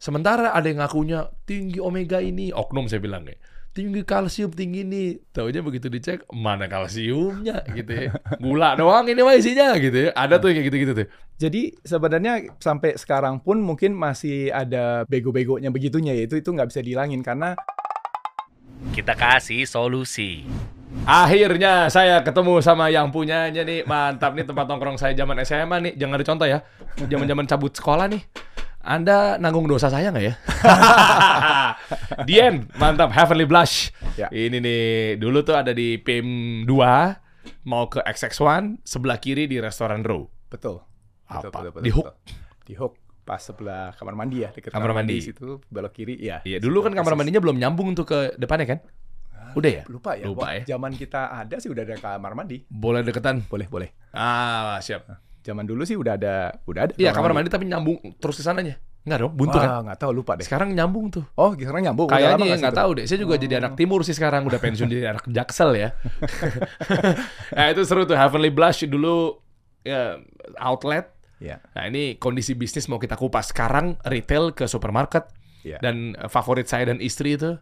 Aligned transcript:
Sementara 0.00 0.56
ada 0.56 0.64
yang 0.64 0.80
ngakunya 0.80 1.28
tinggi 1.44 1.76
omega 1.76 2.24
ini, 2.24 2.56
oknum 2.56 2.88
saya 2.88 3.04
bilang 3.04 3.28
ya. 3.28 3.36
Tinggi 3.76 4.00
kalsium 4.00 4.48
tinggi 4.48 4.80
ini. 4.80 5.20
Taunya 5.28 5.60
begitu 5.60 5.92
dicek, 5.92 6.24
mana 6.32 6.64
kalsiumnya 6.72 7.68
gitu 7.76 8.08
ya. 8.08 8.16
Gula 8.40 8.80
doang 8.80 9.04
ini 9.12 9.20
mah 9.20 9.36
isinya 9.36 9.76
gitu 9.76 10.08
ya. 10.08 10.10
Ada 10.16 10.40
tuh 10.40 10.50
yang 10.50 10.64
kayak 10.64 10.68
gitu-gitu 10.72 10.92
tuh. 11.04 11.06
Jadi 11.36 11.76
sebenarnya 11.84 12.48
sampai 12.56 12.96
sekarang 12.96 13.44
pun 13.44 13.60
mungkin 13.60 13.92
masih 13.92 14.48
ada 14.48 15.04
bego-begonya 15.04 15.68
begitunya 15.68 16.16
ya. 16.16 16.24
Itu 16.24 16.40
itu 16.40 16.48
nggak 16.48 16.72
bisa 16.72 16.80
dihilangin 16.80 17.20
karena 17.20 17.52
Kita 18.96 19.12
kasih 19.12 19.68
solusi. 19.68 20.48
Akhirnya 21.04 21.92
saya 21.92 22.24
ketemu 22.24 22.64
sama 22.64 22.88
yang 22.88 23.12
punyanya 23.12 23.60
nih. 23.60 23.84
Mantap 23.84 24.32
nih 24.32 24.48
tempat 24.48 24.64
nongkrong 24.64 24.96
saya 24.96 25.12
zaman 25.12 25.36
SMA 25.44 25.76
nih. 25.84 25.92
Jangan 26.00 26.16
dicontoh 26.16 26.48
ya. 26.48 26.64
Zaman-zaman 26.96 27.44
cabut 27.44 27.76
sekolah 27.76 28.08
nih. 28.08 28.24
Anda 28.80 29.36
nanggung 29.36 29.68
dosa 29.68 29.92
saya 29.92 30.08
nggak 30.08 30.24
ya? 30.24 30.34
Dien, 32.28 32.64
mantap. 32.80 33.12
Heavenly 33.12 33.44
Blush. 33.44 33.92
Ya. 34.16 34.32
Ini 34.32 34.56
nih, 34.56 34.84
dulu 35.20 35.44
tuh 35.44 35.52
ada 35.52 35.76
di 35.76 36.00
PIM 36.00 36.64
2, 36.64 37.68
mau 37.68 37.92
ke 37.92 38.00
XX1, 38.00 38.80
sebelah 38.80 39.20
kiri 39.20 39.44
di 39.44 39.60
restoran 39.60 40.00
Row. 40.00 40.24
betul. 40.48 40.80
Apa? 41.28 41.78
Di 41.78 41.92
hook. 41.92 42.08
Di 42.64 42.74
hook 42.74 42.96
pas 43.22 43.38
sebelah 43.38 43.94
kamar 43.94 44.18
mandi 44.18 44.42
ya, 44.42 44.50
dekat 44.50 44.74
Kamar 44.74 44.90
mandi. 44.90 45.22
situ 45.22 45.62
belok 45.70 45.92
kiri 45.94 46.18
ya. 46.18 46.42
Iya, 46.42 46.58
dulu 46.58 46.82
kan 46.82 46.96
kamar 46.96 47.14
mandinya 47.14 47.38
belum 47.38 47.60
nyambung 47.60 47.94
tuh 47.94 48.02
ke 48.08 48.18
depannya 48.34 48.66
kan? 48.66 48.78
Udah 49.54 49.70
ya? 49.70 49.82
Lupa 49.86 50.18
ya. 50.18 50.24
Lupa 50.26 50.50
ya. 50.56 50.62
Zaman 50.66 50.96
kita 50.98 51.30
ada 51.30 51.60
sih 51.62 51.70
udah 51.70 51.82
ada 51.86 51.94
kamar 52.00 52.34
mandi. 52.34 52.66
Boleh 52.66 53.06
deketan? 53.06 53.46
Boleh, 53.46 53.70
boleh. 53.70 53.94
Ah, 54.10 54.80
siap. 54.82 55.06
Zaman 55.50 55.66
dulu 55.66 55.82
sih 55.82 55.98
udah 55.98 56.14
ada, 56.14 56.54
udah 56.70 56.80
ada. 56.86 56.92
Iya, 56.94 57.10
kamar 57.10 57.34
mandi 57.34 57.50
tapi 57.50 57.66
nyambung 57.66 57.98
terus 58.22 58.38
ke 58.38 58.46
sananya. 58.46 58.78
Enggak 59.00 59.18
dong, 59.26 59.32
buntu 59.32 59.56
kan? 59.58 59.68
Wah, 59.68 59.80
nggak 59.90 59.98
tahu 59.98 60.12
lupa 60.12 60.36
deh. 60.36 60.44
Sekarang 60.46 60.70
nyambung 60.76 61.10
tuh. 61.10 61.24
Oh, 61.34 61.56
sekarang 61.56 61.82
nyambung. 61.82 62.12
Kayaknya 62.12 62.36
nggak 62.46 62.60
nggak 62.62 62.74
situ? 62.76 62.82
tahu 62.84 62.90
deh. 62.94 63.04
Saya 63.08 63.18
juga 63.18 63.34
jadi 63.40 63.54
anak 63.58 63.72
timur 63.74 64.00
sih 64.04 64.12
sekarang 64.14 64.44
udah 64.46 64.60
pensiun 64.60 64.86
jadi 64.86 65.16
anak 65.16 65.24
jaksel 65.26 65.70
ya. 65.74 65.88
nah 67.56 67.66
itu 67.72 67.82
seru 67.82 68.04
tuh 68.04 68.14
Heavenly 68.14 68.52
Blush 68.52 68.84
dulu 68.86 69.40
ya, 69.82 70.20
outlet. 70.60 71.10
Iya. 71.40 71.64
Nah 71.72 71.88
ini 71.88 72.20
kondisi 72.20 72.52
bisnis 72.52 72.86
mau 72.92 73.00
kita 73.00 73.16
kupas. 73.16 73.50
Sekarang 73.56 73.96
retail 74.04 74.52
ke 74.52 74.68
supermarket 74.68 75.26
Iya. 75.60 75.76
dan 75.80 76.16
eh, 76.16 76.28
favorit 76.28 76.64
saya 76.68 76.88
dan 76.88 77.00
istri 77.04 77.36
itu, 77.36 77.56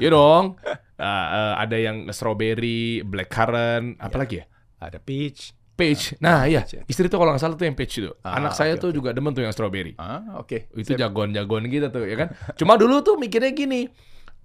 ya 0.00 0.08
dong. 0.12 0.54
Ah, 0.94 1.58
eh, 1.58 1.66
ada 1.66 1.74
yang 1.74 2.06
strawberry, 2.14 3.02
blackcurrant, 3.02 3.98
apa 3.98 4.14
Iya. 4.14 4.20
lagi 4.22 4.34
ya? 4.38 4.44
Ada 4.78 4.98
peach. 5.02 5.50
Peach. 5.74 6.14
Nah 6.22 6.46
iya, 6.46 6.62
ya. 6.62 6.86
istri 6.86 7.10
tuh 7.10 7.18
kalau 7.18 7.34
nggak 7.34 7.42
salah 7.42 7.58
tuh 7.58 7.66
yang 7.66 7.74
peach 7.74 7.98
itu. 7.98 8.14
Ah, 8.22 8.38
Anak 8.38 8.54
saya 8.54 8.78
tuh 8.78 8.94
oke. 8.94 8.96
juga 9.02 9.10
demen 9.10 9.34
tuh 9.34 9.42
yang 9.42 9.50
strawberry. 9.50 9.98
Ah, 9.98 10.38
oke. 10.38 10.70
Itu 10.70 10.94
Sip. 10.94 10.98
jagoan-jagoan 11.02 11.66
gitu 11.66 11.90
tuh 11.90 12.06
ya 12.06 12.14
kan. 12.14 12.28
Cuma 12.54 12.78
dulu 12.78 13.02
tuh 13.02 13.18
mikirnya 13.18 13.50
gini, 13.50 13.90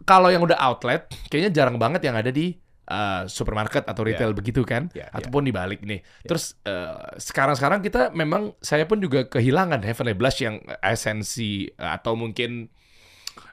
kalau 0.09 0.33
yang 0.33 0.41
udah 0.41 0.57
outlet, 0.57 1.05
kayaknya 1.30 1.53
jarang 1.53 1.77
banget 1.77 2.02
yang 2.02 2.17
ada 2.17 2.33
di 2.33 2.57
uh, 2.89 3.30
supermarket 3.30 3.85
atau 3.85 4.02
retail 4.02 4.33
begitu 4.33 4.66
kan, 4.66 4.89
Ya, 4.97 5.05
ya. 5.05 5.22
ataupun 5.22 5.45
di 5.45 5.53
balik 5.53 5.85
nih. 5.85 6.02
Terus 6.25 6.57
uh, 6.66 7.13
sekarang-sekarang 7.22 7.85
kita 7.85 8.09
memang 8.17 8.57
saya 8.57 8.89
pun 8.89 8.97
juga 8.97 9.30
kehilangan 9.30 9.85
Heavenly 9.85 10.17
Blush 10.17 10.41
yang 10.41 10.57
esensi 10.81 11.69
atau 11.77 12.17
mungkin 12.17 12.73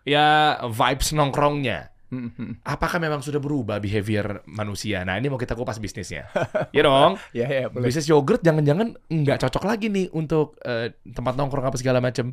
ya 0.08 0.56
vibes 0.64 1.12
nongkrongnya. 1.12 1.92
Hmm, 2.17 2.33
hmm. 2.33 2.53
Apakah 2.64 2.97
memang 2.97 3.20
sudah 3.20 3.36
berubah 3.36 3.77
behavior 3.77 4.41
manusia? 4.48 5.05
Nah 5.05 5.20
ini 5.20 5.28
mau 5.28 5.36
kita 5.36 5.53
kupas 5.53 5.77
bisnisnya, 5.77 6.33
ya 6.72 6.83
dong. 6.83 7.20
Ya, 7.36 7.45
ya, 7.45 7.64
boleh. 7.69 7.92
Bisnis 7.92 8.09
yogurt 8.09 8.41
jangan-jangan 8.41 8.97
nggak 9.12 9.39
cocok 9.45 9.69
lagi 9.69 9.92
nih 9.92 10.09
untuk 10.17 10.56
eh, 10.64 10.97
tempat 11.05 11.37
nongkrong 11.37 11.69
apa 11.69 11.77
segala 11.77 12.00
macam. 12.00 12.33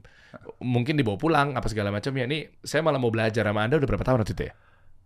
Mungkin 0.63 0.95
dibawa 0.95 1.19
pulang 1.19 1.47
apa 1.59 1.67
segala 1.67 1.91
macam 1.91 2.15
ya. 2.15 2.23
Nih 2.23 2.47
saya 2.63 2.79
malah 2.79 3.03
mau 3.03 3.11
belajar 3.11 3.43
sama 3.43 3.67
Anda 3.67 3.83
udah 3.83 3.89
berapa 3.89 4.05
tahun 4.07 4.23
waktu 4.23 4.33
itu 4.39 4.43
ya? 4.47 4.53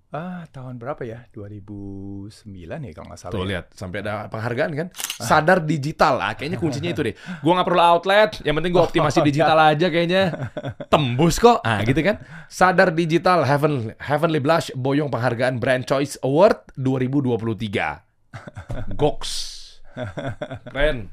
Ah, 0.08 0.48
tahun 0.56 0.80
berapa 0.80 1.04
ya? 1.04 1.28
2009 1.36 2.32
ya 2.64 2.92
kalau 2.96 3.12
nggak 3.12 3.20
salah. 3.20 3.34
Tuh 3.36 3.44
ya. 3.44 3.48
lihat 3.52 3.66
sampai 3.76 4.00
ada 4.00 4.32
penghargaan 4.32 4.72
kan. 4.72 4.88
Sadar 5.20 5.60
digital. 5.60 6.24
Ah, 6.24 6.32
kayaknya 6.32 6.56
kuncinya 6.56 6.96
itu 6.96 7.04
deh. 7.04 7.12
Gua 7.44 7.60
nggak 7.60 7.68
perlu 7.68 7.84
outlet, 7.84 8.40
yang 8.48 8.56
penting 8.56 8.72
gua 8.72 8.88
optimasi 8.88 9.20
digital 9.28 9.60
aja 9.60 9.92
kayaknya. 9.92 10.48
Tembus 10.88 11.44
kok. 11.44 11.60
Ah, 11.60 11.84
gitu 11.84 12.00
kan. 12.00 12.24
Sadar 12.48 12.96
digital 12.96 13.44
Heaven 13.44 14.00
Heavenly 14.00 14.40
Blush 14.40 14.72
boyong 14.80 15.12
penghargaan 15.12 15.60
Brand 15.60 15.84
Choice 15.84 16.16
Award 16.24 16.72
2023. 16.80 18.96
Goks. 18.96 19.32
Keren. 20.72 21.12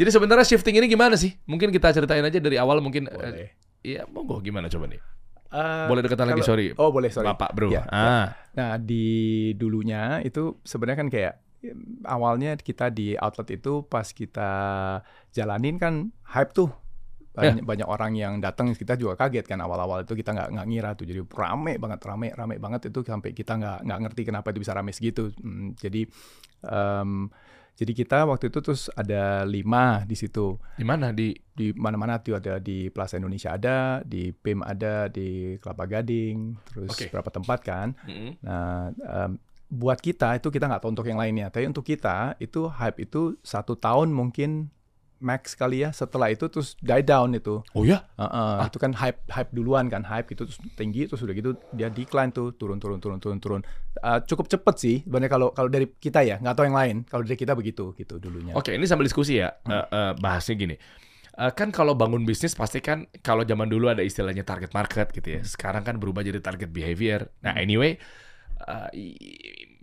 Jadi 0.00 0.08
sebenarnya 0.08 0.48
shifting 0.48 0.80
ini 0.80 0.88
gimana 0.88 1.20
sih? 1.20 1.36
Mungkin 1.44 1.68
kita 1.68 1.92
ceritain 1.92 2.24
aja 2.24 2.40
dari 2.40 2.56
awal 2.56 2.80
mungkin 2.80 3.04
eh. 3.04 3.52
Iya, 3.84 4.08
monggo 4.08 4.40
gimana 4.40 4.72
coba 4.72 4.88
nih? 4.88 5.13
Ah, 5.54 5.86
Boleh 5.86 6.02
deketan 6.02 6.26
lagi, 6.26 6.42
sorry. 6.42 6.74
Oh, 6.74 6.90
boleh, 6.90 7.14
sorry. 7.14 7.30
Bapak, 7.30 7.54
Bro. 7.54 7.70
Ya, 7.70 7.86
ah. 7.86 8.34
Nah, 8.58 8.74
di 8.82 9.54
dulunya 9.54 10.18
itu 10.26 10.58
sebenarnya 10.66 10.98
kan 11.06 11.08
kayak 11.14 11.34
awalnya 12.04 12.58
kita 12.58 12.90
di 12.90 13.14
outlet 13.16 13.56
itu 13.56 13.86
pas 13.86 14.04
kita 14.10 14.50
jalanin 15.30 15.78
kan 15.78 16.10
hype 16.34 16.52
tuh. 16.52 16.70
Ya. 17.34 17.50
Banyak, 17.50 17.66
banyak 17.66 17.88
orang 17.90 18.12
yang 18.14 18.34
datang 18.38 18.70
kita 18.78 18.94
juga 18.94 19.18
kaget 19.18 19.50
kan 19.50 19.58
awal-awal 19.58 20.06
itu 20.06 20.14
kita 20.14 20.30
nggak 20.30 20.48
nggak 20.54 20.66
ngira 20.70 20.90
tuh 20.94 21.02
jadi 21.02 21.18
rame 21.26 21.82
banget 21.82 21.98
rame 22.06 22.30
rame 22.30 22.62
banget 22.62 22.94
itu 22.94 23.02
sampai 23.02 23.34
kita 23.34 23.58
nggak 23.58 23.78
nggak 23.90 24.00
ngerti 24.06 24.22
kenapa 24.22 24.54
itu 24.54 24.62
bisa 24.62 24.70
rame 24.70 24.94
segitu 24.94 25.34
Hmm, 25.42 25.74
jadi 25.74 26.06
em, 26.62 27.26
jadi 27.74 27.92
kita 27.92 28.22
waktu 28.30 28.54
itu 28.54 28.58
terus 28.62 28.86
ada 28.94 29.42
lima 29.42 30.06
di 30.06 30.14
situ 30.14 30.54
Di 30.78 30.86
mana 30.86 31.10
di 31.10 31.34
di 31.54 31.74
mana-mana 31.74 32.22
tuh 32.22 32.38
ada 32.38 32.62
di 32.62 32.86
Plaza 32.90 33.18
Indonesia 33.18 33.54
ada, 33.54 33.98
di 34.06 34.30
PIM 34.30 34.62
ada, 34.62 35.10
di 35.10 35.58
Kelapa 35.58 35.86
Gading, 35.86 36.54
terus 36.70 36.90
Oke. 36.94 37.10
beberapa 37.10 37.30
tempat 37.30 37.58
kan. 37.62 37.88
Mm-mm. 38.06 38.30
Nah, 38.42 38.90
em, 38.94 39.38
buat 39.70 39.98
kita 39.98 40.38
itu 40.38 40.54
kita 40.54 40.70
nggak 40.70 40.82
tahu 40.86 40.90
untuk 40.94 41.06
yang 41.06 41.18
lainnya, 41.18 41.50
tapi 41.50 41.66
untuk 41.66 41.82
kita 41.82 42.38
itu 42.38 42.70
hype 42.70 42.98
itu 43.02 43.34
satu 43.42 43.74
tahun 43.74 44.14
mungkin 44.14 44.70
max 45.24 45.56
kali 45.56 45.80
ya. 45.80 45.90
Setelah 45.90 46.28
itu 46.28 46.44
terus 46.46 46.76
die 46.78 47.00
down 47.00 47.32
itu. 47.32 47.64
Oh 47.72 47.82
ya? 47.82 48.04
Heeh, 48.14 48.68
Itu 48.68 48.76
kan 48.76 48.92
hype 48.92 49.24
hype 49.26 49.50
duluan 49.50 49.88
kan 49.88 50.04
hype 50.04 50.28
gitu 50.28 50.44
terus 50.44 50.60
tinggi 50.76 51.08
terus 51.08 51.24
udah 51.24 51.32
gitu 51.32 51.56
dia 51.72 51.88
decline 51.88 52.28
tuh 52.28 52.52
turun 52.52 52.76
turun 52.76 53.00
turun 53.00 53.16
turun 53.16 53.40
turun. 53.40 53.60
Eh, 53.96 54.20
cukup 54.28 54.46
cepet 54.46 54.74
sih 54.76 54.96
sebenarnya 55.00 55.32
kalau 55.32 55.48
kalau 55.50 55.72
dari 55.72 55.88
kita 55.88 56.20
ya 56.20 56.36
nggak 56.36 56.52
tahu 56.52 56.64
yang 56.68 56.76
lain. 56.76 56.96
Kalau 57.08 57.24
dari 57.24 57.34
kita 57.34 57.56
begitu 57.56 57.96
gitu 57.96 58.20
dulunya. 58.20 58.52
Oke, 58.52 58.76
ini 58.76 58.84
sambil 58.84 59.08
diskusi 59.08 59.40
ya. 59.40 59.56
Hmm. 59.64 59.72
Eh, 59.72 59.86
eh, 59.88 60.12
bahasnya 60.20 60.54
gini. 60.54 60.76
Eh, 61.34 61.50
kan 61.50 61.72
kalau 61.72 61.96
bangun 61.96 62.22
bisnis 62.22 62.52
pasti 62.52 62.78
kan 62.78 63.08
kalau 63.18 63.42
zaman 63.42 63.66
dulu 63.66 63.88
ada 63.88 64.04
istilahnya 64.04 64.44
target 64.44 64.70
market 64.70 65.08
gitu 65.10 65.28
ya. 65.34 65.40
Hmm. 65.40 65.48
Sekarang 65.48 65.82
kan 65.82 65.96
berubah 65.96 66.20
jadi 66.20 66.38
target 66.38 66.68
behavior. 66.68 67.32
Nah, 67.40 67.56
anyway, 67.56 67.96
eh, 68.60 68.88
i- 68.94 69.18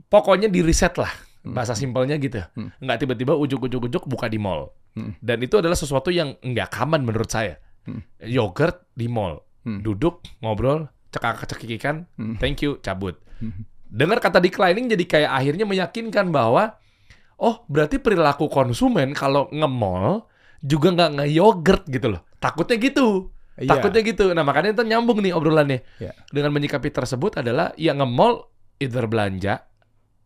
pokoknya 0.06 0.48
di 0.48 0.62
reset 0.62 0.96
lah. 0.96 1.12
Bahasa 1.42 1.74
simpelnya 1.74 2.16
gitu. 2.16 2.38
Hmm. 2.54 2.70
Nggak 2.78 2.98
tiba-tiba 3.02 3.34
ujuk-ujuk-ujuk 3.34 4.06
buka 4.06 4.30
di 4.30 4.38
mall. 4.38 4.70
Hmm. 4.92 5.16
Dan 5.24 5.40
itu 5.40 5.56
adalah 5.56 5.76
sesuatu 5.76 6.12
yang 6.12 6.36
nggak 6.38 6.70
common 6.70 7.08
menurut 7.08 7.32
saya. 7.32 7.56
Hmm. 7.88 8.04
Yogurt 8.20 8.92
di 8.92 9.08
mall. 9.08 9.40
Hmm. 9.64 9.80
Duduk, 9.80 10.26
ngobrol, 10.42 10.90
cekak-cekikan, 11.10 12.08
Hmm. 12.18 12.36
thank 12.38 12.60
you, 12.60 12.78
cabut. 12.80 13.16
Hmm. 13.40 13.66
Dengar 13.88 14.20
kata 14.20 14.40
declining 14.40 14.88
jadi 14.88 15.04
kayak 15.04 15.32
akhirnya 15.32 15.66
meyakinkan 15.68 16.32
bahwa 16.32 16.80
oh 17.36 17.66
berarti 17.68 18.00
perilaku 18.00 18.48
konsumen 18.48 19.12
kalau 19.12 19.52
nge-mall 19.52 20.28
juga 20.62 20.94
nggak 20.94 21.12
nge-yogurt 21.20 21.84
gitu 21.92 22.08
loh. 22.16 22.22
Takutnya 22.40 22.78
gitu. 22.80 23.32
Iya. 23.60 23.76
Takutnya 23.76 24.02
gitu. 24.02 24.26
Nah 24.32 24.42
makanya 24.42 24.72
itu 24.74 24.84
nyambung 24.88 25.20
nih 25.20 25.36
obrolannya. 25.36 25.84
Iya. 26.00 26.16
Dengan 26.32 26.56
menyikapi 26.56 26.88
tersebut 26.90 27.44
adalah 27.44 27.76
ya 27.76 27.92
nge-mall 27.92 28.48
either 28.80 29.06
belanja, 29.06 29.68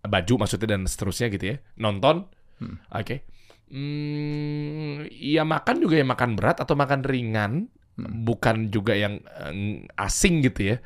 baju 0.06 0.34
maksudnya 0.38 0.78
dan 0.78 0.86
seterusnya 0.86 1.28
gitu 1.34 1.46
ya. 1.54 1.58
Nonton, 1.76 2.30
Hmm. 2.62 2.80
oke. 2.88 3.26
Hmm, 3.70 5.10
ya 5.10 5.44
makan 5.44 5.76
juga 5.82 5.96
ya 6.00 6.06
makan 6.06 6.38
berat 6.38 6.62
atau 6.62 6.74
makan 6.78 7.02
ringan. 7.02 7.68
Hmm. 7.96 8.28
Bukan 8.28 8.70
juga 8.70 8.94
yang 8.94 9.24
eh, 9.24 9.88
asing 9.96 10.44
gitu 10.44 10.76
ya 10.76 10.78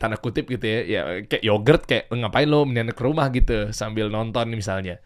tanda 0.00 0.16
kutip 0.16 0.48
gitu 0.48 0.64
ya, 0.64 0.80
ya 0.84 1.00
kayak 1.28 1.44
yogurt 1.44 1.82
kayak 1.84 2.08
ngapain 2.08 2.48
lo 2.48 2.64
mendingan 2.64 2.96
ke 2.96 3.02
rumah 3.04 3.28
gitu 3.28 3.68
sambil 3.76 4.08
nonton 4.08 4.48
misalnya, 4.56 4.96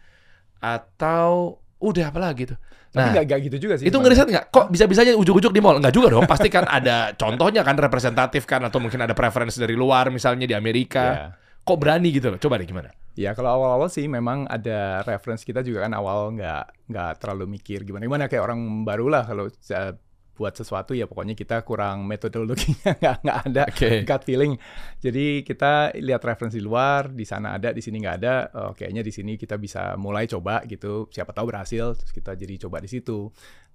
atau 0.63 1.59
udah 1.79 2.11
apa 2.11 2.19
lagi 2.19 2.47
gitu. 2.47 2.55
Tapi 2.89 3.05
Nah, 3.05 3.13
nggak 3.13 3.25
nggak 3.29 3.39
gitu 3.51 3.57
juga 3.69 3.73
sih. 3.77 3.85
itu 3.85 3.97
ngeriset 4.01 4.25
nggak? 4.25 4.45
Kok 4.49 4.65
bisa-bisanya 4.73 5.13
ujuk-ujuk 5.13 5.53
di 5.53 5.61
mall? 5.61 5.77
Nggak 5.77 5.93
juga 5.93 6.07
dong. 6.09 6.25
Pasti 6.25 6.49
kan 6.49 6.65
ada 6.65 7.11
contohnya 7.21 7.61
kan 7.61 7.77
representatif 7.77 8.49
kan 8.49 8.65
atau 8.65 8.81
mungkin 8.81 9.05
ada 9.05 9.13
preference 9.13 9.61
dari 9.61 9.77
luar 9.77 10.09
misalnya 10.09 10.49
di 10.49 10.57
Amerika. 10.57 11.03
Ya. 11.05 11.25
Kok 11.61 11.77
berani 11.77 12.09
gitu 12.09 12.33
loh? 12.33 12.39
Coba 12.41 12.57
deh 12.57 12.65
gimana? 12.65 12.89
Ya 13.19 13.35
kalau 13.35 13.51
awal-awal 13.59 13.91
sih 13.91 14.07
memang 14.07 14.47
ada 14.47 15.03
reference 15.03 15.43
kita 15.43 15.59
juga 15.59 15.83
kan 15.83 15.91
awal 15.91 16.31
nggak 16.39 16.87
nggak 16.87 17.11
terlalu 17.19 17.59
mikir 17.59 17.83
gimana 17.83 18.07
gimana 18.07 18.31
kayak 18.31 18.47
orang 18.47 18.87
baru 18.87 19.11
lah 19.11 19.27
kalau 19.27 19.51
uh, 19.51 19.93
buat 20.39 20.55
sesuatu 20.55 20.95
ya 20.95 21.03
pokoknya 21.03 21.35
kita 21.35 21.67
kurang 21.67 22.07
metodologinya 22.07 22.95
nggak 23.03 23.15
nggak 23.27 23.39
ada 23.51 23.63
Oke. 23.67 24.07
gut 24.07 24.23
feeling. 24.23 24.55
Jadi 25.03 25.43
kita 25.43 25.91
lihat 25.99 26.23
referensi 26.23 26.63
luar 26.63 27.11
di 27.11 27.27
sana 27.27 27.59
ada 27.59 27.75
di 27.75 27.83
sini 27.83 27.99
nggak 27.99 28.15
ada. 28.23 28.35
Oh, 28.55 28.71
kayaknya 28.71 29.03
di 29.03 29.11
sini 29.11 29.35
kita 29.35 29.59
bisa 29.59 29.99
mulai 29.99 30.23
coba 30.31 30.63
gitu. 30.63 31.11
Siapa 31.11 31.35
tahu 31.35 31.51
berhasil 31.51 31.99
terus 31.99 32.15
kita 32.15 32.39
jadi 32.39 32.55
coba 32.55 32.79
di 32.79 32.87
situ. 32.87 33.27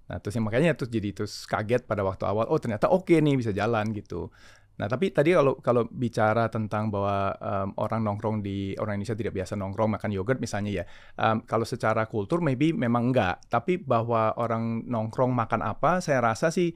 Nah 0.09 0.17
terus 0.17 0.33
yang 0.33 0.45
makanya 0.49 0.73
terus 0.73 0.89
jadi 0.89 1.09
terus 1.13 1.45
kaget 1.45 1.85
pada 1.85 2.01
waktu 2.01 2.25
awal, 2.25 2.49
oh 2.49 2.57
ternyata 2.57 2.89
oke 2.89 3.13
nih 3.13 3.37
bisa 3.37 3.53
jalan 3.53 3.93
gitu. 3.93 4.33
Nah 4.75 4.87
tapi 4.91 5.11
tadi 5.15 5.31
kalau 5.31 5.55
kalau 5.63 5.87
bicara 5.87 6.51
tentang 6.51 6.91
bahwa 6.91 7.31
um, 7.39 7.69
orang 7.79 8.03
nongkrong 8.03 8.43
di 8.43 8.75
orang 8.75 8.99
Indonesia 8.99 9.15
tidak 9.15 9.33
biasa 9.39 9.55
nongkrong 9.55 9.95
makan 9.95 10.11
yogurt 10.11 10.39
misalnya 10.43 10.81
ya, 10.81 10.83
um, 11.15 11.43
kalau 11.47 11.63
secara 11.63 12.03
kultur 12.11 12.43
maybe 12.43 12.75
memang 12.75 13.15
enggak, 13.15 13.39
tapi 13.47 13.79
bahwa 13.79 14.35
orang 14.35 14.83
nongkrong 14.83 15.31
makan 15.31 15.63
apa, 15.63 16.03
saya 16.03 16.19
rasa 16.19 16.51
sih 16.51 16.75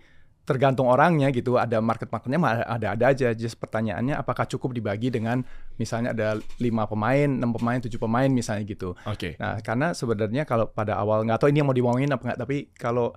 tergantung 0.49 0.89
orangnya 0.89 1.29
gitu. 1.29 1.61
Ada 1.61 1.77
market-marketnya 1.77 2.41
mah 2.41 2.65
ada-ada 2.65 3.13
aja. 3.13 3.29
Just 3.37 3.61
pertanyaannya 3.61 4.17
apakah 4.17 4.49
cukup 4.49 4.73
dibagi 4.73 5.13
dengan 5.13 5.45
misalnya 5.77 6.09
ada 6.09 6.41
lima 6.57 6.89
pemain, 6.89 7.29
enam 7.29 7.53
pemain, 7.53 7.77
tujuh 7.77 8.01
pemain 8.01 8.25
misalnya 8.25 8.65
gitu. 8.65 8.97
Oke. 9.05 9.37
Nah, 9.37 9.61
karena 9.61 9.93
sebenarnya 9.93 10.49
kalau 10.49 10.65
pada 10.65 10.97
awal 10.97 11.21
nggak 11.21 11.37
tahu 11.37 11.53
ini 11.53 11.61
yang 11.61 11.69
mau 11.69 11.77
diomongin 11.77 12.09
apa 12.09 12.33
nggak, 12.33 12.39
tapi 12.41 12.57
kalau 12.73 13.13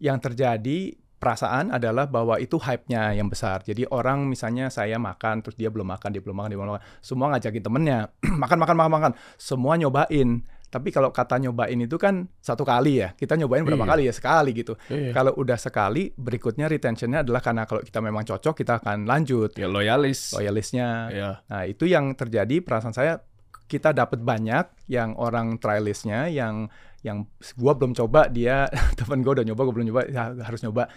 yang 0.00 0.16
terjadi 0.16 0.96
perasaan 1.16 1.72
adalah 1.72 2.04
bahwa 2.04 2.36
itu 2.36 2.56
hype-nya 2.56 3.14
yang 3.14 3.28
besar. 3.28 3.64
Jadi 3.64 3.88
orang 3.88 4.28
misalnya 4.28 4.68
saya 4.68 5.00
makan 5.00 5.40
terus 5.40 5.56
dia 5.56 5.72
belum 5.72 5.88
makan, 5.88 6.12
dia 6.12 6.20
belum 6.20 6.36
makan, 6.36 6.48
dia 6.52 6.58
belum 6.58 6.70
makan. 6.76 6.84
Semua 7.00 7.26
ngajakin 7.32 7.62
temennya 7.62 7.98
makan 8.42 8.58
makan 8.60 8.76
makan 8.76 8.92
makan. 8.92 9.12
Semua 9.34 9.74
nyobain. 9.74 10.44
Tapi 10.68 10.90
kalau 10.90 11.14
kata 11.14 11.38
nyobain 11.38 11.78
itu 11.78 11.94
kan 12.02 12.26
satu 12.42 12.66
kali 12.66 12.98
ya. 12.98 13.14
Kita 13.14 13.38
nyobain 13.38 13.62
berapa 13.62 13.86
Iya. 13.86 13.92
kali 13.94 14.02
ya? 14.10 14.12
Sekali 14.12 14.50
gitu. 14.58 14.74
Iya. 14.90 15.14
Kalau 15.14 15.30
udah 15.38 15.54
sekali, 15.54 16.10
berikutnya 16.10 16.66
retentionnya 16.66 17.22
adalah 17.22 17.38
karena 17.38 17.62
kalau 17.62 17.78
kita 17.78 18.02
memang 18.02 18.26
cocok, 18.26 18.54
kita 18.58 18.82
akan 18.82 19.06
lanjut. 19.06 19.54
Ya 19.54 19.70
loyalis. 19.70 20.34
Loyalisnya, 20.34 20.88
Ya. 21.14 21.30
Nah, 21.46 21.62
itu 21.62 21.86
yang 21.86 22.10
terjadi 22.18 22.58
perasaan 22.58 22.90
saya 22.90 23.22
kita 23.64 23.94
dapat 23.94 24.18
banyak 24.20 24.66
yang 24.90 25.14
orang 25.14 25.56
trialistnya 25.56 26.26
yang 26.28 26.68
yang 27.04 27.28
gua 27.60 27.76
belum 27.76 27.92
coba 27.92 28.26
dia 28.32 28.66
teman 28.98 29.20
gua 29.20 29.36
udah 29.38 29.46
nyoba 29.46 29.60
gua 29.68 29.74
belum 29.76 29.86
nyoba 29.92 30.02
ya, 30.08 30.32
harus 30.42 30.64
nyoba. 30.64 30.88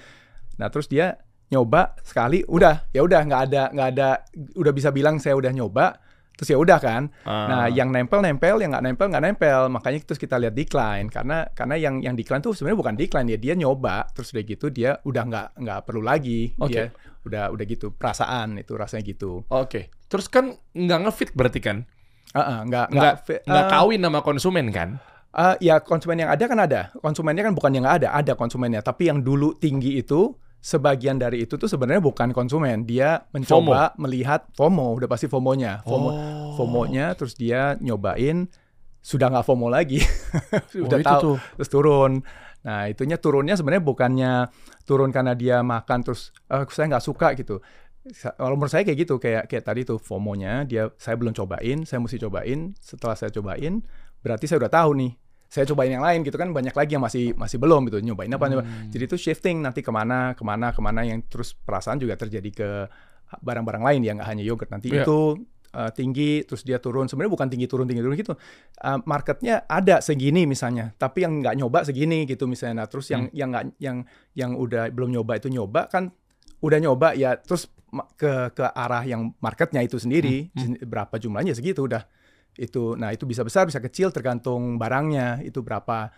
Nah, 0.58 0.72
terus 0.72 0.88
dia 0.88 1.20
nyoba 1.48 1.96
sekali 2.04 2.44
udah 2.44 2.92
ya 2.92 3.04
udah 3.04 3.20
nggak 3.24 3.42
ada 3.52 3.64
nggak 3.72 3.88
ada 3.96 4.10
udah 4.60 4.74
bisa 4.76 4.92
bilang 4.92 5.16
saya 5.16 5.32
udah 5.40 5.52
nyoba 5.56 5.96
terus 6.36 6.52
ya 6.52 6.60
udah 6.60 6.76
kan 6.76 7.08
nah 7.24 7.66
Ah. 7.66 7.68
yang 7.72 7.88
nempel 7.88 8.20
nempel 8.20 8.60
yang 8.60 8.76
nggak 8.76 8.84
nempel 8.84 9.08
nggak 9.08 9.24
nempel 9.24 9.72
makanya 9.72 10.04
terus 10.04 10.20
kita 10.20 10.36
lihat 10.38 10.52
decline 10.52 11.08
karena 11.08 11.48
karena 11.56 11.80
yang 11.80 12.04
yang 12.04 12.20
decline 12.20 12.44
tuh 12.44 12.52
sebenarnya 12.52 12.80
bukan 12.84 12.96
decline 13.00 13.32
ya 13.32 13.40
dia 13.40 13.56
nyoba 13.56 14.12
terus 14.12 14.36
udah 14.36 14.44
gitu 14.44 14.68
dia 14.70 15.00
udah 15.08 15.24
nggak 15.24 15.48
nggak 15.56 15.80
perlu 15.88 16.04
lagi 16.04 16.52
Oke. 16.60 16.68
dia 16.68 16.86
udah 17.24 17.44
udah 17.56 17.66
gitu 17.66 17.96
perasaan 17.96 18.60
itu 18.60 18.76
rasanya 18.76 19.04
gitu 19.08 19.48
Oke. 19.48 19.92
Terus 20.08 20.32
kan 20.32 20.56
nggak 20.72 21.00
ngefit 21.04 21.30
berarti 21.36 21.60
kan? 21.60 21.84
Ah, 22.32 22.40
ah, 22.40 22.60
nggak 22.64 22.96
Nggak 22.96 23.14
nggak 23.44 23.66
ah, 23.68 23.72
kawin 23.72 24.00
sama 24.00 24.20
konsumen 24.24 24.72
kan? 24.72 25.04
Ah, 25.38 25.56
ya 25.62 25.78
konsumen 25.80 26.18
yang 26.18 26.32
ada 26.34 26.44
kan 26.50 26.58
ada. 26.58 26.82
Konsumennya 26.98 27.46
kan 27.46 27.54
bukan 27.54 27.72
yang 27.72 27.86
nggak 27.86 27.98
ada 28.04 28.10
ada 28.12 28.34
konsumennya. 28.34 28.82
Tapi 28.82 29.08
yang 29.08 29.22
dulu 29.22 29.54
tinggi 29.56 30.02
itu 30.02 30.34
sebagian 30.58 31.22
dari 31.22 31.46
itu 31.46 31.56
tuh 31.56 31.70
sebenarnya 31.70 32.02
bukan 32.02 32.34
konsumen. 32.34 32.84
Dia 32.84 33.22
mencoba 33.32 33.94
melihat 34.02 34.50
FOMO 34.58 34.98
udah 34.98 35.08
pasti 35.08 35.30
FOMO-nya. 35.30 35.86
FOMO 35.86 36.10
Oh. 36.10 36.16
FOMO-nya 36.58 37.14
terus 37.14 37.38
dia 37.38 37.78
nyobain 37.78 38.50
sudah 39.00 39.30
nggak 39.32 39.46
FOMO 39.46 39.70
lagi. 39.70 40.02
Oh, 40.78 40.90
itu 40.90 40.98
tahu. 41.06 41.22
tuh. 41.22 41.38
terus 41.62 41.70
turun. 41.70 42.12
Nah 42.66 42.90
itunya 42.90 43.16
turunnya 43.22 43.56
sebenarnya 43.56 43.84
bukannya 43.86 44.34
turun 44.84 45.14
karena 45.14 45.38
dia 45.38 45.62
makan 45.64 46.02
terus 46.04 46.34
"Eh, 46.50 46.66
saya 46.74 46.98
nggak 46.98 47.06
suka 47.06 47.38
gitu. 47.38 47.62
Kalau 48.40 48.56
menurut 48.56 48.72
saya 48.72 48.84
kayak 48.88 49.00
gitu 49.08 49.20
kayak 49.20 49.52
kayak 49.52 49.64
tadi 49.68 49.82
tuh 49.84 50.00
FOMO-nya 50.00 50.64
dia 50.66 50.90
saya 50.98 51.16
belum 51.20 51.32
cobain 51.32 51.86
saya 51.86 52.00
mesti 52.02 52.18
cobain. 52.20 52.74
Setelah 52.82 53.16
saya 53.16 53.30
cobain 53.32 53.84
berarti 54.20 54.50
saya 54.50 54.60
udah 54.66 54.72
tahu 54.74 54.92
nih 54.98 55.12
saya 55.48 55.64
cobain 55.64 55.90
yang 55.90 56.04
lain 56.04 56.22
gitu 56.22 56.36
kan 56.36 56.52
banyak 56.52 56.76
lagi 56.76 56.96
yang 56.96 57.04
masih 57.04 57.32
masih 57.34 57.56
belum 57.58 57.88
gitu. 57.88 58.04
Nyobain 58.04 58.28
apa 58.30 58.46
nyoba. 58.48 58.64
jadi 58.92 59.04
itu 59.08 59.16
shifting 59.16 59.64
nanti 59.64 59.80
ke 59.80 59.92
mana 59.92 60.36
ke 60.36 60.44
mana 60.44 60.76
ke 60.76 60.80
mana 60.80 61.02
yang 61.02 61.24
terus 61.24 61.56
perasaan 61.56 61.98
juga 61.98 62.20
terjadi 62.20 62.50
ke 62.52 62.70
barang-barang 63.40 63.84
lain 63.84 64.00
ya 64.04 64.12
nggak 64.16 64.28
hanya 64.28 64.44
yogurt. 64.44 64.72
Nanti 64.72 64.92
Iya. 64.92 65.04
itu 65.04 65.20
uh, 65.72 65.92
tinggi 65.92 66.44
terus 66.44 66.64
dia 66.64 66.80
turun. 66.80 67.08
Sebenarnya 67.08 67.32
bukan 67.32 67.48
tinggi 67.48 67.68
turun 67.68 67.88
tinggi 67.88 68.04
turun 68.04 68.16
gitu. 68.16 68.36
Uh, 68.80 69.00
marketnya 69.04 69.64
ada 69.68 70.00
segini 70.00 70.44
misalnya 70.44 70.92
tapi 70.96 71.24
yang 71.24 71.40
nggak 71.40 71.56
nyoba 71.56 71.84
segini 71.84 72.28
gitu 72.28 72.48
misalnya. 72.48 72.84
Nah 72.84 72.88
terus 72.88 73.08
yang 73.08 73.32
yang 73.32 73.52
nggak 73.52 73.66
yang 73.80 73.98
yang 74.36 74.52
udah 74.56 74.92
belum 74.92 75.16
nyoba 75.16 75.40
itu 75.40 75.48
nyoba 75.48 75.88
kan 75.88 76.12
udah 76.60 76.80
nyoba 76.82 77.16
ya 77.16 77.36
terus 77.40 77.68
ke 78.20 78.52
ke 78.52 78.66
arah 78.68 79.08
yang 79.08 79.32
marketnya 79.40 79.80
itu 79.80 79.96
sendiri. 79.96 80.52
Sen- 80.56 80.80
berapa 80.84 81.16
jumlahnya? 81.16 81.56
Segitu 81.56 81.88
udah 81.88 82.04
itu 82.58 82.94
nah 82.94 83.10
itu 83.10 83.24
bisa 83.24 83.42
besar 83.42 83.64
bisa 83.64 83.78
kecil 83.78 84.10
tergantung 84.10 84.76
barangnya 84.76 85.42
itu 85.42 85.62
berapa 85.62 86.10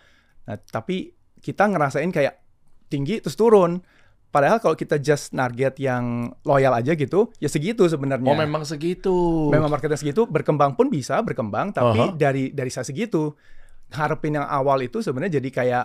nah 0.42 0.56
tapi 0.58 1.12
kita 1.38 1.68
ngerasain 1.68 2.08
kayak 2.08 2.40
tinggi 2.88 3.20
terus 3.20 3.36
turun 3.36 3.80
padahal 4.28 4.58
kalau 4.58 4.74
kita 4.74 4.96
just 4.96 5.30
target 5.30 5.74
yang 5.76 6.30
loyal 6.42 6.72
aja 6.72 6.94
gitu 6.94 7.28
ya 7.36 7.46
segitu 7.46 7.84
sebenarnya 7.84 8.26
Oh 8.26 8.38
memang 8.38 8.62
segitu. 8.62 9.48
memang 9.48 9.68
marketnya 9.68 9.96
segitu 9.96 10.24
berkembang 10.24 10.74
pun 10.74 10.86
bisa 10.86 11.18
berkembang 11.20 11.70
tapi 11.70 11.98
Aha. 12.00 12.14
dari 12.14 12.50
dari 12.50 12.70
saya 12.70 12.84
segitu 12.84 13.34
harapin 13.90 14.38
yang 14.38 14.46
awal 14.46 14.78
itu 14.78 15.02
sebenarnya 15.02 15.42
jadi 15.42 15.50
kayak 15.50 15.84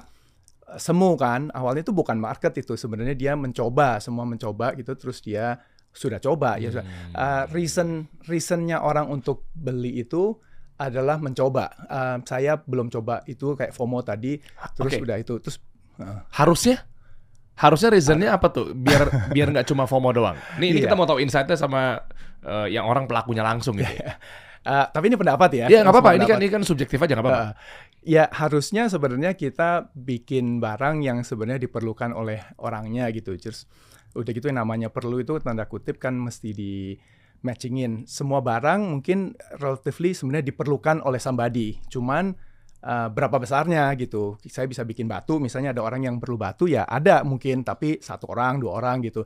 eh, 0.67 0.77
semu 0.77 1.17
kan 1.17 1.49
awalnya 1.51 1.81
itu 1.81 1.91
bukan 1.91 2.15
market 2.15 2.53
itu 2.55 2.77
sebenarnya 2.77 3.13
dia 3.13 3.33
mencoba 3.33 3.97
semua 3.97 4.23
mencoba 4.23 4.77
gitu 4.77 4.93
terus 4.93 5.19
dia 5.19 5.57
sudah 5.89 6.19
coba 6.19 6.59
ya 6.59 6.69
sudah 6.69 6.85
Hmm. 6.85 7.13
Eh, 7.15 7.43
reason 7.49 7.89
reasonnya 8.27 8.77
orang 8.77 9.09
untuk 9.09 9.49
beli 9.53 9.97
itu 9.97 10.37
adalah 10.75 11.17
mencoba 11.17 11.71
Eh, 11.85 12.17
saya 12.27 12.59
belum 12.59 12.91
coba 12.91 13.23
itu 13.25 13.55
kayak 13.55 13.71
FOMO 13.71 14.03
tadi 14.03 14.35
terus 14.75 14.93
Oke. 14.95 15.03
udah 15.03 15.17
itu 15.17 15.33
terus 15.39 15.57
eh, 15.99 16.19
Harusnya 16.35 16.83
harusnya 17.55 17.87
reasonnya 17.87 18.35
apa 18.35 18.51
tuh? 18.51 18.75
Biar 18.75 19.07
biar 19.35 19.47
nggak 19.55 19.67
cuma 19.71 19.87
FOMO 19.87 20.11
doang. 20.11 20.35
Nih, 20.59 20.75
ini 20.75 20.83
Iya. 20.83 20.91
kita 20.91 20.95
mau 20.99 21.07
tahu 21.07 21.23
insight-nya 21.23 21.55
sama 21.55 22.03
eh, 22.43 22.67
yang 22.75 22.83
orang 22.83 23.07
pelakunya 23.07 23.41
langsung 23.47 23.79
gitu. 23.79 23.87
ya. 23.95 24.19
eh, 24.75 24.85
tapi 24.91 25.07
ini 25.07 25.15
pendapat 25.15 25.49
ya 25.55 25.65
Iya 25.71 25.79
nggak 25.87 25.95
apa-apa. 25.95 26.11
Ini 26.19 26.25
kan 26.27 26.37
ini 26.43 26.49
kan 26.51 26.61
subjektif 26.67 26.99
aja 26.99 27.15
nggak 27.15 27.23
apa-apa. 27.23 27.43
Uh, 27.47 27.53
ya 28.03 28.27
harusnya 28.27 28.91
sebenarnya 28.91 29.33
kita 29.39 29.87
bikin 29.95 30.59
barang 30.59 30.99
yang 30.99 31.23
sebenarnya 31.23 31.63
diperlukan 31.63 32.11
oleh 32.11 32.43
orangnya 32.59 33.07
gitu. 33.15 33.31
Terus 33.39 33.63
udah 34.15 34.31
gitu 34.31 34.47
yang 34.51 34.59
namanya 34.59 34.91
perlu 34.91 35.23
itu 35.23 35.39
tanda 35.39 35.63
kutip 35.67 35.95
kan 35.99 36.15
mesti 36.15 36.51
di 36.51 36.95
matchingin. 37.45 38.09
Semua 38.09 38.41
barang 38.41 38.81
mungkin 38.81 39.37
relatively 39.61 40.17
sebenarnya 40.17 40.49
diperlukan 40.49 41.05
oleh 41.05 41.21
somebody. 41.21 41.77
Cuman 41.85 42.33
uh, 42.81 43.07
berapa 43.13 43.37
besarnya 43.37 43.93
gitu. 44.01 44.41
Saya 44.49 44.65
bisa 44.65 44.81
bikin 44.81 45.05
batu, 45.05 45.37
misalnya 45.37 45.77
ada 45.77 45.85
orang 45.85 46.09
yang 46.09 46.17
perlu 46.17 46.41
batu 46.41 46.65
ya 46.65 46.89
ada 46.89 47.21
mungkin, 47.21 47.61
tapi 47.61 48.01
satu 48.01 48.33
orang, 48.33 48.57
dua 48.57 48.81
orang 48.81 49.05
gitu. 49.05 49.21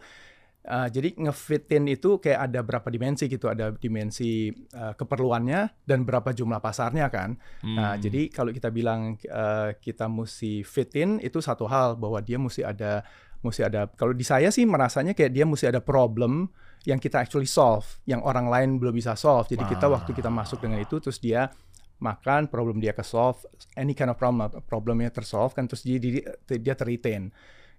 Uh, 0.60 0.92
jadi 0.92 1.16
ngefitin 1.16 1.88
itu 1.88 2.20
kayak 2.20 2.52
ada 2.52 2.60
berapa 2.60 2.92
dimensi 2.92 3.32
gitu, 3.32 3.48
ada 3.48 3.72
dimensi 3.72 4.52
uh, 4.76 4.92
keperluannya 4.92 5.88
dan 5.88 6.04
berapa 6.04 6.36
jumlah 6.36 6.60
pasarnya 6.60 7.08
kan. 7.08 7.40
Nah, 7.64 7.96
Hmm. 7.96 8.04
jadi 8.04 8.28
kalau 8.28 8.52
kita 8.52 8.68
bilang 8.68 9.16
uh, 9.32 9.72
kita 9.80 10.12
mesti 10.12 10.68
fit 10.68 10.92
in 11.00 11.24
itu 11.24 11.40
satu 11.40 11.64
hal 11.66 11.96
bahwa 11.96 12.20
dia 12.20 12.36
mesti 12.36 12.62
ada 12.68 13.08
mesti 13.40 13.72
ada 13.72 13.88
kalau 13.96 14.12
di 14.12 14.28
saya 14.28 14.52
sih 14.52 14.68
merasanya 14.68 15.16
kayak 15.16 15.32
dia 15.32 15.48
mesti 15.48 15.72
ada 15.72 15.80
problem 15.80 16.52
yang 16.88 16.98
kita 16.98 17.20
actually 17.20 17.48
solve, 17.48 17.84
yang 18.08 18.24
orang 18.24 18.48
lain 18.48 18.70
belum 18.80 18.96
bisa 18.96 19.16
solve. 19.16 19.52
Jadi 19.52 19.68
kita 19.68 19.88
Ah. 19.88 20.00
waktu 20.00 20.12
kita 20.14 20.32
masuk 20.32 20.64
dengan 20.64 20.80
itu 20.80 21.00
terus 21.00 21.20
dia 21.20 21.52
makan 22.00 22.48
problem 22.48 22.80
dia 22.80 22.96
ke 22.96 23.04
solve, 23.04 23.44
any 23.76 23.92
kind 23.92 24.08
of 24.08 24.16
problem 24.16 24.48
problemnya 24.64 25.12
tersolve 25.12 25.52
kan 25.52 25.68
terus 25.68 25.84
dia 25.84 26.00
dia, 26.00 26.24
dia 26.48 26.76
terretain. 26.76 27.32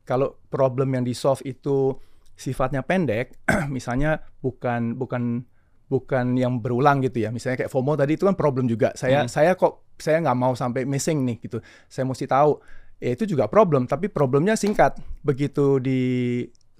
Kalau 0.05 0.37
problem 0.53 0.93
yang 0.93 1.05
di 1.05 1.17
solve 1.17 1.41
itu 1.45 1.97
sifatnya 2.37 2.85
pendek, 2.85 3.37
misalnya 3.73 4.21
bukan 4.41 4.97
bukan 4.97 5.45
bukan 5.89 6.39
yang 6.39 6.61
berulang 6.61 7.01
gitu 7.01 7.25
ya. 7.25 7.33
Misalnya 7.33 7.65
kayak 7.65 7.73
FOMO 7.73 7.97
tadi 7.97 8.15
itu 8.15 8.29
kan 8.29 8.37
problem 8.37 8.69
juga. 8.69 8.93
Saya 8.95 9.25
Hmm. 9.25 9.31
saya 9.33 9.57
kok 9.57 9.89
saya 9.97 10.21
nggak 10.21 10.39
mau 10.39 10.53
sampai 10.55 10.85
missing 10.85 11.25
nih 11.25 11.37
gitu. 11.41 11.59
Saya 11.89 12.05
mesti 12.05 12.29
tahu. 12.29 12.61
Ya 13.01 13.17
itu 13.17 13.25
juga 13.25 13.49
problem, 13.49 13.89
tapi 13.89 14.13
problemnya 14.13 14.61
singkat. 14.61 15.01
Begitu 15.25 15.81
di 15.81 16.01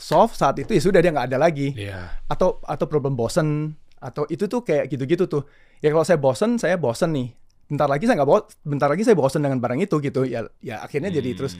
solve 0.01 0.33
saat 0.33 0.57
itu 0.57 0.73
ya 0.73 0.81
sudah 0.81 1.01
dia 1.05 1.13
nggak 1.13 1.29
ada 1.29 1.39
lagi. 1.39 1.77
Iya. 1.77 2.25
Atau 2.27 2.65
atau 2.65 2.87
problem 2.89 3.13
bosen 3.15 3.77
atau 4.01 4.25
itu 4.33 4.49
tuh 4.49 4.65
kayak 4.65 4.89
gitu-gitu 4.89 5.29
tuh. 5.29 5.45
Ya 5.85 5.93
kalau 5.93 6.09
saya 6.09 6.17
bosen, 6.17 6.57
saya 6.57 6.81
bosen 6.81 7.13
nih. 7.13 7.29
Bentar 7.69 7.87
lagi 7.87 8.09
saya 8.09 8.19
nggak 8.19 8.65
bentar 8.65 8.89
lagi 8.89 9.05
saya 9.05 9.15
bosen 9.15 9.45
dengan 9.45 9.61
barang 9.61 9.79
itu 9.85 10.01
gitu. 10.01 10.25
Ya 10.25 10.49
ya 10.65 10.81
akhirnya 10.81 11.13
jadi 11.13 11.37
terus 11.37 11.55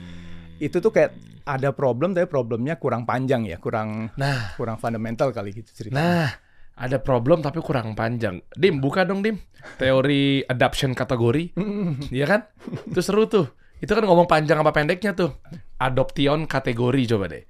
itu 0.57 0.77
tuh 0.77 0.89
kayak 0.89 1.13
ada 1.45 1.73
problem 1.73 2.13
tapi 2.13 2.25
problemnya 2.29 2.77
kurang 2.77 3.05
panjang 3.05 3.45
ya, 3.49 3.57
kurang 3.57 4.13
Nah, 4.13 4.53
kurang 4.57 4.77
fundamental 4.77 5.33
kali 5.33 5.57
gitu 5.57 5.73
ceritanya. 5.73 5.97
nah 5.97 6.29
ada 6.77 6.97
problem 7.01 7.41
tapi 7.45 7.61
kurang 7.61 7.93
panjang. 7.93 8.41
Dim, 8.57 8.81
buka 8.81 9.05
dong 9.05 9.21
Dim. 9.21 9.37
Teori 9.77 10.41
adoption 10.45 10.97
kategori. 10.97 11.53
Iya 12.15 12.25
kan? 12.25 12.41
Itu 12.89 13.01
seru 13.05 13.25
tuh. 13.29 13.45
Itu 13.81 13.93
kan 13.97 14.05
ngomong 14.05 14.25
panjang 14.29 14.61
apa 14.61 14.69
pendeknya 14.73 15.13
tuh. 15.13 15.33
Adoption 15.77 16.45
kategori 16.45 17.01
coba 17.09 17.25
deh. 17.29 17.43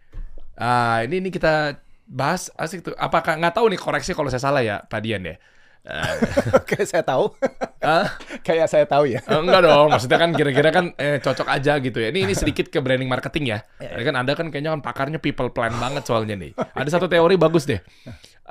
Ah, 0.57 1.03
ini 1.07 1.23
ini 1.23 1.29
kita 1.31 1.79
bahas 2.07 2.51
asik 2.59 2.83
tuh. 2.85 2.93
Apakah 2.99 3.39
nggak 3.39 3.55
tahu 3.55 3.71
nih 3.71 3.79
koreksi 3.79 4.11
kalau 4.11 4.27
saya 4.27 4.43
salah 4.43 4.61
ya, 4.61 4.83
Pak 4.83 4.99
Dian 5.01 5.23
ya. 5.23 5.35
Oke, 6.61 6.85
saya 6.85 7.01
tahu. 7.01 7.33
Ah, 7.81 8.05
Kayak 8.45 8.69
saya 8.69 8.85
tahu 8.85 9.09
ya. 9.09 9.17
eh, 9.17 9.39
enggak 9.41 9.65
dong, 9.65 9.89
maksudnya 9.89 10.21
kan 10.21 10.29
kira-kira 10.37 10.69
kan 10.69 10.85
eh, 11.01 11.17
cocok 11.17 11.47
aja 11.49 11.81
gitu 11.81 11.97
ya. 11.97 12.13
Ini 12.13 12.29
ini 12.29 12.33
sedikit 12.37 12.69
ke 12.69 12.77
branding 12.77 13.09
marketing 13.09 13.49
ya. 13.49 13.65
Tadi 13.81 14.03
kan 14.05 14.13
Anda 14.13 14.37
kan 14.37 14.53
kayaknya 14.53 14.77
kan 14.77 14.81
pakarnya 14.85 15.17
people 15.17 15.49
plan 15.49 15.73
banget 15.81 16.05
soalnya 16.05 16.37
nih. 16.37 16.53
Ada 16.53 17.01
satu 17.01 17.09
teori 17.09 17.33
bagus 17.33 17.65
deh. 17.65 17.81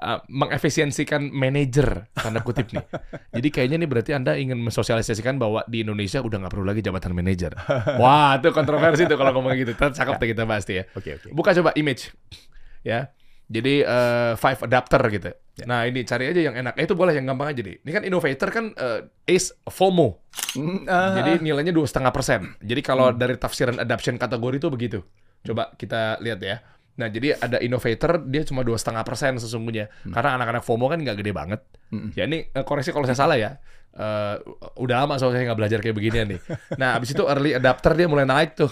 Eh, 0.01 0.21
mengefisiensikan 0.33 1.29
manajer 1.29 2.09
tanda 2.17 2.41
kutip 2.41 2.73
nih. 2.73 2.81
Jadi 3.37 3.49
kayaknya 3.53 3.77
nih 3.85 3.89
berarti 3.89 4.11
Anda 4.17 4.33
ingin 4.33 4.57
mensosialisasikan 4.57 5.37
bahwa 5.37 5.61
di 5.69 5.85
Indonesia 5.85 6.25
udah 6.25 6.41
nggak 6.41 6.53
perlu 6.57 6.65
lagi 6.65 6.81
jabatan 6.81 7.13
manajer. 7.13 7.53
Wah, 8.01 8.41
itu 8.41 8.49
kontroversi 8.49 9.05
tuh 9.05 9.21
kalau 9.21 9.37
ngomong 9.37 9.53
gitu. 9.61 9.77
Ntar 9.77 9.93
cakep 9.93 10.17
kita 10.25 10.49
bahas 10.49 10.65
tuh 10.65 10.81
ya. 10.81 10.89
Oke, 10.97 11.21
oke. 11.21 11.29
Buka 11.37 11.53
coba 11.53 11.77
image. 11.77 12.17
Ya. 12.81 13.13
Jadi 13.51 13.85
eh, 13.85 14.33
five 14.41 14.61
adapter 14.65 15.03
gitu. 15.13 15.31
Nah, 15.69 15.85
ini 15.85 16.01
cari 16.09 16.33
aja 16.33 16.41
yang 16.49 16.57
enak. 16.57 16.81
Eh, 16.81 16.89
itu 16.89 16.97
boleh 16.97 17.13
yang 17.13 17.29
gampang 17.29 17.53
aja 17.53 17.61
deh. 17.61 17.77
Ini 17.85 17.91
kan 17.93 18.03
innovator 18.09 18.49
kan 18.49 18.65
eh, 18.73 19.01
is 19.29 19.53
FOMO. 19.69 20.17
Mm, 20.57 20.89
ah, 20.89 21.13
Jadi 21.21 21.45
nilainya 21.45 21.77
dua 21.77 21.85
setengah 21.85 22.09
persen. 22.09 22.57
Jadi 22.65 22.81
kalau 22.81 23.13
dari 23.13 23.37
tafsiran 23.37 23.77
adoption 23.77 24.17
kategori 24.17 24.65
itu 24.65 24.69
begitu. 24.73 24.99
Coba 25.45 25.77
kita 25.77 26.17
lihat 26.25 26.41
ya. 26.41 26.65
Nah, 26.99 27.09
jadi 27.09 27.39
ada 27.39 27.61
innovator 27.61 28.25
dia 28.27 28.43
cuma 28.43 28.61
dua 28.61 28.77
setengah 28.77 29.07
persen 29.07 29.39
sesungguhnya. 29.39 29.89
Karena 30.11 30.37
anak-anak 30.37 30.63
FOMO 30.63 30.91
kan 30.91 30.99
nggak 31.01 31.17
gede 31.21 31.33
banget. 31.33 31.61
Mm. 31.91 32.09
Ya 32.13 32.25
ini 32.27 32.39
eh, 32.49 32.65
koreksi 32.67 32.91
kalau 32.91 33.07
saya 33.07 33.17
salah 33.17 33.39
ya. 33.39 33.57
Eh, 33.91 34.37
udah 34.77 35.03
lama 35.07 35.17
soalnya 35.17 35.43
saya 35.43 35.47
nggak 35.51 35.59
belajar 35.59 35.79
kayak 35.81 35.97
beginian 35.97 36.27
nih. 36.37 36.41
Nah, 36.81 36.99
abis 36.99 37.15
itu 37.15 37.25
early 37.25 37.55
adapter 37.55 37.95
dia 37.95 38.07
mulai 38.07 38.27
naik 38.27 38.55
tuh. 38.55 38.71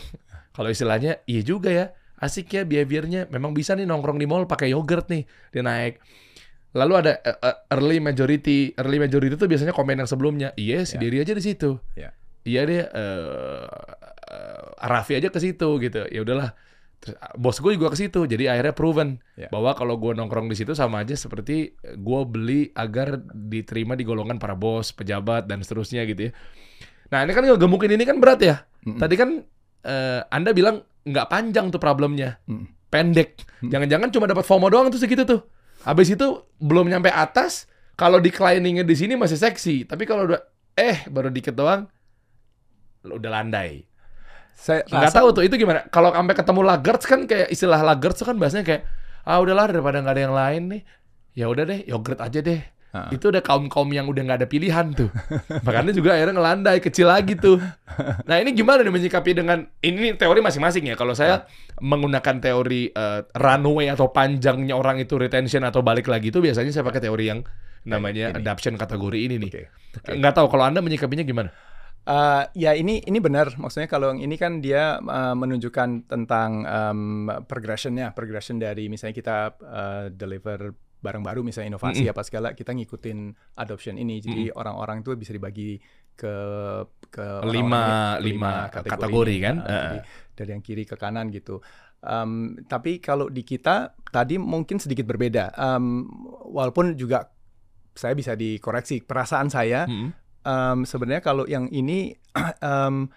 Kalau 0.52 0.68
istilahnya, 0.68 1.22
iya 1.24 1.40
juga 1.40 1.70
ya. 1.70 1.86
Asik 2.18 2.50
ya 2.50 2.66
behaviornya. 2.66 3.30
Memang 3.30 3.54
bisa 3.54 3.78
nih 3.78 3.86
nongkrong 3.86 4.18
di 4.18 4.26
mall 4.26 4.44
pakai 4.44 4.74
yogurt 4.74 5.06
nih. 5.08 5.22
Dia 5.54 5.62
naik. 5.62 6.02
Lalu 6.76 6.92
ada 7.00 7.12
eh, 7.22 7.56
early 7.72 8.02
majority. 8.02 8.74
Early 8.76 8.98
majority 9.00 9.38
itu 9.38 9.46
biasanya 9.46 9.72
komen 9.72 10.02
yang 10.04 10.10
sebelumnya. 10.10 10.50
Iya, 10.58 10.84
si 10.84 10.98
Ya. 10.98 11.00
diri 11.00 11.16
aja 11.22 11.32
di 11.32 11.40
situ. 11.40 11.78
Ya. 11.94 12.12
Iya 12.44 12.60
deh, 12.64 12.82
eh 12.84 13.66
eh, 14.28 14.62
Raffi 14.84 15.16
aja 15.16 15.28
ke 15.30 15.38
situ 15.40 15.68
gitu. 15.80 16.04
Ya 16.10 16.20
udahlah. 16.22 16.52
Terus, 16.98 17.14
ah, 17.18 17.30
bos 17.38 17.58
gue 17.58 17.78
juga 17.78 17.94
ke 17.94 17.98
situ. 17.98 18.26
Jadi 18.26 18.50
akhirnya 18.50 18.74
proven 18.74 19.22
Ya. 19.38 19.46
bahwa 19.48 19.70
kalau 19.72 19.94
gue 19.96 20.12
nongkrong 20.12 20.50
di 20.50 20.58
situ 20.58 20.74
sama 20.74 21.06
aja 21.06 21.14
seperti 21.14 21.78
gue 21.78 22.20
beli 22.26 22.74
agar 22.74 23.22
diterima 23.30 23.94
di 23.94 24.02
golongan 24.02 24.36
para 24.36 24.58
bos, 24.58 24.90
pejabat 24.90 25.46
dan 25.46 25.62
seterusnya 25.62 26.02
gitu 26.04 26.28
ya. 26.28 26.32
Nah 27.08 27.22
ini 27.22 27.32
kan 27.32 27.46
ngegemukin 27.46 27.94
ini 27.94 28.04
kan 28.04 28.18
berat 28.18 28.40
ya. 28.42 28.56
Mm-mm. 28.82 28.98
Tadi 28.98 29.14
kan 29.14 29.30
eh, 29.86 30.20
Anda 30.28 30.50
bilang 30.50 30.82
nggak 31.06 31.26
panjang 31.30 31.70
tuh 31.70 31.78
problemnya, 31.78 32.36
Mm. 32.50 32.66
pendek. 32.90 33.46
Jangan-jangan 33.62 34.08
cuma 34.12 34.26
dapat 34.26 34.44
FOMO 34.44 34.68
doang 34.68 34.90
tuh 34.90 35.00
segitu 35.00 35.22
tuh. 35.24 35.40
Habis 35.86 36.12
itu 36.12 36.26
belum 36.58 36.90
nyampe 36.90 37.08
atas. 37.08 37.70
Kalau 37.94 38.22
decliningnya 38.22 38.86
di 38.86 38.94
sini 38.94 39.18
masih 39.18 39.34
seksi, 39.34 39.82
tapi 39.82 40.06
kalau 40.06 40.30
udah 40.30 40.38
eh 40.78 41.02
baru 41.10 41.34
dikit 41.34 41.50
doang, 41.50 41.90
udah 43.02 43.30
landai. 43.32 43.87
Saya 44.58 44.82
Nggak 44.90 45.14
tahu 45.14 45.28
tuh 45.30 45.42
itu 45.46 45.54
gimana. 45.54 45.86
Kalau 45.86 46.10
sampai 46.10 46.34
ketemu 46.34 46.60
laggards 46.66 47.06
kan 47.06 47.20
kayak 47.30 47.48
istilah 47.54 47.78
tuh 48.10 48.26
kan 48.26 48.36
bahasanya 48.42 48.66
kayak 48.66 48.82
ah 49.22 49.38
udahlah 49.38 49.70
daripada 49.70 50.02
nggak 50.02 50.14
ada 50.18 50.22
yang 50.26 50.34
lain 50.34 50.62
nih. 50.74 50.82
Ya 51.38 51.46
udah 51.46 51.62
deh, 51.62 51.86
yogurt 51.86 52.18
aja 52.18 52.42
deh. 52.42 52.58
Ah. 52.90 53.06
Itu 53.14 53.30
udah 53.30 53.44
kaum-kaum 53.44 53.86
yang 53.94 54.10
udah 54.10 54.18
nggak 54.26 54.38
ada 54.42 54.48
pilihan 54.50 54.90
tuh. 54.98 55.14
Makanya 55.66 55.94
juga 55.94 56.18
akhirnya 56.18 56.34
ngelandai 56.34 56.82
kecil 56.82 57.06
lagi 57.06 57.38
tuh. 57.38 57.62
Nah 58.26 58.42
ini 58.42 58.50
gimana 58.50 58.82
nih 58.82 58.90
menyikapi 58.90 59.30
dengan 59.38 59.62
ini 59.78 60.18
teori 60.18 60.42
masing-masing 60.42 60.90
ya. 60.90 60.96
Kalau 60.98 61.14
saya 61.14 61.46
menggunakan 61.78 62.42
teori 62.42 62.90
eh, 62.90 63.20
runway 63.38 63.92
atau 63.94 64.10
panjangnya 64.10 64.74
orang 64.74 64.98
itu 64.98 65.14
retention 65.14 65.62
atau 65.62 65.86
balik 65.86 66.10
lagi 66.10 66.34
itu 66.34 66.42
biasanya 66.42 66.74
saya 66.74 66.82
pakai 66.82 67.04
teori 67.04 67.30
yang 67.30 67.46
namanya 67.86 68.34
Ini. 68.34 68.42
adoption 68.42 68.74
kategori 68.74 69.18
ini 69.20 69.36
nih. 69.38 69.50
Oke. 69.54 69.62
Nggak 70.18 70.34
tahu 70.34 70.46
kalau 70.50 70.64
anda 70.66 70.82
menyikapinya 70.82 71.22
gimana? 71.22 71.54
Eh, 72.00 72.42
ya 72.56 72.72
ini 72.72 73.00
ini 73.00 73.18
benar. 73.18 73.52
Maksudnya 73.54 73.86
kalau 73.86 74.10
yang 74.10 74.20
ini 74.20 74.36
kan 74.36 74.60
dia 74.60 74.96
eh, 74.96 75.34
menunjukkan 75.34 76.06
tentang 76.06 76.62
em, 76.62 77.00
progressionnya, 77.44 78.12
progression 78.12 78.56
dari 78.56 78.86
misalnya 78.86 79.12
kita 79.12 79.36
eh, 79.60 80.04
deliver 80.10 80.72
barang 80.98 81.22
baru, 81.22 81.40
misalnya 81.40 81.76
inovasi 81.76 82.10
apa 82.10 82.22
segala, 82.22 82.48
kita 82.52 82.74
ngikutin 82.74 83.18
adoption 83.56 83.94
ini. 83.96 84.18
Jadi 84.18 84.50
orang-orang 84.50 85.00
itu 85.00 85.14
bisa 85.14 85.30
dibagi 85.30 85.78
ke 86.12 86.34
ke 87.06 87.26
Lima- 87.46 88.18
lima 88.18 88.66
kategori 88.66 89.30
ini. 89.30 89.44
kan? 89.44 89.56
Eh, 89.60 89.68
Eh. 89.68 89.78
jadi 89.78 89.98
dari 90.34 90.50
yang 90.50 90.62
kiri 90.62 90.82
ke 90.82 90.96
kanan 90.96 91.30
gitu. 91.30 91.62
Em, 91.98 92.56
tapi 92.64 92.98
kalau 92.98 93.28
di 93.28 93.42
kita 93.42 93.94
tadi 94.08 94.38
mungkin 94.38 94.78
sedikit 94.78 95.04
berbeda. 95.04 95.54
Em, 95.54 96.02
walaupun 96.48 96.94
juga 96.94 97.30
saya 97.92 98.14
bisa 98.14 98.32
dikoreksi 98.32 99.02
perasaan 99.02 99.50
saya 99.50 99.82
Mm-mm. 99.84 100.27
Em, 100.48 100.88
sebenarnya 100.88 101.20
kalau 101.20 101.44
yang 101.44 101.68
ini 101.68 102.16
em, 102.64 103.12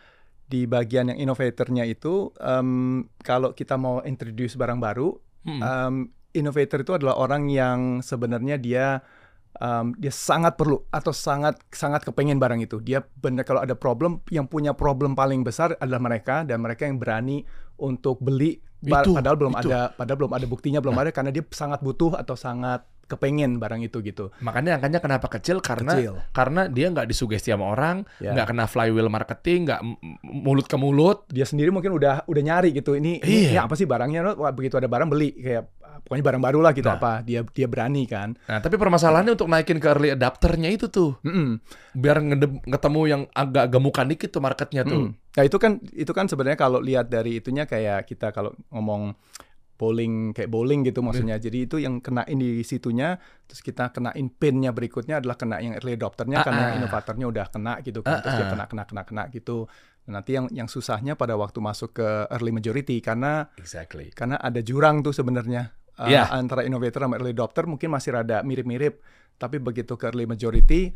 di 0.51 0.67
bagian 0.67 1.15
yang 1.15 1.19
innovatornya 1.23 1.87
itu 1.87 2.35
em, 2.43 3.07
kalau 3.23 3.55
kita 3.55 3.79
mau 3.79 4.03
introduce 4.03 4.59
barang 4.59 4.83
baru 4.83 5.15
Mm-mm. 5.47 5.61
em, 5.63 5.95
innovator 6.35 6.83
itu 6.83 6.91
adalah 6.91 7.15
orang 7.15 7.47
yang 7.47 8.03
sebenarnya 8.03 8.59
dia 8.59 8.99
em, 9.63 9.95
dia 9.95 10.11
sangat 10.11 10.59
perlu 10.59 10.83
atau 10.91 11.15
sangat 11.15 11.55
sangat 11.71 12.03
kepengen 12.03 12.35
barang 12.35 12.59
itu 12.67 12.83
dia 12.83 12.99
benar 12.99 13.47
kalau 13.47 13.63
ada 13.63 13.79
problem 13.79 14.19
yang 14.27 14.43
punya 14.51 14.75
problem 14.75 15.15
paling 15.15 15.47
besar 15.47 15.79
adalah 15.79 16.03
mereka 16.03 16.43
dan 16.43 16.59
mereka 16.59 16.83
yang 16.83 16.99
berani 16.99 17.47
untuk 17.79 18.19
beli 18.19 18.59
Itu, 18.81 19.15
padahal 19.15 19.37
belum 19.39 19.55
itu. 19.55 19.71
ada 19.71 19.95
padahal 19.95 20.19
belum 20.19 20.33
ada 20.35 20.45
buktinya 20.51 20.79
belum 20.83 20.97
ada 20.99 21.15
karena 21.15 21.31
dia 21.31 21.47
sangat 21.53 21.79
butuh 21.79 22.17
atau 22.17 22.35
sangat 22.35 22.83
kepengen 23.11 23.57
barang 23.57 23.81
itu 23.81 23.99
gitu 23.99 24.31
Makanya 24.39 24.79
angkanya 24.79 24.97
kenapa 24.97 25.27
kecil 25.27 25.59
karena 25.59 25.91
Kecil. 25.93 26.13
karena 26.31 26.65
dia 26.65 26.87
nggak 26.87 27.05
disugesti 27.05 27.51
sama 27.51 27.67
orang, 27.67 28.07
Ya. 28.17 28.31
nggak 28.31 28.47
kena 28.47 28.65
flywheel 28.65 29.07
marketing, 29.07 29.67
nggak 29.67 29.81
mulut 30.23 30.65
ke 30.65 30.75
mulut. 30.75 31.27
dia 31.27 31.43
sendiri 31.43 31.69
mungkin 31.69 31.91
udah 31.91 32.23
udah 32.23 32.41
nyari 32.41 32.71
gitu 32.71 32.93
ini 32.93 33.19
ini, 33.19 33.19
Iya. 33.45 33.49
ini 33.49 33.57
apa 33.59 33.73
sih 33.73 33.83
barangnya 33.83 34.33
Wah, 34.33 34.49
begitu 34.49 34.75
ada 34.75 34.85
barang 34.85 35.07
beli 35.07 35.33
kayak 35.33 35.67
pokoknya 36.01 36.23
barang 36.23 36.41
baru 36.41 36.59
lah 36.59 36.71
gitu 36.71 36.87
Nah. 36.87 36.97
apa 36.97 37.11
dia 37.21 37.43
dia 37.45 37.67
berani 37.67 38.03
kan 38.05 38.33
Nah, 38.41 38.57
tapi 38.57 38.73
permasalahannya 38.73 39.33
untuk 39.33 39.45
naikin 39.45 39.77
ke 39.77 39.87
early 39.87 40.09
adapternya 40.09 40.69
itu 40.69 40.87
tuh, 40.87 41.19
Mm-mm. 41.21 41.59
biar 41.93 42.17
ngede- 42.19 42.63
ketemu 42.63 43.01
yang 43.05 43.21
agak 43.31 43.69
gemukan 43.69 44.07
dikit 44.07 44.29
tuh 44.29 44.39
marketnya 44.39 44.81
tuh. 44.83 45.09
Mm. 45.09 45.11
Nah 45.31 45.43
itu 45.43 45.57
kan 45.57 45.71
itu 45.91 46.09
kan 46.09 46.25
sebenarnya 46.25 46.57
kalau 46.57 46.79
lihat 46.79 47.07
dari 47.07 47.37
itunya 47.37 47.63
kayak 47.63 48.05
kita 48.05 48.29
kalau 48.29 48.51
ngomong 48.69 49.13
bowling 49.81 50.37
kayak 50.37 50.53
bowling 50.53 50.85
gitu 50.85 51.01
maksudnya. 51.01 51.41
Jadi 51.41 51.65
itu 51.65 51.81
yang 51.81 51.97
kenain 51.97 52.37
di 52.37 52.61
situnya, 52.61 53.17
terus 53.49 53.65
kita 53.65 53.89
kenain 53.89 54.29
pinnya 54.29 54.69
berikutnya 54.69 55.17
adalah 55.17 55.33
kena 55.33 55.57
yang 55.57 55.73
early 55.73 55.97
adopternya 55.97 56.41
Ah, 56.41 56.45
karena 56.45 56.63
ah. 56.69 56.77
inovatornya 56.77 57.25
udah 57.25 57.45
kena 57.49 57.73
gitu 57.81 58.05
kan. 58.05 58.21
Terus 58.21 58.33
Ah, 58.33 58.37
dia 58.37 58.45
ah. 58.45 58.51
kena 58.53 58.65
kena 58.69 58.83
kena 58.85 59.01
kena 59.09 59.23
gitu. 59.33 59.65
Nah, 60.05 60.21
nanti 60.21 60.37
yang 60.37 60.45
yang 60.53 60.69
susahnya 60.69 61.17
pada 61.17 61.33
waktu 61.33 61.57
masuk 61.57 61.97
ke 61.97 62.07
early 62.29 62.53
majority 62.53 63.01
karena 63.01 63.49
Exactly. 63.57 64.13
karena 64.13 64.37
ada 64.37 64.61
jurang 64.61 65.01
tuh 65.01 65.17
sebenarnya 65.17 65.73
Uh, 65.91 66.07
Iya. 66.07 66.31
antara 66.31 66.63
innovator 66.63 67.03
sama 67.03 67.19
early 67.19 67.35
adopter 67.35 67.67
mungkin 67.67 67.91
masih 67.91 68.15
rada 68.15 68.39
mirip-mirip 68.47 69.03
tapi 69.35 69.59
begitu 69.59 69.99
ke 69.99 70.07
early 70.07 70.23
majority 70.23 70.95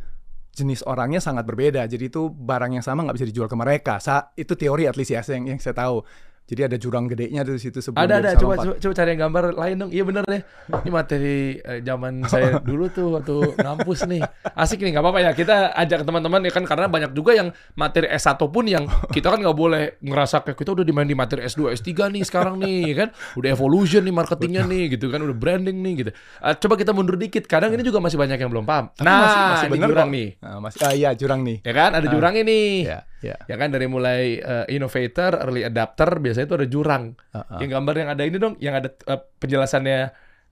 jenis 0.55 0.87
orangnya 0.87 1.19
sangat 1.19 1.43
berbeda 1.43 1.83
jadi 1.83 2.07
itu 2.07 2.31
barang 2.31 2.79
yang 2.79 2.81
sama 2.81 3.03
nggak 3.03 3.19
bisa 3.19 3.27
dijual 3.27 3.51
ke 3.51 3.59
mereka 3.59 3.99
Sa 3.99 4.31
itu 4.39 4.55
teori 4.55 4.87
at 4.87 4.95
least 4.95 5.11
ya 5.11 5.19
yang 5.35 5.51
yang 5.51 5.59
saya 5.59 5.75
tahu 5.75 5.99
jadi 6.45 6.61
ada 6.65 6.77
jurang 6.77 7.05
gedenya 7.05 7.41
tuh 7.41 7.53
di 7.53 7.61
situ 7.61 7.79
sebelum 7.79 7.99
Ada 7.99 8.13
ada 8.15 8.29
coba, 8.35 8.53
lompat. 8.53 8.63
coba 8.63 8.75
coba 8.77 8.93
cari 8.93 9.09
yang 9.09 9.21
gambar 9.23 9.43
lain 9.55 9.75
dong. 9.77 9.89
Iya 9.89 10.03
bener 10.03 10.23
deh. 10.23 10.41
Ini 10.75 10.89
materi 10.89 11.37
eh, 11.57 11.79
zaman 11.81 12.13
saya 12.23 12.47
dulu 12.69 12.85
tuh 12.87 13.07
waktu 13.13 13.33
ngampus 13.57 13.99
nih. 14.05 14.21
Asik 14.53 14.79
nih 14.79 14.93
nggak 14.93 15.01
apa-apa 15.01 15.19
ya. 15.19 15.31
Kita 15.31 15.55
ajak 15.71 16.03
teman-teman 16.03 16.39
ya 16.39 16.51
kan 16.51 16.63
karena 16.63 16.85
banyak 16.85 17.11
juga 17.11 17.33
yang 17.33 17.49
materi 17.73 18.07
S1 18.07 18.37
pun 18.45 18.61
yang 18.63 18.85
kita 19.09 19.27
kan 19.27 19.39
nggak 19.39 19.53
boleh 19.53 19.83
ngerasa 19.99 20.41
kayak 20.41 20.55
kita 20.55 20.71
udah 20.71 20.83
dimain 20.83 21.03
di 21.03 21.13
materi 21.13 21.41
S2, 21.43 21.73
S3 21.73 21.89
nih 22.11 22.23
sekarang 22.23 22.55
nih 22.55 22.93
kan. 22.95 23.07
Udah 23.33 23.49
evolution 23.49 24.01
nih 24.01 24.13
marketingnya 24.13 24.63
nih 24.63 24.93
gitu 24.93 25.09
kan. 25.09 25.19
Udah 25.19 25.33
branding 25.33 25.77
nih 25.77 25.93
gitu. 25.97 26.11
Eh, 26.13 26.55
coba 26.55 26.73
kita 26.75 26.91
mundur 26.91 27.15
dikit. 27.15 27.45
Kadang 27.45 27.73
ini 27.73 27.81
juga 27.81 27.97
masih 27.97 28.15
banyak 28.15 28.37
yang 28.37 28.49
belum 28.49 28.63
paham. 28.63 28.93
Tapi 28.93 29.01
Nah, 29.01 29.17
masih, 29.19 29.39
masih 29.41 29.65
ini 29.65 29.73
bener 29.73 29.89
jurang 29.89 30.07
kok. 30.07 30.13
nih. 30.13 30.27
Nah, 30.39 30.57
masih 30.59 30.79
ah 30.79 30.93
iya 30.93 31.09
jurang 31.11 31.41
nih 31.41 31.57
Ya 31.61 31.73
kan 31.73 31.91
ada 31.91 32.05
jurangnya 32.05 32.43
nih. 32.43 32.69
ya 32.85 32.99
ya 33.23 33.35
Ya 33.47 33.55
kan 33.55 33.71
dari 33.71 33.85
mulai 33.85 34.39
eh, 34.39 34.65
innovator, 34.73 35.39
early 35.43 35.63
adapter 35.63 36.19
biasanya 36.19 36.45
itu 36.49 36.55
ada 36.57 36.67
jurang. 36.67 37.03
Ah, 37.31 37.45
ah. 37.45 37.59
Yang 37.61 37.69
gambar 37.79 37.93
yang 37.95 38.09
ada 38.11 38.23
ini 38.25 38.37
dong, 38.37 38.55
yang 38.59 38.75
ada 38.75 38.89
eh, 38.91 39.19
penjelasannya 39.39 39.99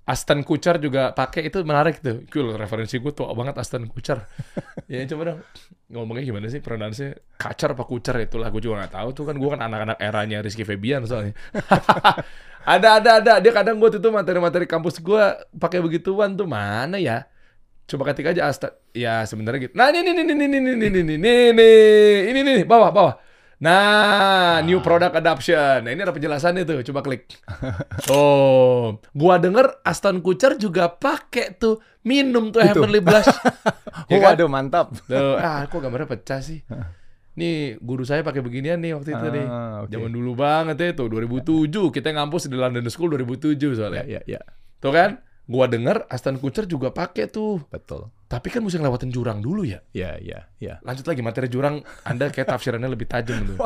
Aston 0.03 0.43
Kutcher 0.43 0.83
juga 0.83 1.15
pakai 1.15 1.47
itu 1.47 1.63
menarik 1.63 2.03
tuh. 2.03 2.27
Cool, 2.27 2.59
referensi 2.59 2.99
gue 2.99 3.15
tua 3.15 3.31
banget 3.31 3.55
Aston 3.55 3.87
Kutcher. 3.87 4.19
ya 4.91 4.99
coba 5.07 5.23
dong 5.31 5.39
ngomongnya 5.93 6.25
gimana 6.25 6.49
sih 6.49 6.59
pronounce 6.59 7.05
Kacer 7.37 7.77
apa 7.77 7.85
Kutcher 7.85 8.17
itulah 8.19 8.49
gue 8.49 8.59
juga 8.59 8.83
nggak 8.83 8.93
tahu 8.97 9.09
tuh 9.13 9.23
kan 9.29 9.35
gue 9.37 9.49
kan 9.51 9.61
anak-anak 9.61 9.97
eranya 10.03 10.43
Rizky 10.43 10.67
Febian 10.67 11.07
soalnya. 11.07 11.37
ada 12.73 12.99
ada 12.99 13.11
ada 13.19 13.33
dia 13.39 13.51
kadang 13.55 13.79
gue 13.79 13.89
tuh 13.95 14.11
materi-materi 14.11 14.67
kampus 14.67 14.99
gue 14.99 15.23
pakai 15.55 15.79
begituan 15.79 16.35
tuh 16.35 16.47
mana 16.51 16.99
ya? 16.99 17.23
Coba 17.83 18.11
ketik 18.11 18.31
aja 18.31 18.47
Aston. 18.47 18.71
Ya 18.95 19.23
sebenarnya 19.23 19.69
gitu. 19.69 19.73
Nah 19.75 19.91
ini 19.91 19.99
ini 20.01 20.11
ini 20.13 20.33
ini 20.33 20.45
ini 20.45 20.57
ini 20.57 20.87
ini 20.87 20.99
ini 21.17 21.33
ini 21.51 21.69
ini 22.31 22.39
ini 22.41 22.53
bawah 22.63 22.89
bawah. 22.89 23.15
Nah, 23.63 24.59
new 24.59 24.83
product 24.83 25.15
adoption. 25.15 25.87
Nah, 25.87 25.91
ini 25.95 26.03
ada 26.03 26.11
penjelasannya 26.11 26.67
tuh. 26.67 26.83
Coba 26.83 26.99
klik. 26.99 27.31
Oh, 28.11 28.99
gua 29.15 29.39
denger 29.39 29.79
Aston 29.87 30.19
Kutcher 30.19 30.59
juga 30.59 30.91
pakai 30.91 31.55
tuh 31.55 31.79
minum 32.03 32.51
tuh 32.51 32.59
Itu. 32.59 32.83
Heavenly 32.83 32.99
Blush. 32.99 33.31
Ya 34.11 34.19
Oh, 34.19 34.19
kan? 34.19 34.35
waduh 34.35 34.49
mantap. 34.51 34.91
Tuh, 35.07 35.39
ah, 35.39 35.63
kok 35.71 35.79
gambarnya 35.79 36.11
pecah 36.11 36.43
sih? 36.43 36.59
Nih, 37.39 37.79
guru 37.79 38.03
saya 38.03 38.19
pakai 38.19 38.43
beginian 38.43 38.83
nih 38.83 38.99
waktu 38.99 39.15
itu 39.15 39.27
nih. 39.31 39.45
Ah, 39.47 39.87
oke. 39.87 39.95
Zaman 39.95 40.11
dulu 40.11 40.31
banget 40.35 40.75
ya 40.75 40.91
tuh, 40.91 41.07
2007. 41.07 41.87
Kita 41.87 42.11
ngampus 42.11 42.51
di 42.51 42.57
London 42.59 42.83
School 42.91 43.15
2007 43.15 43.79
soalnya. 43.79 44.03
Ya, 44.03 44.19
ya, 44.27 44.37
ya. 44.37 44.41
Tuh 44.83 44.91
kan? 44.91 45.23
Gua 45.43 45.67
denger 45.67 46.07
Aston 46.07 46.39
Kutcher 46.39 46.63
juga 46.63 46.93
pakai 46.95 47.27
tuh. 47.27 47.63
Betul. 47.67 48.07
Tapi 48.33 48.47
kan 48.49 48.61
mesti 48.61 48.77
ngelewatin 48.77 49.09
jurang 49.09 49.39
dulu 49.39 49.61
ya. 49.61 49.79
Ya, 49.91 50.17
ya, 50.17 50.49
ya. 50.57 50.81
Lanjut 50.81 51.03
lagi 51.03 51.21
materi 51.21 51.47
jurang, 51.47 51.75
Anda 52.01 52.27
kayak 52.27 52.49
tafsirannya 52.49 52.87
lebih 52.87 53.05
tajam 53.05 53.37
nggak. 53.39 53.59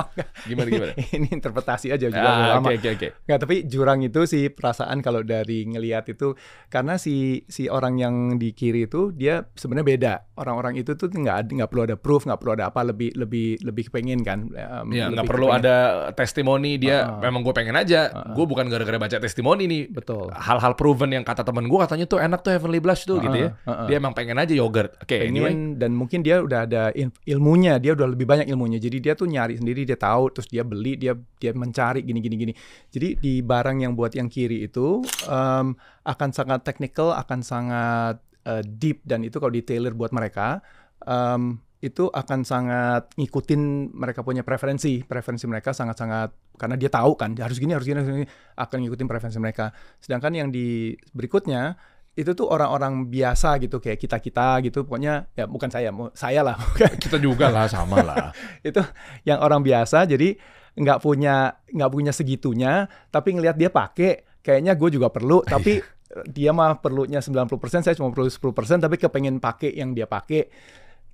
Gimana 0.44 0.68
gimana? 0.68 0.94
Ini 1.16 1.28
interpretasi 1.32 1.88
aja 1.90 2.06
juga 2.06 2.20
Ah, 2.22 2.56
lama. 2.56 2.68
Oke 2.68 2.78
oke 2.78 2.90
oke. 2.94 3.08
Nggak, 3.24 3.40
tapi 3.40 3.56
jurang 3.64 4.00
itu 4.02 4.22
sih 4.24 4.48
perasaan 4.48 5.00
kalau 5.00 5.22
dari 5.22 5.64
ngelihat 5.66 6.08
itu 6.08 6.36
karena 6.68 6.96
si 6.96 7.16
si 7.46 7.68
orang 7.68 7.96
yang 7.96 8.16
di 8.36 8.52
kiri 8.52 8.86
itu 8.86 9.10
dia 9.12 9.48
sebenarnya 9.54 9.88
beda. 9.88 10.14
Orang-orang 10.36 10.76
itu 10.76 10.94
tuh 10.94 11.08
nggak 11.08 11.38
ada- 11.38 11.54
nggak 11.54 11.70
perlu 11.70 11.84
ada 11.84 11.96
proof, 11.96 12.24
nggak 12.24 12.38
perlu 12.38 12.52
ada 12.54 12.66
apa 12.68 12.82
lebih 12.84 13.14
lebih 13.14 13.62
lebih 13.62 13.88
kepengen 13.88 14.22
kan. 14.22 14.46
Um, 14.48 14.92
Ya 14.92 15.08
nggak 15.08 15.26
perlu 15.26 15.48
kepengen. 15.50 15.64
ada 15.64 15.76
testimoni 16.14 16.76
dia. 16.76 17.08
Ah. 17.08 17.22
Memang 17.22 17.42
gue 17.42 17.54
pengen 17.54 17.74
aja. 17.74 18.10
Ah. 18.10 18.34
Gue 18.34 18.44
bukan 18.44 18.68
gara-gara 18.68 18.98
baca 18.98 19.18
testimoni 19.18 19.66
nih. 19.66 19.84
betul. 19.90 20.30
Hal-hal 20.30 20.74
proven 20.74 21.12
yang 21.12 21.24
kata 21.24 21.42
temen 21.42 21.66
gue 21.66 21.80
katanya 21.80 22.06
tuh 22.06 22.18
enak 22.18 22.42
tuh 22.42 22.52
Heavenly 22.52 22.78
Blush 22.78 23.04
tuh 23.04 23.18
gitu 23.20 23.38
ya. 23.38 23.50
Ah, 23.64 23.70
ah. 23.74 23.86
Dia 23.86 23.98
emang 23.98 24.12
pengen 24.12 24.36
aja 24.36 24.54
yogurt. 24.58 24.98
Oke, 25.00 25.22
anyway. 25.22 25.54
pengen 25.54 25.78
dan 25.78 25.94
mungkin 25.94 26.26
dia 26.26 26.42
udah 26.42 26.66
ada 26.66 26.90
il- 26.98 27.14
ilmunya, 27.30 27.78
dia 27.78 27.94
udah 27.94 28.10
lebih 28.10 28.26
banyak 28.26 28.50
ilmunya. 28.50 28.82
Jadi 28.82 28.98
dia 29.00 29.14
tuh 29.14 29.30
nyari 29.30 29.56
sendiri, 29.56 29.86
dia 29.86 29.96
tahu, 29.96 30.34
terus 30.34 30.50
dia 30.50 30.66
beli, 30.66 30.98
dia 30.98 31.14
dia 31.38 31.54
mencari 31.54 32.02
gini 32.02 32.20
gini 32.20 32.36
gini. 32.36 32.54
Jadi 32.90 33.22
di 33.22 33.34
barang 33.46 33.78
yang 33.86 33.94
buat 33.94 34.18
yang 34.18 34.28
kiri 34.28 34.66
itu 34.66 35.06
em, 35.30 35.78
akan 36.04 36.30
sangat 36.34 36.66
technical, 36.66 37.14
akan 37.14 37.40
sangat 37.46 38.18
eh, 38.50 38.66
deep 38.66 39.06
dan 39.06 39.22
itu 39.22 39.38
kalau 39.38 39.54
di 39.54 39.62
tailor 39.62 39.94
buat 39.94 40.10
mereka 40.10 40.66
em, 41.06 41.62
itu 41.78 42.10
akan 42.10 42.42
sangat 42.42 43.14
ngikutin 43.22 43.94
mereka 43.94 44.26
punya 44.26 44.42
preferensi, 44.42 45.06
preferensi 45.06 45.46
mereka 45.46 45.78
sangat-sangat 45.78 46.58
karena 46.58 46.74
dia 46.74 46.90
tahu 46.90 47.14
kan 47.14 47.38
harus 47.38 47.62
gini 47.62 47.78
harus 47.78 47.86
gini 47.86 48.02
harus 48.02 48.10
gini 48.10 48.28
akan 48.58 48.78
ngikutin 48.82 49.06
preferensi 49.06 49.38
mereka. 49.38 49.70
Sedangkan 50.02 50.34
yang 50.34 50.50
di 50.50 50.98
berikutnya 51.14 51.78
itu 52.18 52.34
tuh 52.34 52.50
orang-orang 52.50 53.06
biasa 53.06 53.62
gitu 53.62 53.78
kayak 53.78 54.02
kita 54.02 54.18
kita 54.18 54.58
gitu. 54.66 54.82
Pokoknya 54.90 55.30
ya 55.38 55.46
bukan 55.46 55.70
saya 55.70 55.94
saya 56.18 56.42
lah. 56.42 56.58
Kita 57.04 57.22
juga 57.22 57.54
lah 57.54 57.70
sama 57.70 58.02
lah. 58.02 58.34
itu 58.68 58.82
yang 59.22 59.38
orang 59.38 59.62
biasa 59.62 60.10
jadi 60.10 60.34
nggak 60.74 61.00
punya 61.00 61.62
nggak 61.70 61.92
punya 61.94 62.10
segitunya. 62.10 62.90
Tapi 63.14 63.38
ngelihat 63.38 63.56
dia 63.62 63.70
pakai 63.70 64.42
kayaknya 64.42 64.74
gue 64.74 64.90
juga 64.90 65.14
perlu. 65.14 65.46
Tapi 65.46 65.78
dia 66.26 66.50
mah 66.56 66.82
perlunya 66.82 67.22
90% 67.22 67.86
saya 67.86 67.94
cuma 67.94 68.10
perlu 68.10 68.32
10% 68.32 68.82
tapi 68.82 68.96
kepengen 68.98 69.38
pakai 69.38 69.76
yang 69.76 69.94
dia 69.94 70.10
pakai 70.10 70.50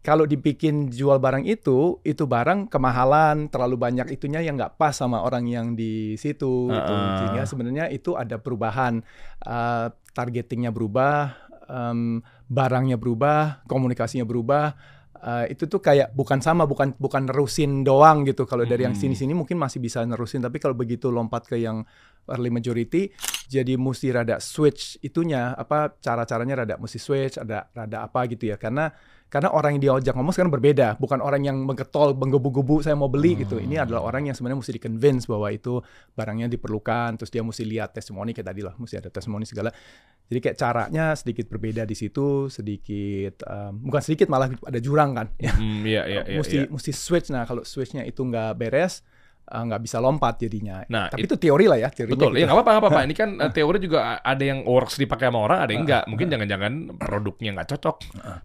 kalau 0.04 0.28
dibikin 0.28 0.92
jual 0.92 1.16
barang 1.18 1.48
itu 1.48 2.04
itu 2.04 2.28
barang 2.28 2.68
kemahalan 2.68 3.48
terlalu 3.48 3.80
banyak 3.80 4.12
itunya 4.12 4.44
yang 4.44 4.60
nggak 4.60 4.76
pas 4.76 4.92
sama 4.92 5.24
orang 5.24 5.48
yang 5.48 5.80
di 5.80 6.20
situ 6.20 6.68
gitu. 6.68 6.94
Heeh. 6.94 7.16
sehingga 7.24 7.44
sebenarnya 7.48 7.86
itu 7.90 8.14
ada 8.20 8.36
perubahan 8.38 9.00
Eh, 9.44 9.88
targetingnya 10.16 10.72
berubah 10.72 11.36
em, 11.68 12.24
barangnya 12.48 12.96
berubah 12.96 13.66
komunikasinya 13.68 14.24
berubah 14.24 14.72
Eh, 15.24 15.56
itu 15.56 15.72
tuh 15.72 15.80
kayak 15.80 16.12
bukan 16.12 16.44
sama 16.44 16.68
bukan 16.68 17.00
bukan 17.00 17.32
nerusin 17.32 17.88
doang 17.88 18.28
gitu 18.28 18.44
kalau 18.44 18.68
dari 18.68 18.84
yang 18.84 18.92
Mm-mm. 18.92 19.16
sini-sini 19.16 19.32
mungkin 19.32 19.56
masih 19.56 19.80
bisa 19.80 20.04
nerusin 20.04 20.44
tapi 20.44 20.60
kalau 20.60 20.76
begitu 20.76 21.08
lompat 21.08 21.48
ke 21.48 21.56
yang 21.64 21.88
early 22.28 22.52
majority 22.52 23.08
jadi 23.48 23.80
mesti 23.80 24.12
rada 24.12 24.44
switch 24.44 25.00
itunya 25.00 25.56
apa 25.56 25.96
cara-caranya 26.04 26.68
rada 26.68 26.76
mesti 26.76 27.00
switch 27.00 27.40
ada 27.40 27.72
rada 27.72 28.04
apa 28.04 28.28
gitu 28.28 28.52
ya 28.52 28.60
karena 28.60 28.92
karena 29.34 29.50
orang 29.50 29.74
yang 29.74 29.82
diajak 29.82 30.14
ngomong 30.14 30.30
sekarang 30.30 30.54
berbeda. 30.54 31.02
Bukan 31.02 31.18
orang 31.18 31.42
yang 31.42 31.58
menggetol 31.66 32.14
menggebu-gebu 32.14 32.86
saya 32.86 32.94
mau 32.94 33.10
beli 33.10 33.42
gitu. 33.42 33.58
Ini 33.58 33.82
adalah 33.82 34.06
orang 34.06 34.30
yang 34.30 34.38
sebenarnya 34.38 34.62
mesti 34.62 34.78
di 34.78 34.84
convince 34.86 35.26
bahwa 35.26 35.50
itu 35.50 35.82
barangnya 36.14 36.46
diperlukan 36.54 37.18
terus 37.18 37.34
dia 37.34 37.42
mesti 37.42 37.66
lihat 37.66 37.98
testimoni 37.98 38.30
kayak 38.38 38.54
tadi 38.54 38.62
lah 38.62 38.78
mesti 38.78 39.02
ada 39.02 39.10
testimoni 39.10 39.50
segala. 39.50 39.74
Jadi 40.30 40.38
kayak 40.38 40.58
caranya 40.62 41.18
sedikit 41.18 41.50
berbeda 41.50 41.82
di 41.82 41.98
situ 41.98 42.46
sedikit 42.54 43.42
em, 43.42 43.74
bukan 43.90 44.02
sedikit 44.06 44.30
malah 44.30 44.54
ada 44.54 44.78
jurang 44.78 45.18
kan. 45.18 45.28
Ya 45.42 45.50
Hmm, 45.58 45.82
iya 45.82 46.06
iya 46.06 46.22
iya. 46.30 46.38
mesti 46.38 46.58
iya. 46.62 46.70
mesti 46.70 46.94
switch. 46.94 47.34
Nah 47.34 47.50
kalau 47.50 47.66
switchnya 47.66 48.06
itu 48.06 48.22
nggak 48.22 48.54
beres 48.54 49.02
eh, 49.44 49.62
nggak 49.62 49.82
bisa 49.82 49.98
lompat 49.98 50.40
jadinya 50.40 50.82
Nah, 50.88 51.08
tapi 51.08 51.24
it- 51.24 51.28
itu 51.28 51.36
teori 51.38 51.66
lah 51.66 51.78
ya 51.78 51.90
teorinya 51.90 52.16
Betul, 52.16 52.32
gitu. 52.32 52.40
ya 52.40 52.46
nggak 52.46 52.58
apa-apa, 52.58 52.72
nggak 52.72 52.84
apa-apa. 52.84 53.02
Ini 53.08 53.16
kan 53.16 53.30
eh, 53.38 53.52
teori 53.52 53.78
juga 53.78 54.00
ada 54.18 54.44
yang 54.44 54.60
works 54.64 54.96
dipakai 54.96 55.28
sama 55.28 55.40
orang, 55.42 55.60
ada 55.62 55.72
yang 55.72 55.84
enggak. 55.84 56.04
Mungkin 56.06 56.28
jangan-jangan 56.28 56.74
produknya 56.96 57.50
nggak 57.54 57.70
cocok. 57.72 57.98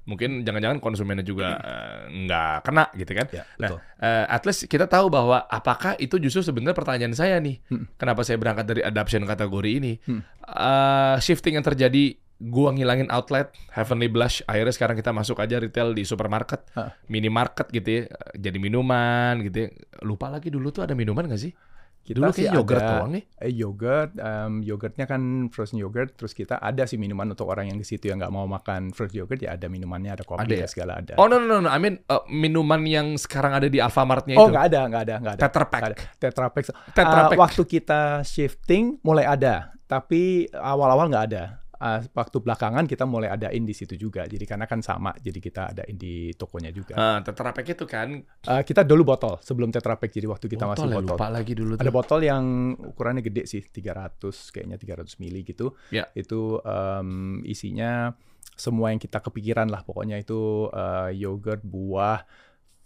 Mungkin 0.04 0.30
jangan-jangan 0.42 0.78
konsumennya 0.78 1.22
juga 1.22 1.48
eh, 1.56 1.98
nggak 2.26 2.54
kena 2.62 2.84
gitu 2.94 3.12
kan. 3.12 3.26
Ya, 3.30 3.42
Nah, 3.56 3.70
eh, 3.96 4.24
at 4.26 4.42
least 4.42 4.66
kita 4.66 4.84
tahu 4.84 5.06
bahwa 5.08 5.44
apakah 5.44 5.94
itu 5.96 6.18
justru 6.18 6.42
sebenarnya 6.42 6.74
pertanyaan 6.74 7.12
saya 7.12 7.38
nih. 7.38 7.58
Hmm. 7.68 7.86
Kenapa 7.94 8.22
saya 8.22 8.36
berangkat 8.36 8.66
dari 8.66 8.82
adoption 8.82 9.22
kategori 9.22 9.70
ini? 9.70 9.92
Hmm. 10.02 10.22
Eh, 10.44 11.16
shifting 11.18 11.54
yang 11.54 11.64
terjadi 11.64 12.16
gua 12.40 12.70
ngilangin 12.70 13.08
outlet 13.08 13.50
Heavenly 13.68 14.06
Blush 14.06 14.42
akhirnya 14.44 14.70
sekarang 14.70 14.94
kita 14.94 15.10
masuk 15.10 15.36
aja 15.36 15.56
retail 15.56 15.90
di 15.90 16.02
supermarket 16.02 16.62
Hah. 16.72 16.94
minimarket 17.04 17.66
gitu 17.68 17.88
ya 17.88 18.02
jadi 18.32 18.54
minuman 18.56 19.42
gitu 19.42 19.58
ya 19.60 19.68
lupa 20.00 20.28
lagi 20.28 20.46
dulu 20.46 20.70
tuh 20.70 20.82
ada 20.82 20.94
minuman 20.94 21.26
gak 21.26 21.40
sih 21.40 21.50
Kita 21.98 22.14
dulu 22.16 22.30
sih 22.30 22.46
kayak 22.46 22.54
yogurt 22.54 22.78
ada- 22.78 22.90
doang 22.94 23.10
nih 23.10 23.24
eh, 23.36 23.52
yogurt 23.52 24.10
em, 24.16 24.52
yogurtnya 24.62 25.04
kan 25.04 25.20
frozen 25.48 25.76
yogurt 25.76 26.14
terus 26.14 26.30
kita 26.30 26.56
ada 26.56 26.82
sih 26.82 26.94
minuman 26.94 27.26
untuk 27.28 27.44
orang 27.44 27.68
yang 27.68 27.76
ke 27.76 27.84
situ 27.84 28.06
yang 28.06 28.16
nggak 28.16 28.30
mau 28.30 28.46
makan 28.46 28.94
frozen 28.94 29.18
yogurt 29.18 29.38
ya 29.38 29.52
ada 29.52 29.66
minumannya 29.66 30.14
ada 30.14 30.22
kopi 30.22 30.40
Ada 30.40 30.54
ya? 30.56 30.66
segala 30.66 30.92
ada 30.96 31.12
Oh 31.16 31.26
no 31.26 31.36
no 31.36 31.58
no, 31.58 31.58
no. 31.58 31.68
I 31.68 31.76
mean 31.76 32.00
uh, 32.06 32.22
minuman 32.24 32.80
yang 32.82 33.12
sekarang 33.14 33.52
ada 33.52 33.66
di 33.66 33.76
Alfamart-nya 33.76 34.38
oh 34.38 34.46
itu. 34.46 34.54
nggak 34.54 34.64
ada 34.68 34.80
nggak 34.86 35.02
ada 35.02 35.14
nggak 35.18 35.34
ada 35.34 35.42
Tetra 35.42 35.64
Pak. 35.66 35.74
Nggak 35.76 35.90
ada. 35.90 35.98
Tetra 36.16 36.46
Pak. 36.48 36.60
Tetra 36.94 37.18
Ah, 37.18 37.28
Pak. 37.28 37.36
waktu 37.36 37.62
kita 37.66 38.00
shifting 38.22 38.84
mulai 39.02 39.26
ada 39.26 39.54
tapi 39.84 40.22
awal-awal 40.50 41.08
nggak 41.08 41.26
ada 41.28 41.44
Ah, 41.78 42.02
waktu 42.02 42.42
belakangan 42.42 42.90
kita 42.90 43.06
mulai 43.06 43.30
adain 43.30 43.62
di 43.62 43.70
situ 43.70 43.94
juga 43.94 44.26
jadi 44.26 44.42
karena 44.42 44.66
kan 44.66 44.82
sama 44.82 45.14
jadi 45.14 45.38
kita 45.38 45.62
adain 45.70 45.94
di 45.94 46.34
tokonya 46.34 46.74
juga 46.74 46.98
Ah, 46.98 47.18
Tetra 47.22 47.54
Pak 47.54 47.62
itu 47.62 47.86
kan 47.86 48.18
Ah, 48.44 48.66
kita 48.66 48.82
dulu 48.82 49.06
botol 49.06 49.38
sebelum 49.38 49.70
Tetra 49.70 49.94
Pak 49.94 50.10
jadi 50.10 50.26
waktu 50.26 50.50
kita 50.50 50.66
masih 50.66 50.90
ya, 50.90 50.98
botol 50.98 51.14
lupa 51.14 51.30
lagi 51.30 51.54
dulu 51.54 51.78
Ada 51.78 51.86
tuh. 51.86 51.94
botol 51.94 52.20
yang 52.26 52.44
ukurannya 52.74 53.22
gede 53.22 53.46
sih, 53.46 53.62
300 53.62 54.50
kayaknya 54.50 54.74
300 54.74 55.22
mili 55.22 55.46
gitu. 55.46 55.78
Ya. 55.94 56.10
Itu 56.12 56.58
em, 56.66 57.46
isinya 57.46 58.10
semua 58.58 58.90
yang 58.90 58.98
kita 58.98 59.22
kepikiran 59.22 59.70
lah 59.70 59.86
pokoknya 59.86 60.18
itu 60.18 60.66
eh, 60.74 61.14
yogurt, 61.14 61.62
buah, 61.62 62.26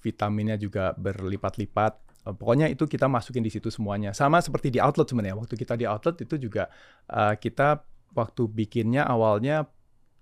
vitaminnya 0.01 0.61
juga 0.61 0.93
berlipat-lipat. 1.01 1.93
Eh, 2.29 2.35
pokoknya 2.37 2.69
itu 2.69 2.85
kita 2.85 3.09
masukin 3.09 3.41
di 3.41 3.49
situ 3.49 3.73
semuanya. 3.73 4.13
Sama 4.13 4.45
seperti 4.45 4.69
di 4.69 4.85
outlet 4.85 5.09
sebenarnya. 5.09 5.41
Waktu 5.41 5.55
kita 5.57 5.81
di 5.81 5.89
outlet 5.89 6.21
itu 6.21 6.37
juga 6.37 6.69
eh, 7.09 7.35
kita 7.41 7.89
waktu 8.13 8.47
bikinnya 8.47 9.03
awalnya 9.03 9.67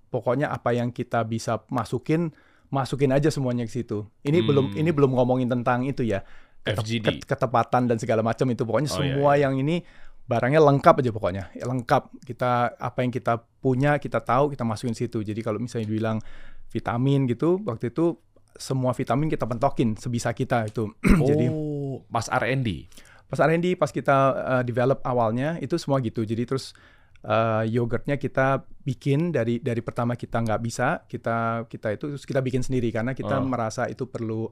pokoknya 0.06 0.48
apa 0.48 0.70
yang 0.70 0.90
kita 0.90 1.22
bisa 1.22 1.62
masukin 1.68 2.34
masukin 2.68 3.10
aja 3.10 3.28
semuanya 3.28 3.62
ke 3.62 3.72
situ. 3.72 4.06
Ini 4.20 4.40
Hmm. 4.40 4.46
belum 4.46 4.66
ini 4.74 4.90
belum 4.90 5.10
ngomongin 5.12 5.48
tentang 5.48 5.82
itu 5.84 6.02
ya. 6.02 6.22
ketep- 6.60 6.84
FGD. 6.84 7.06
ket- 7.06 7.24
ketepatan 7.26 7.82
dan 7.84 7.96
segala 7.96 8.20
macam 8.20 8.44
itu 8.46 8.62
pokoknya 8.62 8.84
Oh, 8.86 9.00
iya, 9.00 9.16
semua 9.16 9.32
yang 9.34 9.56
ini 9.56 9.80
barangnya 10.22 10.60
lengkap 10.60 10.94
aja 10.94 11.08
pokoknya 11.10 11.44
Ya, 11.50 11.64
lengkap 11.64 12.20
kita 12.22 12.50
apa 12.76 12.98
yang 13.00 13.08
kita 13.08 13.32
punya 13.58 13.96
kita 13.96 14.20
tahu 14.20 14.52
kita 14.52 14.60
masukin 14.62 14.92
situ 14.92 15.18
jadi 15.20 15.40
kalau 15.40 15.56
misalnya 15.56 15.88
dibilang 15.88 16.20
vitamin 16.68 17.24
gitu 17.24 17.64
waktu 17.64 17.88
itu 17.88 18.20
semua 18.52 18.92
vitamin 18.92 19.26
kita 19.26 19.42
pentokin 19.42 19.96
sebisa 19.96 20.30
kita 20.30 20.68
itu 20.68 20.92
jadi 21.24 21.48
oh, 21.48 22.04
Mas 22.06 22.28
R&D. 22.28 22.92
pas 23.24 23.40
R&D 23.40 23.74
pas 23.74 23.88
kita 23.88 24.16
uh, 24.30 24.62
develop 24.62 25.00
awalnya 25.00 25.56
itu 25.58 25.74
semua 25.74 25.96
gitu 25.98 26.22
jadi 26.22 26.44
terus 26.44 26.76
uh, 27.24 27.64
yogurtnya 27.64 28.16
kita 28.16 28.64
bikin 28.80 29.30
dari 29.30 29.60
dari 29.60 29.80
pertama 29.80 30.16
kita 30.16 30.40
nggak 30.40 30.60
bisa 30.60 31.04
kita 31.04 31.64
kita 31.68 31.92
itu 31.94 32.04
terus 32.16 32.24
kita 32.24 32.40
bikin 32.40 32.64
sendiri 32.64 32.88
karena 32.90 33.12
kita 33.12 33.36
Oh. 33.38 33.46
merasa 33.46 33.86
itu 33.86 34.08
perlu 34.08 34.48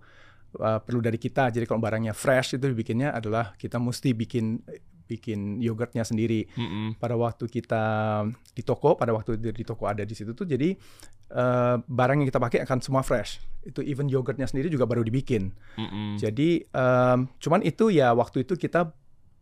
uh, 0.59 0.79
perlu 0.81 1.01
dari 1.01 1.17
kita 1.17 1.49
jadi 1.49 1.65
kalau 1.65 1.81
barangnya 1.81 2.13
fresh 2.13 2.57
itu 2.57 2.67
bikinnya 2.73 3.13
adalah 3.13 3.57
kita 3.57 3.77
mesti 3.77 4.13
bikin 4.13 4.61
bikin 5.09 5.57
yogurtnya 5.57 6.05
sendiri 6.05 6.45
Mm-mm. 6.53 7.01
pada 7.01 7.17
waktu 7.17 7.49
kita 7.49 7.83
di 8.53 8.61
toko 8.61 8.93
pada 8.93 9.17
waktu 9.17 9.41
di, 9.41 9.49
di 9.57 9.65
toko 9.65 9.89
ada 9.89 10.05
di 10.05 10.13
situ 10.13 10.37
tuh 10.37 10.45
jadi 10.45 10.77
uh, 11.33 11.81
barang 11.81 12.21
yang 12.21 12.29
kita 12.29 12.37
pakai 12.37 12.61
akan 12.69 12.85
semua 12.85 13.01
fresh 13.01 13.41
itu 13.65 13.81
even 13.81 14.13
yogurtnya 14.13 14.45
sendiri 14.45 14.69
juga 14.69 14.85
baru 14.85 15.01
dibikin 15.01 15.49
Mm-mm. 15.81 16.21
jadi 16.21 16.61
em, 16.61 17.19
cuman 17.41 17.65
itu 17.65 17.89
ya 17.89 18.13
waktu 18.13 18.45
itu 18.45 18.61
kita 18.61 18.93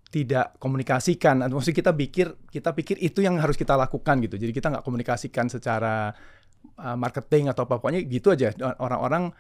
tidak 0.07 0.55
komunikasikan, 0.63 1.43
atau 1.43 1.59
maksudnya 1.59 1.79
kita 1.83 1.93
pikir 1.93 2.27
kita 2.47 2.71
pikir 2.73 2.97
itu 3.03 3.21
yang 3.21 3.43
harus 3.43 3.59
kita 3.59 3.75
lakukan 3.75 4.23
gitu. 4.23 4.39
Jadi 4.39 4.53
kita 4.55 4.71
nggak 4.71 4.85
komunikasikan 4.87 5.51
secara 5.51 6.15
uh, 6.79 6.97
marketing 6.97 7.51
atau 7.51 7.67
apa 7.67 7.83
pokoknya 7.83 8.07
gitu 8.07 8.31
aja. 8.31 8.55
Orang-orang 8.79 9.35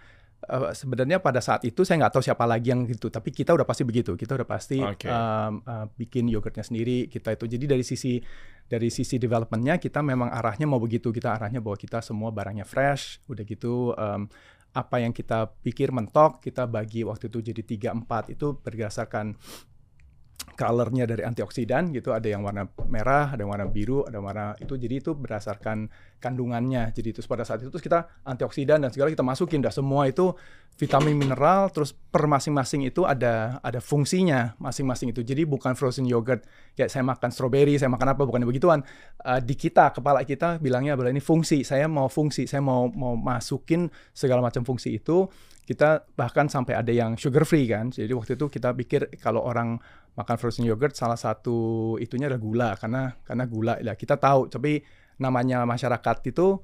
eh, 0.46 0.74
sebenarnya 0.74 1.22
pada 1.22 1.38
saat 1.38 1.62
itu 1.62 1.86
saya 1.86 2.02
nggak 2.02 2.18
tahu 2.18 2.22
siapa 2.26 2.44
lagi 2.44 2.74
yang 2.74 2.82
gitu, 2.84 3.08
tapi 3.08 3.30
kita 3.30 3.54
udah 3.54 3.62
pasti 3.62 3.86
begitu. 3.86 4.18
Kita 4.18 4.34
udah 4.34 4.48
pasti 4.48 4.82
Oke. 4.82 5.06
um, 5.06 5.62
uh, 5.62 5.86
bikin 5.94 6.26
yogurtnya 6.26 6.66
sendiri. 6.66 7.06
Kita 7.06 7.32
itu 7.32 7.46
jadi 7.46 7.64
dari 7.78 7.84
sisi 7.86 8.18
dari 8.66 8.90
sisi 8.90 9.22
developmentnya 9.22 9.78
kita 9.78 10.02
memang 10.02 10.34
arahnya 10.34 10.66
mau 10.66 10.82
begitu. 10.82 11.14
Kita 11.14 11.38
arahnya 11.38 11.62
bahwa 11.62 11.78
kita 11.78 12.02
semua 12.02 12.34
barangnya 12.34 12.66
fresh. 12.66 13.22
Udah 13.30 13.46
gitu 13.46 13.94
um, 13.94 14.26
apa 14.76 15.00
yang 15.00 15.16
kita 15.16 15.48
pikir 15.64 15.88
mentok 15.88 16.44
kita 16.44 16.68
bagi 16.68 17.00
waktu 17.00 17.32
itu 17.32 17.40
jadi 17.40 17.62
tiga 17.64 17.90
empat 17.96 18.36
itu 18.36 18.60
berdasarkan 18.60 19.32
colornya 20.56 21.04
dari 21.04 21.20
antioksidan 21.20 21.92
gitu 21.92 22.16
ada 22.16 22.24
yang 22.32 22.40
warna 22.40 22.64
merah 22.88 23.36
ada 23.36 23.44
yang 23.44 23.52
warna 23.52 23.68
biru 23.68 24.08
ada 24.08 24.16
yang 24.16 24.26
warna 24.26 24.46
itu. 24.56 24.74
Jadi 24.74 24.94
itu 25.04 25.10
berdasarkan 25.12 25.92
kandungannya. 26.16 26.90
Jadi 26.96 27.12
itu 27.12 27.20
pada 27.28 27.44
saat 27.44 27.60
itu 27.60 27.68
terus 27.68 27.84
kita 27.84 28.08
antioksidan 28.24 28.80
dan 28.80 28.90
segala 28.90 29.12
kita 29.12 29.22
masukin. 29.22 29.60
Dah 29.60 29.72
semua 29.72 30.08
itu 30.08 30.32
vitamin 30.76 31.16
mineral 31.16 31.72
terus 31.72 31.96
per 31.96 32.28
masing-masing 32.28 32.84
itu 32.84 33.08
ada 33.08 33.56
ada 33.64 33.80
fungsinya 33.80 34.60
masing-masing 34.60 35.16
itu. 35.16 35.24
Jadi 35.24 35.48
bukan 35.48 35.72
frozen 35.72 36.04
yogurt 36.04 36.44
kayak 36.76 36.92
saya 36.92 37.00
makan 37.00 37.32
strawberry 37.32 37.80
saya 37.80 37.88
makan 37.88 38.12
apa 38.12 38.22
bukan 38.28 38.44
begituan. 38.44 38.84
Eh, 39.24 39.40
di 39.40 39.56
kita 39.56 39.96
kepala 39.96 40.20
kita 40.28 40.60
bilangnya 40.60 40.92
adalah 40.92 41.08
ini 41.08 41.24
fungsi 41.24 41.64
saya 41.64 41.88
mau 41.88 42.12
fungsi 42.12 42.44
saya 42.44 42.60
mau 42.60 42.92
mau 42.92 43.16
masukin 43.16 43.88
segala 44.12 44.44
macam 44.44 44.68
fungsi 44.68 45.00
itu 45.00 45.24
kita 45.66 46.06
bahkan 46.14 46.46
sampai 46.46 46.78
ada 46.78 46.92
yang 46.92 47.16
sugar 47.16 47.48
free 47.48 47.66
kan. 47.66 47.88
Jadi 47.88 48.12
waktu 48.12 48.36
itu 48.36 48.46
kita 48.52 48.76
pikir 48.76 49.16
kalau 49.18 49.42
orang 49.48 49.80
makan 50.12 50.36
frozen 50.36 50.68
yogurt 50.68 50.92
salah 50.92 51.16
satu 51.16 51.96
itunya 51.98 52.28
adalah 52.28 52.42
gula 52.44 52.70
karena 52.76 53.16
karena 53.24 53.44
gula. 53.48 53.74
Ya 53.80 53.96
kita 53.96 54.20
tahu 54.20 54.52
tapi 54.52 54.84
namanya 55.16 55.64
masyarakat 55.64 56.16
itu 56.28 56.60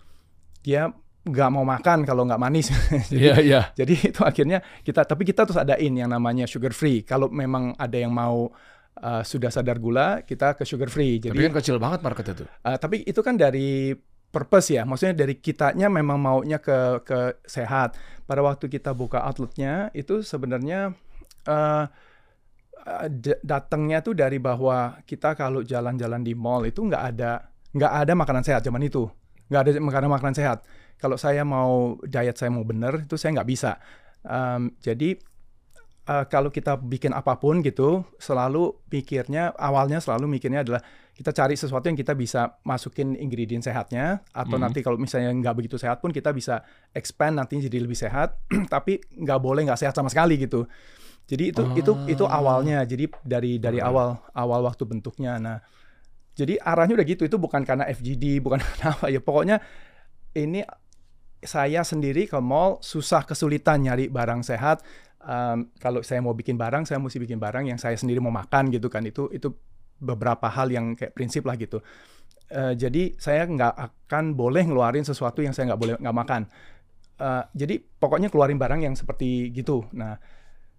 dia 0.62 0.92
nggak 1.22 1.48
mau 1.54 1.62
makan 1.62 2.02
kalau 2.02 2.26
nggak 2.26 2.40
manis 2.42 2.66
jadi 3.10 3.22
Iya, 3.22 3.34
iya. 3.38 3.60
jadi 3.78 3.94
itu 4.10 4.20
akhirnya 4.26 4.58
kita 4.82 5.06
tapi 5.06 5.22
kita 5.22 5.46
terus 5.46 5.60
adain 5.60 5.94
yang 5.94 6.10
namanya 6.10 6.50
sugar 6.50 6.74
free 6.74 7.06
kalau 7.06 7.30
memang 7.30 7.78
ada 7.78 7.94
yang 7.94 8.10
mau 8.10 8.50
uh, 8.98 9.22
sudah 9.22 9.48
sadar 9.48 9.78
gula 9.78 10.26
kita 10.26 10.58
ke 10.58 10.66
sugar 10.66 10.90
free 10.92 11.22
jadi 11.22 11.32
Tapi 11.32 11.46
kan 11.48 11.56
kecil 11.62 11.76
banget 11.80 12.00
marketnya 12.04 12.34
tuh. 12.44 12.48
Uh, 12.66 12.76
tapi 12.76 13.06
itu 13.06 13.20
kan 13.22 13.38
dari 13.38 13.94
purpose 14.32 14.72
ya, 14.72 14.88
maksudnya 14.88 15.12
dari 15.12 15.36
kitanya 15.36 15.92
memang 15.92 16.16
maunya 16.16 16.56
ke 16.56 17.04
ke 17.04 17.44
sehat. 17.44 18.00
Pada 18.24 18.40
waktu 18.40 18.66
kita 18.72 18.96
buka 18.96 19.20
outletnya 19.28 19.92
itu 19.92 20.24
sebenarnya 20.24 20.96
uh, 21.44 21.84
datangnya 23.44 24.02
tuh 24.02 24.16
dari 24.16 24.42
bahwa 24.42 24.98
kita 25.06 25.38
kalau 25.38 25.62
jalan-jalan 25.62 26.24
di 26.24 26.34
mall 26.34 26.64
itu 26.66 26.82
nggak 26.82 27.04
ada 27.14 27.52
nggak 27.76 27.92
ada 27.92 28.12
makanan 28.16 28.42
sehat 28.42 28.64
zaman 28.64 28.82
itu, 28.88 29.06
nggak 29.52 29.60
ada 29.68 29.70
makanan 29.78 30.08
makanan 30.10 30.34
sehat. 30.34 30.58
Kalau 31.02 31.18
saya 31.18 31.42
mau 31.42 31.98
diet 32.06 32.38
saya 32.38 32.54
mau 32.54 32.62
bener 32.62 33.02
itu 33.02 33.18
saya 33.18 33.34
nggak 33.34 33.48
bisa. 33.50 33.82
Um, 34.22 34.70
jadi 34.78 35.18
uh, 36.06 36.30
kalau 36.30 36.48
kita 36.48 36.78
bikin 36.78 37.10
apa 37.10 37.34
pun 37.36 37.58
gitu, 37.58 38.06
selalu 38.16 38.78
pikirnya 38.86 39.50
awalnya 39.58 39.98
selalu 39.98 40.30
mikirnya 40.30 40.62
adalah 40.62 40.78
kita 41.12 41.34
cari 41.34 41.58
sesuatu 41.58 41.90
yang 41.90 41.98
kita 41.98 42.14
bisa 42.14 42.56
masukin 42.62 43.18
ingredient 43.18 43.60
sehatnya 43.60 44.22
atau 44.32 44.56
Mhm. 44.56 44.62
nanti 44.62 44.78
kalau 44.80 44.96
misalnya 44.96 45.34
nggak 45.34 45.54
begitu 45.58 45.76
sehat 45.76 45.98
pun 45.98 46.08
kita 46.08 46.30
bisa 46.30 46.62
expand 46.94 47.36
nanti 47.36 47.58
jadi 47.60 47.82
lebih 47.82 47.98
sehat, 47.98 48.38
tapi 48.72 48.96
nggak 49.12 49.40
boleh 49.42 49.66
nggak 49.66 49.76
sehat 49.76 49.92
sama 49.92 50.06
sekali 50.08 50.38
gitu. 50.38 50.64
Jadi 51.26 51.50
itu 51.50 51.62
itu 51.76 51.92
itu 52.08 52.24
Ah. 52.26 52.38
awalnya. 52.38 52.82
Jadi 52.82 53.10
dari 53.22 53.58
dari 53.58 53.78
Alright. 53.78 53.90
awal 53.90 54.08
awal 54.34 54.60
waktu 54.64 54.82
bentuknya. 54.86 55.38
Nah, 55.38 55.58
jadi 56.32 56.56
arahnya 56.58 56.96
udah 56.98 57.06
gitu. 57.06 57.22
Itu 57.26 57.36
bukan 57.36 57.62
karena 57.62 57.86
FGD, 57.86 58.40
bukan 58.40 58.58
karena 58.66 58.86
apa 58.90 59.06
ya. 59.06 59.20
Pokoknya 59.22 59.56
ini 60.32 60.64
saya 61.42 61.82
sendiri 61.82 62.30
ke 62.30 62.38
mall 62.38 62.78
susah 62.80 63.26
kesulitan 63.26 63.82
nyari 63.82 64.08
barang 64.08 64.46
sehat. 64.46 64.80
Um, 65.22 65.70
kalau 65.78 66.02
saya 66.02 66.18
mau 66.18 66.34
bikin 66.34 66.58
barang, 66.58 66.86
saya 66.86 66.98
mesti 66.98 67.18
bikin 67.22 67.38
barang 67.38 67.70
yang 67.70 67.78
saya 67.78 67.94
sendiri 67.94 68.18
mau 68.18 68.34
makan 68.34 68.70
gitu 68.74 68.90
kan. 68.90 69.02
Itu 69.06 69.30
itu 69.30 69.54
beberapa 70.02 70.50
hal 70.50 70.70
yang 70.74 70.98
kayak 70.98 71.14
prinsip 71.14 71.46
lah 71.46 71.54
gitu. 71.54 71.78
Eh, 72.52 72.74
jadi 72.76 73.16
saya 73.16 73.48
nggak 73.48 73.74
akan 73.78 74.36
boleh 74.36 74.68
ngeluarin 74.68 75.06
sesuatu 75.06 75.40
yang 75.40 75.56
saya 75.56 75.72
nggak 75.72 75.80
boleh 75.80 75.94
nggak 75.96 76.16
makan. 76.16 76.42
Eh, 77.16 77.44
jadi 77.56 77.80
pokoknya 77.80 78.28
keluarin 78.28 78.60
barang 78.60 78.84
yang 78.84 78.94
seperti 78.98 79.48
gitu. 79.56 79.88
Nah, 79.96 80.20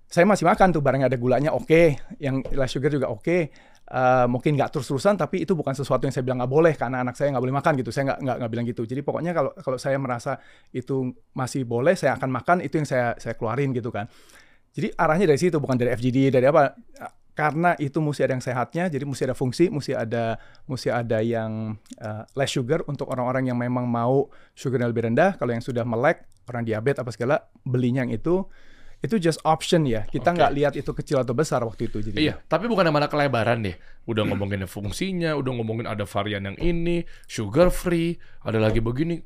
saya 0.05 0.29
masih 0.29 0.45
makan 0.45 0.69
tuh 0.69 0.85
barang 0.85 1.01
yang 1.01 1.09
ada 1.09 1.17
gulanya 1.17 1.49
oke, 1.49 1.97
yang 2.21 2.45
less 2.53 2.77
sugar 2.77 2.93
juga 2.93 3.09
oke. 3.09 3.49
Eh, 3.83 4.27
mungkin 4.31 4.55
nggak 4.55 4.71
terus-terusan, 4.79 5.19
tapi 5.19 5.43
itu 5.43 5.59
bukan 5.59 5.75
sesuatu 5.75 6.07
yang 6.07 6.15
saya 6.15 6.23
bilang 6.23 6.39
nggak 6.39 6.53
boleh 6.55 6.73
karena 6.79 7.03
anak 7.03 7.19
saya 7.19 7.35
nggak 7.35 7.43
boleh 7.43 7.55
makan 7.59 7.73
gitu. 7.83 7.91
Saya 7.91 8.03
nggak 8.15 8.19
nggak 8.23 8.35
nggak 8.39 8.51
bilang 8.55 8.65
gitu. 8.71 8.81
Jadi 8.87 9.01
pokoknya 9.03 9.31
kalau 9.35 9.51
kalau 9.59 9.75
saya 9.75 9.99
merasa 9.99 10.39
itu 10.71 11.11
masih 11.35 11.67
boleh, 11.67 11.91
saya 11.99 12.15
akan 12.15 12.31
makan 12.31 12.57
itu 12.63 12.79
yang 12.79 12.87
saya 12.87 13.11
saya 13.19 13.35
keluarin 13.35 13.75
gitu 13.75 13.91
kan. 13.91 14.07
Jadi 14.71 14.87
arahnya 14.95 15.27
dari 15.27 15.37
situ 15.37 15.59
bukan 15.59 15.75
dari 15.75 15.91
FGD 15.99 16.31
dari 16.31 16.47
apa? 16.47 16.79
Karena 17.35 17.75
itu 17.75 17.97
mesti 17.99 18.23
ada 18.23 18.33
yang 18.37 18.45
sehatnya, 18.45 18.83
jadi 18.93 19.03
mesti 19.09 19.25
ada 19.25 19.35
fungsi, 19.35 19.65
mesti 19.67 19.91
ada 19.97 20.37
mesti 20.69 20.87
ada 20.93 21.19
yang 21.19 21.75
uh, 21.97 22.23
less 22.37 22.53
sugar 22.53 22.85
untuk 22.85 23.09
orang-orang 23.09 23.49
yang 23.51 23.57
memang 23.57 23.83
mau 23.89 24.31
sugarnya 24.55 24.87
lebih 24.87 25.11
rendah. 25.11 25.35
Kalau 25.35 25.51
yang 25.51 25.65
sudah 25.65 25.81
melek, 25.83 26.23
orang 26.47 26.63
diabetes 26.63 27.01
apa 27.01 27.11
segala, 27.11 27.35
belinya 27.67 28.05
yang 28.05 28.13
itu 28.15 28.47
itu 29.03 29.19
just 29.19 29.43
option 29.43 29.83
ya. 29.83 30.07
Kita 30.07 30.31
nggak 30.31 30.51
lihat 30.55 30.73
itu 30.73 30.87
kecil 30.89 31.19
atau 31.19 31.35
besar 31.35 31.59
waktu 31.61 31.91
itu. 31.91 31.99
Jadi 31.99 32.23
Iya, 32.23 32.39
tapi 32.47 32.71
bukan 32.71 32.87
malah 32.87 33.11
kelebaran 33.11 33.59
deh. 33.59 33.75
Udah 34.07 34.23
ngomongin 34.23 34.63
fungsinya, 34.63 35.35
udah 35.35 35.51
ngomongin 35.59 35.83
ada 35.85 36.07
varian 36.07 36.47
yang 36.47 36.55
ini, 36.55 37.03
sugar 37.27 37.67
free, 37.67 38.15
ada 38.41 38.57
lagi 38.57 38.79
begini. 38.79 39.19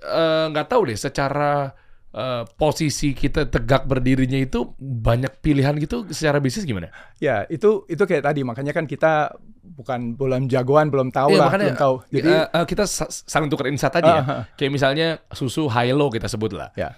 Eh, 0.00 0.44
Nggak 0.48 0.66
tahu 0.66 0.88
deh, 0.88 0.96
secara 0.96 1.74
eh, 2.10 2.42
posisi 2.54 3.10
kita 3.12 3.46
tegak 3.46 3.86
berdirinya 3.86 4.34
itu 4.34 4.74
banyak 4.78 5.38
pilihan 5.38 5.74
gitu 5.78 6.06
secara 6.10 6.38
bisnis 6.38 6.62
gimana? 6.62 6.90
Ya, 7.18 7.46
itu 7.46 7.86
itu 7.86 8.02
kayak 8.02 8.26
tadi 8.26 8.42
makanya 8.42 8.70
kan 8.70 8.86
kita 8.86 9.34
bukan 9.62 10.14
belum 10.14 10.50
jagoan, 10.50 10.90
belum 10.90 11.10
tahu 11.10 11.34
Iya, 11.34 11.38
lah, 11.38 11.46
makanya, 11.50 11.66
belum 11.70 11.78
tahu. 11.78 11.94
Jadi 12.10 12.30
eh, 12.30 12.46
eh, 12.50 12.64
kita 12.66 12.84
sa- 12.86 13.10
saling 13.10 13.46
tukar 13.46 13.70
insight 13.70 13.94
aja 13.94 14.06
ya. 14.10 14.22
Ah, 14.22 14.30
ah. 14.30 14.42
Kayak 14.54 14.72
misalnya 14.74 15.08
susu 15.30 15.66
Hilo 15.66 16.10
kita 16.10 16.26
sebut 16.26 16.50
lah. 16.50 16.70
ya, 16.74 16.94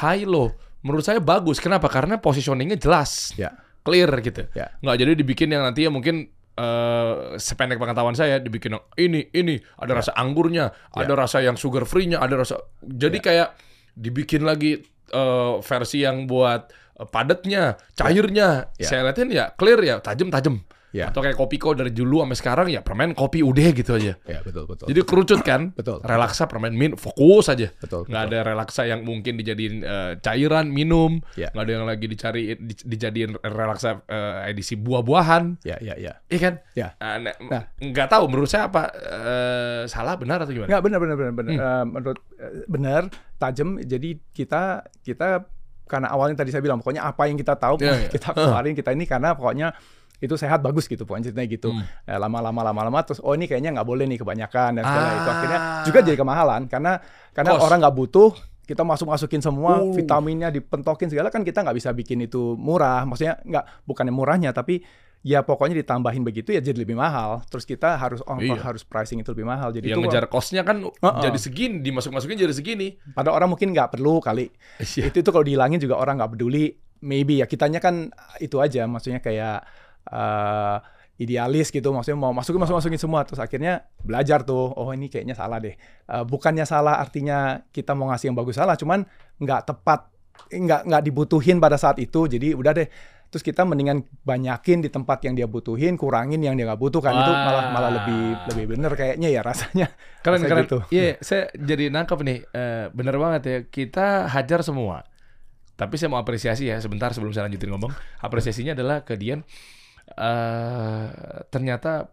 Hilo 0.00 0.56
menurut 0.84 1.02
saya 1.02 1.18
bagus. 1.18 1.58
Kenapa? 1.58 1.88
Karena 1.88 2.20
positioningnya 2.20 2.76
jelas, 2.76 3.32
ya, 3.34 3.56
clear 3.82 4.12
gitu. 4.20 4.44
ya. 4.52 4.76
Nggak 4.78 4.96
jadi 5.00 5.12
dibikin 5.16 5.48
yang 5.50 5.64
nanti 5.64 5.82
ya 5.82 5.90
mungkin 5.90 6.28
eh 6.54 7.14
sependek 7.34 7.82
pengetahuan 7.82 8.14
saya 8.14 8.38
dibikin 8.38 8.78
yang 8.78 8.84
ini 8.94 9.26
ini 9.34 9.58
ada 9.74 9.90
Ya. 9.90 9.98
rasa 9.98 10.12
anggurnya, 10.14 10.70
ada 10.94 11.12
rasa 11.18 11.42
yang 11.42 11.58
sugar 11.58 11.82
free-nya, 11.82 12.22
ada 12.22 12.38
rasa 12.38 12.62
jadi 12.78 13.18
Ya. 13.18 13.24
kayak 13.24 13.48
dibikin 13.96 14.46
lagi 14.46 14.78
eh, 15.10 15.54
versi 15.66 16.06
yang 16.06 16.30
buat 16.30 16.70
eh, 16.94 17.08
padatnya, 17.10 17.74
cairnya. 17.98 18.70
Ya. 18.78 18.86
Saya 18.86 19.02
liatin 19.10 19.34
ya 19.34 19.50
clear 19.58 19.82
ya, 19.82 19.98
tajam-tajam. 19.98 20.62
Ya. 20.94 21.10
Atau 21.10 21.26
kayak 21.26 21.34
kopiko 21.34 21.74
dari 21.74 21.90
dulu 21.90 22.22
sampai 22.22 22.38
sekarang 22.38 22.66
ya 22.70 22.78
permen 22.78 23.18
kopi 23.18 23.42
udah 23.42 23.66
gitu 23.74 23.98
aja. 23.98 24.14
Ya, 24.30 24.38
betul, 24.46 24.70
betul. 24.70 24.86
Jadi 24.86 25.00
kerucut 25.02 25.40
kan? 25.42 25.68
Betul. 25.78 25.98
Relaksa 26.00 26.46
permen 26.46 26.70
min 26.70 26.94
fokus 26.94 27.50
aja. 27.50 27.66
Betul, 27.74 28.06
Nggak 28.06 28.22
betul. 28.22 28.38
ada 28.38 28.38
relaksa 28.46 28.86
yang 28.86 29.02
mungkin 29.02 29.34
dijadiin 29.34 29.82
eh, 29.82 30.12
cairan 30.22 30.70
minum. 30.70 31.18
Ya. 31.34 31.50
Nggak 31.50 31.64
ada 31.66 31.72
yang 31.74 31.84
lagi 31.84 32.06
dicari 32.06 32.42
di- 32.54 32.84
dijadiin 32.86 33.42
relaksa 33.42 34.06
eh, 34.06 34.54
edisi 34.54 34.78
buah-buahan. 34.78 35.66
Ya, 35.66 35.82
ya, 35.82 35.98
ya. 35.98 36.12
Iya 36.30 36.38
kan? 36.38 36.54
Ya. 36.72 36.88
Ah, 36.96 37.18
nah, 37.18 37.34
Nah. 37.42 37.62
nggak 37.74 38.06
tahu 38.06 38.30
menurut 38.30 38.46
saya 38.46 38.70
apa 38.70 38.94
eh, 38.94 39.82
salah 39.86 40.14
benar 40.14 40.46
atau 40.46 40.54
gimana? 40.54 40.70
Nggak 40.70 40.82
benar 40.86 40.98
benar 41.02 41.16
benar 41.18 41.32
benar. 41.34 41.50
Hmm. 41.50 41.58
Eh, 41.58 41.84
menurut 41.90 42.18
eh, 42.38 42.52
benar 42.66 43.02
tajam. 43.36 43.82
Jadi 43.82 44.22
kita 44.30 44.62
kita 45.02 45.42
karena 45.84 46.08
awalnya 46.08 46.38
tadi 46.38 46.48
saya 46.48 46.62
bilang 46.62 46.80
pokoknya 46.80 47.02
apa 47.02 47.26
yang 47.26 47.36
kita 47.36 47.58
tahu 47.58 47.76
Iya, 47.76 47.92
iya. 47.98 48.08
kita 48.08 48.32
keluarin 48.32 48.72
kita 48.72 48.94
ini 48.94 49.04
karena 49.04 49.36
pokoknya 49.36 49.68
itu 50.16 50.34
sehat 50.34 50.58
bagus 50.58 50.84
gitu 50.84 51.02
pokoknya 51.02 51.28
ceritanya 51.28 51.48
gitu. 51.48 51.68
Hmm. 51.70 51.84
Eh, 52.04 52.14
lama-lama 52.14 52.60
lama-lama 52.62 52.98
terus 53.02 53.18
oh 53.18 53.32
ini 53.32 53.44
kayaknya 53.44 53.74
nggak 53.74 53.84
boleh 53.84 54.04
nih 54.04 54.16
kebanyakan 54.16 54.70
dan 54.74 54.82
segala 54.82 55.08
itu 55.10 55.20
Ah. 55.20 55.34
akhirnya 55.34 55.58
juga 55.82 55.98
jadi 56.00 56.16
kemahalan 56.16 56.60
karena 56.64 56.92
karena 57.30 57.50
Cost. 57.52 57.64
orang 57.64 57.78
nggak 57.80 57.96
butuh 57.96 58.30
kita 58.64 58.80
masuk 58.80 59.06
masukin 59.06 59.38
semua 59.38 59.76
Oh. 59.76 59.92
vitaminnya 59.92 60.48
dipentokin 60.48 61.08
segala 61.08 61.28
kan 61.28 61.42
kita 61.42 61.60
nggak 61.60 61.76
bisa 61.76 61.90
bikin 61.90 62.22
itu 62.22 62.54
murah 62.54 63.04
maksudnya 63.04 63.36
nggak 63.38 63.84
bukannya 63.84 64.08
murahnya 64.10 64.50
tapi 64.50 64.80
ya 65.20 65.40
pokoknya 65.40 65.76
ditambahin 65.78 66.20
begitu 66.20 66.52
ya 66.52 66.60
jadi 66.60 66.76
lebih 66.78 66.94
mahal 66.94 67.40
terus 67.44 67.64
kita 67.64 67.96
harus 67.96 68.20
oh, 68.22 68.36
Iya. 68.36 68.60
harus 68.62 68.80
pricing 68.82 69.18
itu 69.18 69.28
lebih 69.30 69.44
mahal 69.44 69.68
jadi 69.68 69.90
yang 69.90 69.98
itu 69.98 70.08
ngejar 70.08 70.24
costnya 70.26 70.60
kan 70.62 70.80
Uh-uh. 70.80 71.20
jadi 71.20 71.36
segini, 71.36 71.80
dimasuk-masukin 71.80 72.36
jadi 72.38 72.52
segini. 72.52 72.96
pada 73.10 73.28
orang 73.28 73.48
mungkin 73.48 73.72
nggak 73.72 73.92
perlu 73.92 74.20
kali 74.20 74.48
Iya. 74.78 75.08
itu 75.08 75.20
itu 75.20 75.28
kalau 75.28 75.42
dihilangin 75.42 75.76
juga 75.76 75.96
orang 75.96 76.16
nggak 76.16 76.32
peduli 76.32 76.72
maybe 77.00 77.40
ya 77.40 77.46
kitanya 77.46 77.80
kan 77.80 78.08
itu 78.38 78.56
aja 78.58 78.84
maksudnya 78.84 79.20
kayak 79.20 79.64
eh, 80.06 80.78
idealis 81.14 81.70
gitu 81.70 81.94
maksudnya 81.94 82.18
mau 82.18 82.34
masukin 82.34 82.58
masuk 82.58 82.74
masukin 82.74 82.98
semua 82.98 83.22
terus 83.22 83.38
akhirnya 83.38 83.86
belajar 84.02 84.42
tuh 84.42 84.74
oh 84.74 84.90
ini 84.90 85.06
kayaknya 85.06 85.38
salah 85.38 85.62
deh 85.62 85.78
Eh, 86.04 86.24
bukannya 86.26 86.66
salah 86.66 86.98
artinya 86.98 87.62
kita 87.70 87.94
mau 87.94 88.10
ngasih 88.10 88.28
yang 88.28 88.36
bagus 88.36 88.58
salah 88.58 88.74
cuman 88.74 89.06
nggak 89.38 89.60
tepat 89.64 90.10
nggak 90.50 90.80
nggak 90.90 91.02
dibutuhin 91.06 91.62
pada 91.62 91.78
saat 91.78 91.96
itu 91.96 92.26
jadi 92.26 92.52
udah 92.52 92.74
deh 92.74 92.88
terus 93.30 93.40
kita 93.42 93.64
mendingan 93.64 94.02
banyakin 94.22 94.78
di 94.78 94.90
tempat 94.90 95.22
yang 95.24 95.34
dia 95.34 95.46
butuhin 95.46 95.94
kurangin 95.94 96.38
yang 96.38 96.54
dia 96.54 96.66
nggak 96.66 96.78
butuhkan 96.78 97.14
itu 97.14 97.32
malah 97.32 97.64
malah 97.70 97.90
lebih 98.02 98.22
lebih 98.50 98.64
bener 98.76 98.92
kayaknya 98.94 99.30
ya 99.30 99.40
rasanya 99.42 99.90
Keren 100.22 100.42
Rasanya 100.42 100.50
keren. 100.50 100.64
gitu. 100.66 100.78
Iya, 100.90 101.18
saya 101.20 101.42
jadi 101.52 101.84
nangkep 101.92 102.18
nih. 102.20 102.38
Eh, 102.48 102.84
bener 102.96 103.16
banget 103.20 103.42
ya. 103.44 103.58
Kita 103.68 104.24
hajar 104.24 104.64
semua. 104.64 105.04
Tapi 105.74 106.00
saya 106.00 106.08
mau 106.08 106.16
apresiasi 106.16 106.64
ya 106.70 106.80
sebentar 106.80 107.12
sebelum 107.12 107.34
saya 107.34 107.44
lanjutin 107.44 107.68
ngomong. 107.74 107.92
Apresiasinya 108.22 108.72
adalah 108.72 109.04
ke 109.04 109.18
Dian. 109.20 109.44
Eh 110.14 111.06
ternyata 111.50 112.10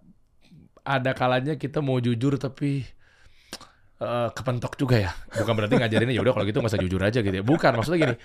ada 0.82 1.12
kalanya 1.14 1.56
kita 1.56 1.78
mau 1.80 2.02
jujur 2.02 2.36
tapi 2.36 2.82
eh, 4.02 4.30
kepentok 4.34 4.74
juga 4.76 4.98
ya. 4.98 5.12
Bukan 5.14 5.54
berarti 5.54 5.78
ngajarinnya 5.78 6.16
ya 6.18 6.22
udah 6.26 6.34
kalau 6.34 6.46
gitu 6.46 6.58
nggak 6.58 6.74
usah 6.74 6.82
jujur 6.82 7.02
aja 7.02 7.20
gitu 7.22 7.36
ya. 7.38 7.46
Bukan 7.46 7.72
maksudnya 7.78 8.00
gini, 8.02 8.16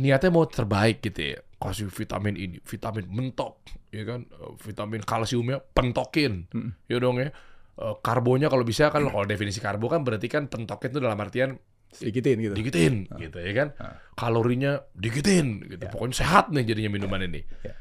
niatnya 0.00 0.30
mau 0.32 0.48
terbaik 0.48 1.04
gitu 1.04 1.36
ya. 1.36 1.38
Kasih 1.56 1.88
vitamin 1.88 2.36
ini, 2.36 2.56
vitamin 2.60 3.04
mentok, 3.08 3.64
ya 3.92 4.04
kan? 4.04 4.24
Eh, 4.28 4.52
Vitamin 4.60 5.00
kalsiumnya 5.04 5.60
pentokin, 5.60 6.48
Mm. 6.52 6.70
ya 6.88 6.96
dong 6.96 7.16
ya. 7.20 7.28
Eh, 7.76 7.94
karbonya 8.00 8.48
kalau 8.48 8.64
bisa 8.64 8.88
kan 8.88 9.04
kalau 9.04 9.28
definisi 9.28 9.60
karbo 9.60 9.92
kan 9.92 10.00
berarti 10.00 10.28
kan 10.28 10.48
pentokin 10.48 10.96
itu 10.96 11.00
dalam 11.00 11.20
artian 11.20 11.60
Sedikitin 11.86 12.36
gitu. 12.42 12.54
dikitin 12.56 12.94
gitu 13.20 13.38
ya 13.40 13.52
kan. 13.56 13.68
Ah. 13.76 13.96
Kalorinya 14.16 14.84
dikitin 14.92 15.64
gitu. 15.64 15.84
Ya. 15.84 15.92
Pokoknya 15.92 16.16
sehat 16.16 16.48
nih 16.52 16.64
jadinya 16.64 16.90
minuman 16.92 17.20
ini. 17.24 17.40
Ya. 17.60 17.72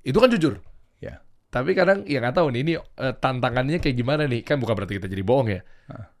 Itu 0.00 0.16
kan 0.20 0.28
jujur. 0.32 0.60
Tapi 1.50 1.74
kadang 1.74 2.06
ya 2.06 2.22
nggak 2.22 2.38
tahu 2.38 2.54
nih 2.54 2.60
ini 2.62 2.72
eh, 2.78 3.14
tantangannya 3.18 3.82
kayak 3.82 3.96
gimana 3.98 4.30
nih. 4.30 4.46
Kan 4.46 4.62
bukan 4.62 4.78
berarti 4.78 5.02
kita 5.02 5.10
jadi 5.10 5.26
bohong 5.26 5.48
ya. 5.50 5.60
Ah. 5.90 6.14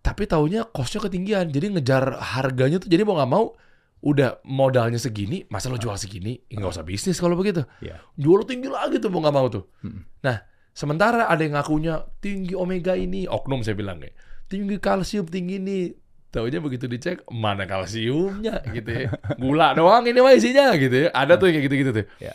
Tapi 0.00 0.30
taunya 0.30 0.62
costnya 0.70 1.02
ketinggian. 1.10 1.50
Jadi 1.50 1.74
ngejar 1.74 2.16
harganya 2.22 2.78
tuh 2.78 2.88
jadi 2.88 3.02
mau 3.02 3.18
nggak 3.18 3.30
mau 3.30 3.52
udah 4.00 4.40
modalnya 4.48 4.96
segini, 4.96 5.44
masa 5.52 5.68
lo 5.68 5.76
jual 5.76 5.92
segini? 6.00 6.40
Ya, 6.48 6.56
nggak 6.56 6.72
usah 6.72 6.84
bisnis 6.86 7.20
kalau 7.20 7.36
begitu. 7.36 7.68
Iya. 7.84 8.00
Jual 8.16 8.40
lo 8.40 8.44
tinggi 8.48 8.72
lagi 8.72 8.96
tuh 8.96 9.12
mau 9.12 9.20
nggak 9.20 9.36
mau 9.36 9.46
tuh. 9.52 9.68
Mm. 9.84 10.00
Nah, 10.24 10.36
sementara 10.72 11.28
ada 11.28 11.42
yang 11.44 11.60
ngakunya 11.60 12.08
tinggi 12.24 12.56
omega 12.56 12.96
ini, 12.96 13.28
oknum 13.28 13.60
saya 13.60 13.76
bilang 13.76 14.00
ya. 14.00 14.08
Tinggi 14.48 14.80
kalsium 14.80 15.28
tinggi 15.28 15.60
ini. 15.60 15.92
Taunya 16.30 16.62
begitu 16.62 16.86
dicek 16.86 17.26
mana 17.28 17.66
kalsiumnya 17.66 18.62
gitu 18.70 18.88
ya. 18.88 19.10
Gula 19.36 19.74
doang 19.74 20.06
ini 20.06 20.22
mah 20.22 20.32
isinya 20.32 20.72
gitu 20.78 21.06
ya. 21.06 21.08
Ada 21.12 21.36
tuh 21.36 21.50
kayak 21.50 21.64
gitu-gitu 21.68 21.90
tuh. 21.90 22.06
Ya. 22.22 22.32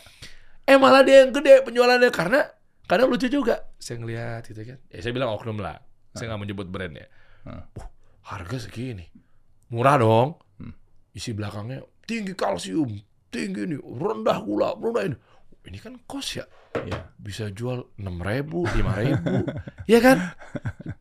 Eh 0.66 0.76
malah 0.76 1.06
dia 1.06 1.22
yang 1.22 1.30
gede 1.30 1.62
penjualannya 1.62 2.10
karena 2.10 2.42
kadang 2.90 3.06
lucu 3.08 3.30
juga. 3.30 3.70
Saya 3.78 4.02
ngeliat 4.02 4.42
gitu 4.50 4.62
kan. 4.66 4.78
Ya 4.90 4.98
saya 4.98 5.14
bilang 5.14 5.30
oknum 5.32 5.62
lah. 5.62 5.78
Saya 6.12 6.34
nggak 6.34 6.42
menyebut 6.42 6.66
brandnya. 6.66 7.06
Uh, 7.46 7.62
harga 8.26 8.66
segini. 8.66 9.06
Murah 9.70 10.02
dong. 10.02 10.42
Hmm. 10.58 10.74
Isi 11.14 11.30
belakangnya 11.30 11.86
tinggi 12.06 12.32
kalsium, 12.38 12.90
tinggi 13.30 13.66
nih, 13.66 13.80
rendah 13.82 14.38
gula, 14.42 14.74
rendah 14.78 15.04
ini. 15.10 15.16
Ini 15.66 15.78
kan 15.82 15.98
kos 16.06 16.38
ya 16.38 16.46
Iya. 16.76 17.08
bisa 17.16 17.48
jual 17.50 17.88
enam 17.96 18.20
ribu, 18.20 18.68
lima 18.76 18.94
ribu, 19.00 19.48
ya 19.92 19.98
kan? 20.04 20.36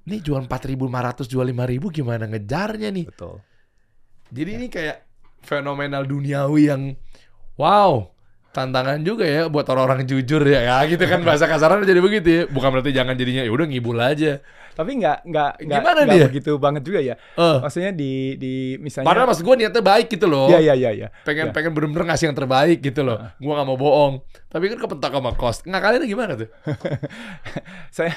Ini 0.07 0.23
jual 0.23 0.47
empat 0.47 0.71
ribu, 0.71 0.87
jual 1.27 1.45
lima 1.45 1.67
ribu, 1.67 1.91
gimana 1.91 2.25
ngejarnya 2.31 2.89
nih? 2.95 3.05
Betul. 3.11 3.43
Jadi 4.31 4.49
ini 4.55 4.67
kayak 4.71 5.03
fenomenal 5.43 6.07
duniawi 6.07 6.71
yang 6.71 6.95
wow, 7.59 8.14
tantangan 8.55 9.03
juga 9.03 9.27
ya 9.27 9.51
buat 9.51 9.67
orang-orang 9.67 10.07
jujur 10.07 10.39
ya, 10.41 10.63
ya 10.63 10.77
gitu 10.87 11.03
kan 11.03 11.19
bahasa 11.21 11.43
kasarnya 11.43 11.83
jadi 11.83 11.99
begitu 11.99 12.27
ya. 12.31 12.43
Bukan 12.47 12.71
berarti 12.71 12.95
jangan 12.95 13.11
jadinya 13.13 13.43
ya 13.43 13.51
udah 13.51 13.67
ngibul 13.67 13.99
aja. 13.99 14.39
Tapi 14.71 14.91
nggak 14.95 15.17
nggak 15.23 15.51
nggak 15.61 15.79
Gimana 15.83 15.99
nggak 16.03 16.15
dia? 16.15 16.27
begitu 16.31 16.51
banget 16.55 16.83
juga 16.83 16.99
ya. 16.99 17.15
Eh, 17.35 17.57
Maksudnya 17.59 17.91
di 17.91 18.35
di 18.35 18.53
misalnya. 18.79 19.07
padahal 19.07 19.27
mas 19.27 19.39
gue 19.39 19.55
niatnya 19.55 19.83
baik 19.83 20.07
gitu 20.09 20.27
loh. 20.27 20.47
Iya 20.47 20.59
iya 20.61 20.73
iya 20.75 20.91
iya. 20.91 21.07
Pengen 21.23 21.47
Ya. 21.47 21.51
pengen 21.51 21.71
bener-bener 21.71 22.07
ngasih 22.07 22.31
yang 22.31 22.35
terbaik 22.35 22.79
gitu 22.79 23.03
loh. 23.03 23.19
Gua 23.37 23.53
nggak 23.55 23.67
mau 23.67 23.75
bohong. 23.75 24.13
Tapi 24.47 24.71
kan 24.71 24.79
kepentak 24.79 25.11
sama 25.11 25.31
cost. 25.35 25.63
Ngakalinnya 25.63 26.07
gimana 26.07 26.33
tuh? 26.35 26.47
saya 27.95 28.13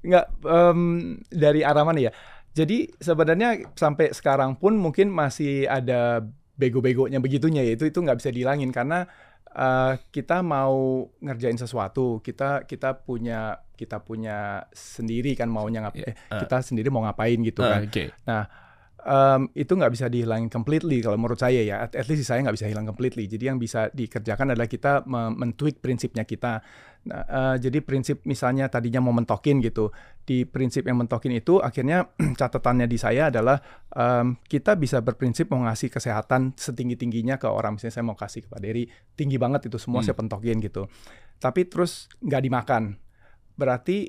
nggak 0.00 0.26
em, 0.42 0.80
dari 1.28 1.60
arah 1.60 1.84
mana 1.84 2.00
ya. 2.00 2.12
Jadi 2.54 2.92
sebenarnya 2.96 3.72
sampai 3.74 4.14
sekarang 4.14 4.54
pun 4.54 4.76
mungkin 4.76 5.10
masih 5.10 5.66
ada 5.66 6.22
bego-begonya 6.54 7.18
begitunya 7.18 7.66
ya 7.66 7.74
itu 7.74 7.82
itu 7.82 7.98
nggak 7.98 8.22
bisa 8.22 8.30
dihilangin 8.30 8.70
karena 8.70 9.10
eh, 9.54 9.92
kita 10.10 10.42
mau 10.42 11.06
ngerjain 11.18 11.54
sesuatu 11.54 12.18
kita 12.20 12.66
kita 12.66 12.98
punya 13.00 13.54
kita 13.74 13.98
punya 13.98 14.62
sendiri 14.70 15.34
kan 15.34 15.50
maunya 15.50 15.82
ngap 15.82 15.94
Iya, 15.94 16.10
eh, 16.10 16.14
eh. 16.14 16.40
kita 16.42 16.62
sendiri 16.62 16.90
mau 16.90 17.02
ngapain 17.02 17.38
gitu 17.40 17.62
Ah, 17.62 17.78
kan 17.78 17.82
Oke. 17.86 18.04
Um, 19.04 19.52
itu 19.52 19.68
nggak 19.68 19.92
bisa 19.92 20.08
dihilangin 20.08 20.48
completely 20.48 21.04
kalau 21.04 21.20
menurut 21.20 21.36
saya 21.36 21.60
ya. 21.60 21.84
At, 21.84 21.92
at 21.92 22.08
least 22.08 22.24
saya 22.24 22.40
nggak 22.40 22.56
bisa 22.56 22.72
hilang 22.72 22.88
completely. 22.88 23.28
Jadi 23.28 23.52
yang 23.52 23.60
bisa 23.60 23.92
dikerjakan 23.92 24.56
adalah 24.56 24.64
kita 24.64 25.04
me- 25.04 25.28
men-tweak 25.28 25.84
prinsipnya 25.84 26.24
kita. 26.24 26.64
Nah, 27.04 27.20
eh, 27.28 27.56
jadi 27.60 27.84
prinsip 27.84 28.24
misalnya 28.24 28.72
tadinya 28.72 29.04
mau 29.04 29.12
mentokin 29.12 29.60
gitu. 29.60 29.92
Di 30.24 30.48
prinsip 30.48 30.88
yang 30.88 30.96
mentokin 31.04 31.36
itu 31.36 31.60
akhirnya 31.60 32.08
catatannya 32.40 32.88
di 32.88 32.96
saya 32.96 33.28
adalah 33.28 33.60
em, 33.92 34.40
kita 34.48 34.72
bisa 34.80 35.04
berprinsip 35.04 35.52
mau 35.52 35.60
ngasih 35.68 35.92
kesehatan 35.92 36.56
setinggi-tingginya 36.56 37.36
ke 37.36 37.44
orang. 37.44 37.76
Misalnya 37.76 37.94
saya 38.00 38.04
mau 38.08 38.16
kasih 38.16 38.48
kepada 38.48 38.64
Dery, 38.64 38.88
tinggi 39.12 39.36
banget 39.36 39.68
itu 39.68 39.76
semua 39.76 40.00
Hmm. 40.00 40.08
saya 40.08 40.16
pentokin 40.16 40.64
gitu. 40.64 40.88
Tapi 41.36 41.68
terus 41.68 42.08
nggak 42.24 42.40
dimakan. 42.40 42.82
Berarti 43.52 44.08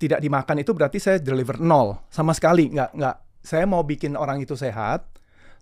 tidak 0.00 0.18
dimakan 0.24 0.56
itu 0.64 0.72
berarti 0.72 0.96
saya 0.96 1.20
deliver 1.20 1.60
nol 1.60 2.08
sama 2.08 2.32
sekali 2.32 2.72
nggak 2.72 2.90
nggak 2.96 3.16
saya 3.44 3.68
mau 3.68 3.84
bikin 3.84 4.16
orang 4.16 4.40
itu 4.40 4.56
sehat 4.56 5.04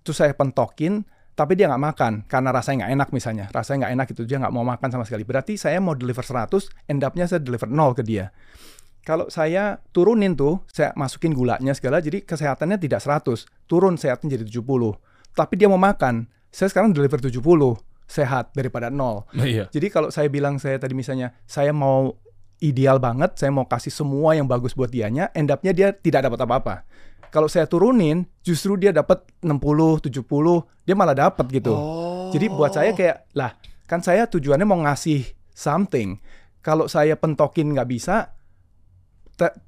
terus 0.06 0.22
saya 0.22 0.30
pentokin 0.30 1.02
tapi 1.38 1.54
dia 1.54 1.70
nggak 1.70 1.84
makan 1.94 2.12
karena 2.26 2.50
rasanya 2.50 2.76
nggak 2.82 2.92
enak 2.98 3.08
misalnya. 3.14 3.46
Rasanya 3.54 3.86
nggak 3.86 3.92
enak 3.94 4.06
itu 4.10 4.22
dia 4.26 4.36
nggak 4.42 4.50
mau 4.50 4.66
makan 4.66 4.88
sama 4.90 5.06
sekali. 5.06 5.22
Berarti 5.22 5.54
saya 5.54 5.78
mau 5.78 5.94
deliver 5.94 6.26
100 6.26 6.90
end 6.90 7.06
up-nya 7.06 7.30
saya 7.30 7.38
deliver 7.38 7.70
nol 7.70 7.94
ke 7.94 8.02
dia. 8.02 8.34
Kalau 9.06 9.30
saya 9.30 9.78
turunin 9.94 10.34
tuh 10.34 10.66
saya 10.66 10.90
masukin 10.98 11.30
gulanya 11.30 11.78
segala 11.78 12.02
jadi 12.02 12.26
kesehatannya 12.26 12.82
tidak 12.82 12.98
100 12.98 13.46
turun 13.70 13.94
sehatnya 13.94 14.34
jadi 14.34 14.44
70 14.50 14.66
tapi 15.38 15.54
dia 15.54 15.70
mau 15.70 15.78
makan 15.78 16.26
saya 16.50 16.66
sekarang 16.66 16.90
deliver 16.90 17.22
70 17.22 17.38
sehat 18.10 18.50
daripada 18.58 18.90
nol. 18.90 19.22
Iya. 19.38 19.70
jadi 19.70 19.86
kalau 19.94 20.10
saya 20.10 20.26
bilang 20.26 20.58
saya 20.58 20.82
tadi 20.82 20.98
misalnya 20.98 21.38
saya 21.46 21.70
mau 21.70 22.18
ideal 22.58 22.98
banget, 22.98 23.38
saya 23.38 23.54
mau 23.54 23.70
kasih 23.70 23.94
semua 23.94 24.34
yang 24.34 24.50
bagus 24.50 24.74
buat 24.74 24.90
dianya, 24.90 25.30
end 25.30 25.54
up-nya 25.54 25.70
dia 25.70 25.88
tidak 25.94 26.26
dapat 26.26 26.42
apa-apa. 26.42 26.74
Kalau 27.28 27.46
saya 27.46 27.68
turunin, 27.68 28.24
justru 28.40 28.74
dia 28.80 28.90
dapat 28.90 29.24
60, 29.44 30.02
70, 30.08 30.24
dia 30.84 30.94
malah 30.96 31.16
dapat 31.16 31.46
gitu. 31.52 31.72
Oh. 31.72 32.28
Jadi 32.32 32.46
buat 32.48 32.72
saya 32.72 32.92
kayak, 32.92 33.32
lah 33.36 33.56
kan 33.88 34.04
saya 34.04 34.28
tujuannya 34.28 34.66
mau 34.68 34.80
ngasih 34.84 35.24
something. 35.52 36.20
Kalau 36.60 36.88
saya 36.90 37.16
pentokin 37.16 37.72
nggak 37.72 37.88
bisa, 37.88 38.36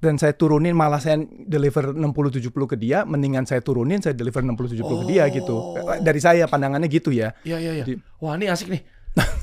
dan 0.02 0.18
saya 0.18 0.34
turunin 0.34 0.74
malah 0.74 0.98
saya 0.98 1.22
deliver 1.46 1.94
60-70 1.94 2.50
ke 2.50 2.76
dia, 2.76 3.06
mendingan 3.06 3.46
saya 3.46 3.62
turunin, 3.62 4.02
saya 4.02 4.18
deliver 4.18 4.42
60-70 4.42 4.82
ke 4.82 5.06
dia 5.06 5.24
gitu. 5.30 5.54
Oh. 5.54 5.96
Dari 6.02 6.18
saya 6.18 6.50
pandangannya 6.50 6.90
gitu 6.90 7.14
ya. 7.14 7.30
Iya 7.46 7.58
iya 7.62 7.72
iya. 7.78 7.84
Wah 8.18 8.34
ini 8.34 8.50
asik 8.50 8.68
nih. 8.70 8.82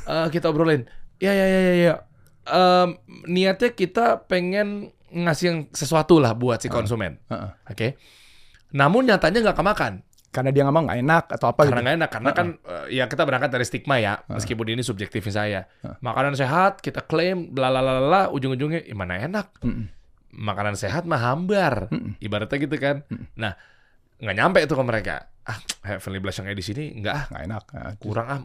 Eh, 0.08 0.27
kita 0.32 0.47
obrolin. 0.51 0.88
Iya 1.19 1.32
iya 1.36 1.45
iya 1.47 1.60
iya. 1.60 1.73
iya. 1.75 1.95
Em, 2.47 2.95
niatnya 3.27 3.75
kita 3.75 4.23
pengen 4.32 4.95
ngasih 5.25 5.45
yang 5.49 5.60
sesuatu 5.73 6.21
lah 6.21 6.38
buat 6.38 6.62
si 6.62 6.69
konsumen. 6.69 7.17
Heeh. 7.32 7.49
Oke. 7.71 7.88
Namun 8.75 9.10
nyatanya 9.10 9.49
nggak 9.49 9.58
kemakan. 9.58 9.93
Karena 10.27 10.51
dia 10.53 10.67
ngomong 10.67 10.86
nggak 10.86 10.99
enak 11.01 11.23
atau 11.34 11.47
apa 11.49 11.65
Karena 11.65 11.82
gitu. 11.82 11.86
nggak 11.88 11.97
enak. 11.97 12.10
Karena 12.12 12.32
kan 12.36 12.47
eh, 12.62 12.86
ya 12.99 13.06
kita 13.10 13.23
berangkat 13.25 13.49
dari 13.49 13.65
stigma 13.65 13.95
ya. 13.97 14.21
Meskipun 14.30 14.67
ini 14.69 14.84
subjektifnya 14.86 15.34
saya. 15.34 15.62
Makanan 16.03 16.38
sehat 16.38 16.84
kita 16.84 17.01
klaim, 17.08 17.49
bla 17.56 17.71
ujung-ujungnya 18.30 18.86
ya 18.86 18.95
mana 18.95 19.17
enak. 19.17 19.47
Mm-mm. 19.63 19.88
Makanan 20.38 20.75
sehat 20.77 21.08
mah 21.08 21.17
hambar. 21.17 21.89
Mm-mm. 21.89 22.19
Ibaratnya 22.21 22.58
gitu 22.60 22.75
kan. 22.77 23.01
Nah 23.39 23.56
nggak 24.17 24.36
nyampe 24.36 24.60
itu 24.62 24.73
ke 24.75 24.84
mereka. 24.84 25.15
Ah, 25.47 25.58
Heavenly 25.88 26.19
yang 26.19 26.45
kayak 26.51 26.60
di 26.60 26.65
sini 26.65 26.84
nggak 26.99 27.13
ah 27.15 27.25
nggak 27.32 27.43
enak. 27.47 27.63
Kurang 28.03 28.27
ah 28.27 28.41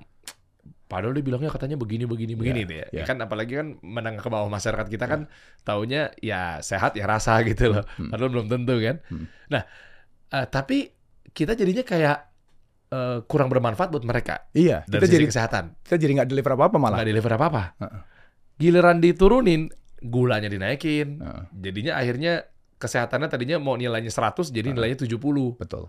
padahal 0.93 1.11
dia 1.11 1.25
bilangnya 1.25 1.49
katanya 1.49 1.75
begini 1.75 2.05
begini 2.05 2.33
begini 2.33 2.61
Iya, 2.61 2.69
deh 2.69 2.79
ya. 2.79 2.87
iya. 2.93 3.05
kan 3.05 3.17
apalagi 3.19 3.53
kan 3.55 3.81
menengah 3.81 4.21
ke 4.21 4.29
bawah 4.29 4.47
masyarakat 4.47 4.87
kita 4.87 5.05
kan 5.07 5.21
taunya 5.63 6.13
ya 6.21 6.61
sehat 6.61 6.93
ya 6.93 7.07
rasa 7.07 7.41
gitu 7.49 7.73
loh 7.73 7.85
Hmm. 7.97 8.13
padahal 8.13 8.29
belum 8.31 8.47
tentu 8.47 8.77
kan 8.77 9.01
Hmm. 9.05 9.25
nah 9.49 9.63
eh, 10.29 10.47
tapi 10.47 10.93
kita 11.31 11.53
jadinya 11.53 11.81
kayak 11.83 12.17
eh, 12.89 13.19
kurang 13.25 13.49
bermanfaat 13.49 13.89
buat 13.89 14.05
mereka 14.05 14.45
Iya, 14.53 14.85
dari 14.85 15.01
kita 15.01 15.07
sisi 15.07 15.17
jadi 15.17 15.27
kesehatan 15.27 15.65
kita 15.81 15.97
jadi 15.97 16.13
nggak 16.15 16.29
deliver 16.29 16.53
apa-apa 16.55 16.77
malah. 16.77 17.01
nggak 17.01 17.09
deliver 17.09 17.33
apa 17.33 17.47
apa 17.47 17.63
Heeh. 17.79 18.01
giliran 18.59 18.99
diturunin 18.99 19.73
gulanya 19.99 20.47
dinaikin 20.47 21.19
Heeh, 21.19 21.43
jadinya 21.55 21.93
akhirnya 21.95 22.45
kesehatannya 22.77 23.29
tadinya 23.29 23.57
mau 23.57 23.75
nilainya 23.75 24.11
100 24.11 24.51
jadi 24.51 24.71
nilainya 24.71 24.99
70 24.99 25.15
betul. 25.57 25.87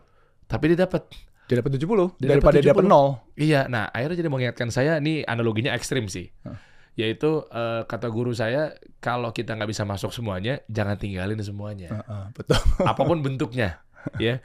Tapi 0.48 0.74
dia 0.74 0.86
dapat 0.86 1.06
Dia 1.44 1.60
dapat 1.60 1.76
70 1.76 2.18
Dia 2.24 2.40
daripada 2.40 2.56
dapat 2.56 2.64
dia 2.64 2.72
dapat 2.72 2.86
70. 2.88 2.94
nol. 2.96 3.08
Iya, 3.36 3.62
nah 3.68 3.92
akhirnya 3.92 4.18
jadi 4.24 4.30
mengingatkan 4.32 4.70
saya, 4.72 4.98
ini 5.04 5.28
analoginya 5.28 5.76
ekstrim 5.76 6.08
sih. 6.08 6.32
Hah. 6.48 6.56
Yaitu 6.96 7.44
eh, 7.52 7.84
kata 7.84 8.08
guru 8.08 8.32
saya, 8.32 8.80
kalau 9.04 9.36
kita 9.36 9.58
nggak 9.60 9.68
bisa 9.68 9.84
masuk 9.84 10.16
semuanya, 10.16 10.64
jangan 10.72 10.96
tinggalin 10.96 11.36
semuanya. 11.44 11.90
Heeh, 11.92 12.26
betul. 12.32 12.56
Apa 12.92 13.02
pun 13.04 13.20
bentuknya, 13.20 13.84
ya. 14.22 14.40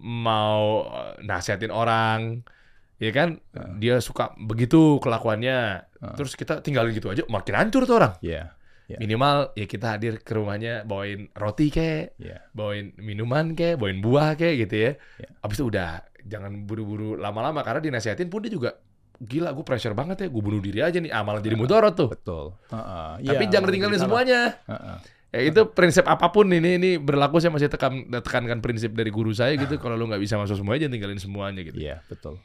Mau 0.00 0.88
eh, 0.88 1.20
nasihatin 1.28 1.68
orang, 1.74 2.40
ya 2.96 3.10
kan? 3.12 3.42
Dia 3.76 4.00
suka 4.00 4.32
begitu 4.40 4.96
kelakuannya, 5.02 5.84
terus 6.16 6.40
kita 6.40 6.64
tinggalin 6.64 6.96
gitu 6.96 7.12
aja, 7.12 7.26
makin 7.28 7.52
hancur 7.52 7.84
tuh 7.84 8.00
orang. 8.00 8.16
Iya, 8.24 8.56
Iya. 8.90 8.98
Minimal 8.98 9.36
ya 9.54 9.66
kita 9.66 9.86
hadir 9.94 10.18
ke 10.18 10.32
rumahnya 10.34 10.82
bawain 10.82 11.30
roti 11.32 11.70
kek, 11.70 12.18
iya. 12.18 12.42
bawain 12.50 12.90
minuman 12.98 13.54
kek, 13.54 13.78
bawain 13.78 14.02
buah 14.02 14.34
kek 14.34 14.66
gitu 14.66 14.74
ya. 14.74 14.92
Iya. 15.16 15.28
Abis 15.40 15.62
itu 15.62 15.70
udah 15.70 16.02
jangan 16.26 16.66
buru-buru 16.66 17.14
lama-lama 17.14 17.62
karena 17.62 17.78
dinasihatin 17.80 18.26
pun 18.26 18.42
dia 18.42 18.50
juga 18.50 18.70
gila 19.16 19.52
gue 19.52 19.64
pressure 19.64 19.92
banget 19.92 20.24
ya 20.24 20.28
gue 20.28 20.42
bunuh 20.42 20.58
diri 20.58 20.80
aja 20.80 20.96
nih 20.96 21.12
ah, 21.12 21.20
malah 21.20 21.44
jadi 21.44 21.52
mudorot 21.52 21.92
tuh 21.92 22.08
Betul. 22.08 22.56
Heeh. 22.72 23.10
tapi 23.20 23.44
Iya, 23.46 23.52
jangan 23.52 23.68
tinggalin 23.68 24.00
semuanya 24.00 24.40
Heeh. 24.64 24.96
ya 25.30 25.40
itu 25.44 25.60
prinsip 25.70 26.08
apa 26.08 26.32
pun 26.32 26.48
ini 26.48 26.80
ini 26.80 26.90
berlaku 26.96 27.36
saya 27.36 27.52
masih 27.52 27.68
tekan 27.68 28.08
tekankan 28.08 28.64
prinsip 28.64 28.96
dari 28.96 29.12
guru 29.12 29.36
saya 29.36 29.60
gitu 29.60 29.76
kalau 29.76 29.92
lu 30.00 30.08
nggak 30.08 30.24
bisa 30.24 30.40
masuk 30.40 30.56
semuanya 30.56 30.88
jangan 30.88 30.94
tinggalin 30.96 31.20
semuanya 31.20 31.60
gitu 31.60 31.76
Iya, 31.76 32.00
betul. 32.08 32.40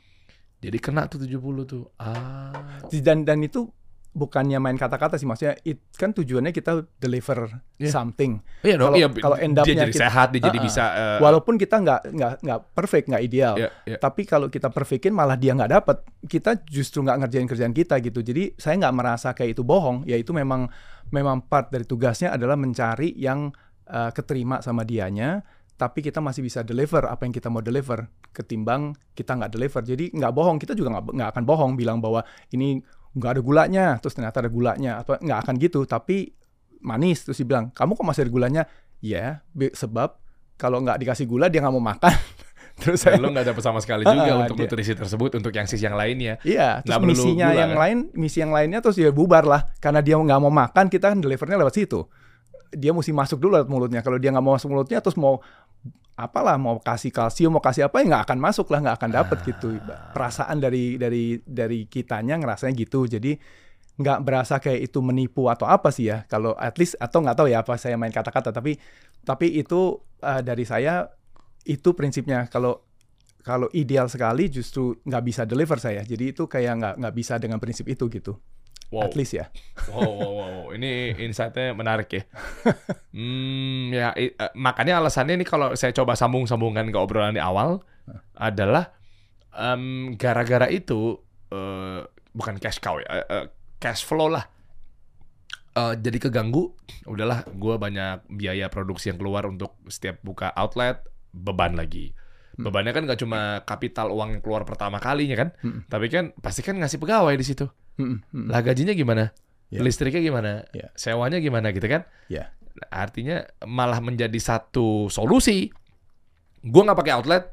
jadi 0.60 0.78
kena 0.80 1.08
tuh 1.08 1.24
70 1.24 1.40
tuh 1.64 1.84
ah 1.96 2.52
Dan 2.92 3.24
dan 3.24 3.40
itu 3.40 3.72
bukannya 4.16 4.58
main 4.58 4.74
kata-kata 4.74 5.20
sih 5.20 5.28
maksudnya 5.28 5.60
it, 5.62 5.84
kan 5.92 6.10
tujuannya 6.10 6.50
kita 6.50 6.88
deliver 6.96 7.52
Iya. 7.76 7.92
something. 7.92 8.40
iya 8.64 8.80
dong 8.80 8.90
Kalau- 8.90 8.98
iya 8.98 9.08
kalau 9.12 9.36
end 9.36 9.60
dia 9.60 9.76
jadi 9.76 9.92
kita- 9.92 10.02
sehat 10.02 10.28
dia 10.32 10.40
jadi 10.42 10.56
Uh-uh. 10.56 10.66
bisa 10.66 10.84
eh, 10.88 11.18
Walaupun 11.20 11.56
kita 11.56 11.76
nggak 11.78 12.02
nggak 12.10 12.32
nggak 12.40 12.60
perfect, 12.72 13.06
nggak 13.06 13.22
ideal. 13.22 13.54
iya, 13.56 13.70
iya. 13.86 13.98
Tapi 13.98 14.24
kalau 14.24 14.48
kita 14.48 14.68
perfectin 14.70 15.12
malah 15.12 15.36
dia 15.36 15.52
nggak 15.52 15.68
dapat, 15.70 15.98
kita 16.24 16.64
justru 16.66 17.04
nggak 17.04 17.18
ngerjain 17.22 17.44
kerjaan 17.46 17.74
kita 17.74 18.00
gitu. 18.00 18.20
Jadi 18.20 18.56
saya 18.56 18.80
nggak 18.80 18.96
merasa 18.96 19.30
kayak 19.32 19.52
itu 19.52 19.64
bohong. 19.64 20.04
Ya 20.06 20.16
itu 20.16 20.32
memang 20.32 20.72
memang 21.06 21.44
part 21.44 21.68
dari 21.68 21.84
tugasnya 21.84 22.32
adalah 22.32 22.56
mencari 22.56 23.12
yang 23.14 23.52
uh, 23.86 24.10
keterima 24.10 24.60
sama 24.60 24.82
dianya. 24.82 25.44
Tapi 25.76 26.00
kita 26.00 26.24
masih 26.24 26.40
bisa 26.40 26.64
deliver 26.64 27.04
apa 27.04 27.22
yang 27.22 27.36
kita 27.36 27.52
mau 27.52 27.60
deliver 27.60 28.08
ketimbang 28.32 28.96
kita 29.12 29.36
nggak 29.36 29.52
deliver. 29.52 29.82
Jadi 29.82 30.08
nggak 30.10 30.32
bohong. 30.32 30.56
Kita 30.56 30.72
juga 30.72 30.96
nggak 30.96 31.12
nggak 31.12 31.30
akan 31.32 31.44
bohong 31.44 31.72
bilang 31.76 32.00
bahwa 32.00 32.24
ini 32.50 32.80
nggak 33.16 33.32
ada 33.32 33.42
gulanya, 33.42 33.86
terus 33.98 34.14
ternyata 34.14 34.44
ada 34.44 34.52
gulanya 34.52 35.00
atau 35.00 35.16
nggak 35.16 35.40
akan 35.42 35.56
gitu. 35.58 35.84
Tapi 35.84 36.36
manis 36.80 37.24
terus 37.24 37.40
dibilang 37.40 37.72
kamu 37.72 37.96
kok 37.96 38.06
masih 38.06 38.22
ada 38.24 38.32
gulanya? 38.32 38.64
Ya, 39.00 39.42
be- 39.50 39.72
sebab 39.72 40.20
kalau 40.56 40.80
nggak 40.80 41.00
dikasih 41.00 41.26
gula 41.26 41.48
dia 41.48 41.60
nggak 41.60 41.74
mau 41.74 41.84
makan. 41.84 42.14
terus 42.76 43.00
saya 43.00 43.16
Dan 43.16 43.24
lo 43.24 43.32
nggak 43.32 43.48
dapet 43.50 43.64
sama 43.64 43.80
sekali 43.80 44.04
juga 44.04 44.20
Ah, 44.20 44.44
untuk 44.44 44.60
dia- 44.60 44.68
nutrisi 44.68 44.94
tersebut 44.94 45.32
untuk 45.34 45.48
yang 45.50 45.64
sisi 45.64 45.80
yang 45.82 45.96
lainnya 45.96 46.36
Iya, 46.44 46.84
terus 46.84 47.00
misinya 47.08 47.48
gula, 47.48 47.56
yang 47.56 47.72
kan? 47.72 47.80
lain, 47.80 47.98
misi 48.14 48.38
yang 48.44 48.52
lainnya 48.52 48.80
terus 48.84 48.96
dia 48.96 49.16
bubar 49.16 49.48
lah. 49.48 49.72
Karena 49.80 50.04
dia 50.04 50.20
nggak 50.20 50.40
mau 50.40 50.52
makan, 50.52 50.92
kita 50.92 51.08
kan 51.10 51.20
delivernya 51.20 51.56
lewat 51.56 51.72
situ. 51.74 52.04
Dia 52.76 52.92
mesti 52.92 53.16
masuk 53.16 53.40
dulu 53.40 53.58
lewat 53.58 53.70
mulutnya. 53.72 54.00
Kalau 54.06 54.20
dia 54.20 54.30
nggak 54.30 54.46
mau 54.46 54.54
masuk 54.60 54.70
mulutnya, 54.72 55.00
terus 55.00 55.16
mau 55.16 55.40
apalah, 56.16 56.56
mau 56.56 56.80
kasih 56.80 57.12
kalsium, 57.12 57.56
mau 57.56 57.64
kasih 57.64 57.92
apa, 57.92 58.00
ya 58.00 58.08
nggak 58.08 58.24
akan 58.32 58.40
masuk 58.40 58.72
lah, 58.72 58.80
nggak 58.84 58.96
akan 59.00 59.10
dapet 59.12 59.38
gitu. 59.48 59.68
Perasaan 60.16 60.58
dari 60.64 60.96
dari 60.96 61.40
dari 61.44 61.88
kitanya 61.88 62.40
ngerasanya 62.40 62.74
gitu. 62.76 63.08
Jadi 63.08 63.36
nggak 63.96 64.20
berasa 64.28 64.60
kayak 64.60 64.92
itu 64.92 65.00
menipu 65.00 65.48
atau 65.48 65.68
apa 65.68 65.92
sih 65.92 66.12
ya. 66.12 66.24
Kalau 66.28 66.56
at 66.56 66.76
least 66.80 67.00
atau 67.00 67.24
nggak 67.24 67.36
tahu 67.36 67.48
ya 67.52 67.64
apa 67.64 67.76
saya 67.76 68.00
main 68.00 68.12
kata-kata. 68.12 68.52
Tapi 68.56 68.80
tapi 69.24 69.56
itu 69.60 70.00
eh, 70.24 70.42
dari 70.44 70.64
saya 70.64 71.08
itu 71.68 71.92
prinsipnya. 71.96 72.48
Kalau 72.48 72.86
kalau 73.46 73.70
ideal 73.78 74.10
sekali 74.10 74.50
justru 74.50 74.98
nggak 75.04 75.24
bisa 75.24 75.42
deliver 75.44 75.78
saya. 75.78 76.02
Jadi 76.02 76.34
itu 76.34 76.48
kayak 76.48 76.74
nggak 76.82 76.96
nggak 77.04 77.16
bisa 77.16 77.34
dengan 77.38 77.60
prinsip 77.60 77.86
itu 77.92 78.08
gitu. 78.08 78.40
Wow 78.90 79.04
At 79.04 79.14
least 79.14 79.34
ya. 79.34 79.50
Wow, 79.92 80.02
wow, 80.12 80.32
wow. 80.34 80.64
Ini 80.72 81.14
insight-nya 81.20 81.74
menarik 81.74 82.10
ya. 82.10 82.24
Hmm, 83.16 83.90
ya 83.90 84.12
i- 84.14 84.34
eh, 84.34 84.52
makanya 84.54 85.00
alasannya 85.00 85.38
ini 85.38 85.46
kalau 85.46 85.72
saya 85.74 85.92
coba 85.92 86.14
sambung-sambungkan 86.14 86.90
ke 86.90 86.98
obrolan 86.98 87.32
di 87.32 87.40
awal 87.40 87.80
adalah 88.34 88.92
em, 89.52 90.14
gara-gara 90.16 90.68
itu 90.68 91.16
eh, 91.48 92.04
bukan 92.32 92.60
cash 92.60 92.78
cow 92.78 93.00
ya, 93.00 93.08
eh, 93.24 93.46
cash 93.78 94.04
flow 94.04 94.28
lah. 94.28 94.44
Eh, 95.72 95.94
jadi 95.96 96.18
keganggu, 96.22 96.72
udahlah 97.04 97.44
gue 97.46 97.76
banyak 97.76 98.28
biaya 98.28 98.68
produksi 98.68 99.12
yang 99.12 99.20
keluar 99.20 99.44
untuk 99.46 99.76
setiap 99.88 100.20
buka 100.20 100.52
outlet, 100.52 101.04
beban 101.32 101.76
lagi. 101.76 102.12
Bebannya 102.56 102.92
kan 102.92 103.04
nggak 103.04 103.20
cuma 103.20 103.40
kapital 103.64 104.08
uang 104.10 104.32
yang 104.32 104.42
keluar 104.42 104.64
pertama 104.64 104.96
kalinya 104.98 105.36
kan, 105.36 105.50
Hmm. 105.60 105.84
tapi 105.88 106.08
kan 106.08 106.32
pasti 106.40 106.64
kan 106.64 106.76
ngasih 106.76 107.00
pegawai 107.00 107.36
di 107.36 107.44
situ. 107.44 107.68
Mm, 107.96 108.22
mm. 108.22 108.48
Lah 108.52 108.62
gajinya 108.62 108.94
gimana? 108.94 109.32
Ya. 109.72 109.82
Listriknya 109.82 110.22
gimana? 110.22 110.68
Ya. 110.72 110.92
Sewanya 110.94 111.40
gimana 111.40 111.72
gitu 111.72 111.88
kan? 111.88 112.06
Ya. 112.28 112.52
Artinya 112.92 113.48
malah 113.64 114.04
menjadi 114.04 114.36
satu 114.38 115.08
solusi. 115.08 115.72
Gua 116.66 116.82
nggak 116.86 117.00
pakai 117.00 117.14
outlet, 117.16 117.44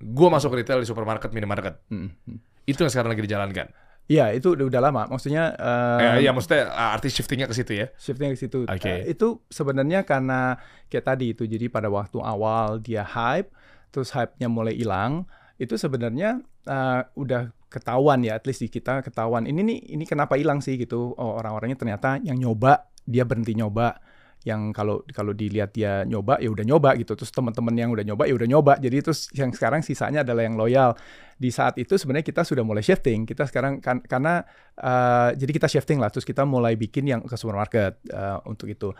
gua 0.00 0.32
masuk 0.32 0.54
retail 0.54 0.80
di 0.80 0.88
supermarket, 0.88 1.30
minimarket. 1.34 1.76
Mm, 1.92 2.08
mm. 2.14 2.38
Itu 2.66 2.86
yang 2.86 2.92
sekarang 2.92 3.12
lagi 3.14 3.24
dijalankan. 3.26 3.68
Iya 4.10 4.34
itu 4.34 4.58
udah, 4.58 4.66
udah 4.66 4.80
lama. 4.82 5.02
Maksudnya 5.06 5.54
eh, 5.54 6.18
Eh, 6.18 6.26
ya 6.26 6.34
maksudnya 6.34 6.68
uh, 6.68 6.94
arti 6.94 7.08
shiftingnya 7.08 7.46
ke 7.46 7.54
situ 7.54 7.72
ya. 7.78 7.86
shiftnya 7.94 8.28
ke 8.34 8.38
situ. 8.38 8.66
Oke. 8.66 8.82
Eh, 8.82 9.14
itu 9.14 9.40
sebenarnya 9.46 10.02
karena 10.02 10.58
kayak 10.90 11.06
tadi 11.06 11.32
itu. 11.32 11.46
Jadi 11.46 11.70
pada 11.70 11.86
waktu 11.86 12.18
awal 12.18 12.82
dia 12.82 13.06
hype, 13.06 13.54
terus 13.94 14.10
hype-nya 14.10 14.50
mulai 14.50 14.74
hilang. 14.74 15.24
Itu 15.62 15.78
sebenarnya 15.78 16.42
eh, 16.66 17.00
udah 17.14 17.54
ketahuan 17.70 18.26
ya, 18.26 18.34
at 18.36 18.44
least 18.44 18.66
di 18.66 18.68
kita 18.68 19.00
ketahuan. 19.06 19.46
Ini 19.46 19.62
nih, 19.62 19.78
ini 19.94 20.04
kenapa 20.04 20.34
hilang 20.34 20.58
sih 20.58 20.74
gitu? 20.74 21.14
Oh 21.14 21.38
orang-orangnya 21.38 21.78
ternyata 21.78 22.18
yang 22.20 22.36
nyoba 22.36 22.90
dia 23.06 23.22
berhenti 23.22 23.54
nyoba. 23.54 23.94
Yang 24.42 24.74
kalau 24.74 24.96
kalau 25.14 25.30
dilihat 25.30 25.70
dia 25.70 26.02
nyoba 26.02 26.42
ya 26.42 26.50
udah 26.50 26.66
nyoba 26.66 26.98
gitu. 26.98 27.14
Terus 27.14 27.30
teman-teman 27.30 27.78
yang 27.78 27.94
udah 27.94 28.02
nyoba 28.02 28.26
ya 28.26 28.34
udah 28.34 28.48
nyoba. 28.50 28.72
Jadi 28.82 28.96
terus 28.98 29.30
yang 29.38 29.54
sekarang 29.54 29.86
sisanya 29.86 30.26
adalah 30.26 30.42
yang 30.42 30.58
loyal. 30.58 30.98
Di 31.38 31.54
saat 31.54 31.78
itu 31.78 31.94
sebenarnya 31.94 32.26
kita 32.26 32.42
sudah 32.42 32.66
mulai 32.66 32.82
shifting. 32.82 33.22
Kita 33.22 33.46
sekarang 33.46 33.78
kan 33.78 34.02
karena 34.02 34.42
eh, 34.74 35.38
jadi 35.38 35.52
kita 35.62 35.70
shifting 35.70 36.02
lah. 36.02 36.10
Terus 36.10 36.26
kita 36.26 36.42
mulai 36.42 36.74
bikin 36.74 37.06
yang 37.06 37.22
ke 37.22 37.38
supermarket 37.38 38.02
eh, 38.10 38.38
untuk 38.50 38.66
itu. 38.66 38.90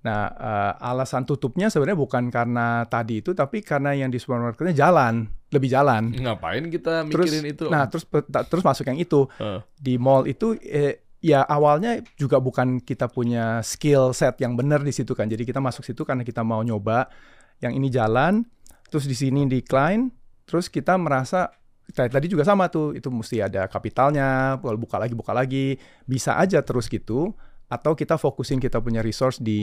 Nah, 0.00 0.32
eh, 0.32 0.72
alasan 0.80 1.28
tutupnya 1.28 1.68
sebenarnya 1.68 1.98
bukan 2.00 2.32
karena 2.32 2.88
tadi 2.88 3.20
itu, 3.20 3.36
tapi 3.36 3.60
karena 3.60 3.92
yang 3.92 4.08
di 4.08 4.16
supermarketnya 4.16 4.72
jalan, 4.72 5.28
lebih 5.52 5.68
jalan. 5.68 6.08
Ngapain 6.16 6.64
kita 6.72 7.04
Terus, 7.04 7.28
mikirin 7.28 7.44
itu? 7.52 7.64
nah 7.68 7.84
terus 7.84 8.08
terus 8.48 8.64
masuk 8.64 8.88
yang 8.88 8.96
itu 8.96 9.28
Eh. 9.36 9.60
di 9.76 10.00
mall 10.00 10.24
itu, 10.24 10.56
eh, 10.64 11.04
ya 11.20 11.44
awalnya 11.44 12.00
juga 12.16 12.40
bukan 12.40 12.80
kita 12.80 13.12
punya 13.12 13.60
skill 13.60 14.16
set 14.16 14.40
yang 14.40 14.56
benar 14.56 14.80
di 14.80 14.88
situ 14.88 15.12
kan. 15.12 15.28
Jadi 15.28 15.44
kita 15.44 15.60
masuk 15.60 15.84
situ 15.84 16.00
karena 16.08 16.24
kita 16.24 16.40
mau 16.40 16.64
nyoba 16.64 17.12
yang 17.60 17.76
ini 17.76 17.92
jalan, 17.92 18.40
terus 18.88 19.04
di 19.04 19.12
sini 19.12 19.44
decline, 19.44 20.08
terus 20.48 20.72
kita 20.72 20.96
merasa 20.96 21.52
tadi 21.92 22.08
tadi 22.08 22.26
juga 22.30 22.48
sama 22.48 22.72
tuh, 22.72 22.96
itu 22.96 23.12
mesti 23.12 23.44
ada 23.44 23.68
kapitalnya, 23.68 24.56
kalau 24.64 24.80
buka 24.80 24.96
lagi 24.96 25.12
buka 25.12 25.36
lagi, 25.36 25.76
bisa 26.08 26.40
aja 26.40 26.64
terus 26.64 26.88
gitu. 26.88 27.36
Atau 27.70 27.94
kita 27.94 28.18
fokusin 28.18 28.58
kita 28.58 28.82
punya 28.82 28.98
resource 28.98 29.38
di 29.38 29.62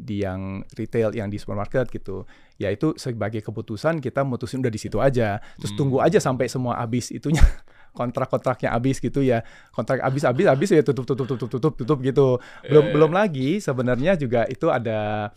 di 0.00 0.24
yang 0.24 0.64
retail, 0.72 1.12
yang 1.12 1.28
di 1.28 1.36
supermarket 1.36 1.92
gitu. 1.92 2.24
Ya 2.56 2.72
itu 2.72 2.96
sebagai 2.96 3.44
keputusan 3.44 4.00
kita 4.00 4.24
mutusin 4.24 4.64
udah 4.64 4.72
di 4.72 4.80
situ 4.80 4.96
aja. 4.96 5.44
Terus 5.60 5.76
tunggu 5.76 6.00
aja 6.00 6.16
sampai 6.16 6.48
semua 6.48 6.80
habis 6.80 7.12
itunya 7.12 7.44
kontrak-kontraknya 7.92 8.72
habis 8.72 8.96
gitu 8.96 9.20
ya. 9.20 9.44
Kontrak 9.70 10.00
habis 10.00 10.24
habis 10.24 10.48
habis 10.48 10.72
ya 10.72 10.80
tutup 10.80 11.04
tutup 11.04 11.28
tutup 11.28 11.48
tutup 11.52 11.72
tutup 11.76 11.98
gitu. 12.00 12.40
Belum 12.64 12.84
Eh. 12.88 12.92
belum 12.96 13.12
lagi 13.12 13.60
sebenarnya 13.60 14.16
juga 14.16 14.48
itu 14.48 14.72
ada 14.72 15.28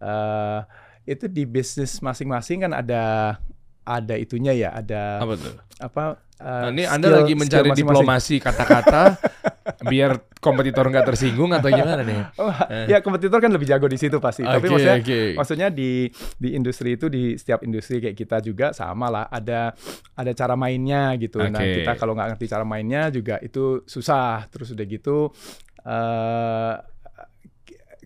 eh 0.00 0.60
itu 1.04 1.28
di 1.28 1.44
bisnis 1.44 2.00
masing-masing 2.00 2.64
kan 2.64 2.72
ada 2.72 3.36
ada 3.84 4.16
itunya 4.16 4.56
ya, 4.56 4.72
ada 4.72 5.20
Apa 5.20 5.36
tuh? 5.36 5.54
apa 5.76 6.02
eh, 6.34 6.44
Nah, 6.44 6.68
ini 6.68 6.82
Anda 6.82 6.96
skill- 7.04 7.16
lagi 7.16 7.24
skill 7.26 7.40
mencari 7.40 7.62
masing-masing. 7.64 7.78
diplomasi 7.78 8.34
kata-kata 8.38 9.02
biar 9.90 10.10
kompetitor 10.38 10.84
nggak 10.84 11.06
tersinggung 11.06 11.50
atau 11.50 11.68
gimana 11.68 12.00
nih? 12.00 12.20
Oh, 12.36 12.52
Eh. 12.66 12.86
ya 12.86 13.00
kompetitor 13.00 13.38
kan 13.38 13.48
lebih 13.48 13.64
jago 13.64 13.86
di 13.86 13.96
situ 13.96 14.18
pasti. 14.18 14.40
Tapi 14.40 14.60
Oke, 14.60 14.68
maksudnya 14.70 14.96
oke. 14.98 15.20
maksudnya 15.34 15.68
di 15.68 16.08
di 16.34 16.48
industri 16.52 16.94
itu 16.94 17.08
di 17.08 17.34
setiap 17.34 17.62
industri 17.62 17.98
kayak 17.98 18.12
kita 18.14 18.36
juga 18.40 18.66
sama 18.70 19.08
lah 19.08 19.24
ada 19.26 19.72
ada 20.12 20.32
cara 20.32 20.52
mainnya 20.54 21.16
gitu. 21.16 21.40
Nah 21.40 21.54
Oke. 21.54 21.80
kita 21.80 21.92
kalau 21.94 22.12
nggak 22.12 22.28
ngerti 22.32 22.46
cara 22.46 22.62
mainnya 22.62 23.08
juga 23.08 23.38
itu 23.38 23.80
susah. 23.82 24.44
Terus 24.46 24.70
udah 24.70 24.86
gitu 24.86 25.32
eh 25.82 26.74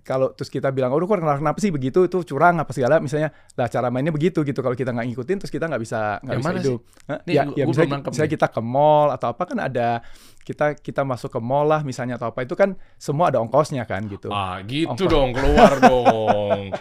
kalau 0.09 0.33
terus 0.33 0.49
kita 0.49 0.73
bilang, 0.73 0.89
oh 0.89 0.97
kok 1.05 1.21
kenapa, 1.21 1.37
kenapa 1.37 1.59
sih 1.61 1.69
begitu? 1.69 2.09
Itu 2.09 2.25
curang 2.25 2.57
apa 2.57 2.73
segala. 2.73 2.97
Misalnya, 2.97 3.29
lah 3.61 3.69
cara 3.69 3.93
mainnya 3.93 4.09
begitu 4.09 4.41
gitu. 4.41 4.65
Kalau 4.65 4.73
kita 4.73 4.97
nggak 4.97 5.05
ngikutin 5.13 5.37
terus 5.45 5.53
kita 5.53 5.69
nggak 5.69 5.83
bisa 5.85 6.17
nggak 6.25 6.37
bisa 6.41 6.53
hidup. 6.57 6.81
Nih, 7.29 7.35
ya, 7.37 7.43
ya 7.53 7.65
misalnya, 7.69 8.01
nih. 8.09 8.33
kita 8.33 8.47
ke 8.49 8.61
mall 8.65 9.13
atau 9.13 9.37
apa 9.37 9.45
kan 9.45 9.61
ada 9.61 10.01
kita 10.49 10.81
kita 10.81 11.05
masuk 11.05 11.29
ke 11.29 11.41
mall 11.45 11.69
lah 11.69 11.85
misalnya 11.85 12.17
atau 12.17 12.33
apa 12.33 12.41
itu 12.41 12.57
kan 12.57 12.73
semua 12.97 13.29
ada 13.29 13.37
ongkosnya 13.37 13.85
kan 13.85 14.09
gitu. 14.09 14.33
Ah, 14.33 14.65
gitu 14.65 14.89
Ongkos. 14.97 15.13
dong, 15.13 15.29
keluar 15.37 15.73
dong. 15.85 16.73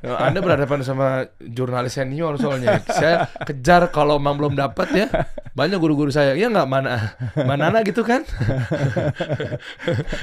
Anda 0.00 0.40
berhadapan 0.40 0.80
sama 0.80 1.28
jurnalis 1.36 1.92
senior 1.92 2.40
soalnya. 2.40 2.80
Saya 2.88 3.28
kejar 3.44 3.92
kalau 3.92 4.16
emang 4.16 4.40
belum 4.40 4.56
dapat 4.56 4.88
ya. 4.96 5.06
Banyak 5.52 5.76
guru-guru 5.76 6.08
saya, 6.08 6.32
ya 6.32 6.48
nggak 6.48 6.64
mana 6.64 7.12
mana 7.36 7.84
gitu 7.84 8.00
kan. 8.00 8.24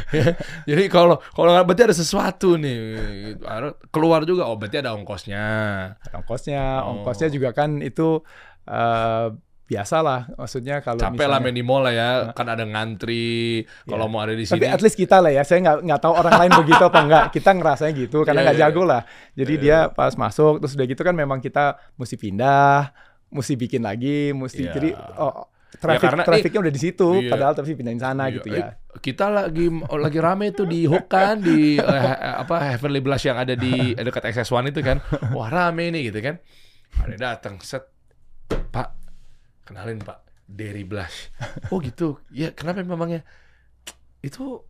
Ya, 0.10 0.34
Jadi 0.66 0.90
kalau 0.90 1.22
kalau 1.32 1.54
nggak 1.54 1.66
berarti 1.66 1.84
ada 1.86 1.96
sesuatu 1.96 2.58
nih. 2.58 2.78
Keluar 3.94 4.26
juga, 4.26 4.50
oh 4.50 4.58
berarti 4.58 4.82
ada 4.82 4.98
ongkosnya. 4.98 5.46
ongkosnya 6.10 6.82
Oh. 6.82 6.98
ongkosnya 6.98 7.30
juga 7.30 7.54
kan 7.54 7.82
itu 7.82 8.24
eh 8.66 9.28
biasa 9.70 10.02
lah 10.02 10.26
maksudnya 10.34 10.82
kalau 10.82 10.98
Capek 10.98 11.14
lah 11.22 11.38
misalnya- 11.38 11.42
main 11.46 11.54
di 11.54 11.62
mall 11.62 11.86
lah 11.86 11.94
ya, 11.94 12.10
kan 12.34 12.50
ada 12.50 12.66
ngantri. 12.66 13.62
Kalau 13.86 14.10
mau 14.10 14.20
ada 14.20 14.34
di 14.34 14.42
tapi 14.42 14.60
sini. 14.60 14.68
at 14.68 14.82
least 14.82 14.98
kita 14.98 15.22
lah 15.22 15.30
ya 15.30 15.46
saya 15.46 15.62
nggak 15.62 15.78
nggak 15.86 16.00
tahu 16.00 16.14
orang 16.16 16.36
lain 16.36 16.52
begitu 16.58 16.84
apa 16.84 17.00
enggak 17.00 17.26
kita 17.32 17.50
ngerasanya 17.54 17.94
gitu 17.96 18.18
karena 18.24 18.42
Iya, 18.42 18.46
nggak 18.46 18.58
iya. 18.58 18.66
jago 18.66 18.84
lah 18.84 19.02
jadi 19.32 19.54
Iya, 19.54 19.62
dia 19.62 19.78
pas 19.90 20.14
masuk 20.16 20.58
terus 20.58 20.74
udah 20.74 20.88
gitu 20.88 21.02
kan 21.02 21.14
memang 21.14 21.38
kita 21.38 21.66
mesti 21.94 22.16
pindah 22.16 22.90
mesti 23.30 23.54
bikin 23.56 23.82
lagi, 23.82 24.34
mesti 24.34 24.64
Iya. 24.64 24.74
jadi 24.74 24.90
oh, 25.16 25.46
traffic 25.72 26.02
karena- 26.10 26.26
trafficnya 26.26 26.60
udah 26.60 26.74
di 26.74 26.82
situ, 26.82 27.10
Iya. 27.20 27.30
padahal 27.30 27.54
tapi 27.54 27.70
pindahin 27.72 28.02
sana 28.02 28.26
Iya, 28.26 28.34
gitu 28.36 28.48
eh, 28.50 28.58
ya. 28.58 28.74
kita 28.98 29.26
lagi 29.30 29.70
lagi 29.88 30.18
rame 30.18 30.50
tuh 30.50 30.66
di 30.66 30.84
Hook 30.84 31.06
kan 31.08 31.38
di 31.38 31.78
eh, 31.78 32.10
apa 32.36 32.74
Heavenly 32.74 33.00
Blush 33.00 33.24
yang 33.24 33.38
ada 33.38 33.54
di 33.54 33.94
dekat 33.94 34.34
XS1 34.34 34.66
itu 34.68 34.82
kan. 34.82 34.98
Wah, 35.38 35.46
rame 35.48 35.88
nih 35.90 36.10
gitu 36.10 36.20
kan. 36.20 36.42
Ada 36.98 37.16
datang 37.16 37.62
set 37.62 37.86
Pak 38.50 38.99
kenalin 39.70 40.02
Pak 40.02 40.26
Derry 40.50 40.82
Blush. 40.82 41.30
Oh 41.70 41.78
gitu. 41.78 42.18
Ya 42.34 42.50
kenapa 42.50 42.82
memangnya 42.82 43.22
itu 44.26 44.66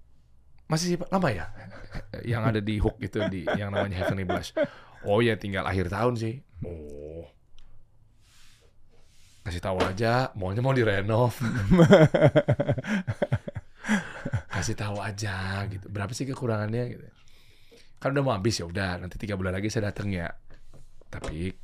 masih 0.70 1.02
lama 1.10 1.34
ya 1.34 1.50
yang 2.38 2.46
ada 2.46 2.62
di 2.62 2.78
Hook 2.78 3.02
itu 3.02 3.18
di 3.32 3.48
yang 3.56 3.72
namanya 3.72 4.04
Heavenly 4.04 4.28
Blush. 4.28 4.52
Oh 5.08 5.24
ya 5.24 5.40
tinggal 5.40 5.64
akhir 5.64 5.88
tahun 5.88 6.20
sih. 6.20 6.44
Oh. 6.68 7.24
Kasih 9.48 9.64
tahu 9.64 9.82
aja, 9.82 10.30
maunya 10.36 10.62
mau 10.62 10.76
direnov. 10.76 11.34
kasih 14.60 14.76
tahu 14.76 15.00
aja 15.00 15.64
gitu 15.72 15.88
berapa 15.88 16.12
sih 16.12 16.28
kekurangannya 16.28 16.84
gitu 16.92 17.08
kan 18.00 18.12
udah 18.12 18.24
mau 18.24 18.36
habis 18.36 18.60
ya 18.60 18.68
udah 18.68 19.00
nanti 19.00 19.16
tiga 19.16 19.40
bulan 19.40 19.56
lagi 19.56 19.72
saya 19.72 19.88
datang 19.88 20.12
ya 20.12 20.28
tapi 21.08 21.56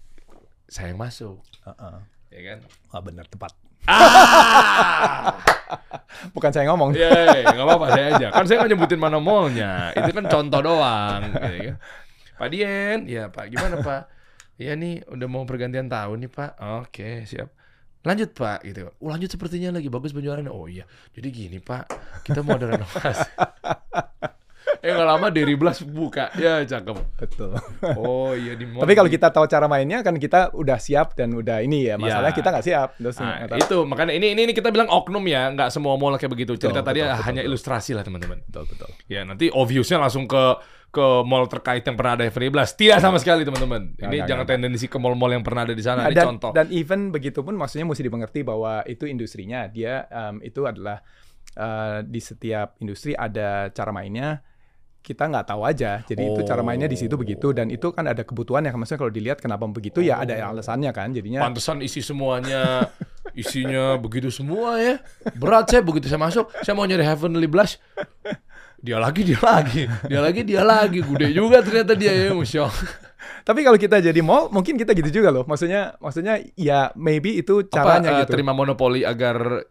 saya 0.71 0.95
yang 0.95 0.99
masuk 1.03 1.43
Heeh. 1.67 1.97
Ya 2.35 2.41
kan? 2.43 2.57
Wah 2.91 3.01
benar 3.01 3.25
tepat. 3.31 3.51
ah! 3.87 5.39
Bukan 6.35 6.51
saya 6.51 6.67
ngomong. 6.71 6.91
ya 6.95 7.47
nggak 7.47 7.65
apa-apa 7.65 7.87
saya 7.95 8.05
aja. 8.15 8.27
Kan 8.35 8.45
saya 8.47 8.63
nggak 8.63 8.71
nyebutin 8.75 8.99
mana 8.99 9.17
mallnya. 9.23 9.95
Itu 9.95 10.11
kan 10.11 10.25
contoh 10.27 10.59
doang 10.59 11.31
gitu 11.31 11.57
kan? 11.71 11.75
Pak 12.35 12.47
Dien 12.51 12.99
ya 13.07 13.31
Pak. 13.31 13.45
Gimana 13.47 13.79
Pak? 13.79 14.01
Ya 14.59 14.75
nih 14.75 15.03
udah 15.07 15.27
mau 15.27 15.43
pergantian 15.47 15.87
tahun 15.87 16.27
nih 16.27 16.31
Pak. 16.31 16.51
Oke 16.83 17.23
siap. 17.23 17.51
Lanjut 18.05 18.35
Pak 18.35 18.59
gitu. 18.67 18.91
Oh 18.99 19.09
lanjut 19.09 19.31
sepertinya 19.31 19.75
lagi. 19.75 19.87
Bagus 19.87 20.11
penjualannya 20.11 20.51
oh 20.51 20.67
iya. 20.67 20.83
Jadi 21.15 21.27
gini 21.31 21.57
Pak. 21.63 21.89
Kita 22.27 22.43
mau 22.43 22.59
ada 22.59 22.75
renovasi 22.75 23.29
eh 24.79 24.91
nggak 24.91 25.07
lama 25.07 25.27
dari 25.29 25.53
Blas 25.53 25.79
buka 25.81 26.31
ya 26.35 26.59
cakep 26.61 26.95
Betul. 27.15 27.51
oh 27.95 28.31
iya 28.31 28.53
di 28.53 28.65
mall 28.65 28.81
Tapi 28.81 28.93
kalau 28.93 29.07
kita 29.07 29.27
tahu 29.29 29.45
cara 29.45 29.65
mainnya 29.65 29.99
kan 29.99 30.15
kita 30.15 30.51
udah 30.51 30.75
siap 30.75 31.13
dan 31.13 31.31
udah 31.31 31.59
ini 31.59 31.87
ya. 31.87 31.95
Masalahnya 31.95 32.31
Ya. 32.31 32.37
kita 32.37 32.49
nggak 32.49 32.65
siap. 32.65 32.89
Terus 32.97 33.15
Nah, 33.17 33.47
itu 33.55 33.77
makanya 33.83 34.11
ini, 34.11 34.33
ini 34.33 34.41
ini 34.43 34.53
kita 34.53 34.69
bilang 34.69 34.87
oknum 34.87 35.23
ya 35.25 35.47
nggak 35.49 35.69
semua 35.69 35.95
mall 35.95 36.15
kayak 36.15 36.31
begitu 36.31 36.55
cerita 36.55 36.81
Betul, 36.81 36.89
tadi 36.89 36.99
betul, 37.01 37.23
hanya 37.23 37.41
betul. 37.41 37.49
ilustrasi 37.53 37.91
lah 37.93 38.03
teman-teman 38.03 38.37
betul 38.45 38.63
betul. 38.67 38.89
Ya 39.05 39.21
nanti 39.23 39.47
obviousnya 39.49 39.97
langsung 39.97 40.25
ke 40.25 40.43
ke 40.89 41.07
mall 41.27 41.43
terkait 41.51 41.83
yang 41.83 41.99
pernah 41.99 42.15
ada 42.15 42.23
Heavenly 42.23 42.47
Blast. 42.47 42.79
Tidak 42.79 43.03
sama 43.03 43.19
sekali 43.19 43.43
teman-teman. 43.43 43.93
Ini 43.93 44.07
Nggak, 44.15 44.27
jangan 44.31 44.45
nggak, 44.47 44.55
tendensi 44.63 44.87
ke 44.87 44.95
mall-mall 44.95 45.27
yang 45.29 45.43
pernah 45.43 45.67
ada 45.67 45.75
di 45.75 45.83
sana. 45.83 46.07
Nah, 46.07 46.07
Ini 46.07 46.15
dan, 46.15 46.25
contoh. 46.31 46.51
dan 46.55 46.67
even 46.71 47.11
begitu 47.11 47.43
pun 47.43 47.51
maksudnya 47.53 47.83
mesti 47.83 47.99
dimengerti 47.99 48.47
bahwa 48.47 48.79
itu 48.85 49.03
industrinya 49.03 49.67
dia 49.67 50.07
em, 50.07 50.39
itu 50.39 50.63
adalah 50.63 51.03
eh, 51.53 51.99
di 52.01 52.19
setiap 52.19 52.79
industri 52.79 53.11
ada 53.11 53.67
cara 53.69 53.91
mainnya 53.91 54.39
kita 55.05 55.29
nggak 55.29 55.45
tahu 55.53 55.61
aja 55.61 56.01
jadi 56.09 56.33
itu 56.33 56.41
cara 56.41 56.65
mainnya 56.65 56.89
di 56.89 56.97
situ 56.97 57.13
begitu 57.13 57.53
dan 57.53 57.69
itu 57.69 57.93
kan 57.93 58.09
ada 58.09 58.25
kebutuhan 58.25 58.65
ya 58.65 58.73
maksudnya 58.73 58.99
kalau 59.05 59.13
dilihat 59.13 59.37
kenapa 59.37 59.69
begitu 59.69 60.01
ya 60.01 60.25
ada 60.25 60.33
alasannya 60.33 60.89
kan 60.89 61.13
jadinya 61.13 61.45
Pantesan 61.45 61.85
isi 61.85 62.01
semuanya 62.01 62.89
isinya 63.35 63.99
begitu 63.99 64.31
semua 64.31 64.79
ya. 64.79 64.95
Berat 65.35 65.69
saya 65.69 65.81
begitu 65.83 66.07
saya 66.07 66.21
masuk, 66.21 66.49
saya 66.63 66.73
mau 66.73 66.87
nyari 66.87 67.03
Heavenly 67.03 67.45
Blast. 67.45 67.77
Dia 68.85 69.01
lagi, 69.01 69.25
dia 69.25 69.39
lagi, 69.41 69.89
dia 70.05 70.19
lagi, 70.21 70.41
dia 70.45 70.61
lagi. 70.61 70.99
Gede 71.01 71.33
juga 71.33 71.65
ternyata 71.65 71.97
dia 71.97 72.13
ya, 72.13 72.37
Musyo. 72.37 72.69
tapi 73.47 73.65
kalau 73.65 73.77
kita 73.77 73.97
jadi 74.01 74.21
mall 74.25 74.49
mungkin 74.53 74.77
kita 74.77 74.93
gitu 74.93 75.21
juga 75.21 75.29
loh 75.33 75.45
maksudnya 75.45 75.97
maksudnya 76.01 76.41
ya 76.57 76.89
maybe 76.97 77.37
itu 77.37 77.65
Apa 77.65 77.73
caranya 77.73 78.09
eh, 78.09 78.17
gitu 78.25 78.37
terima 78.37 78.53
monopoli 78.53 79.01
agar 79.01 79.65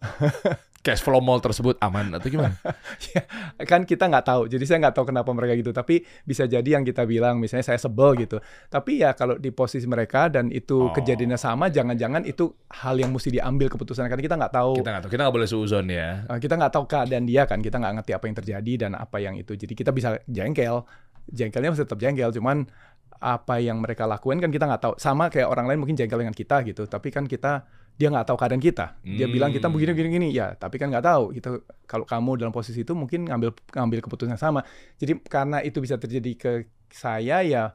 cash 0.85 1.01
flow 1.01 1.19
mall 1.19 1.41
tersebut 1.41 1.81
aman 1.81 2.13
atau 2.13 2.29
gimana? 2.29 2.53
Ya, 3.11 3.25
kan 3.65 3.83
kita 3.83 4.05
nggak 4.05 4.23
tahu. 4.23 4.43
Jadi 4.47 4.65
saya 4.65 4.79
nggak 4.79 4.95
tahu 4.95 5.07
kenapa 5.09 5.31
mereka 5.31 5.55
gitu. 5.55 5.71
Tapi 5.71 5.99
bisa 6.23 6.45
jadi 6.45 6.67
yang 6.71 6.85
kita 6.85 7.03
bilang, 7.05 7.41
misalnya 7.41 7.65
saya 7.65 7.79
sebel 7.79 8.15
gitu. 8.17 8.37
Tapi 8.67 9.01
ya 9.01 9.13
kalau 9.13 9.35
di 9.35 9.49
posisi 9.49 9.85
mereka 9.85 10.29
dan 10.29 10.49
itu 10.49 10.77
Oh. 10.77 10.93
kejadiannya 10.93 11.37
sama, 11.37 11.69
jangan-jangan 11.69 12.23
itu 12.23 12.53
hal 12.71 12.95
yang 12.95 13.09
mesti 13.09 13.33
diambil 13.33 13.67
keputusan 13.67 14.05
karena 14.05 14.21
kita 14.21 14.37
nggak 14.37 14.53
tahu. 14.53 14.73
Kita 14.77 14.91
nggak 14.91 15.03
tahu, 15.03 15.11
kita 15.11 15.23
nggak 15.25 15.35
boleh 15.35 15.49
suuzon 15.49 15.87
ya. 15.89 16.09
eh, 16.27 16.39
kita 16.39 16.55
nggak 16.55 16.73
tahu 16.73 16.85
keadaan 16.85 17.25
dia 17.25 17.43
kan. 17.45 17.59
Kita 17.59 17.77
nggak 17.79 17.93
ngerti 17.99 18.13
apa 18.13 18.25
yang 18.27 18.37
terjadi 18.37 18.73
dan 18.79 18.91
apa 18.95 19.17
yang 19.19 19.35
itu. 19.35 19.53
Jadi 19.55 19.73
kita 19.73 19.91
bisa 19.91 20.21
jengkel. 20.27 20.85
Jengkelnya 21.25 21.73
masih 21.73 21.85
tetap 21.89 21.97
jengkel. 21.99 22.29
Cuman 22.31 22.69
apa 23.17 23.57
yang 23.57 23.81
mereka 23.81 24.05
lakukan 24.05 24.37
kan 24.37 24.51
kita 24.51 24.69
nggak 24.69 24.83
tahu. 24.83 24.95
Sama 24.99 25.33
kayak 25.33 25.49
orang 25.49 25.65
lain 25.65 25.81
mungkin 25.81 25.97
jengkel 25.97 26.21
dengan 26.21 26.35
kita 26.35 26.61
gitu. 26.63 26.85
Tapi 26.85 27.09
kan 27.09 27.25
kita 27.25 27.65
dia 27.95 28.11
nggak 28.11 28.27
tahu 28.27 28.37
keadaan 28.37 28.59
kita. 28.59 28.99
Dia 29.01 29.27
bilang 29.27 29.49
kita 29.49 29.67
Hmm. 29.67 29.75
begini 29.75 29.91
begini 29.93 30.09
gini 30.11 30.29
ya, 30.31 30.53
tapi 30.53 30.77
kan 30.77 30.91
nggak 30.91 31.05
tahu. 31.05 31.25
Itu 31.31 31.63
kalau 31.85 32.03
kamu 32.03 32.37
dalam 32.37 32.51
posisi 32.51 32.81
itu 32.81 32.91
mungkin 32.91 33.23
ngambil 33.25 33.55
ngambil 33.71 33.99
keputusan 34.03 34.35
yang 34.35 34.43
sama. 34.43 34.67
Jadi 34.97 35.23
karena 35.23 35.59
itu 35.61 35.79
bisa 35.79 35.95
terjadi 35.95 36.31
ke 36.35 36.51
saya 36.89 37.41
ya 37.41 37.71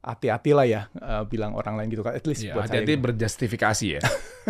hati-hatilah 0.00 0.66
ya 0.66 0.80
eh, 0.92 1.22
bilang 1.24 1.54
orang 1.54 1.78
lain 1.78 1.88
gitu 1.88 2.02
kan. 2.02 2.12
At 2.12 2.26
least 2.26 2.44
Ya, 2.44 2.52
buat 2.52 2.66
saya. 2.66 2.82
hati-hati 2.82 2.94
gitu. 2.94 3.04
berjustifikasi 3.04 3.86
ya. 3.88 4.00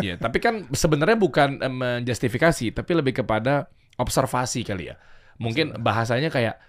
Iya, 0.01 0.13
tapi 0.25 0.37
kan 0.39 0.67
sebenarnya 0.69 1.15
bukan 1.15 1.49
em, 1.59 1.73
menjustifikasi, 1.73 2.73
tapi 2.73 2.91
lebih 2.91 3.13
kepada 3.15 3.69
observasi 3.95 4.65
kali 4.65 4.91
ya. 4.91 4.95
Mungkin 5.37 5.79
bahasanya 5.79 6.27
kayak 6.27 6.59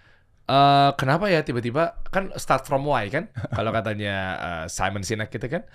eh 0.46 0.90
kenapa 0.94 1.26
ya 1.26 1.42
tiba-tiba 1.42 1.98
kan 2.10 2.30
start 2.38 2.66
from 2.66 2.86
why 2.86 3.06
kan? 3.10 3.26
Kalau 3.56 3.70
katanya 3.74 4.14
eh, 4.38 4.64
Simon 4.70 5.02
Sinek 5.02 5.30
gitu 5.34 5.46
kan. 5.50 5.66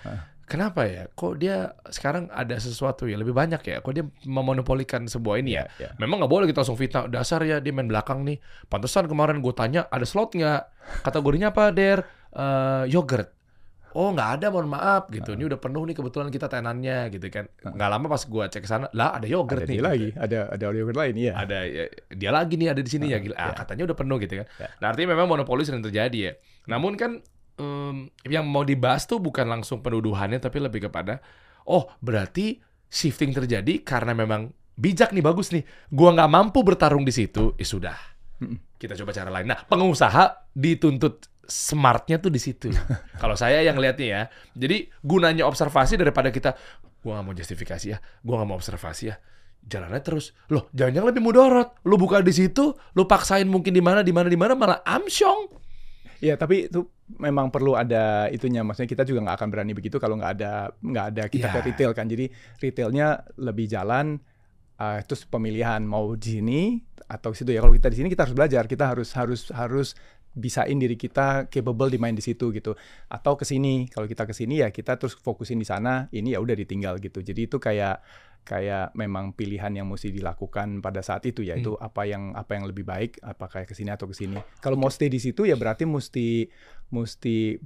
Kenapa 0.42 0.84
ya? 0.84 1.08
Kok 1.08 1.40
dia 1.40 1.72
sekarang 1.88 2.28
ada 2.28 2.58
sesuatu 2.60 3.08
ya 3.08 3.16
lebih 3.16 3.32
banyak 3.32 3.62
ya? 3.64 3.80
Kok 3.80 3.92
dia 3.94 4.04
memonopolikan 4.28 5.08
sebuah 5.08 5.40
ini 5.40 5.56
ya? 5.56 5.64
Ya, 5.80 5.88
ya. 5.88 5.90
Memang 5.96 6.20
nggak 6.20 6.32
boleh 6.32 6.46
kita 6.50 6.60
langsung 6.60 6.76
fitnah. 6.76 7.08
Dasar 7.08 7.40
ya 7.46 7.56
dia 7.56 7.72
main 7.72 7.88
belakang 7.88 8.20
nih. 8.26 8.36
Pantesan 8.68 9.08
kemarin 9.08 9.40
gue 9.40 9.54
tanya 9.56 9.88
ada 9.88 10.04
slot 10.04 10.36
nggak? 10.36 10.62
Kategorinya 11.08 11.54
apa, 11.56 11.72
Der? 11.72 12.04
Eh, 12.36 12.84
yogurt. 12.92 13.41
Oh 13.92 14.08
nggak 14.12 14.40
ada, 14.40 14.46
mohon 14.48 14.72
maaf 14.72 15.08
gitu. 15.12 15.36
Ini 15.36 15.48
udah 15.52 15.58
penuh 15.60 15.82
nih 15.84 15.96
kebetulan 15.96 16.28
kita 16.32 16.46
tenannya 16.48 17.12
gitu 17.12 17.26
kan. 17.28 17.44
Nggak 17.60 17.88
lama 17.92 18.06
pas 18.08 18.22
gue 18.24 18.44
cek 18.48 18.62
ke 18.64 18.68
sana, 18.68 18.86
lah 18.96 19.16
ada 19.16 19.26
yogurt 19.28 19.64
Ada 19.64 19.68
nih. 19.68 19.76
dia 19.76 19.84
lagi, 19.84 20.08
ada 20.16 20.38
ada 20.48 20.64
yogurt 20.72 20.98
lain 20.98 21.14
ya. 21.16 21.32
Ada 21.36 21.58
ya, 21.68 21.84
dia 22.12 22.30
lagi 22.32 22.54
nih 22.56 22.68
ada 22.72 22.80
di 22.80 22.90
sini 22.90 23.12
ya. 23.12 23.18
Gila. 23.20 23.36
Ah, 23.36 23.52
katanya 23.56 23.88
udah 23.88 23.96
penuh 23.96 24.16
gitu 24.20 24.34
kan. 24.40 24.46
Nah, 24.80 24.86
artinya 24.92 25.08
memang 25.16 25.26
monopoli 25.28 25.62
sering 25.64 25.84
terjadi 25.84 26.18
ya. 26.18 26.32
Namun 26.68 26.96
kan 27.00 27.20
em, 27.60 28.12
yang 28.28 28.44
mau 28.44 28.64
dibahas 28.64 29.08
tuh 29.08 29.20
bukan 29.20 29.48
langsung 29.48 29.80
penuduhannya 29.80 30.40
tapi 30.40 30.60
lebih 30.60 30.88
kepada 30.92 31.20
oh 31.68 31.88
berarti 32.02 32.60
shifting 32.92 33.32
terjadi 33.32 33.80
karena 33.80 34.12
memang 34.12 34.52
bijak 34.76 35.16
nih 35.16 35.24
bagus 35.24 35.52
nih. 35.52 35.64
Gua 35.88 36.12
nggak 36.12 36.30
mampu 36.30 36.60
bertarung 36.60 37.08
di 37.08 37.12
situ, 37.12 37.56
ya 37.56 37.66
sudah. 37.66 37.98
Kita 38.76 38.98
coba 38.98 39.14
cara 39.14 39.30
lain. 39.30 39.46
Nah, 39.46 39.62
pengusaha 39.70 40.50
dituntut 40.50 41.31
smartnya 41.44 42.18
tuh 42.18 42.30
di 42.30 42.38
situ. 42.38 42.70
Kalau 43.22 43.34
saya 43.34 43.60
yang 43.60 43.76
lihatnya 43.76 44.06
ya. 44.06 44.22
Jadi 44.54 44.90
gunanya 45.00 45.44
observasi 45.44 45.96
daripada 45.96 46.30
kita 46.30 46.54
gua 47.02 47.18
nggak 47.18 47.26
mau 47.26 47.34
justifikasi 47.34 47.86
ya, 47.88 47.98
gua 48.22 48.42
nggak 48.42 48.48
mau 48.48 48.58
observasi 48.58 49.04
ya. 49.10 49.16
Jalannya 49.62 50.02
terus. 50.02 50.34
Loh, 50.50 50.66
jangan-jangan 50.74 51.08
lebih 51.14 51.22
mudorot. 51.22 51.78
Lu 51.86 51.94
buka 51.94 52.18
di 52.18 52.34
situ, 52.34 52.74
lu 52.94 53.06
paksain 53.06 53.46
mungkin 53.46 53.70
di 53.70 53.78
mana 53.78 54.02
di 54.02 54.10
mana 54.10 54.26
di 54.26 54.34
mana 54.34 54.58
malah 54.58 54.82
amsyong. 54.82 55.62
Iya, 56.18 56.34
tapi 56.34 56.66
itu 56.66 56.82
memang 57.18 57.50
perlu 57.50 57.74
ada 57.74 58.26
itunya. 58.26 58.62
Maksudnya 58.62 58.90
kita 58.90 59.02
juga 59.02 59.22
nggak 59.22 59.36
akan 59.38 59.48
berani 59.50 59.74
begitu 59.74 59.98
kalau 59.98 60.18
nggak 60.18 60.32
ada 60.38 60.70
nggak 60.78 61.06
ada 61.14 61.22
kita 61.26 61.46
Iya. 61.46 61.54
ke 61.54 61.60
retail 61.66 61.90
kan. 61.94 62.06
Jadi 62.06 62.26
retailnya 62.58 63.22
lebih 63.38 63.66
jalan. 63.66 64.18
eh, 64.72 64.98
terus 65.06 65.22
pemilihan 65.30 65.78
mau 65.86 66.18
di 66.18 66.42
sini 66.42 66.60
atau 67.06 67.30
situ 67.30 67.54
ya. 67.54 67.62
Kalau 67.62 67.70
kita 67.70 67.86
di 67.86 68.02
sini 68.02 68.08
kita 68.10 68.26
harus 68.26 68.34
belajar. 68.34 68.66
Kita 68.66 68.90
harus 68.90 69.14
harus 69.14 69.46
harus 69.54 69.94
bisain 70.32 70.76
diri 70.80 70.96
kita 70.96 71.46
capable 71.52 71.92
di 71.92 71.98
main 72.00 72.16
di 72.16 72.24
situ 72.24 72.52
gitu. 72.52 72.76
Atau 73.08 73.36
ke 73.36 73.44
sini. 73.44 73.88
Kalau 73.88 74.08
kita 74.08 74.24
ke 74.24 74.34
sini 74.34 74.64
ya 74.64 74.72
kita 74.72 74.96
terus 74.96 75.16
fokusin 75.16 75.60
di 75.60 75.68
sana. 75.68 76.08
Ini 76.12 76.36
ya 76.36 76.38
udah 76.40 76.56
ditinggal 76.56 77.00
gitu. 77.00 77.20
Jadi 77.20 77.48
itu 77.48 77.56
kayak 77.60 78.02
kayak 78.42 78.90
memang 78.98 79.38
pilihan 79.38 79.70
yang 79.70 79.86
mesti 79.86 80.10
dilakukan 80.10 80.82
pada 80.82 80.98
saat 80.98 81.22
itu 81.30 81.46
ya 81.46 81.54
itu 81.54 81.78
apa 81.78 82.02
yang 82.10 82.34
apa 82.34 82.58
yang 82.58 82.66
lebih 82.66 82.82
baik 82.82 83.22
apakah 83.22 83.62
ke 83.62 83.70
sini 83.70 83.94
atau 83.94 84.10
ke 84.10 84.18
sini 84.18 84.34
kalau 84.58 84.74
mau 84.74 84.90
stay 84.90 85.06
di 85.06 85.22
situ 85.22 85.46
ya 85.46 85.54
berarti 85.54 85.86
mesti 85.86 86.50
mesti 86.90 87.62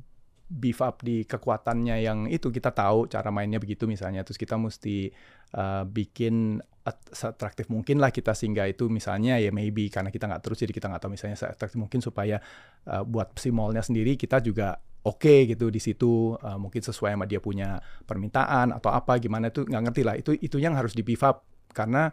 beef 0.47 0.79
up 0.79 1.03
di 1.03 1.27
kekuatannya 1.27 1.97
yang 2.03 2.19
itu. 2.31 2.55
Kita 2.55 2.71
tahu 2.71 3.11
cara 3.11 3.29
mainnya 3.35 3.59
begitu 3.59 3.91
misalnya. 3.91 4.23
Terus 4.23 4.39
kita 4.39 4.55
mesti 4.55 5.11
uh, 5.59 5.83
bikin 5.87 6.63
at- 6.87 7.11
seatraktif 7.11 7.67
mungkin 7.67 7.99
lah 7.99 8.15
kita 8.15 8.33
sehingga 8.33 8.67
itu 8.71 8.87
misalnya 8.87 9.43
ya 9.43 9.51
maybe 9.51 9.91
karena 9.91 10.15
kita 10.15 10.31
nggak 10.31 10.43
terus 10.43 10.63
jadi 10.63 10.73
kita 10.73 10.87
nggak 10.87 11.03
tahu 11.03 11.13
misalnya 11.19 11.37
seatraktif 11.39 11.79
mungkin 11.83 11.99
supaya 11.99 12.39
uh, 12.87 13.03
buat 13.03 13.35
si 13.35 13.51
mallnya 13.51 13.83
sendiri 13.83 14.15
kita 14.15 14.39
juga 14.39 14.79
oke 15.03 15.51
gitu 15.51 15.67
di 15.71 15.83
situ. 15.83 16.39
Uh, 16.39 16.59
mungkin 16.59 16.81
sesuai 16.83 17.19
sama 17.19 17.27
dia 17.27 17.43
punya 17.43 17.83
permintaan 18.07 18.71
atau 18.75 18.95
apa 18.95 19.19
gimana 19.19 19.51
itu 19.51 19.67
nggak 19.67 19.83
ngerti 19.91 20.03
lah. 20.07 20.15
Itu 20.15 20.31
itu 20.39 20.63
yang 20.63 20.79
harus 20.79 20.95
di 20.95 21.03
beef 21.03 21.27
up 21.27 21.43
karena 21.75 22.09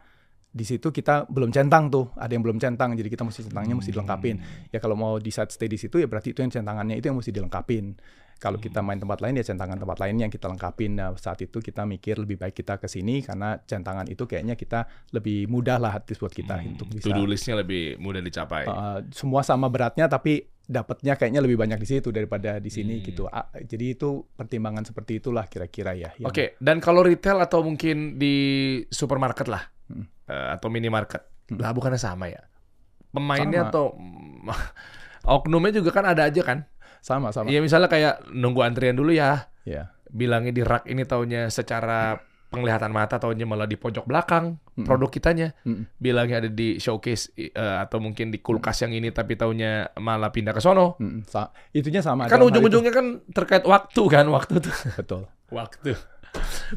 di 0.53 0.61
situ 0.69 0.93
kita 0.93 1.25
belum 1.33 1.49
centang 1.49 1.89
tuh. 1.89 2.13
Ada 2.13 2.37
yang 2.37 2.45
belum 2.45 2.61
centang 2.61 2.93
jadi 2.93 3.09
kita 3.09 3.25
mesti 3.25 3.49
centangnya 3.49 3.73
mesti 3.73 3.89
dilengkapin. 3.89 4.35
Ya 4.69 4.77
kalau 4.77 4.93
mau 4.93 5.17
di 5.17 5.33
saat 5.33 5.49
stay 5.49 5.65
di 5.65 5.81
situ 5.81 5.97
ya 5.97 6.05
berarti 6.05 6.33
itu 6.33 6.45
yang 6.45 6.53
centangannya 6.53 7.01
itu 7.01 7.09
yang 7.09 7.17
mesti 7.17 7.33
dilengkapin 7.33 7.97
Kalau 8.43 8.59
kita 8.59 8.83
main 8.83 8.99
tempat 8.99 9.23
lain 9.23 9.39
ya 9.39 9.45
centangan 9.45 9.79
tempat 9.79 9.95
lain 9.97 10.19
yang 10.19 10.27
kita 10.27 10.45
lengkapin. 10.45 10.99
Nah 10.99 11.15
saat 11.15 11.39
itu 11.39 11.57
kita 11.57 11.87
mikir 11.87 12.19
lebih 12.19 12.35
baik 12.35 12.51
kita 12.53 12.75
ke 12.75 12.85
sini 12.85 13.23
karena 13.23 13.55
centangan 13.57 14.03
itu 14.05 14.27
kayaknya 14.27 14.53
kita 14.53 14.83
lebih 15.09 15.47
mudah 15.47 15.79
lah 15.79 15.95
at 15.95 16.03
least 16.03 16.19
buat 16.19 16.35
kita 16.35 16.59
untuk 16.67 16.91
bisa. 16.91 17.07
To-do 17.07 17.23
listnya 17.23 17.55
lebih 17.55 17.95
mudah 17.97 18.19
dicapai. 18.19 18.67
Uh, 18.67 18.99
semua 19.09 19.39
sama 19.41 19.65
beratnya 19.65 20.05
tapi 20.05 20.43
dapatnya 20.61 21.15
kayaknya 21.15 21.39
lebih 21.39 21.55
banyak 21.55 21.75
di 21.77 21.87
situ 21.89 22.07
daripada 22.09 22.55
di 22.57 22.67
sini 22.67 22.97
Hmm. 22.97 23.05
gitu. 23.05 23.23
Ah, 23.25 23.47
jadi 23.57 23.93
itu 23.93 24.27
pertimbangan 24.29 24.83
seperti 24.83 25.17
itulah 25.17 25.43
kira-kira 25.45 25.91
ya. 25.93 26.11
yang- 26.13 26.27
Oke, 26.27 26.55
dan 26.57 26.79
kalau 26.79 26.99
retail 27.01 27.39
atau 27.39 27.59
mungkin 27.61 28.15
di 28.17 28.35
supermarket 28.87 29.47
lah 29.47 29.63
Hmm. 29.85 30.03
eh, 30.25 30.47
atau 30.51 30.67
minimarket, 30.67 31.23
Hmm. 31.47 31.59
lah 31.59 31.71
bukannya 31.71 31.95
sama 31.97 32.27
ya? 32.27 32.43
Pemainnya 33.09 33.61
Sama. 33.61 33.69
atau 33.69 33.85
oknumnya 35.25 35.71
juga 35.73 35.91
kan 35.91 36.05
ada 36.05 36.25
aja 36.25 36.41
kan? 36.41 36.67
Sama 37.03 37.29
sama. 37.29 37.51
Iya 37.51 37.59
misalnya 37.59 37.85
kayak 37.85 38.31
nunggu 38.31 38.63
antrian 38.63 38.95
dulu 38.95 39.11
ya, 39.11 39.51
Ya. 39.63 39.91
bilangnya 40.07 40.49
di 40.49 40.63
rak 40.63 40.87
ini 40.87 41.03
taunya 41.03 41.47
secara 41.47 42.15
penglihatan 42.47 42.89
mata 42.89 43.17
taunya 43.17 43.43
malah 43.43 43.65
di 43.65 43.73
pojok 43.73 44.05
belakang 44.05 44.61
Mm-mm. 44.71 44.85
produk 44.85 45.09
kitanya 45.09 45.57
Mm-mm. 45.63 45.89
bilangnya 45.97 46.37
ada 46.37 46.47
di 46.47 46.77
showcase 46.77 47.33
eh, 47.33 47.49
atau 47.51 47.97
mungkin 47.97 48.29
di 48.29 48.37
kulkas 48.37 48.77
yang 48.79 48.93
ini 48.93 49.09
tapi 49.09 49.33
taunya 49.33 49.89
malah 49.97 50.29
pindah 50.29 50.53
ke 50.53 50.61
sono 50.61 50.93
Mm-mm. 50.95 51.25
Sa- 51.25 51.49
itunya 51.71 51.99
sama. 51.99 52.29
kan 52.29 52.37
ujung-ujungnya 52.39 52.93
kan 52.93 53.25
terkait 53.27 53.65
waktu 53.65 54.01
kan 54.05 54.29
waktu 54.29 54.61
tuh 54.61 54.75
betul. 54.93 55.21
waktu 55.57 55.97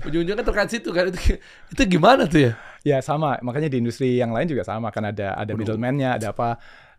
ujung-ujungnya 0.01 0.41
kan 0.41 0.47
terkait 0.49 0.71
situ 0.71 0.89
kan 0.91 1.09
itu 1.09 1.37
itu 1.71 1.83
gimana 1.87 2.25
tuh 2.25 2.41
ya 2.41 2.55
Ya 2.81 3.03
sama, 3.03 3.35
makanya 3.43 3.67
di 3.67 3.83
industri 3.83 4.15
yang 4.15 4.31
lain 4.31 4.47
juga 4.47 4.63
sama 4.63 4.95
kan 4.95 5.03
ada 5.03 5.35
ada 5.35 5.59
middleman-nya, 5.59 6.23
ada 6.23 6.31
apa? 6.31 6.55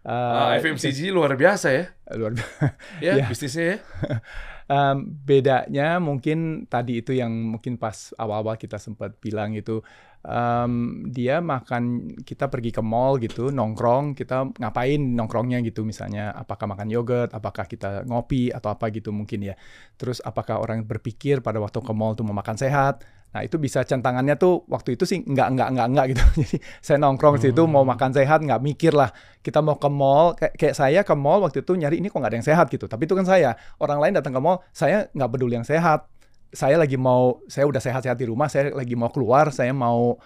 Ah, 0.08 0.56
eh, 0.56 0.64
FMCG 0.64 1.12
luar 1.12 1.36
biasa 1.36 1.68
ya 1.76 1.86
luar 2.16 2.32
biasa. 2.32 2.64
ya 3.06 3.14
Ya. 3.20 3.26
bisnisnya 3.28 3.66
ya 3.76 3.78
Em, 4.68 4.98
bedanya 5.24 5.96
mungkin 6.04 6.68
tadi 6.68 7.00
itu 7.00 7.16
yang 7.16 7.32
mungkin 7.32 7.80
pas 7.80 8.12
awal-awal 8.20 8.60
kita 8.60 8.76
sempat 8.76 9.16
bilang 9.24 9.56
itu 9.56 9.80
em, 10.28 11.08
dia 11.08 11.40
makan 11.40 12.12
kita 12.28 12.52
pergi 12.52 12.76
ke 12.76 12.84
mall 12.84 13.16
gitu 13.16 13.48
nongkrong 13.48 14.12
kita 14.12 14.52
ngapain 14.60 15.00
nongkrongnya 15.00 15.64
gitu 15.64 15.88
misalnya 15.88 16.36
apakah 16.36 16.68
makan 16.68 16.92
yogurt 16.92 17.32
apakah 17.32 17.64
kita 17.64 18.04
ngopi 18.12 18.52
atau 18.52 18.68
apa 18.68 18.92
gitu 18.92 19.16
mungkin 19.16 19.48
ya 19.48 19.56
terus 19.96 20.20
apakah 20.20 20.60
orang 20.60 20.84
berpikir 20.84 21.40
pada 21.40 21.64
waktu 21.64 21.80
ke 21.80 21.94
mall 21.96 22.20
tuh 22.20 22.28
mau 22.28 22.36
makan 22.36 22.60
sehat 22.60 23.08
nah 23.38 23.46
itu 23.46 23.62
bisa 23.62 23.86
centangannya 23.86 24.34
tuh 24.34 24.66
waktu 24.66 24.98
itu 24.98 25.06
sih 25.06 25.22
enggak 25.22 25.54
enggak 25.54 25.70
enggak 25.70 25.88
enggak 25.94 26.06
gitu. 26.10 26.24
Jadi 26.42 26.58
saya 26.82 26.98
nongkrong 26.98 27.38
di 27.38 27.54
situ 27.54 27.62
mau 27.70 27.86
makan 27.86 28.10
sehat 28.10 28.42
nggak 28.42 28.58
mikir 28.66 28.98
lah. 28.98 29.14
Kita 29.46 29.62
mau 29.62 29.78
ke 29.78 29.86
mall 29.94 30.34
kayak, 30.34 30.58
kayak 30.58 30.74
saya 30.74 31.06
ke 31.06 31.14
mall 31.14 31.46
waktu 31.46 31.62
itu 31.62 31.78
nyari 31.78 32.02
ini 32.02 32.10
kok 32.10 32.18
nggak 32.18 32.34
ada 32.34 32.38
yang 32.42 32.48
sehat 32.50 32.66
gitu. 32.74 32.90
Tapi 32.90 33.06
itu 33.06 33.14
kan 33.14 33.30
saya. 33.30 33.54
Orang 33.78 34.02
lain 34.02 34.18
datang 34.18 34.34
ke 34.34 34.42
mall 34.42 34.66
saya 34.74 35.06
nggak 35.14 35.30
peduli 35.30 35.54
yang 35.54 35.68
sehat. 35.70 36.10
Saya 36.50 36.82
lagi 36.82 36.98
mau 36.98 37.46
saya 37.46 37.70
udah 37.70 37.78
sehat-sehat 37.78 38.18
di 38.18 38.26
rumah 38.26 38.50
saya 38.50 38.74
lagi 38.74 38.98
mau 38.98 39.14
keluar 39.14 39.54
saya 39.54 39.70
mau 39.70 40.18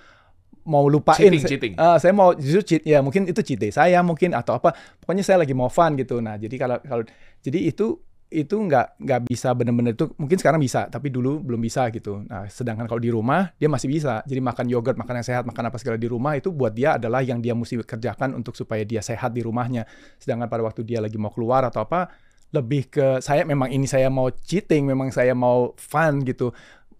mau 0.64 0.88
lupain 0.88 1.20
cheating 1.20 1.44
Saya- 1.44 1.52
cheating. 1.52 1.74
Eh, 1.76 1.98
saya 2.00 2.14
mau 2.16 2.32
justru 2.32 2.62
cheat 2.64 2.82
ya 2.88 3.04
mungkin 3.04 3.28
itu 3.28 3.44
cheat 3.44 3.60
day 3.60 3.76
saya 3.76 4.00
mungkin 4.00 4.32
atau 4.32 4.56
apa. 4.56 4.72
Pokoknya 5.04 5.28
saya 5.28 5.44
lagi 5.44 5.52
mau 5.52 5.68
fun 5.68 6.00
gitu. 6.00 6.24
Nah 6.24 6.40
jadi 6.40 6.56
kalau 6.56 6.80
kalau 6.80 7.04
jadi 7.44 7.60
itu 7.76 8.00
itu 8.32 8.56
nggak 8.56 9.04
nggak 9.04 9.20
bisa 9.28 9.52
benar-benar 9.52 9.92
itu 9.92 10.08
mungkin 10.16 10.40
sekarang 10.40 10.64
bisa 10.64 10.88
tapi 10.88 11.12
dulu 11.12 11.44
belum 11.44 11.60
bisa 11.60 11.92
gitu. 11.92 12.24
Nah 12.24 12.48
sedangkan 12.48 12.88
kalau 12.88 13.04
di 13.04 13.12
rumah 13.12 13.52
dia 13.60 13.68
masih 13.68 13.92
bisa. 13.92 14.24
Jadi 14.24 14.40
makan 14.40 14.72
yogurt 14.72 14.96
makan 14.96 15.20
yang 15.20 15.28
sehat 15.28 15.44
makan 15.44 15.68
apa 15.68 15.76
segala 15.76 16.00
di 16.00 16.08
rumah 16.08 16.40
itu 16.40 16.48
buat 16.56 16.72
dia 16.72 16.96
adalah 16.96 17.20
yang 17.20 17.44
dia 17.44 17.52
mesti 17.52 17.84
kerjakan 17.84 18.32
untuk 18.40 18.56
supaya 18.56 18.88
dia 18.88 19.04
sehat 19.04 19.36
di 19.36 19.44
rumahnya. 19.44 19.84
Sedangkan 20.16 20.48
pada 20.48 20.64
waktu 20.64 20.88
dia 20.88 21.04
lagi 21.04 21.20
mau 21.20 21.30
keluar 21.30 21.68
atau 21.68 21.84
apa 21.84 22.08
lebih 22.52 22.92
ke 22.92 23.08
saya 23.24 23.48
memang 23.48 23.72
ini 23.72 23.88
saya 23.88 24.12
mau 24.12 24.28
cheating 24.28 24.84
memang 24.88 25.12
saya 25.12 25.32
mau 25.32 25.72
fun 25.80 26.24
gitu 26.24 26.52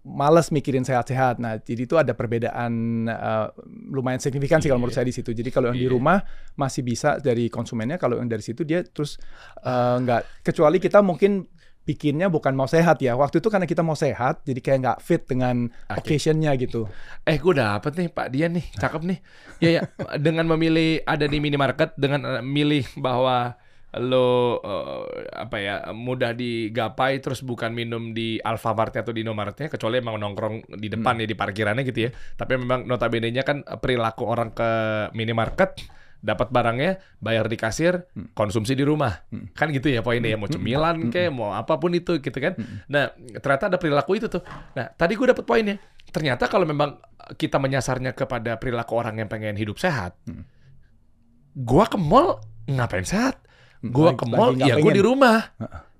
males 0.02 0.50
mikirin 0.50 0.82
sehat-sehat. 0.82 1.38
Nah, 1.38 1.62
jadi 1.62 1.86
itu 1.86 1.94
ada 1.94 2.10
perbedaan 2.12 2.72
eh, 3.06 3.46
lumayan 3.88 4.18
signifikan 4.18 4.58
sih 4.58 4.66
kalau 4.66 4.82
menurut 4.82 4.94
saya 4.94 5.06
di 5.06 5.14
situ. 5.14 5.30
Jadi 5.30 5.48
kalau 5.48 5.70
yang 5.70 5.78
di 5.78 5.86
Iya. 5.86 5.94
rumah 5.94 6.18
masih 6.54 6.82
bisa 6.82 7.22
dari 7.22 7.46
konsumennya, 7.46 7.96
kalau 7.96 8.18
yang 8.18 8.26
dari 8.26 8.42
situ 8.42 8.66
dia 8.66 8.82
terus 8.82 9.16
eh, 9.62 9.96
nggak 10.02 10.42
kecuali 10.42 10.82
kita 10.82 11.00
mungkin 11.00 11.46
bikinnya 11.82 12.30
bukan 12.30 12.54
mau 12.54 12.66
sehat 12.66 13.02
ya. 13.02 13.18
Waktu 13.18 13.42
itu 13.42 13.50
karena 13.50 13.66
kita 13.66 13.82
mau 13.82 13.98
sehat, 13.98 14.46
jadi 14.46 14.58
kayak 14.62 14.78
nggak 14.82 14.98
fit 15.02 15.22
dengan 15.26 15.66
Oke. 15.90 16.14
occasionnya 16.14 16.54
gitu. 16.54 16.86
Eh, 17.26 17.38
gue 17.38 17.54
dapet 17.54 17.98
nih 17.98 18.06
Pak 18.06 18.26
Dian 18.30 18.54
nih, 18.54 18.66
cakep 18.78 19.02
nih. 19.02 19.18
Ya 19.58 19.70
ya, 19.70 19.82
dengan 20.18 20.46
memilih 20.46 21.02
ada 21.02 21.26
di 21.26 21.38
minimarket 21.38 21.94
dengan 21.98 22.22
eh, 22.22 22.42
milih 22.42 22.86
bahwa 22.98 23.54
lo 24.00 24.56
eh, 24.64 25.28
apa 25.36 25.56
ya 25.60 25.74
mudah 25.92 26.32
digapai 26.32 27.20
terus 27.20 27.44
bukan 27.44 27.76
minum 27.76 28.16
di 28.16 28.40
Alfamart 28.40 28.96
atau 28.96 29.12
di 29.12 29.20
Indomaretnya 29.20 29.68
kecuali 29.68 30.00
emang 30.00 30.16
nongkrong 30.16 30.80
di 30.80 30.88
depan 30.88 31.20
ya 31.20 31.26
di 31.28 31.36
parkirannya 31.36 31.84
gitu 31.84 32.08
ya. 32.08 32.10
Tapi 32.12 32.56
memang 32.56 32.88
notabene-nya 32.88 33.44
kan 33.44 33.60
perilaku 33.60 34.24
orang 34.24 34.56
ke 34.56 34.70
minimarket 35.12 35.76
dapat 36.22 36.54
barangnya, 36.54 37.02
bayar 37.18 37.50
di 37.50 37.58
kasir, 37.58 38.06
konsumsi 38.32 38.78
di 38.78 38.86
rumah. 38.86 39.26
Hmm. 39.28 39.50
Kan 39.52 39.74
gitu 39.74 39.90
ya 39.90 40.06
poinnya 40.06 40.30
ya, 40.30 40.38
mau 40.38 40.46
cemilan 40.46 41.10
kayak 41.10 41.34
mau 41.34 41.50
apa 41.50 41.76
pun 41.82 41.90
itu 41.92 42.22
gitu 42.22 42.38
kan. 42.38 42.54
Nah, 42.86 43.10
ternyata 43.42 43.74
ada 43.74 43.76
perilaku 43.76 44.22
itu 44.22 44.30
tuh. 44.30 44.40
Nah, 44.78 44.86
tadi 44.94 45.18
gue 45.18 45.26
dapet 45.26 45.42
poinnya. 45.42 45.76
Ternyata 46.14 46.46
kalau 46.46 46.62
memang 46.62 47.02
kita 47.34 47.58
menyasarnya 47.58 48.14
kepada 48.14 48.54
perilaku 48.54 48.94
orang 48.94 49.18
yang 49.18 49.28
pengen 49.28 49.58
hidup 49.58 49.82
sehat, 49.82 50.14
Hmm. 50.24 50.46
gua 51.58 51.90
ke 51.90 51.98
mall 51.98 52.38
ngapain 52.70 53.04
sehat? 53.04 53.42
Gua 53.82 54.14
ke 54.14 54.24
mall, 54.24 54.54
ya 54.54 54.78
gue 54.78 54.86
pengen. 54.86 54.94
di 54.94 55.02
rumah. 55.02 55.38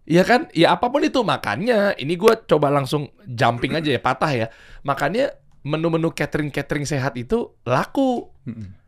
Iya 0.02 0.22
kan? 0.22 0.40
Ya 0.54 0.74
apa 0.74 0.86
pun 0.86 1.02
itu 1.02 1.22
makannya. 1.22 1.98
Ini 1.98 2.14
gue 2.14 2.32
coba 2.46 2.70
langsung 2.70 3.10
jumping 3.22 3.74
aja 3.74 3.90
ya, 3.90 3.98
patah 3.98 4.32
ya. 4.34 4.46
Makanya 4.82 5.34
menu-menu 5.62 6.10
catering-catering 6.10 6.86
sehat 6.86 7.14
itu 7.14 7.54
laku. 7.62 8.30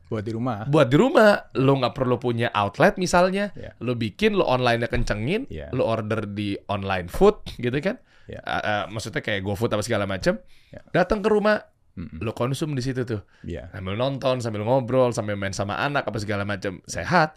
Buat 0.05 0.26
di 0.26 0.32
rumah. 0.34 0.66
buat 0.66 0.86
di 0.86 0.95
rumah. 0.95 1.51
Lo 1.55 1.74
nggak 1.74 1.95
perlu 1.95 2.18
punya 2.18 2.51
outlet 2.55 2.99
misalnya. 2.99 3.51
Iya. 3.55 3.74
Lo 3.78 3.95
bikin, 3.95 4.34
lo 4.34 4.47
online 4.47 4.86
kencengin, 4.86 5.47
Iya. 5.51 5.74
lo 5.74 5.86
order 5.86 6.26
di 6.28 6.55
online 6.66 7.11
food 7.11 7.42
gitu 7.59 7.74
kan. 7.78 7.99
Iya. 8.26 8.40
Ah, 8.42 8.62
ah, 8.62 8.82
maksudnya 8.86 9.20
kayak 9.20 9.42
GoFood 9.42 9.74
apa 9.74 9.82
segala 9.82 10.07
macam. 10.07 10.38
Iya. 10.70 10.80
Datang 10.92 11.18
ke 11.18 11.28
rumah, 11.30 11.66
Mm-mm. 11.99 12.22
lo 12.22 12.30
konsum 12.30 12.74
di 12.74 12.82
situ 12.82 13.03
tuh. 13.03 13.22
Iya. 13.42 13.70
Sambil 13.74 13.95
nonton, 13.95 14.38
sambil 14.38 14.62
ngobrol, 14.62 15.11
sambil 15.11 15.34
main 15.34 15.55
sama 15.55 15.78
anak 15.78 16.07
apa 16.07 16.18
segala 16.18 16.42
macam. 16.47 16.78
Sehat. 16.86 17.34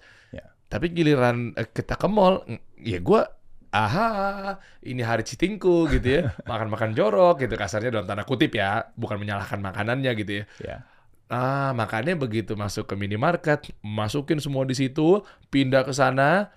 Tapi 0.68 0.91
giliran 0.91 1.55
eh, 1.55 1.68
kita 1.68 1.95
ke 1.95 2.07
mall, 2.07 2.43
ya 2.78 2.99
gue 2.99 3.22
aha, 3.68 4.57
ini 4.84 5.03
hari 5.03 5.24
citingku 5.24 5.88
gitu 5.91 6.07
ya. 6.07 6.22
Makan-makan 6.49 6.91
jorok 6.91 7.43
gitu 7.43 7.55
kasarnya 7.55 7.91
dalam 7.91 8.07
tanda 8.07 8.24
kutip 8.24 8.55
ya, 8.55 8.91
bukan 8.95 9.20
menyalahkan 9.20 9.59
makanannya 9.59 10.11
gitu 10.15 10.32
ya. 10.32 10.45
Iya. 10.59 10.78
Ah, 11.28 11.76
makanya 11.76 12.15
begitu 12.15 12.55
masuk 12.55 12.88
ke 12.88 12.95
minimarket, 12.95 13.76
masukin 13.84 14.39
semua 14.39 14.63
di 14.63 14.72
situ, 14.72 15.20
pindah 15.51 15.84
ke 15.84 15.91
sana, 15.91 16.55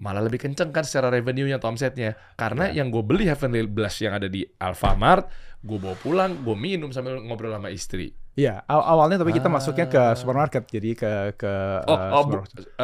malah 0.00 0.24
lebih 0.24 0.40
kenceng 0.40 0.72
kan 0.72 0.80
secara 0.80 1.12
revenue-nya 1.12 1.60
atau 1.60 1.68
omsetnya. 1.68 2.16
Karena 2.32 2.72
Ya. 2.72 2.80
yang 2.80 2.88
gue 2.88 3.04
beli 3.04 3.28
Heavenly 3.28 3.68
Blush 3.68 4.00
yang 4.08 4.16
ada 4.16 4.24
di 4.24 4.48
Alfamart, 4.56 5.28
gue 5.60 5.76
bawa 5.76 5.92
pulang, 6.00 6.40
gue 6.40 6.56
minum 6.56 6.88
sambil 6.88 7.20
ngobrol 7.20 7.52
sama 7.52 7.68
istri. 7.68 8.16
Iya, 8.38 8.62
aw- 8.70 8.86
awalnya 8.94 9.18
tapi 9.18 9.34
kita 9.34 9.50
masuknya 9.50 9.90
ke 9.90 9.98
Ah. 9.98 10.14
supermarket, 10.14 10.62
jadi 10.70 10.90
ke 10.94 11.10
ke 11.34 11.52
Oh, 11.90 11.98
eh, 11.98 12.12
oh 12.14 12.22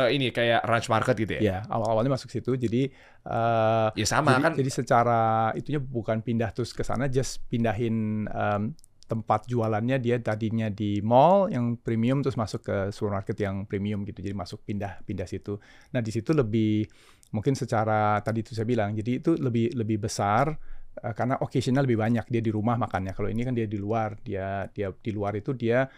eh, 0.02 0.08
ini 0.18 0.34
kayak 0.34 0.66
ranch 0.66 0.90
market 0.90 1.14
gitu 1.14 1.38
ya? 1.38 1.40
Iya, 1.46 1.58
awal-awalnya 1.70 2.10
masuk 2.18 2.26
situ, 2.34 2.58
jadi 2.58 2.90
eh, 3.22 3.88
Ya 3.94 4.06
sama 4.06 4.34
jadi, 4.34 4.42
kan? 4.42 4.52
jadi 4.58 4.70
secara 4.74 5.20
itunya 5.54 5.78
bukan 5.78 6.26
pindah 6.26 6.50
terus 6.50 6.74
ke 6.74 6.82
sana, 6.82 7.06
just 7.06 7.38
pindahin 7.46 8.26
em, 8.26 8.74
tempat 9.06 9.46
jualannya 9.46 10.00
dia 10.02 10.16
tadinya 10.18 10.66
di 10.72 10.98
mall 11.04 11.46
yang 11.52 11.76
premium 11.78 12.24
terus 12.24 12.34
masuk 12.34 12.64
ke 12.66 12.76
supermarket 12.90 13.36
yang 13.38 13.62
premium 13.68 14.02
gitu. 14.02 14.24
Jadi 14.26 14.34
masuk 14.34 14.64
pindah 14.66 15.06
pindah 15.06 15.28
situ. 15.28 15.60
Nah, 15.94 16.00
di 16.02 16.10
situ 16.10 16.34
lebih 16.34 16.88
mungkin 17.30 17.54
secara 17.54 18.18
tadi 18.26 18.42
itu 18.42 18.58
saya 18.58 18.66
bilang, 18.66 18.90
jadi 18.96 19.22
itu 19.22 19.38
lebih 19.38 19.70
lebih 19.76 20.02
besar 20.02 20.56
eh, 21.00 21.14
karena 21.16 21.40
occasionnya 21.40 21.82
lebih 21.82 21.98
banyak 21.98 22.26
dia 22.30 22.42
di 22.44 22.50
rumah 22.54 22.78
makannya. 22.78 23.16
Kalau 23.16 23.26
ini 23.26 23.42
kan 23.42 23.54
dia 23.56 23.66
di 23.66 23.78
luar, 23.80 24.14
dia 24.22 24.68
dia 24.70 24.92
di 24.94 25.10
luar 25.10 25.34
itu 25.34 25.50
dia 25.56 25.88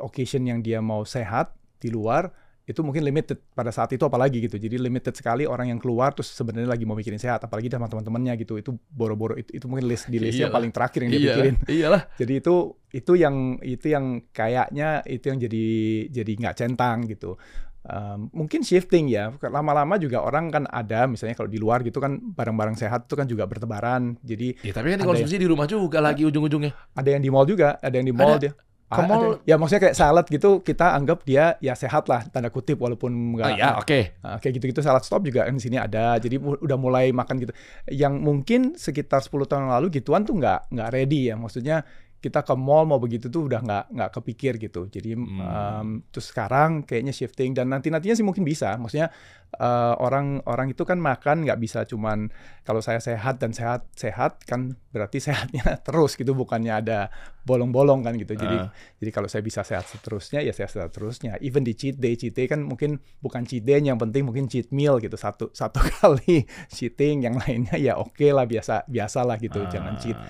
occasion 0.00 0.42
yang 0.48 0.64
dia 0.64 0.80
mau 0.80 1.04
sehat 1.04 1.52
di 1.80 1.92
luar 1.92 2.32
itu 2.70 2.86
mungkin 2.86 3.02
limited 3.02 3.42
pada 3.50 3.74
saat 3.74 3.90
itu 3.90 4.06
apalagi 4.06 4.46
gitu 4.46 4.54
jadi 4.54 4.78
limited 4.78 5.10
sekali 5.10 5.42
orang 5.42 5.74
yang 5.74 5.80
keluar 5.82 6.14
terus 6.14 6.30
sebenarnya 6.30 6.70
lagi 6.70 6.86
mau 6.86 6.94
mikirin 6.94 7.18
sehat 7.18 7.42
apalagi 7.42 7.66
sama 7.66 7.90
teman-temannya 7.90 8.38
gitu 8.38 8.62
itu 8.62 8.70
boro-boro 8.94 9.34
itu, 9.34 9.50
itu 9.58 9.66
mungkin 9.66 9.90
list 9.90 10.06
di 10.06 10.22
listnya 10.22 10.46
Iyalah. 10.46 10.54
paling 10.54 10.70
terakhir 10.70 11.00
yang 11.02 11.10
dia 11.10 11.18
Iyalah, 11.18 11.34
pikirin 11.34 11.56
iyalah. 11.66 12.02
jadi 12.14 12.32
itu 12.38 12.54
itu 12.94 13.12
yang 13.18 13.36
itu 13.66 13.86
yang 13.90 14.04
kayaknya 14.30 15.02
itu 15.02 15.24
yang 15.34 15.38
jadi 15.42 15.66
jadi 16.14 16.32
nggak 16.46 16.56
centang 16.62 16.98
gitu 17.10 17.34
Um, 17.82 18.28
mungkin 18.34 18.60
shifting 18.60 19.08
ya 19.08 19.32
lama-lama 19.40 19.96
juga 19.96 20.20
orang 20.20 20.48
kan 20.48 20.68
ada 20.68 21.08
misalnya 21.08 21.32
kalau 21.32 21.48
di 21.48 21.56
luar 21.56 21.80
gitu 21.80 21.96
kan 21.96 22.12
barang-barang 22.20 22.76
sehat 22.76 23.08
itu 23.08 23.16
kan 23.16 23.24
juga 23.24 23.44
bertebaran 23.44 24.20
jadi 24.20 24.52
Ya 24.60 24.70
tapi 24.70 24.92
kan 24.92 25.00
Ada 25.00 25.08
dikonsumsi 25.08 25.36
di 25.36 25.48
rumah 25.48 25.64
juga 25.64 25.96
lagi 25.98 26.22
ujung-ujungnya. 26.22 26.76
ada 26.92 27.08
yang 27.08 27.18
di 27.18 27.28
mall 27.28 27.44
juga 27.44 27.80
ada 27.80 27.94
yang 27.94 28.04
di 28.04 28.12
mall 28.12 28.36
Ada? 28.36 28.38
dia 28.38 28.52
Ke 28.84 29.00
A- 29.00 29.06
mall- 29.06 29.32
ada. 29.32 29.46
ya 29.46 29.54
maksudnya 29.54 29.82
kayak 29.82 29.96
salad 29.96 30.26
gitu 30.26 30.60
kita 30.60 30.92
anggap 30.92 31.24
dia 31.24 31.56
ya 31.56 31.72
sehat 31.72 32.04
lah 32.04 32.20
tanda 32.26 32.50
kutip 32.50 32.76
walaupun 32.76 33.16
Ah, 33.38 33.48
nggak 33.48 33.50
ya, 33.56 33.68
oke. 33.78 34.00
Nah, 34.20 34.36
kayak 34.36 34.52
gitu-gitu 34.52 34.80
salad 34.80 35.00
stop 35.00 35.22
juga 35.22 35.46
kan 35.46 35.54
di 35.54 35.62
sini 35.62 35.78
ada. 35.78 36.18
Jadi 36.18 36.36
mu- 36.36 36.58
udah 36.58 36.74
mulai 36.74 37.08
makan 37.10 37.38
gitu. 37.38 37.54
Yang 37.86 38.14
mungkin 38.18 38.60
sekitar 38.74 39.22
10 39.22 39.46
tahun 39.46 39.70
lalu 39.70 39.94
gituan 39.94 40.26
tuh 40.26 40.34
nggak 40.34 40.68
nggak 40.68 40.88
ready 40.90 41.30
ya. 41.30 41.34
Maksudnya 41.34 41.86
kita 42.20 42.44
ke 42.44 42.52
mall 42.52 42.84
mau 42.84 43.00
begitu 43.00 43.26
tuh 43.26 43.48
udah 43.48 43.64
nggak 43.64 43.84
nggak 43.96 44.10
kepikir 44.12 44.60
gitu. 44.60 44.86
Jadi 44.86 45.16
Hmm. 45.16 45.40
em, 45.40 45.88
terus 46.12 46.28
sekarang 46.28 46.84
kayaknya 46.84 47.10
shifting 47.10 47.56
dan 47.56 47.72
nanti 47.72 47.88
nantinya 47.88 48.12
sih 48.12 48.22
mungkin 48.22 48.44
bisa. 48.44 48.76
Maksudnya 48.76 49.08
eh, 49.50 49.94
orang 49.98 50.44
orang 50.46 50.70
itu 50.70 50.84
kan 50.84 51.00
makan 51.00 51.42
nggak 51.42 51.58
bisa 51.58 51.82
cuman 51.82 52.30
kalau 52.62 52.78
saya 52.78 53.02
sehat 53.02 53.42
dan 53.42 53.50
sehat 53.50 53.82
sehat 53.98 54.44
kan 54.46 54.78
berarti 54.92 55.18
sehatnya 55.26 55.80
terus 55.82 56.14
gitu 56.14 56.36
bukannya 56.36 56.70
ada 56.70 57.08
bolong-bolong 57.42 58.04
kan 58.04 58.14
gitu. 58.14 58.36
Jadi 58.36 58.56
Ah. 58.60 58.70
jadi 59.00 59.10
kalau 59.10 59.26
saya 59.26 59.40
bisa 59.40 59.64
sehat 59.64 59.88
seterusnya 59.88 60.44
ya 60.44 60.52
sehat 60.52 60.70
seterusnya. 60.70 61.40
Even 61.40 61.64
di 61.64 61.72
cheat 61.72 61.96
day, 61.96 62.14
cheat 62.14 62.36
day 62.36 62.46
kan 62.46 62.60
mungkin 62.62 63.00
bukan 63.18 63.42
cheat 63.42 63.64
day 63.64 63.80
yang 63.80 63.96
penting 63.96 64.22
mungkin 64.22 64.44
cheat 64.46 64.68
meal 64.70 65.00
gitu 65.00 65.16
satu 65.16 65.48
satu 65.56 65.80
kali 65.98 66.44
cheating, 66.68 67.24
yang 67.24 67.34
lainnya 67.34 67.74
ya 67.74 67.96
oke 67.96 68.28
lah 68.30 68.44
biasa 68.44 68.84
biasa 68.86 69.24
lah 69.24 69.40
gitu, 69.40 69.64
jangan 69.66 69.96
cheat. 69.98 70.20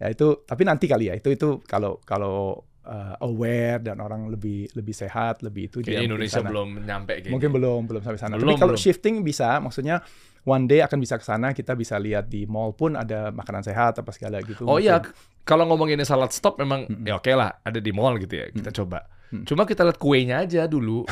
Ya 0.00 0.08
itu 0.08 0.42
tapi 0.48 0.64
nanti 0.64 0.88
kali 0.88 1.12
ya 1.12 1.14
itu 1.14 1.28
itu 1.28 1.60
kalau 1.68 2.00
kalau 2.02 2.56
uh, 2.88 3.14
aware 3.20 3.84
dan 3.84 4.00
orang 4.00 4.32
lebih 4.32 4.72
lebih 4.72 4.96
sehat 4.96 5.44
lebih 5.44 5.68
itu 5.68 5.84
Kayaknya 5.84 5.92
mungkin 6.00 6.08
Indonesia 6.16 6.40
sana. 6.40 6.48
belum 6.48 6.68
nyampe 6.80 7.12
Mungkin 7.28 7.50
belum 7.52 7.80
belum 7.84 8.00
sampai 8.00 8.18
sana. 8.18 8.34
Belum, 8.34 8.48
Tapi 8.48 8.54
kalau 8.56 8.72
belum. 8.74 8.80
shifting 8.80 9.16
bisa, 9.20 9.60
maksudnya 9.60 10.00
one 10.48 10.64
day 10.64 10.80
akan 10.80 10.98
bisa 10.98 11.20
ke 11.20 11.24
sana. 11.24 11.52
Kita 11.52 11.76
bisa 11.76 12.00
lihat 12.00 12.32
di 12.32 12.48
mall 12.48 12.72
pun 12.72 12.96
ada 12.96 13.28
makanan 13.28 13.60
sehat 13.60 14.00
apa 14.00 14.08
segala 14.10 14.40
gitu. 14.40 14.64
Oh 14.64 14.80
iya, 14.80 14.96
mungkin. 14.98 15.12
k- 15.12 15.44
kalau 15.44 15.68
ngomongin 15.68 16.00
salad 16.02 16.32
stop 16.32 16.56
memang 16.56 16.88
Mm-mm. 16.88 17.04
ya 17.04 17.20
oke 17.20 17.28
lah, 17.36 17.60
ada 17.60 17.76
di 17.76 17.92
mall 17.92 18.16
gitu 18.16 18.40
ya. 18.40 18.48
Kita 18.48 18.72
coba. 18.72 19.04
Mm. 19.30 19.46
Cuma 19.46 19.62
kita 19.62 19.86
lihat 19.86 19.98
kuenya 19.98 20.42
aja 20.42 20.66
dulu. 20.66 21.06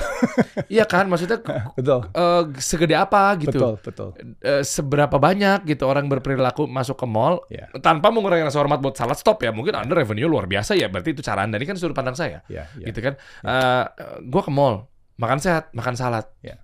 Iya 0.68 0.84
kan, 0.84 1.06
maksudnya 1.06 1.38
betul, 1.78 2.10
eh, 2.10 2.42
segede 2.58 2.92
apa 2.98 3.38
gitu. 3.38 3.56
betul, 3.56 3.74
betul. 3.80 4.08
Eh, 4.42 4.60
seberapa 4.66 5.16
banyak 5.16 5.64
gitu 5.64 5.86
orang 5.86 6.10
berperilaku 6.10 6.66
masuk 6.66 6.98
ke 6.98 7.06
mall 7.06 7.40
Ya, 7.48 7.70
tanpa 7.78 8.10
mengurangi 8.10 8.42
rasa 8.44 8.58
hormat 8.58 8.82
buat 8.82 8.98
salad 8.98 9.16
stop 9.16 9.40
ya. 9.40 9.54
Mungkin 9.54 9.72
Anda 9.78 9.94
revenue 9.94 10.26
luar 10.26 10.50
biasa 10.50 10.74
ya, 10.74 10.90
berarti 10.90 11.14
itu 11.14 11.22
cara 11.22 11.46
Anda. 11.46 11.56
Ini 11.56 11.66
kan 11.70 11.78
sudut 11.78 11.94
pandang 11.94 12.18
saya. 12.18 12.42
ya, 12.50 12.66
ya. 12.74 12.86
Gitu 12.90 13.00
kan. 13.00 13.14
Eh, 13.46 13.84
gua 14.28 14.42
ke 14.42 14.50
mall, 14.52 14.90
makan 15.16 15.38
sehat, 15.38 15.70
makan 15.72 15.94
salad. 15.94 16.26
Ya. 16.42 16.58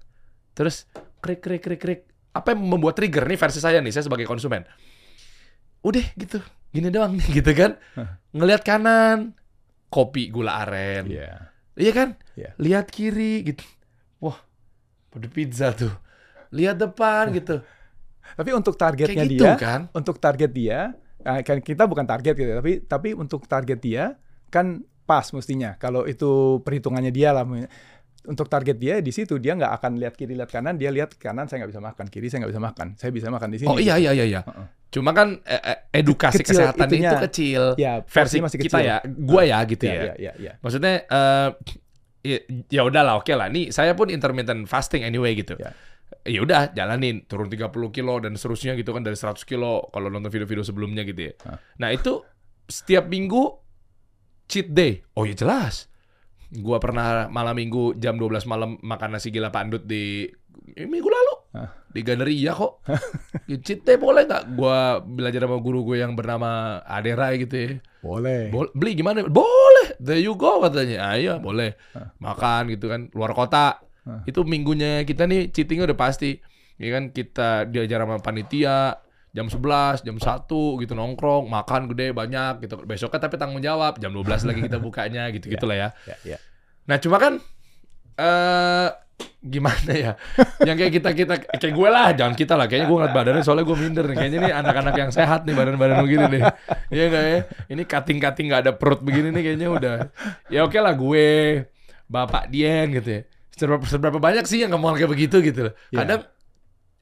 Terus 0.59 0.91
krik 1.23 1.41
krik 1.41 1.63
krik 1.63 1.81
krik. 1.81 2.01
Apa 2.35 2.53
yang 2.53 2.67
membuat 2.67 2.99
trigger 2.99 3.25
nih 3.25 3.39
versi 3.39 3.63
saya 3.63 3.79
nih, 3.79 3.95
saya 3.95 4.11
sebagai 4.11 4.27
konsumen. 4.27 4.67
Udah 5.87 6.03
gitu, 6.19 6.43
gini 6.75 6.91
doang 6.91 7.15
nih 7.15 7.41
gitu 7.41 7.51
kan. 7.55 7.79
Ngelihat 8.35 8.67
kanan, 8.67 9.39
kopi 9.95 10.27
gula 10.35 10.67
aren. 10.67 11.07
Iya. 11.07 11.55
Iya 11.79 11.93
kan? 11.95 12.09
Iya. 12.35 12.51
Lihat 12.59 12.91
kiri 12.91 13.47
gitu. 13.47 13.63
Wah, 14.19 14.35
pada 15.15 15.31
pizza 15.31 15.71
tuh. 15.71 15.95
Lihat 16.51 16.83
depan 16.83 17.31
gitu. 17.31 17.63
Tapi 18.39 18.51
untuk 18.51 18.75
targetnya 18.75 19.23
Kayak 19.23 19.31
gitu 19.31 19.47
dia, 19.47 19.55
kan. 19.55 19.81
untuk 19.95 20.19
target 20.19 20.51
dia, 20.51 20.97
eh, 21.23 21.41
kan 21.47 21.63
kita 21.63 21.85
bukan 21.87 22.09
target 22.09 22.35
gitu, 22.35 22.57
tapi 22.57 22.81
tapi 22.81 23.13
untuk 23.13 23.45
target 23.45 23.79
dia 23.85 24.17
kan 24.49 24.81
pas 25.05 25.29
mestinya. 25.31 25.77
Kalau 25.77 26.09
itu 26.09 26.59
perhitungannya 26.65 27.13
dia 27.13 27.37
lah. 27.37 27.45
Untuk 28.25 28.49
target 28.49 28.81
dia 28.81 29.05
di 29.05 29.13
situ 29.13 29.37
dia 29.37 29.53
nggak 29.53 29.77
akan 29.77 30.01
lihat 30.01 30.17
kiri 30.17 30.33
lihat 30.33 30.49
kanan, 30.49 30.81
dia 30.81 30.89
lihat 30.89 31.21
kanan 31.21 31.45
saya 31.45 31.63
nggak 31.63 31.77
bisa 31.77 31.85
makan, 31.85 32.05
kiri 32.09 32.33
saya 32.33 32.39
nggak 32.43 32.53
bisa 32.57 32.65
makan, 32.65 32.87
saya 32.97 33.11
bisa 33.13 33.29
makan 33.29 33.49
di 33.53 33.59
sini. 33.61 33.69
Oh 33.69 33.77
iya 33.77 34.01
iya 34.01 34.17
iya 34.17 34.25
iya. 34.25 34.41
Heeh. 34.41 34.67
Cuma 34.95 35.11
kan 35.11 35.43
eh, 35.43 35.91
edukasi 35.91 36.39
Kecil 36.41 36.55
kesehatan 36.55 36.87
itunya. 36.87 37.11
itu 37.11 37.17
kecil. 37.27 37.63
Ya, 37.75 38.07
Versi 38.07 38.39
masih 38.39 38.63
kita 38.63 38.79
kecil. 38.79 38.87
ya, 38.87 38.97
gua 39.03 39.43
ya 39.43 39.59
gitu 39.67 39.83
Iya, 39.83 39.91
ya. 39.91 39.99
iya, 39.99 40.15
iya, 40.15 40.33
iya. 40.39 40.53
Maksudnya 40.63 40.93
eh 41.03 41.49
ya, 42.23 42.39
ya 42.71 42.83
udahlah 42.87 43.19
oke 43.19 43.35
lah. 43.35 43.51
Nih 43.51 43.75
saya 43.75 43.99
pun 43.99 44.07
intermittent 44.07 44.71
fasting 44.71 45.03
anyway 45.03 45.35
gitu. 45.35 45.59
Ya. 45.59 45.75
Ya 46.23 46.41
udah 46.41 46.71
jalanin 46.71 47.27
turun 47.27 47.51
30 47.51 47.69
kilo 47.91 48.23
dan 48.23 48.39
seterusnya 48.39 48.79
gitu 48.79 48.95
kan 48.95 49.03
dari 49.03 49.19
100 49.19 49.35
kilo 49.43 49.91
kalau 49.91 50.07
nonton 50.07 50.31
video-video 50.31 50.63
sebelumnya 50.63 51.03
gitu 51.03 51.29
ya. 51.29 51.33
Hah. 51.43 51.59
Nah, 51.77 51.91
itu 51.91 52.23
setiap 52.65 53.11
minggu 53.11 53.61
cheat 54.47 54.71
day. 54.71 55.03
Oh 55.13 55.27
ya 55.27 55.35
jelas. 55.35 55.91
Gua 56.55 56.79
pernah 56.79 57.27
malam 57.29 57.59
minggu 57.59 57.99
jam 57.99 58.15
12 58.15 58.47
malam 58.47 58.79
makan 58.79 59.19
nasi 59.19 59.35
gila 59.35 59.51
pandut 59.51 59.83
di 59.83 60.31
eh, 60.71 60.87
minggu 60.87 61.09
lalu. 61.11 61.34
Di 61.95 62.01
Gandaria 62.03 62.51
kok. 62.53 62.83
Ya, 63.51 63.61
day 63.61 64.01
boleh 64.01 64.25
nggak? 64.25 64.57
Gua 64.57 65.05
belajar 65.05 65.45
sama 65.45 65.61
guru 65.61 65.85
gue 65.85 66.01
yang 66.01 66.17
bernama 66.17 66.81
Adera 66.83 67.29
gitu 67.37 67.55
ya. 67.55 67.71
Boleh. 68.01 68.49
Bol- 68.49 68.73
beli 68.73 68.97
gimana? 68.97 69.21
Boleh. 69.29 69.95
There 70.01 70.17
you 70.17 70.33
go 70.33 70.65
katanya. 70.65 71.13
Ah, 71.13 71.17
iya, 71.21 71.37
boleh. 71.37 71.77
Makan 72.19 72.73
gitu 72.73 72.89
kan 72.89 73.13
luar 73.13 73.37
kota. 73.37 73.85
Itu 74.25 74.49
minggunya 74.49 75.05
kita 75.05 75.29
nih 75.29 75.53
cheatingnya 75.53 75.93
udah 75.93 75.99
pasti. 75.99 76.41
Ya 76.81 76.89
kan 76.97 77.13
kita 77.13 77.69
diajar 77.69 78.01
sama 78.03 78.17
panitia 78.19 78.97
jam 79.35 79.47
11, 79.51 80.07
jam 80.07 80.17
1 80.17 80.81
gitu 80.81 80.93
nongkrong, 80.97 81.47
makan 81.53 81.93
gede 81.93 82.17
banyak 82.17 82.65
gitu. 82.65 82.81
Besoknya 82.83 83.29
tapi 83.29 83.37
tanggung 83.37 83.61
jawab 83.61 84.01
jam 84.01 84.09
12 84.11 84.49
lagi 84.49 84.61
kita 84.65 84.79
bukanya 84.87 85.29
gitu 85.37 85.53
gitulah 85.53 85.77
ya. 85.77 85.89
Ya, 86.09 86.17
ya. 86.25 86.39
Nah, 86.89 86.97
cuma 86.97 87.21
kan 87.21 87.39
eh 88.17 88.89
gimana 89.45 89.93
ya? 89.93 90.13
Yang 90.65 90.77
kayak 90.81 90.93
kita 90.97 91.11
kita 91.13 91.35
kayak 91.61 91.75
gue 91.77 91.89
lah, 91.93 92.09
jangan 92.17 92.35
kita 92.35 92.55
lah. 92.57 92.65
Kayaknya 92.65 92.87
gue 92.89 92.97
ngeliat 92.97 93.15
badannya 93.15 93.43
soalnya 93.45 93.65
gue 93.69 93.77
minder 93.77 94.05
nih. 94.09 94.17
Kayaknya 94.17 94.39
nih 94.41 94.53
anak-anak 94.57 94.95
yang 94.97 95.11
sehat 95.13 95.41
nih 95.45 95.55
badan-badan 95.55 95.97
begini 96.01 96.25
nih. 96.33 96.43
Iya 96.89 97.05
nggak 97.13 97.25
ya? 97.29 97.39
Ini 97.69 97.83
cutting-cutting 97.85 98.47
nggak 98.49 98.61
ada 98.65 98.73
perut 98.73 99.01
begini 99.05 99.29
nih 99.37 99.43
kayaknya 99.45 99.69
udah. 99.69 99.95
Ya 100.49 100.65
oke 100.65 100.79
lah 100.81 100.97
gue, 100.97 101.29
bapak 102.09 102.49
Dian 102.49 102.89
gitu 102.97 103.21
ya. 103.21 103.23
Seberapa, 103.55 103.85
seberapa 103.87 104.19
banyak 104.19 104.45
sih 104.49 104.65
yang 104.67 104.75
ngomong 104.75 104.99
kayak 104.99 105.13
begitu 105.13 105.39
gitu 105.45 105.71
loh. 105.71 105.75
Iya. 105.93 105.99
Kadang 106.03 106.21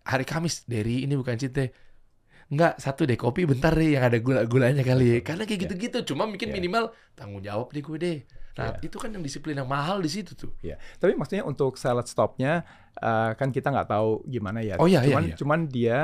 hari 0.02 0.24
Kamis 0.26 0.66
dari 0.66 1.06
ini 1.06 1.14
bukan 1.14 1.38
cinta. 1.38 1.64
Enggak, 2.52 2.76
satu 2.76 3.08
deh 3.08 3.16
kopi 3.16 3.48
bentar 3.48 3.72
deh 3.72 3.96
yang 3.96 4.04
ada 4.04 4.20
gula-gulanya 4.20 4.84
kali 4.84 5.16
ya. 5.16 5.18
Karena 5.24 5.48
kayak 5.48 5.56
Iya. 5.56 5.64
gitu-gitu. 5.64 5.98
Cuma 6.12 6.28
mungkin 6.28 6.52
Iya. 6.52 6.54
minimal 6.60 6.92
tanggung 7.16 7.40
jawab 7.40 7.72
deh 7.72 7.80
gue 7.80 7.96
deh. 7.96 8.18
Nah, 8.52 8.76
itu 8.84 8.96
kan 9.00 9.08
yang 9.08 9.24
disiplin 9.24 9.56
yang 9.56 9.68
mahal 9.68 10.02
di 10.04 10.10
situ 10.12 10.36
tuh. 10.36 10.52
Ya, 10.60 10.76
tapi 11.00 11.16
maksudnya 11.16 11.44
untuk 11.48 11.80
salad 11.80 12.04
stopnya 12.04 12.68
eh, 13.00 13.32
kan 13.36 13.48
kita 13.48 13.72
nggak 13.72 13.88
tahu 13.88 14.28
gimana 14.28 14.60
ya. 14.60 14.76
Oh, 14.76 14.84
iya, 14.84 15.00
iya, 15.00 15.16
cuman, 15.16 15.22
iya. 15.24 15.36
cuman 15.40 15.60
dia 15.72 15.96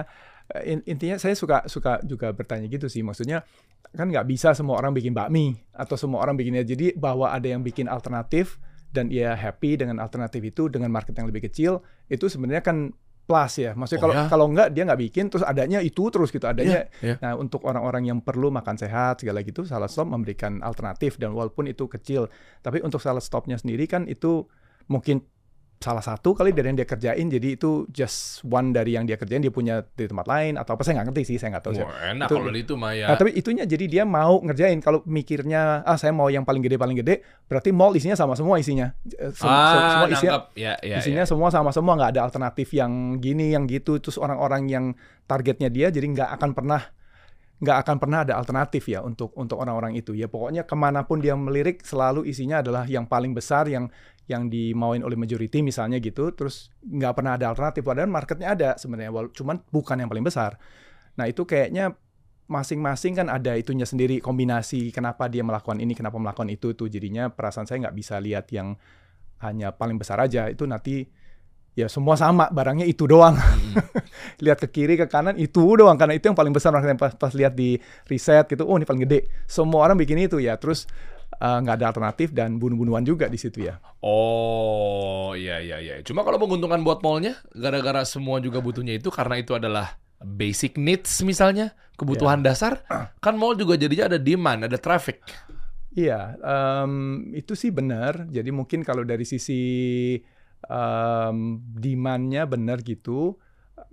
eh, 0.57 0.72
in- 0.72 0.84
intinya 0.88 1.20
saya 1.20 1.36
suka 1.36 1.68
suka 1.68 2.01
juga 2.09 2.32
bertanya 2.32 2.64
gitu 2.72 2.88
sih. 2.88 3.05
Maksudnya 3.05 3.44
kan 3.92 4.09
nggak 4.09 4.24
bisa 4.24 4.57
semua 4.57 4.80
orang 4.80 4.96
bikin 4.96 5.12
bakmi 5.12 5.61
atau 5.76 6.01
semua 6.01 6.24
orang 6.24 6.40
bikinnya. 6.40 6.64
Jadi 6.64 6.96
bahwa 6.96 7.28
ada 7.28 7.49
yang 7.49 7.61
bikin 7.61 7.84
alternatif 7.84 8.57
dan 8.88 9.12
ia 9.12 9.36
happy 9.36 9.76
dengan 9.76 10.01
alternatif 10.01 10.40
itu 10.40 10.72
dengan 10.72 10.88
market 10.88 11.12
yang 11.12 11.28
lebih 11.28 11.44
kecil 11.44 11.84
itu 12.09 12.24
sebenarnya 12.32 12.64
kan 12.64 12.96
plus 13.29 13.53
ya. 13.61 13.76
Maksudnya 13.76 14.01
Oh, 14.01 14.05
kalau 14.09 14.14
ya? 14.16 14.24
kalau 14.26 14.47
nggak 14.49 14.68
dia 14.72 14.83
nggak 14.89 15.01
bikin 15.05 15.24
terus 15.29 15.45
adanya 15.45 15.85
itu 15.85 16.09
terus 16.09 16.33
gitu 16.33 16.49
adanya. 16.49 16.89
Iya, 16.89 17.05
iya. 17.05 17.16
Nah 17.20 17.37
untuk 17.37 17.61
orang-orang 17.68 18.09
yang 18.09 18.18
perlu 18.24 18.49
makan 18.49 18.81
sehat 18.81 19.20
segala 19.20 19.45
gitu 19.45 19.68
salad 19.68 19.93
stop 19.93 20.09
memberikan 20.09 20.64
alternatif 20.64 21.20
dan 21.20 21.37
walaupun 21.37 21.68
itu 21.68 21.85
kecil 21.87 22.33
tapi 22.64 22.81
untuk 22.81 23.05
salad 23.05 23.20
stopnya 23.20 23.61
sendiri 23.61 23.85
kan 23.85 24.09
itu 24.09 24.49
mungkin 24.89 25.20
salah 25.79 26.03
satu 26.03 26.35
kali 26.35 26.51
dari 26.51 26.68
yang 26.68 26.76
dia 26.76 26.85
kerjain 26.85 27.31
jadi 27.31 27.55
itu 27.55 27.87
just 27.89 28.43
one 28.43 28.70
dari 28.70 28.99
yang 28.99 29.07
dia 29.07 29.14
kerjain 29.14 29.39
dia 29.39 29.49
punya 29.49 29.87
di 29.89 30.05
tempat 30.05 30.26
lain 30.26 30.59
atau 30.59 30.74
apa 30.74 30.83
saya 30.83 30.99
nggak 30.99 31.14
ngerti 31.14 31.22
sih 31.24 31.37
saya 31.39 31.55
nggak 31.55 31.64
tahu 31.64 31.72
sih. 31.72 31.87
Enak 31.87 32.26
Itu- 32.26 32.37
kalau 32.37 32.51
itu 32.53 32.74
mah 32.74 32.93
ya. 32.93 33.07
Nah, 33.07 33.16
tapi 33.16 33.31
itunya 33.33 33.62
jadi 33.62 33.85
dia 33.87 34.03
mau 34.03 34.43
ngerjain 34.43 34.79
kalau 34.79 35.07
mikirnya 35.07 35.81
ah 35.83 35.95
saya 35.95 36.11
mau 36.11 36.26
yang 36.26 36.43
paling 36.43 36.59
gede 36.61 36.74
paling 36.74 36.99
gede 36.99 37.22
berarti 37.47 37.70
mall 37.70 37.95
isinya 37.95 38.14
sama 38.14 38.35
semua 38.35 38.59
isinya 38.59 38.91
Eh, 39.07 39.31
sem- 39.31 39.47
ah, 39.47 39.70
sem- 39.70 39.87
semua 39.89 40.09
isinya. 40.11 40.33
Ya, 40.53 40.74
ya, 40.83 40.99
isinya 40.99 41.22
ya. 41.22 41.31
semua 41.31 41.49
sama 41.49 41.70
semua 41.70 41.95
nggak 41.95 42.11
ada 42.12 42.22
alternatif 42.22 42.74
yang 42.74 42.93
gini 43.16 43.55
yang 43.55 43.64
gitu 43.64 44.03
terus 44.03 44.18
orang-orang 44.18 44.66
yang 44.66 44.85
targetnya 45.24 45.70
dia 45.70 45.89
jadi 45.89 46.05
nggak 46.05 46.31
akan 46.35 46.59
pernah 46.59 46.83
nggak 47.59 47.76
akan 47.82 47.96
pernah 47.98 48.22
ada 48.22 48.38
alternatif 48.38 48.86
ya 48.86 49.02
untuk 49.02 49.34
untuk 49.34 49.59
orang-orang 49.59 49.98
itu. 49.98 50.14
Ya 50.14 50.30
pokoknya 50.30 50.62
ke 50.62 50.76
mana 50.78 51.02
pun 51.02 51.18
dia 51.18 51.34
melirik 51.34 51.82
selalu 51.82 52.22
isinya 52.30 52.62
adalah 52.62 52.86
yang 52.86 53.04
paling 53.11 53.34
besar 53.34 53.66
yang 53.66 53.90
yang 54.30 54.46
dimauin 54.46 55.02
oleh 55.02 55.16
majority 55.16 55.64
misalnya 55.64 55.98
gitu 55.98 56.30
terus 56.36 56.70
nggak 56.86 57.12
pernah 57.18 57.34
ada 57.34 57.50
alternatif. 57.50 57.82
Padahal 57.82 58.06
marketnya 58.06 58.54
ada 58.54 58.70
sebenarnya 58.78 59.11
cuman 59.34 59.59
bukan 59.74 59.96
yang 59.98 60.11
paling 60.11 60.22
besar. 60.22 60.54
Nah 61.18 61.26
itu 61.26 61.42
kayaknya 61.42 61.98
masing-masing 62.48 63.18
kan 63.18 63.28
ada 63.28 63.59
itunya 63.59 63.84
sendiri 63.84 64.24
kombinasi 64.24 64.88
kenapa 64.88 65.28
dia 65.28 65.44
melakukan 65.44 65.84
ini 65.84 65.92
kenapa 65.92 66.16
melakukan 66.16 66.48
itu 66.48 66.72
tuh 66.72 66.88
jadinya 66.88 67.28
perasaan 67.28 67.68
saya 67.68 67.84
nggak 67.84 67.96
bisa 67.98 68.16
lihat 68.22 68.48
yang 68.54 68.78
hanya 69.42 69.74
paling 69.74 69.98
besar 69.98 70.22
aja. 70.22 70.46
Itu 70.46 70.66
nanti 70.70 71.11
ya 71.79 71.87
semua 71.87 72.18
sama 72.18 72.51
barangnya 72.51 72.83
itu 72.83 73.07
doang 73.07 73.39
Mm. 73.39 73.79
lihat 74.45 74.59
ke 74.59 74.68
kiri 74.68 74.99
ke 74.99 75.07
kanan 75.07 75.39
itu 75.39 75.62
doang 75.79 75.95
karena 75.95 76.18
itu 76.18 76.26
yang 76.26 76.35
paling 76.35 76.51
besar 76.51 76.74
pas, 76.74 77.14
pas 77.14 77.31
lihat 77.31 77.55
di 77.55 77.79
riset 78.11 78.51
gitu 78.51 78.66
oh 78.66 78.74
ini 78.74 78.83
paling 78.83 79.07
gede 79.07 79.31
semua 79.47 79.87
orang 79.87 79.95
bikin 79.95 80.18
itu 80.18 80.43
ya 80.43 80.59
terus 80.59 80.91
eh, 81.39 81.59
nggak 81.62 81.74
ada 81.79 81.87
alternatif 81.95 82.35
dan 82.35 82.59
bunuh-bunuhan 82.59 83.07
juga 83.07 83.31
di 83.31 83.39
situ 83.39 83.62
ya 83.62 83.79
Oh, 84.03 85.37
iya 85.37 85.61
iya 85.61 85.79
iya. 85.79 85.95
Cuma 86.03 86.22
kalau 86.24 86.39
menguntungkan 86.41 86.81
buat 86.83 87.03
mallnya, 87.05 87.37
gara-gara 87.53 88.03
semua 88.03 88.39
juga 88.41 88.59
butuhnya 88.59 88.97
itu 88.97 89.11
karena 89.11 89.37
itu 89.39 89.53
adalah 89.55 89.99
basic 90.18 90.74
needs 90.81 91.20
misalnya, 91.22 91.76
kebutuhan 91.95 92.41
Ya. 92.43 92.51
dasar, 92.55 92.83
kan 93.24 93.35
mall 93.37 93.55
juga 93.55 93.74
jadinya 93.76 94.09
ada 94.11 94.18
demand, 94.18 94.66
ada 94.70 94.79
traffic. 94.79 95.20
Iya, 95.93 96.39
em, 96.39 96.93
itu 97.35 97.59
sih 97.59 97.74
benar. 97.74 98.26
Jadi 98.31 98.51
mungkin 98.55 98.87
kalau 98.87 99.03
dari 99.03 99.26
sisi 99.26 99.61
em, 100.66 101.62
demand-nya 101.78 102.48
benar 102.50 102.82
gitu. 102.82 103.38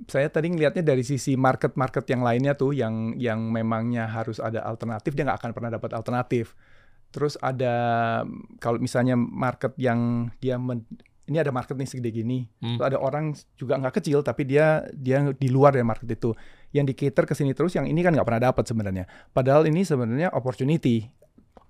Saya 0.09 0.27
tadi 0.27 0.49
ngelihatnya 0.49 0.81
dari 0.81 1.05
sisi 1.05 1.37
market-market 1.37 2.03
yang 2.09 2.25
lainnya 2.25 2.57
tuh, 2.57 2.73
yang 2.73 3.15
yang 3.15 3.53
memangnya 3.53 4.09
harus 4.09 4.41
ada 4.41 4.65
alternatif, 4.65 5.13
dia 5.13 5.23
nggak 5.23 5.39
akan 5.45 5.51
pernah 5.53 5.71
dapat 5.77 5.93
alternatif. 5.93 6.57
Terus 7.13 7.39
ada 7.39 7.75
kalau 8.59 8.81
misalnya 8.81 9.15
market 9.15 9.77
yang 9.79 10.33
dia 10.43 10.59
men- 10.59 10.83
ini 11.25 11.41
ada 11.41 11.49
market 11.49 11.73
nih 11.73 11.89
segede 11.89 12.11
gini, 12.13 12.45
Hmm. 12.61 12.77
Terus 12.77 12.85
ada 12.85 12.97
orang 13.01 13.33
juga 13.57 13.81
nggak 13.81 13.97
kecil 13.97 14.21
tapi 14.21 14.45
dia 14.45 14.85
dia 14.93 15.25
di 15.33 15.49
luar 15.49 15.73
dari 15.73 15.81
market 15.81 16.05
itu, 16.05 16.37
yang 16.69 16.85
di 16.85 16.93
cater 16.93 17.25
ke 17.25 17.33
sini 17.33 17.55
terus, 17.57 17.73
yang 17.73 17.89
ini 17.89 18.05
kan 18.05 18.13
nggak 18.13 18.27
pernah 18.27 18.53
dapat 18.53 18.67
sebenarnya. 18.67 19.09
Padahal 19.33 19.65
ini 19.65 19.81
sebenarnya 19.81 20.29
opportunity. 20.35 21.07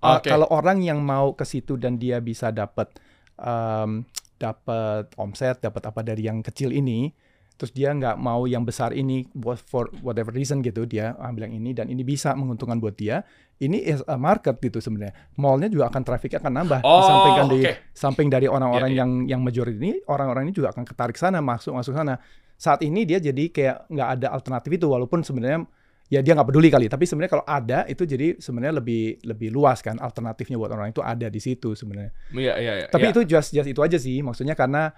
Uh, 0.04 0.20
Oke. 0.20 0.28
Kalau 0.28 0.50
orang 0.52 0.84
yang 0.84 1.00
mau 1.00 1.38
ke 1.40 1.48
situ 1.48 1.80
dan 1.80 1.96
dia 1.96 2.20
bisa 2.20 2.52
dapat 2.52 3.00
em, 3.40 4.04
dapat 4.36 5.12
omset, 5.16 5.64
dapat 5.64 5.84
apa 5.88 6.02
dari 6.04 6.28
yang 6.28 6.44
kecil 6.44 6.72
ini, 6.72 7.12
terus 7.56 7.72
dia 7.72 7.96
nggak 7.96 8.20
mau 8.20 8.44
yang 8.44 8.68
besar 8.68 8.92
ini 8.92 9.24
buat 9.32 9.56
for 9.60 9.88
whatever 10.04 10.36
reason 10.36 10.60
gitu, 10.60 10.84
dia 10.84 11.16
ambil 11.24 11.48
yang 11.48 11.64
ini 11.64 11.72
dan 11.72 11.88
ini 11.88 12.04
bisa 12.04 12.36
menguntungkan 12.36 12.80
buat 12.84 13.00
dia. 13.00 13.24
Ini 13.56 13.80
is 13.88 14.04
a 14.12 14.20
market 14.20 14.60
gitu 14.60 14.84
sebenarnya. 14.84 15.16
Mallnya 15.40 15.72
juga 15.72 15.88
akan 15.88 16.02
trafficnya 16.04 16.44
akan 16.44 16.54
nambah. 16.60 16.80
Oh, 16.84 17.00
Disampingkan 17.00 17.46
di 17.48 17.60
samping 17.96 18.28
dari 18.28 18.52
orang-orang 18.52 18.92
Iya, 18.92 18.96
iya. 18.96 19.02
yang 19.08 19.12
yang 19.32 19.42
majority 19.48 19.80
ini, 19.80 19.94
orang-orang 20.12 20.52
ini 20.52 20.54
juga 20.54 20.76
akan 20.76 20.84
ketarik 20.84 21.16
sana, 21.16 21.40
masuk 21.40 21.72
masuk 21.72 21.96
sana. 21.96 22.20
Saat 22.60 22.84
ini 22.84 23.08
dia 23.08 23.24
jadi 23.24 23.48
kayak 23.48 23.88
nggak 23.88 24.10
ada 24.20 24.28
alternatif 24.36 24.76
itu, 24.76 24.92
walaupun 24.92 25.24
sebenarnya 25.24 25.64
ya 26.10 26.22
dia 26.22 26.38
nggak 26.38 26.48
peduli 26.50 26.70
kali. 26.70 26.86
Tapi 26.86 27.04
sebenarnya 27.10 27.32
kalau 27.40 27.46
ada 27.46 27.80
itu 27.90 28.06
jadi 28.06 28.38
sebenarnya 28.38 28.78
lebih 28.78 29.26
lebih 29.26 29.50
luas 29.50 29.82
kan 29.82 29.98
alternatifnya 29.98 30.58
buat 30.58 30.72
orang 30.74 30.94
itu 30.94 31.02
ada 31.02 31.28
di 31.30 31.42
situ 31.42 31.74
sebenarnya. 31.74 32.14
Iya, 32.34 32.54
iya, 32.62 32.74
iya. 32.84 32.88
Tapi 32.90 33.10
iya. 33.10 33.14
itu 33.14 33.22
just 33.26 33.50
just 33.54 33.70
itu 33.70 33.82
aja 33.82 33.98
sih, 33.98 34.22
maksudnya 34.22 34.54
karena 34.54 34.94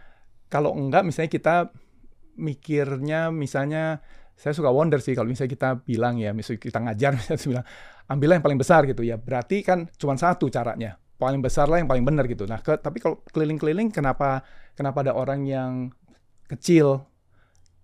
kalau 0.52 0.76
enggak 0.76 1.08
misalnya 1.08 1.32
kita 1.32 1.56
mikirnya 2.38 3.34
misalnya 3.34 4.04
saya 4.38 4.54
suka 4.54 4.70
wonder 4.70 5.02
sih 5.02 5.18
kalau 5.18 5.26
misalnya 5.26 5.52
kita 5.58 5.70
bilang 5.82 6.22
ya, 6.22 6.36
misalnya 6.36 6.62
kita 6.62 6.80
ngajar 6.84 7.12
misalnya 7.18 7.42
bilang 7.42 7.66
ambillah 8.08 8.36
yang 8.40 8.46
paling 8.46 8.60
besar 8.60 8.82
gitu 8.86 9.02
ya. 9.04 9.16
Berarti 9.16 9.64
kan 9.64 9.88
cuma 9.96 10.16
satu 10.20 10.52
caranya. 10.52 11.00
Paling 11.18 11.42
besar 11.42 11.66
lah 11.66 11.82
yang 11.82 11.90
paling 11.90 12.06
benar 12.06 12.30
gitu. 12.30 12.46
Nah, 12.46 12.62
ke- 12.62 12.78
tapi 12.78 13.02
kalau 13.02 13.26
keliling-keliling 13.34 13.90
kenapa 13.90 14.46
kenapa 14.78 15.02
ada 15.02 15.18
orang 15.18 15.50
yang 15.50 15.90
kecil 16.46 17.10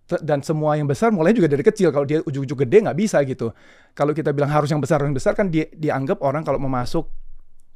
dan 0.04 0.44
semua 0.44 0.76
yang 0.76 0.84
besar 0.84 1.08
mulai 1.08 1.32
juga 1.32 1.48
dari 1.48 1.64
kecil. 1.64 1.88
Kalau 1.88 2.04
dia 2.04 2.20
ujung-ujung 2.20 2.60
gede 2.60 2.84
nggak 2.84 2.98
bisa 2.98 3.24
gitu. 3.24 3.50
Kalau 3.92 4.12
kita 4.12 4.36
bilang 4.36 4.52
harus 4.52 4.68
yang 4.68 4.80
besar 4.80 5.00
yang 5.00 5.16
besar 5.16 5.32
kan 5.32 5.48
dia 5.48 5.64
dianggap 5.72 6.20
orang 6.20 6.44
kalau 6.44 6.60
mau 6.60 6.68
masuk 6.68 7.08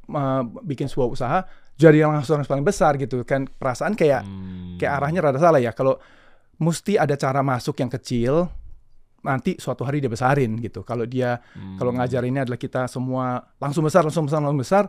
eh, 0.09 0.41
bikin 0.65 0.89
sebuah 0.89 1.09
usaha 1.09 1.39
jadi 1.73 2.03
yang 2.05 2.11
langsung 2.13 2.41
yang 2.41 2.45
paling 2.45 2.65
besar 2.65 2.97
gitu 2.97 3.21
kan 3.23 3.45
perasaan 3.45 3.93
kayak 3.93 4.25
Hmm. 4.25 4.77
kayak 4.77 4.93
arahnya 4.99 5.19
rada 5.25 5.39
salah 5.39 5.57
ya. 5.57 5.73
Kalau 5.73 5.97
mesti 6.57 6.97
ada 6.97 7.15
cara 7.15 7.39
masuk 7.39 7.77
yang 7.79 7.89
kecil 7.89 8.51
nanti 9.19 9.59
suatu 9.59 9.83
hari 9.83 9.99
dia 9.99 10.07
besarin 10.07 10.59
gitu. 10.59 10.83
Kalau 10.83 11.03
dia 11.03 11.39
Hmm. 11.55 11.75
kalau 11.77 11.91
ngajar 11.93 12.23
ini 12.23 12.39
adalah 12.39 12.57
kita 12.57 12.85
semua 12.87 13.41
langsung 13.57 13.81
besar, 13.83 14.05
langsung 14.05 14.27
besar, 14.27 14.39
langsung 14.39 14.61
besar, 14.61 14.83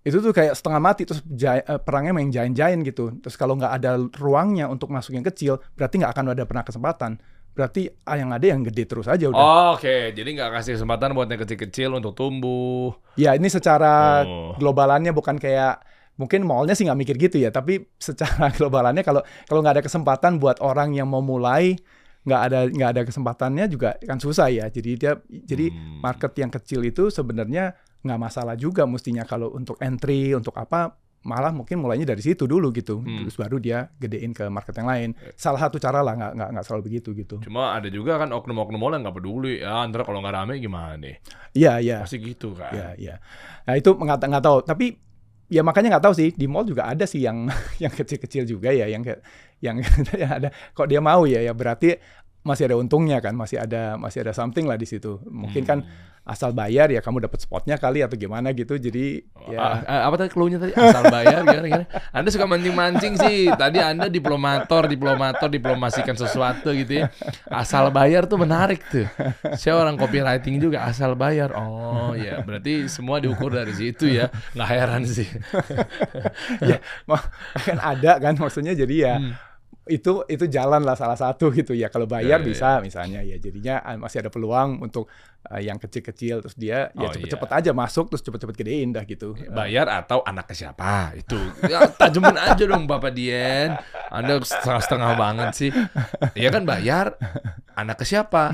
itu 0.00 0.16
tuh 0.16 0.30
kayak 0.30 0.52
setengah 0.52 0.80
mati 0.80 1.04
terus 1.04 1.20
jai- 1.26 1.60
eh, 1.60 1.76
perangnya 1.76 2.12
main 2.12 2.28
giant-giant 2.28 2.80
gitu. 2.82 3.12
Terus 3.18 3.34
kalau 3.34 3.52
nggak 3.54 3.72
ada 3.74 3.90
ruangnya 4.16 4.64
untuk 4.66 4.88
masuk 4.88 5.12
yang 5.12 5.22
kecil, 5.22 5.60
berarti 5.74 6.00
nggak 6.00 6.12
akan 6.12 6.26
ada 6.32 6.44
pernah 6.44 6.64
kesempatan. 6.64 7.20
Berarti 7.50 7.90
ah, 8.02 8.14
yang 8.14 8.30
ada 8.30 8.46
yang 8.46 8.62
gede 8.62 8.86
terus 8.86 9.04
aja 9.04 9.26
udah. 9.26 9.36
Oh, 9.36 9.68
Oke, 9.74 10.10
jadi 10.10 10.24
nggak 10.24 10.50
kasih 10.54 10.78
kesempatan 10.78 11.12
buat 11.12 11.26
yang 11.26 11.36
kecil-kecil 11.38 11.90
untuk 11.92 12.14
tumbuh. 12.14 12.94
Ya 13.14 13.34
ini 13.34 13.46
secara 13.46 14.24
Oh. 14.24 14.54
globalannya 14.54 15.10
bukan 15.10 15.36
kayak 15.36 15.82
mungkin 16.14 16.44
mallnya 16.44 16.72
sih 16.72 16.84
nggak 16.84 16.96
mikir 16.96 17.16
gitu 17.18 17.36
ya, 17.36 17.50
tapi 17.50 17.90
secara 17.96 18.48
globalannya 18.56 19.02
kalau 19.02 19.20
kalau 19.44 19.60
nggak 19.60 19.76
ada 19.76 19.84
kesempatan 19.84 20.36
buat 20.36 20.60
orang 20.60 20.92
yang 20.92 21.06
mau 21.06 21.20
mulai 21.20 21.76
nggak 22.20 22.40
ada 22.40 22.58
nggak 22.68 22.90
ada 22.90 23.02
kesempatannya 23.02 23.64
juga 23.66 23.96
kan 23.98 24.16
susah 24.16 24.48
ya. 24.48 24.64
Jadi 24.68 24.90
dia 24.96 25.12
jadi 25.28 25.68
Hmm. 25.68 26.00
market 26.00 26.32
yang 26.36 26.48
kecil 26.48 26.80
itu 26.82 27.08
sebenarnya 27.08 27.76
nggak 28.00 28.18
masalah 28.18 28.54
juga 28.54 28.84
mestinya 28.84 29.22
kalau 29.22 29.52
untuk 29.52 29.76
entry 29.78 30.32
untuk 30.32 30.56
apa 30.56 30.96
malah 31.20 31.52
mungkin 31.52 31.84
mulainya 31.84 32.08
dari 32.08 32.24
situ 32.24 32.48
dulu 32.48 32.72
gitu. 32.72 33.04
Hmm. 33.04 33.28
terus 33.28 33.36
baru 33.36 33.60
dia 33.60 33.92
gedein 34.00 34.32
ke 34.32 34.48
market 34.48 34.72
yang 34.72 34.88
lain. 34.88 35.10
Salah 35.36 35.60
satu 35.60 35.76
cara 35.76 36.00
lah 36.00 36.16
nggak 36.16 36.32
nggak 36.32 36.48
nggak 36.56 36.64
selalu 36.64 36.82
begitu 36.88 37.12
gitu. 37.12 37.36
Cuma 37.44 37.76
ada 37.76 37.92
juga 37.92 38.16
kan 38.16 38.32
oknum-oknum 38.32 38.80
mall 38.80 38.96
yang 38.96 39.04
nggak 39.04 39.16
peduli. 39.20 39.60
Ya, 39.60 39.84
ntar 39.84 40.08
kalau 40.08 40.24
nggak 40.24 40.32
rame 40.32 40.56
gimana 40.56 40.96
nih? 40.96 41.20
iya 41.52 41.76
iya. 41.76 42.00
Pasti 42.00 42.16
gitu 42.18 42.56
kan. 42.56 42.72
iya 42.72 42.88
iya. 42.96 43.14
Nah 43.68 43.76
itu 43.76 43.92
nggak 43.92 44.16
nggak 44.16 44.44
tahu. 44.44 44.58
Tapi 44.64 44.86
ya 45.52 45.60
makanya 45.60 46.00
nggak 46.00 46.04
tahu 46.08 46.14
sih. 46.16 46.32
Di 46.32 46.48
mall 46.48 46.64
juga 46.64 46.88
ada 46.88 47.04
sih 47.04 47.20
yang 47.20 47.52
yang 47.84 47.92
kecil-kecil 47.92 48.48
juga 48.48 48.72
ya 48.72 48.88
yang 48.88 49.04
kayak- 49.04 49.20
yang 49.60 49.76
yang 50.16 50.30
ada. 50.40 50.48
Kok 50.72 50.88
dia 50.88 51.04
mau 51.04 51.28
ya? 51.28 51.44
Ya 51.44 51.52
berarti 51.52 52.00
masih 52.40 52.64
ada 52.66 52.76
untungnya 52.76 53.20
kan 53.20 53.36
masih 53.36 53.60
ada 53.60 53.94
masih 53.94 54.24
ada 54.24 54.32
something 54.32 54.64
lah 54.64 54.76
di 54.76 54.88
situ 54.88 55.20
mungkin 55.28 55.64
kan 55.64 55.80
Hmm. 55.80 56.36
asal 56.36 56.52
bayar 56.52 56.92
ya 56.92 57.00
kamu 57.00 57.24
dapat 57.24 57.40
spotnya 57.40 57.74
kali 57.74 58.04
atau 58.04 58.14
gimana 58.14 58.52
gitu 58.52 58.76
jadi 58.76 59.24
ya 59.50 59.56
Ah, 59.58 59.76
ah, 59.82 60.00
apa 60.06 60.20
tadi 60.20 60.30
clue-nya 60.30 60.60
tadi? 60.60 60.76
Asal 60.76 61.08
bayar 61.08 61.42
gimana, 61.42 61.66
gimana? 61.66 61.86
Anda 62.12 62.28
suka 62.28 62.44
mancing-mancing 62.44 63.14
sih. 63.18 63.48
Tadi 63.50 63.80
Anda 63.80 64.06
diplomator, 64.06 64.84
diplomator, 64.84 65.48
diplomasikan 65.48 66.14
sesuatu 66.14 66.70
gitu 66.76 67.02
ya. 67.02 67.06
Asal 67.48 67.88
bayar 67.90 68.28
tuh 68.28 68.36
menarik 68.36 68.84
tuh. 68.92 69.08
Saya 69.56 69.80
orang 69.80 69.96
copywriting 69.96 70.60
juga, 70.60 70.84
asal 70.86 71.16
bayar. 71.16 71.56
Oh 71.56 72.12
ya, 72.12 72.44
berarti 72.44 72.86
semua 72.86 73.18
diukur 73.18 73.50
dari 73.50 73.72
situ 73.72 74.06
ya. 74.06 74.28
Nggak 74.54 74.68
heran 74.70 75.02
sih. 75.08 75.26
ya 76.70 76.78
kan 77.64 77.78
ada 77.80 78.12
kan 78.20 78.34
maksudnya 78.36 78.76
jadi 78.76 78.96
ya 78.96 79.14
Hmm. 79.18 79.34
Itu 79.90 80.22
itu 80.30 80.46
jalan 80.46 80.86
lah 80.86 80.94
salah 80.94 81.18
satu 81.18 81.50
gitu 81.58 81.74
ya. 81.74 81.90
Kalau 81.90 82.06
bayar 82.06 82.30
Ya, 82.30 82.38
ya, 82.38 82.46
bisa 82.46 82.68
misalnya 82.78 83.20
ya. 83.26 83.36
Jadinya 83.42 83.82
ah, 83.82 83.98
masih 83.98 84.22
ada 84.22 84.30
peluang 84.30 84.78
untuk 84.78 85.10
ah, 85.48 85.60
yang 85.62 85.80
kecil-kecil 85.80 86.44
terus 86.44 86.56
dia 86.58 86.92
ya 86.92 87.08
Oh, 87.08 87.12
cepet-cepet 87.12 87.50
aja 87.50 87.70
masuk 87.72 88.12
terus 88.12 88.22
cepet-cepet 88.22 88.54
gedein 88.60 88.92
dah 88.92 89.04
gitu 89.08 89.32
Bayar 89.50 89.88
atau 89.88 90.20
anaknya 90.22 90.56
siapa? 90.68 91.16
Itu. 91.16 91.38
Ya, 91.64 91.88
tajemin 91.88 92.36
aja 92.36 92.64
dong 92.66 92.84
Bapak 92.84 93.12
Dien. 93.14 93.74
Anda 94.10 94.42
setengah-setengah 94.42 95.10
banget 95.16 95.48
sih. 95.54 95.70
Iya 96.34 96.50
kan 96.50 96.66
bayar. 96.66 97.14
Anaknya 97.78 98.06
siapa? 98.06 98.52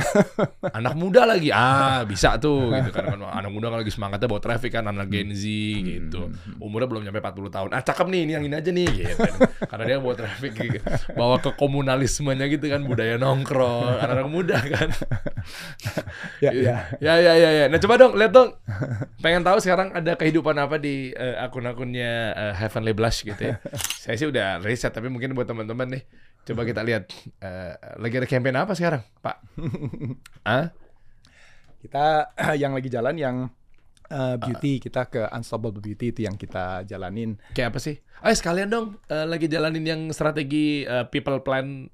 Anak 0.70 0.94
muda 0.94 1.24
lagi. 1.26 1.50
Ah, 1.50 2.04
bisa 2.04 2.36
tuh 2.36 2.70
gitu 2.70 2.92
kan. 2.92 3.16
Kan 3.16 3.20
Anak 3.24 3.50
muda 3.50 3.72
kan 3.72 3.82
lagi 3.82 3.90
semangatnya 3.90 4.28
bawa 4.28 4.40
traffic 4.44 4.76
kan 4.76 4.84
anak 4.86 5.08
Gen 5.08 5.32
Z 5.32 5.42
gitu. 5.82 6.30
Umurnya 6.60 6.86
belum 6.86 7.02
nyampe 7.08 7.18
40 7.18 7.48
tahun. 7.50 7.68
Ah, 7.72 7.82
cakep 7.82 8.06
nih 8.12 8.20
ini 8.28 8.32
yang 8.36 8.44
ini 8.44 8.54
aja 8.54 8.70
nih 8.70 8.88
gitu. 8.92 9.20
Karena 9.66 9.84
dia 9.88 9.96
bawa 9.98 10.14
traffic 10.14 10.52
gitu. 10.54 10.78
Bawa 11.16 11.40
ke 11.40 11.50
komunalismenya 11.56 12.46
gitu 12.52 12.68
kan 12.68 12.84
budaya 12.84 13.16
nongkrong, 13.16 13.98
anak-anak 14.04 14.28
muda 14.30 14.58
kan. 14.60 14.88
ya 16.44 16.52
ya 16.52 16.75
Ya 17.04 17.14
ya 17.20 17.32
ya 17.36 17.50
ya. 17.52 17.64
Nah 17.68 17.78
coba 17.82 17.94
dong 18.00 18.12
lihat 18.16 18.32
dong. 18.32 18.56
Pengen 19.24 19.42
tahu 19.42 19.58
sekarang 19.60 19.92
ada 19.92 20.16
kehidupan 20.16 20.56
apa 20.56 20.76
di 20.76 21.12
eh, 21.12 21.36
akun-akunnya 21.40 22.12
eh, 22.34 22.54
Heavenly 22.56 22.94
Blush 22.96 23.26
gitu 23.26 23.42
ya. 23.52 23.56
Saya 24.02 24.16
sih 24.16 24.28
udah 24.28 24.62
riset 24.62 24.92
tapi 24.92 25.10
mungkin 25.12 25.34
buat 25.34 25.48
teman-teman 25.48 25.98
nih 25.98 26.02
coba 26.46 26.62
kita 26.62 26.86
lihat 26.86 27.10
eh, 27.42 27.74
lagi 27.98 28.14
ada 28.22 28.28
campaign 28.28 28.56
apa 28.56 28.72
sekarang, 28.78 29.02
Pak? 29.20 29.36
Hah? 30.46 30.70
kita 31.86 32.34
yang 32.62 32.74
lagi 32.74 32.90
jalan 32.90 33.14
yang 33.14 33.36
uh, 34.10 34.36
beauty 34.42 34.82
kita 34.82 35.06
ke 35.06 35.22
unstoppable 35.30 35.78
beauty 35.78 36.10
itu 36.10 36.26
yang 36.26 36.34
kita 36.34 36.82
jalanin 36.82 37.38
Kayak 37.54 37.76
apa 37.76 37.78
sih? 37.78 37.96
Ayo 38.24 38.34
sekalian 38.34 38.68
dong 38.72 38.86
eh, 39.06 39.26
lagi 39.28 39.46
jalanin 39.46 39.84
yang 39.86 40.00
strategi 40.10 40.82
eh, 40.82 41.06
people 41.06 41.38
plan 41.44 41.86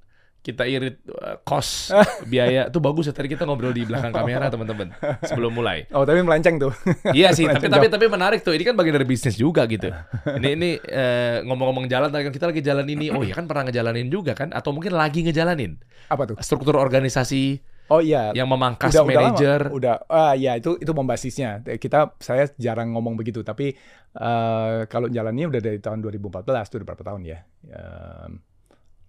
kita 0.43 0.67
irit 0.67 0.99
cost 1.47 1.95
biaya 2.33 2.67
itu 2.67 2.79
bagus 2.83 3.07
ya 3.07 3.15
tadi 3.15 3.31
kita 3.31 3.47
ngobrol 3.47 3.71
di 3.71 3.87
belakang 3.87 4.11
kamera 4.11 4.51
teman-teman 4.53 4.91
sebelum 5.23 5.55
mulai. 5.55 5.87
oh 5.95 6.03
tapi 6.03 6.21
melenceng 6.21 6.59
tuh 6.59 6.75
Iya 7.15 7.31
sih, 7.35 7.47
tapi 7.51 7.67
Melenceng 7.69 7.73
tapi 7.73 7.87
jauh. 7.87 7.95
tapi 7.95 8.07
menarik 8.09 8.41
tuh. 8.43 8.53
Ini 8.55 8.65
kan 8.67 8.75
bagian 8.75 8.95
dari 8.99 9.07
bisnis 9.09 9.37
juga 9.39 9.65
gitu. 9.71 9.91
Ini 10.27 10.49
ini 10.55 10.71
eh, 10.83 11.45
ngomong-ngomong 11.47 11.87
jalan, 11.87 12.09
tadi 12.11 12.27
kan 12.29 12.35
kita 12.35 12.47
lagi 12.51 12.63
jalan 12.65 12.87
ini. 12.89 13.13
Oh 13.13 13.23
iya 13.23 13.35
kan 13.35 13.47
pernah 13.47 13.69
ngejalanin 13.69 14.09
juga 14.11 14.33
kan? 14.35 14.51
Atau 14.51 14.75
mungkin 14.75 14.95
lagi 14.97 15.23
ngejalanin 15.23 15.79
apa 16.11 16.23
tuh 16.29 16.37
struktur 16.43 16.77
organisasi 16.77 17.63
oh 17.89 18.01
iya 18.03 18.33
yang 18.37 18.49
memangkas 18.51 18.93
udah, 18.93 19.05
udah 19.05 19.15
lama. 19.15 19.23
manajer. 19.33 19.61
Udah, 19.73 19.95
ah 20.09 20.35
ya 20.35 20.57
itu 20.57 20.77
itu 20.81 20.93
pembasisnya. 20.93 21.63
Kita 21.77 22.17
saya 22.19 22.49
jarang 22.57 22.93
ngomong 22.97 23.15
begitu, 23.19 23.45
tapi 23.45 23.75
eh, 24.17 24.79
kalau 24.89 25.07
jalannya 25.13 25.47
udah 25.53 25.61
dari 25.61 25.79
tahun 25.79 26.01
2014 26.03 26.71
tuh 26.73 26.77
udah 26.83 26.87
berapa 26.89 27.05
tahun 27.05 27.23
ya? 27.29 27.39
Em, 27.69 28.33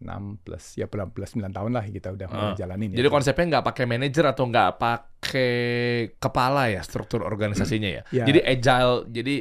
6 0.03 0.43
plus 0.43 0.75
ya 0.75 0.85
9 0.85 1.23
tahun 1.49 1.71
lah 1.71 1.83
kita 1.87 2.11
udah 2.11 2.27
Ah. 2.27 2.53
jalanin 2.53 2.91
ya. 2.91 2.99
Jadi 2.99 3.09
konsepnya 3.09 3.45
nggak 3.57 3.65
pakai 3.65 3.85
manajer 3.87 4.25
atau 4.27 4.43
nggak 4.45 4.69
pakai 4.75 5.53
kepala 6.15 6.69
ya 6.69 6.83
struktur 6.83 7.23
organisasinya 7.23 7.89
ya. 7.89 8.01
Ya. 8.11 8.23
Jadi 8.27 8.39
agile. 8.39 9.07
Jadi 9.09 9.35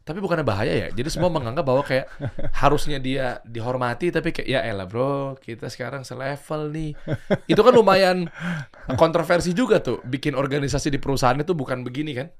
tapi 0.00 0.24
bukannya 0.24 0.40
bahaya 0.40 0.72
ya. 0.72 0.88
Jadi 0.88 1.12
semua 1.12 1.28
menganggap 1.28 1.68
bahwa 1.68 1.84
kayak 1.84 2.08
harusnya 2.64 2.96
dia 2.96 3.44
dihormati 3.44 4.08
tapi 4.08 4.32
kayak 4.32 4.48
ya 4.48 4.60
elah 4.64 4.88
bro, 4.88 5.36
kita 5.36 5.68
sekarang 5.68 6.00
selevel 6.00 6.72
nih. 6.72 6.96
Itu 7.44 7.60
kan 7.60 7.76
lumayan 7.76 8.32
kontroversi 8.96 9.52
juga 9.52 9.84
tuh. 9.84 10.00
Bikin 10.02 10.32
organisasi 10.32 10.88
di 10.88 10.96
perusahaan 10.96 11.36
itu 11.36 11.52
bukan 11.52 11.84
begini 11.84 12.16
kan? 12.16 12.32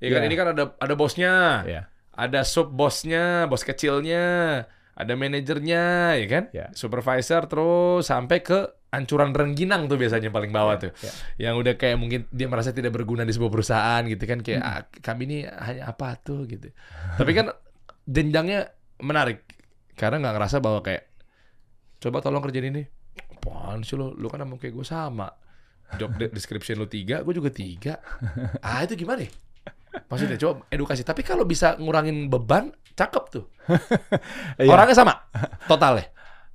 Ya 0.00 0.08
kan 0.10 0.22
Iya. 0.24 0.28
ini 0.30 0.34
kan 0.34 0.46
ada 0.54 0.64
ada 0.78 0.94
bosnya, 0.94 1.34
Iya. 1.66 1.82
ada 2.14 2.40
sub 2.40 2.70
bosnya, 2.70 3.44
bos 3.46 3.60
kecilnya, 3.60 4.64
ada 4.98 5.14
manajernya, 5.14 5.82
ya 6.18 6.26
kan? 6.26 6.44
Iya. 6.50 6.66
Supervisor 6.74 7.46
terus 7.46 8.02
sampai 8.02 8.42
ke 8.42 8.66
ancuran 8.88 9.30
rengginang 9.30 9.86
tuh 9.86 9.94
biasanya 9.94 10.28
paling 10.28 10.50
bawah 10.50 10.74
tuh. 10.76 10.92
Iya. 10.98 11.12
Yang 11.48 11.54
udah 11.54 11.74
kayak 11.76 11.96
mungkin 11.96 12.20
dia 12.28 12.50
merasa 12.50 12.74
tidak 12.74 12.90
berguna 12.90 13.22
di 13.22 13.30
sebuah 13.30 13.52
perusahaan 13.52 14.02
gitu 14.02 14.24
kan 14.24 14.42
kayak 14.42 14.58
Hmm. 14.58 14.70
"Ah, 14.74 14.82
kami 14.98 15.22
ini 15.24 15.38
hanya 15.46 15.86
apa 15.86 16.18
tuh 16.18 16.44
gitu. 16.44 16.72
Tapi 17.14 17.30
kan 17.30 17.54
jenjangnya 18.02 18.74
menarik 18.98 19.46
karena 19.94 20.18
nggak 20.18 20.34
ngerasa 20.34 20.56
bahwa 20.58 20.80
kayak 20.80 21.06
coba 21.98 22.18
tolong 22.18 22.42
kerjain 22.42 22.66
ini. 22.66 22.82
Apaan 23.38 23.82
sih 23.82 23.94
lu? 23.94 24.10
Lu 24.12 24.26
kan 24.26 24.40
emang 24.40 24.58
kayak 24.58 24.74
gue 24.74 24.82
sama. 24.82 25.30
Job 25.94 26.16
de- 26.16 26.28
description 26.28 26.76
lu 26.76 26.84
tiga, 26.84 27.22
gue 27.22 27.32
juga 27.32 27.48
tiga. 27.48 27.96
Ah 28.66 28.82
itu 28.82 28.92
gimana 28.94 29.22
ya? 29.22 29.30
Maksudnya 30.04 30.36
coba 30.36 30.64
edukasi. 30.68 31.00
Tapi 31.00 31.22
kalau 31.22 31.44
bisa 31.44 31.76
ngurangin 31.76 32.28
beban, 32.28 32.72
cakep 32.98 33.24
tuh. 33.30 33.44
Iya. 34.58 34.68
Orangnya 34.68 34.96
sama, 34.96 35.14
total 35.70 36.02
ya. 36.02 36.06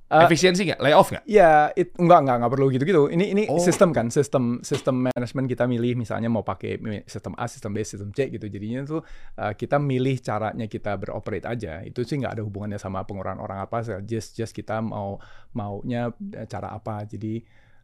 Eh, 0.04 0.28
Efisiensi 0.28 0.62
nggak? 0.62 0.78
Layoff 0.78 1.08
nggak? 1.08 1.24
Ya, 1.24 1.72
it, 1.72 1.96
enggak, 1.96 2.20
enggak, 2.22 2.36
enggak 2.38 2.52
perlu 2.52 2.66
gitu-gitu. 2.68 3.02
Ini 3.08 3.24
ini 3.34 3.42
Oh. 3.48 3.56
sistem 3.56 3.90
kan, 3.90 4.12
sistem 4.12 4.60
sistem 4.60 5.08
manajemen 5.08 5.48
kita 5.48 5.64
milih 5.64 5.96
misalnya 5.96 6.28
mau 6.28 6.44
pakai 6.44 6.76
sistem 7.08 7.32
A, 7.34 7.48
sistem 7.48 7.72
B, 7.72 7.80
sistem 7.82 8.12
C 8.12 8.28
gitu. 8.28 8.46
Jadinya 8.46 8.84
tuh 8.84 9.00
uh, 9.34 9.52
kita 9.52 9.80
milih 9.80 10.20
caranya 10.20 10.68
kita 10.68 11.00
beroperate 11.00 11.48
aja. 11.48 11.80
Itu 11.80 12.04
sih 12.04 12.20
nggak 12.20 12.36
ada 12.36 12.42
hubungannya 12.44 12.76
sama 12.76 13.02
pengurangan 13.02 13.40
orang 13.40 13.58
apa, 13.64 13.80
just 14.04 14.36
just 14.36 14.52
kita 14.52 14.78
mau 14.78 15.18
maunya 15.50 16.12
eh, 16.30 16.46
cara 16.46 16.70
apa. 16.70 17.08
Jadi 17.08 17.40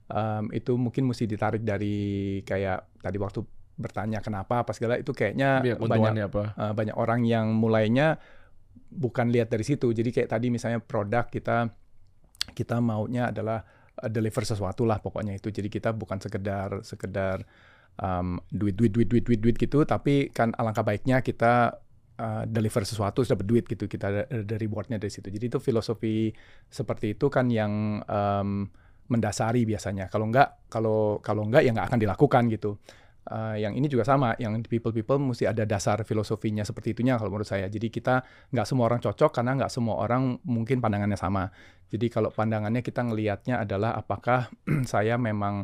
um, 0.07 0.53
itu 0.53 0.77
mungkin 0.77 1.09
mesti 1.09 1.25
ditarik 1.25 1.65
dari 1.65 1.97
kayak 2.43 3.01
tadi 3.01 3.17
waktu 3.17 3.41
bertanya 3.75 4.21
kenapa 4.21 4.61
apa 4.61 4.77
segala 4.77 5.01
itu 5.01 5.11
kayaknya 5.11 5.65
Iya, 5.65 5.81
banyak 5.81 6.29
apa? 6.29 6.53
uh, 6.53 6.73
banyak 6.77 6.95
orang 6.95 7.25
yang 7.25 7.57
mulainya 7.57 8.21
bukan 8.91 9.31
lihat 9.31 9.49
dari 9.49 9.63
situ. 9.63 9.91
Jadi 9.95 10.11
kayak 10.11 10.29
tadi 10.35 10.51
misalnya 10.51 10.83
produk 10.83 11.31
kita 11.31 11.71
kita 12.51 12.77
maunya 12.83 13.31
adalah 13.31 13.63
uh, 14.03 14.11
deliver 14.11 14.43
sesuatu 14.43 14.83
lah 14.83 14.99
pokoknya 14.99 15.39
itu. 15.39 15.55
Jadi 15.55 15.71
kita 15.71 15.95
bukan 15.95 16.19
sekedar 16.19 16.83
sekedar 16.83 17.47
um, 18.03 18.43
duit 18.51 18.75
duit 18.75 18.91
duit 18.91 19.07
duit 19.07 19.25
duit 19.25 19.41
duit 19.41 19.57
gitu, 19.57 19.87
tapi 19.87 20.35
kan 20.35 20.51
alangkah 20.59 20.83
baiknya 20.83 21.23
kita 21.23 21.79
uh, 22.19 22.43
deliver 22.51 22.83
sesuatu 22.83 23.23
dapat 23.23 23.47
duit 23.47 23.65
gitu. 23.71 23.87
Kita 23.87 24.27
ada 24.27 24.57
rewardnya 24.59 24.99
dari 24.99 25.13
situ. 25.13 25.31
Jadi 25.31 25.47
itu 25.47 25.59
filosofi 25.63 26.35
seperti 26.67 27.15
itu 27.15 27.31
kan 27.31 27.47
yang 27.47 28.03
um, 28.05 28.67
mendasari 29.11 29.67
biasanya. 29.67 30.07
Kalau 30.11 30.31
enggak 30.31 30.67
kalau 30.71 31.19
kalau 31.23 31.47
enggak 31.47 31.67
ya 31.67 31.71
nggak 31.75 31.89
akan 31.91 32.01
dilakukan 32.03 32.43
gitu. 32.51 32.79
Uh, 33.31 33.55
yang 33.55 33.79
ini 33.79 33.87
juga 33.87 34.03
sama, 34.03 34.35
yang 34.43 34.59
people 34.67 34.91
people 34.91 35.15
mesti 35.15 35.47
ada 35.47 35.63
dasar 35.63 36.03
filosofinya 36.03 36.67
seperti 36.67 36.99
itunya 36.99 37.15
kalau 37.15 37.31
menurut 37.31 37.47
saya. 37.47 37.71
Jadi 37.71 37.87
kita 37.87 38.27
nggak 38.51 38.67
semua 38.67 38.91
orang 38.91 38.99
cocok 38.99 39.31
karena 39.31 39.55
nggak 39.55 39.71
semua 39.71 40.03
orang 40.03 40.43
mungkin 40.43 40.83
pandangannya 40.83 41.15
sama. 41.15 41.47
Jadi 41.87 42.11
kalau 42.11 42.35
pandangannya 42.35 42.83
kita 42.83 43.07
ngelihatnya 43.07 43.63
adalah 43.63 43.95
apakah 43.95 44.51
saya 44.91 45.15
memang 45.15 45.63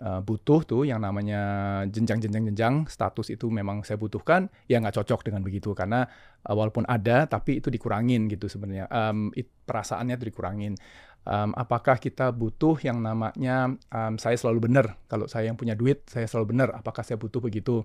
uh, 0.00 0.20
butuh 0.24 0.64
tuh 0.64 0.82
yang 0.88 1.04
namanya 1.04 1.84
jenjang-jenjang-jenjang 1.92 2.88
status 2.88 3.30
itu 3.30 3.52
memang 3.52 3.84
saya 3.84 4.00
butuhkan, 4.00 4.48
ya 4.64 4.80
nggak 4.80 4.96
cocok 4.96 5.28
dengan 5.28 5.44
begitu 5.44 5.76
karena 5.76 6.08
uh, 6.48 6.54
walaupun 6.56 6.88
ada 6.88 7.28
tapi 7.28 7.60
itu 7.60 7.68
dikurangin 7.68 8.32
gitu 8.32 8.48
sebenarnya. 8.48 8.88
Um, 8.88 9.28
perasaannya 9.68 10.16
itu 10.16 10.32
dikurangin. 10.32 10.74
Um, 11.24 11.56
apakah 11.56 11.96
kita 11.96 12.28
butuh 12.36 12.76
yang 12.84 13.00
namanya 13.00 13.72
um, 13.88 14.14
saya 14.20 14.36
selalu 14.36 14.68
benar. 14.68 15.00
Kalau 15.08 15.24
saya 15.24 15.48
yang 15.48 15.56
punya 15.56 15.72
duit 15.72 16.04
saya 16.04 16.28
selalu 16.28 16.52
benar. 16.52 16.68
Apakah 16.76 17.00
saya 17.00 17.16
butuh 17.16 17.40
begitu? 17.40 17.80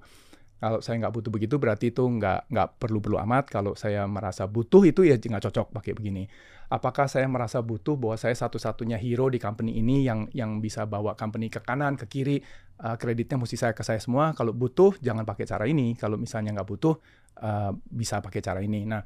Kalau 0.59 0.83
saya 0.83 0.99
nggak 0.99 1.15
butuh 1.15 1.31
begitu 1.31 1.55
berarti 1.55 1.95
itu 1.95 2.03
nggak 2.03 2.51
nggak 2.51 2.69
perlu 2.83 2.99
perlu 2.99 3.15
amat. 3.23 3.47
Kalau 3.47 3.79
saya 3.79 4.03
merasa 4.11 4.43
butuh 4.43 4.83
itu 4.83 5.07
ya 5.07 5.15
nggak 5.15 5.47
cocok 5.47 5.71
pakai 5.71 5.95
begini. 5.95 6.27
Apakah 6.67 7.07
saya 7.07 7.31
merasa 7.31 7.63
butuh 7.63 7.95
bahwa 7.95 8.19
saya 8.19 8.35
satu-satunya 8.35 8.99
hero 8.99 9.31
di 9.31 9.39
company 9.39 9.79
ini 9.79 10.03
yang 10.03 10.27
yang 10.35 10.59
bisa 10.59 10.83
bawa 10.83 11.15
company 11.15 11.47
ke 11.47 11.63
kanan 11.63 11.95
ke 11.95 12.11
kiri? 12.11 12.43
Uh, 12.75 12.99
kreditnya 12.99 13.39
mesti 13.39 13.55
saya 13.55 13.71
ke 13.71 13.87
saya 13.87 14.03
semua. 14.03 14.35
Kalau 14.35 14.51
butuh 14.51 14.99
jangan 14.99 15.23
pakai 15.23 15.47
cara 15.47 15.63
ini. 15.63 15.95
Kalau 15.95 16.19
misalnya 16.19 16.59
nggak 16.59 16.67
butuh 16.67 16.99
uh, 17.39 17.71
bisa 17.87 18.19
pakai 18.19 18.43
cara 18.43 18.59
ini. 18.59 18.83
Nah 18.83 18.99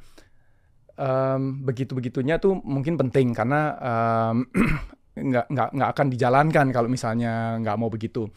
um, 0.97 1.65
begitu 1.65 1.97
begitunya 1.97 2.37
tuh 2.37 2.59
mungkin 2.61 2.97
penting 2.99 3.33
karena 3.33 3.61
um, 3.79 4.45
nggak 5.13 5.45
nggak 5.49 5.69
nggak 5.77 5.89
akan 5.93 6.07
dijalankan 6.09 6.67
kalau 6.73 6.89
misalnya 6.89 7.61
nggak 7.61 7.77
mau 7.77 7.89
begitu. 7.89 8.29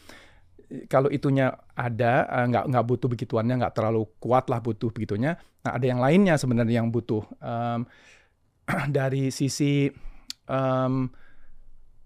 Kalau 0.90 1.08
itunya 1.08 1.54
ada 1.78 2.26
eh, 2.26 2.46
nggak 2.50 2.64
nggak 2.68 2.84
butuh 2.84 3.08
begituannya 3.08 3.54
nggak 3.62 3.74
terlalu 3.76 4.02
kuat 4.18 4.50
lah 4.52 4.60
butuh 4.60 4.92
begitunya. 4.92 5.38
Nah 5.64 5.72
ada 5.72 5.86
yang 5.86 6.02
lainnya 6.02 6.34
sebenarnya 6.36 6.84
yang 6.84 6.90
butuh. 6.92 7.22
Em, 7.40 7.80
dari 8.96 9.30
sisi 9.30 9.88
em, 10.50 10.94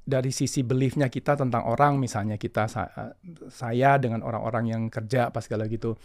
dari 0.04 0.30
sisi 0.34 0.60
beliefnya 0.66 1.06
kita 1.06 1.38
tentang 1.38 1.66
orang 1.66 1.98
misalnya 1.98 2.36
kita 2.38 2.68
eh, 2.70 3.14
saya 3.50 3.96
dengan 3.98 4.22
orang-orang 4.22 4.64
yang 4.70 4.82
kerja 4.86 5.32
pas 5.34 5.42
segala 5.42 5.66
gitu. 5.66 5.96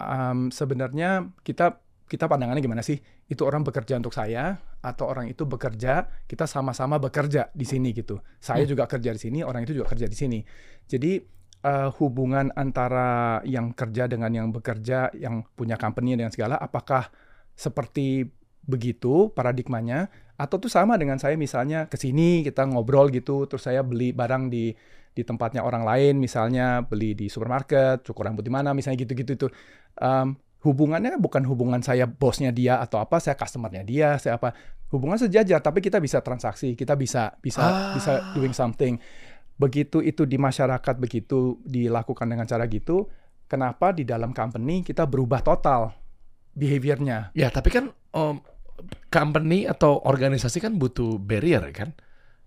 Em, 0.00 0.48
sebenarnya 0.54 1.28
kita 1.42 1.82
kita 2.08 2.24
pandangannya 2.24 2.64
gimana 2.64 2.80
sih 2.80 2.96
itu 3.28 3.42
orang 3.44 3.62
bekerja 3.62 4.00
untuk 4.00 4.16
saya 4.16 4.56
atau 4.80 5.04
orang 5.06 5.28
itu 5.28 5.44
bekerja 5.44 6.08
kita 6.24 6.48
sama-sama 6.48 6.96
bekerja 6.96 7.52
di 7.52 7.68
sini 7.68 7.92
gitu 7.92 8.18
saya 8.40 8.64
Hmm. 8.64 8.70
juga 8.72 8.88
kerja 8.88 9.12
di 9.12 9.20
sini 9.20 9.38
orang 9.44 9.68
itu 9.68 9.76
juga 9.76 9.92
kerja 9.92 10.08
di 10.08 10.16
sini 10.16 10.40
jadi 10.88 11.20
eh, 11.58 11.90
hubungan 11.98 12.54
antara 12.54 13.42
yang 13.42 13.74
kerja 13.74 14.06
dengan 14.06 14.30
yang 14.30 14.54
bekerja, 14.54 15.10
yang 15.18 15.42
punya 15.58 15.74
company 15.74 16.14
dengan 16.14 16.30
segala, 16.30 16.54
apakah 16.54 17.10
seperti 17.58 18.30
begitu 18.62 19.34
paradigmanya, 19.34 20.06
atau 20.38 20.62
tuh 20.62 20.70
sama 20.70 20.94
dengan 20.94 21.18
saya 21.18 21.34
misalnya 21.34 21.90
ke 21.90 21.98
sini 21.98 22.46
kita 22.46 22.62
ngobrol 22.62 23.10
gitu, 23.10 23.50
terus 23.50 23.66
saya 23.66 23.82
beli 23.82 24.14
barang 24.14 24.54
di 24.54 24.70
di 25.10 25.22
tempatnya 25.26 25.66
orang 25.66 25.82
lain, 25.82 26.22
misalnya 26.22 26.86
beli 26.86 27.18
di 27.18 27.26
supermarket, 27.26 28.06
cukur 28.06 28.30
rambut 28.30 28.46
di 28.46 28.54
mana, 28.54 28.70
misalnya 28.70 29.02
gitu-gitu 29.02 29.32
itu. 29.34 29.48
Em, 29.98 30.38
hubungannya 30.62 31.16
bukan 31.16 31.46
hubungan 31.46 31.80
saya 31.80 32.06
bosnya 32.06 32.50
dia 32.50 32.82
atau 32.82 32.98
apa, 32.98 33.18
saya 33.18 33.38
customernya 33.38 33.82
dia, 33.86 34.18
saya 34.18 34.36
apa. 34.36 34.54
Hubungan 34.88 35.20
sejajar, 35.20 35.60
tapi 35.60 35.84
kita 35.84 36.00
bisa 36.00 36.24
transaksi, 36.24 36.72
kita 36.72 36.96
bisa 36.96 37.36
bisa 37.38 37.60
Ah. 37.60 37.92
bisa 37.92 38.32
doing 38.32 38.56
something 38.56 38.96
begitu 39.58 39.98
itu 40.00 40.22
di 40.22 40.38
masyarakat 40.38 40.94
begitu 40.96 41.58
dilakukan 41.66 42.30
dengan 42.30 42.46
cara 42.46 42.64
gitu, 42.64 43.10
kenapa 43.44 43.90
di 43.90 44.06
dalam 44.06 44.30
company 44.30 44.80
kita 44.80 45.02
berubah 45.04 45.42
total 45.42 45.92
behaviornya? 46.54 47.34
Ya, 47.34 47.50
tapi 47.50 47.68
kan 47.68 47.90
om, 48.14 48.38
company 49.10 49.66
atau 49.66 49.98
organisasi 49.98 50.62
kan 50.62 50.78
butuh 50.78 51.18
barrier 51.18 51.62
kan. 51.74 51.90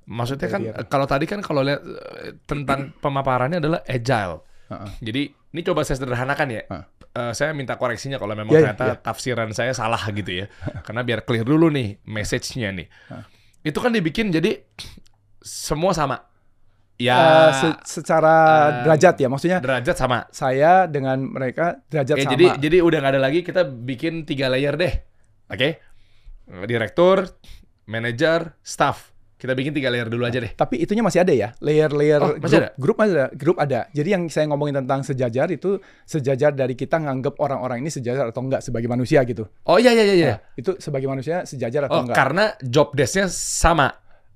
Maksudnya 0.07 0.49
kan 0.49 0.61
Barrier. 0.65 0.81
eh, 0.81 0.87
kalau 0.87 1.05
tadi 1.05 1.29
kan 1.29 1.43
kalau 1.43 1.61
lihat 1.61 1.83
eh, 1.83 2.33
tentang 2.47 2.95
pemaparannya 2.97 3.59
adalah 3.59 3.83
agile. 3.85 4.41
Heeh. 4.71 4.91
Jadi 5.03 5.21
ini 5.29 5.61
coba 5.61 5.83
saya 5.83 5.99
sederhanakan 5.99 6.47
ya. 6.49 6.63
Heeh. 6.65 6.85
Eh, 7.11 7.33
saya 7.35 7.51
minta 7.51 7.75
koreksinya 7.75 8.15
kalau 8.15 8.31
memang 8.39 8.55
Ya, 8.55 8.59
ya, 8.59 8.63
ternyata 8.71 8.85
ya. 8.87 8.95
tafsiran 9.03 9.51
saya 9.51 9.75
salah 9.75 9.99
gitu 10.15 10.31
ya. 10.31 10.45
Karena 10.87 11.03
biar 11.03 11.27
clear 11.27 11.43
dulu 11.43 11.67
nih 11.67 11.99
message-nya 12.07 12.71
nih. 12.71 12.87
Itu 13.67 13.83
kan 13.83 13.91
dibikin 13.91 14.31
jadi 14.31 14.63
semua 15.43 15.91
sama. 15.91 16.23
Ya, 16.95 17.17
Eh, 17.17 17.51
se- 17.57 17.81
secara 17.99 18.35
eh, 18.47 18.69
derajat 18.87 19.15
ya, 19.19 19.27
maksudnya 19.27 19.59
derajat 19.59 19.97
sama. 19.99 20.23
saya 20.31 20.87
dengan 20.87 21.19
mereka 21.19 21.83
derajat 21.91 22.15
Oke, 22.15 22.23
sama. 22.23 22.33
jadi 22.37 22.45
jadi 22.61 22.77
udah 22.79 22.97
nggak 23.03 23.13
ada 23.17 23.21
lagi 23.21 23.39
kita 23.43 23.61
bikin 23.67 24.23
tiga 24.23 24.47
layer 24.47 24.77
deh. 24.79 24.93
Oke. 25.51 25.81
Direktur, 26.47 27.27
manager, 27.91 28.55
staff. 28.63 29.10
Kita 29.41 29.57
bikin 29.57 29.73
tiga 29.73 29.89
layer 29.89 30.05
dulu 30.05 30.21
aja 30.21 30.37
deh. 30.37 30.53
Tapi 30.53 30.77
itunya 30.77 31.01
masih 31.01 31.25
ada 31.25 31.33
ya, 31.33 31.49
layer-layer 31.57 32.21
Oh, 32.21 32.37
masih 32.37 32.69
grup, 32.77 32.93
grup 32.93 32.97
ada, 33.01 33.25
grup 33.33 33.57
ada. 33.57 33.89
Jadi 33.89 34.09
yang 34.13 34.29
saya 34.29 34.45
ngomongin 34.45 34.77
tentang 34.77 35.01
sejajar 35.01 35.49
itu 35.49 35.81
sejajar 36.05 36.53
dari 36.53 36.77
kita 36.77 37.01
nganggap 37.01 37.41
orang-orang 37.41 37.81
ini 37.81 37.89
sejajar 37.89 38.29
atau 38.29 38.45
enggak 38.45 38.61
sebagai 38.61 38.85
manusia 38.85 39.25
gitu. 39.25 39.49
Oh 39.65 39.81
iya 39.81 39.89
iya 39.91 40.03
iya 40.05 40.13
iya. 40.15 40.27
Nah, 40.29 40.39
itu 40.53 40.77
sebagai 40.77 41.09
manusia 41.09 41.41
sejajar 41.41 41.89
atau 41.89 41.97
Oh, 41.97 42.03
enggak? 42.05 42.13
karena 42.15 42.45
job 42.61 42.93
desk-nya 42.93 43.25
sama. 43.27 43.89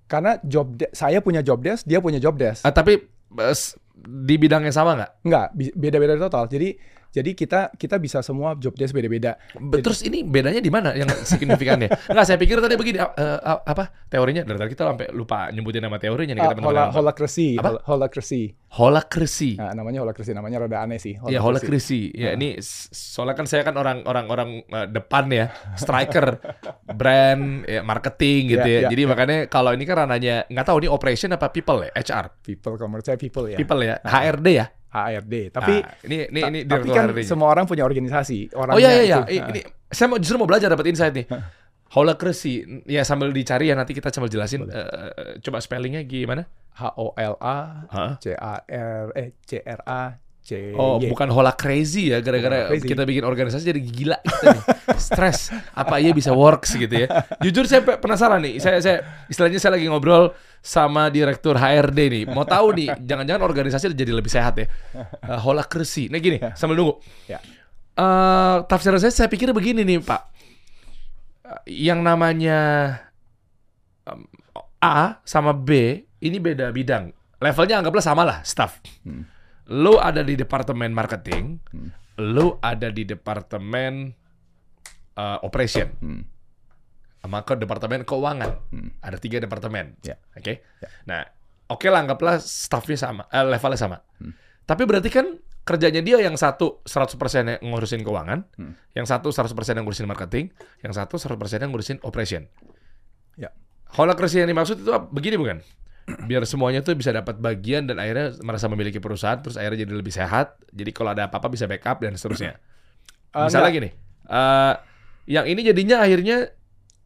Karena 0.06 0.42
job 0.42 0.74
de- 0.74 0.90
saya 0.90 1.22
punya 1.22 1.46
job 1.46 1.62
desk, 1.62 1.86
dia 1.86 2.02
punya 2.02 2.18
job 2.18 2.34
desk. 2.34 2.62
Ah, 2.62 2.74
tapi 2.74 2.98
eh, 2.98 3.58
di 4.02 4.36
bidangnya 4.36 4.70
sama 4.70 4.98
nggak? 4.98 5.12
Enggak, 5.22 5.48
bi- 5.54 5.76
beda-beda 5.76 6.18
total. 6.18 6.50
Jadi 6.50 6.74
jadi 7.16 7.32
kita 7.32 7.72
kita 7.74 7.96
bisa 7.96 8.20
semua 8.20 8.60
job 8.60 8.76
desk 8.76 8.92
beda-beda. 8.92 9.40
Be- 9.56 9.80
Terus 9.80 10.04
ini 10.04 10.20
bedanya 10.22 10.60
di 10.60 10.68
mana 10.68 10.92
yang 10.92 11.08
signifikannya? 11.24 11.88
Enggak, 12.12 12.26
saya 12.26 12.36
pikir 12.36 12.60
tadi 12.60 12.76
begini, 12.76 13.00
eh, 13.00 13.08
eh, 13.08 13.40
apa 13.64 13.88
teorinya? 14.06 14.44
Dari 14.44 14.60
tadi 14.60 14.70
kita 14.70 14.84
sampai 14.86 15.08
lupa 15.10 15.48
nyebutin 15.48 15.80
nama 15.80 15.96
teorinya 15.96 16.36
nih 16.36 16.44
Ah, 16.44 16.52
kita 16.52 16.60
hola, 16.60 16.68
benar-benar. 16.68 16.92
holacracy, 16.94 17.48
Apa? 17.56 17.70
hol- 17.72 17.84
holacracy. 17.88 18.44
Holacracy. 18.68 19.56
Nah, 19.56 19.72
namanya 19.72 20.04
holacracy, 20.04 20.36
namanya 20.36 20.58
rada 20.62 20.84
aneh 20.84 21.00
sih. 21.00 21.16
Ya 21.26 21.40
holacracy. 21.40 22.12
Ya 22.12 22.36
ini 22.36 22.60
s- 22.60 22.92
soalnya 22.92 23.34
kan 23.34 23.48
saya 23.48 23.64
kan 23.64 23.72
orang 23.74 24.04
orang 24.04 24.26
orang 24.28 24.50
depan 24.92 25.32
ya, 25.32 25.46
striker, 25.74 26.36
brand, 26.86 27.64
ya, 27.64 27.80
marketing 27.82 28.42
gitu 28.52 28.68
Ya, 28.68 28.76
ya. 28.76 28.82
ya, 28.86 28.90
Jadi 28.92 29.04
ya. 29.04 29.08
makanya 29.08 29.38
kalau 29.48 29.72
ini 29.72 29.84
kan 29.84 30.04
ranahnya 30.04 30.44
nggak 30.48 30.66
tahu 30.66 30.78
ini 30.82 30.88
operation 30.88 31.32
apa 31.32 31.48
people 31.50 31.80
ya, 31.80 31.92
HR, 31.94 32.26
People, 32.42 32.76
kalau 32.76 32.90
menurut 32.90 33.06
saya 33.06 33.16
people 33.16 33.48
ya. 33.48 33.56
people 33.56 33.80
ya, 33.80 33.96
HRD 34.04 34.48
ya. 34.52 34.68
HRD. 34.96 35.34
Tapi 35.50 35.74
Ah, 35.76 35.92
ini 36.04 36.16
ini 36.26 36.40
ta- 36.40 36.50
ini 36.50 36.60
tapi 36.64 36.88
kan 36.90 37.06
semua 37.22 37.48
orang 37.50 37.66
punya 37.66 37.84
organisasi. 37.84 38.56
Oh 38.56 38.64
iya 38.76 39.04
iya 39.04 39.20
iya. 39.28 39.44
Ini 39.46 39.62
saya 39.86 40.08
mau 40.08 40.18
justru 40.18 40.36
mau 40.36 40.48
belajar 40.48 40.68
dapat 40.68 40.88
insight 40.88 41.12
nih. 41.14 41.28
Holacracy. 41.92 42.84
Ya 42.88 43.04
sambil 43.04 43.30
dicari 43.30 43.70
ya 43.70 43.76
nanti 43.76 43.94
kita 43.94 44.10
sambil 44.10 44.28
jelasin 44.28 44.66
eh, 44.68 45.38
coba 45.40 45.60
spellingnya 45.60 46.02
gimana? 46.04 46.48
H 46.76 46.92
O 46.98 47.14
L 47.14 47.36
A? 47.40 47.60
C 48.20 48.34
A 48.34 48.60
R 48.66 49.08
eh 49.14 49.32
C 49.42 49.60
R 49.60 49.82
A 49.86 50.20
C 50.46 50.72
Oh, 50.72 51.02
Y. 51.02 51.10
bukan 51.10 51.26
hola 51.28 51.58
crazy 51.58 52.14
ya 52.14 52.22
gara-gara 52.22 52.70
crazy. 52.70 52.86
kita 52.86 53.02
bikin 53.02 53.26
organisasi 53.26 53.66
jadi 53.66 53.82
gila 53.82 54.18
kita 54.22 54.46
nih. 54.54 54.64
Stres. 54.96 55.50
Apa 55.74 55.98
iya 55.98 56.14
bisa 56.14 56.30
works 56.32 56.78
gitu 56.78 56.94
ya. 56.94 57.10
Jujur 57.42 57.66
saya 57.66 57.82
pe- 57.82 57.98
penasaran 57.98 58.38
nih. 58.40 58.62
Saya 58.62 58.78
saya 58.78 58.98
istilahnya 59.26 59.58
saya 59.58 59.74
lagi 59.74 59.90
ngobrol 59.90 60.38
sama 60.62 61.10
direktur 61.10 61.58
HRD 61.58 62.00
nih. 62.08 62.24
Mau 62.30 62.46
tahu 62.46 62.78
nih, 62.78 62.94
jangan-jangan 63.10 63.42
organisasi 63.42 63.90
jadi 63.92 64.14
lebih 64.14 64.30
sehat 64.30 64.54
ya. 64.56 64.70
Uh, 65.20 65.42
hola 65.42 65.66
crazy. 65.66 66.08
Nah 66.08 66.18
gini, 66.18 66.38
sambil 66.54 66.78
nunggu. 66.78 67.02
Ya. 67.26 67.42
Eh, 67.96 68.58
tafsiran 68.68 69.00
saya 69.00 69.10
saya 69.10 69.26
pikir 69.26 69.50
begini 69.50 69.82
nih, 69.82 69.98
Pak. 69.98 70.22
Eh, 71.64 71.90
yang 71.90 72.02
namanya 72.02 72.60
em, 74.04 74.30
A 74.78 75.18
sama 75.24 75.52
B 75.52 75.70
ini 76.20 76.38
beda 76.38 76.70
bidang. 76.70 77.10
Levelnya 77.38 77.80
anggaplah 77.80 78.04
sama 78.04 78.22
lah, 78.22 78.38
staff. 78.44 78.78
Hmm. 79.02 79.26
Lo 79.66 79.98
ada 79.98 80.22
di 80.22 80.38
departemen 80.38 80.94
marketing, 80.94 81.58
Hmm. 81.74 81.90
lo 82.22 82.62
ada 82.62 82.90
di 82.90 83.02
departemen 83.04 84.14
uh, 85.16 85.40
operation, 85.42 85.90
Hmm. 85.98 86.22
sama 87.20 87.42
ke 87.42 87.58
departemen 87.58 88.06
keuangan. 88.06 88.52
Hmm. 88.70 88.94
Ada 89.02 89.18
tiga 89.18 89.42
departemen. 89.42 89.98
Ya. 90.06 90.22
Oke. 90.38 90.62
Ya. 90.84 90.90
Nah, 91.10 91.22
oke 91.66 91.88
lah 91.90 92.06
anggaplah 92.06 92.38
staffnya 92.38 93.00
sama, 93.00 93.26
eh, 93.32 93.42
levelnya 93.42 93.80
sama. 93.80 93.98
Hmm. 94.22 94.38
Tapi 94.66 94.86
berarti 94.86 95.10
kan 95.10 95.34
kerjanya 95.66 96.06
dia 96.06 96.22
yang 96.22 96.38
satu 96.38 96.86
100% 96.86 97.50
yang 97.50 97.58
ngurusin 97.66 98.06
keuangan, 98.06 98.46
Hmm. 98.54 98.78
yang 98.94 99.10
satu 99.10 99.34
100% 99.34 99.82
yang 99.82 99.86
ngurusin 99.90 100.06
marketing, 100.06 100.54
yang 100.86 100.94
satu 100.94 101.18
100% 101.18 101.66
yang 101.66 101.74
ngurusin 101.74 101.98
operation. 102.06 102.46
Ya. 103.34 103.50
Holacracy 103.98 104.46
yang 104.46 104.50
dimaksud 104.54 104.86
itu 104.86 104.92
begini 105.10 105.42
bukan? 105.42 105.58
Biar 106.06 106.46
semuanya 106.46 106.86
tuh 106.86 106.94
bisa 106.94 107.10
dapat 107.10 107.42
bagian 107.42 107.90
dan 107.90 107.98
akhirnya 107.98 108.38
merasa 108.46 108.70
memiliki 108.70 109.02
perusahaan, 109.02 109.42
terus 109.42 109.58
akhirnya 109.58 109.90
jadi 109.90 109.94
lebih 109.98 110.14
sehat. 110.14 110.62
Jadi 110.70 110.94
kalau 110.94 111.18
ada 111.18 111.26
apa-apa 111.26 111.50
bisa 111.50 111.66
backup 111.66 111.98
dan 112.06 112.14
seterusnya. 112.14 112.62
Eh, 113.36 113.46
Misalnya 113.50 113.74
enggak. 113.74 113.80
gini, 113.82 113.90
eh, 114.30 114.74
yang 115.28 115.46
ini 115.50 115.62
jadinya 115.66 115.98
akhirnya 116.06 116.54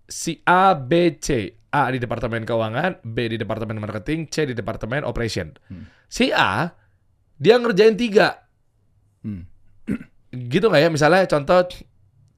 si 0.06 0.44
A, 0.44 0.76
B, 0.76 1.16
C. 1.18 1.56
A 1.70 1.94
di 1.94 2.02
departemen 2.02 2.50
keuangan, 2.50 3.06
B 3.06 3.30
di 3.30 3.38
departemen 3.38 3.78
marketing, 3.78 4.26
C 4.34 4.50
di 4.50 4.58
departemen 4.58 5.06
operation. 5.06 5.54
Hmm. 5.70 5.86
Si 6.10 6.34
A, 6.34 6.74
dia 7.38 7.56
ngerjain 7.62 7.94
tiga. 7.94 8.50
Hmm. 9.22 9.46
Gitu 10.34 10.66
nggak 10.66 10.82
ya? 10.82 10.90
Misalnya 10.90 11.30
contoh 11.30 11.70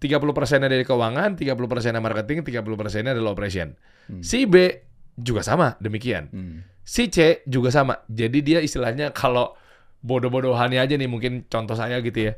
30% 0.04 0.68
dari 0.68 0.84
keuangan, 0.84 1.40
30% 1.40 2.04
marketing, 2.04 2.44
30% 2.44 3.08
adalah 3.08 3.32
operation. 3.32 3.76
Hmm. 4.12 4.20
Si 4.20 4.44
B 4.44 4.68
juga 5.16 5.42
sama, 5.42 5.76
demikian. 5.80 6.28
Hmm. 6.32 6.58
Si 6.82 7.08
C 7.08 7.42
juga 7.46 7.70
sama. 7.70 8.02
Jadi 8.08 8.42
dia 8.42 8.60
istilahnya 8.60 9.12
kalau 9.12 9.54
bodoh-bodohannya 10.02 10.82
aja 10.82 10.98
nih 10.98 11.06
mungkin 11.06 11.46
contoh 11.46 11.78
saya 11.78 12.02
gitu 12.02 12.32
ya. 12.32 12.34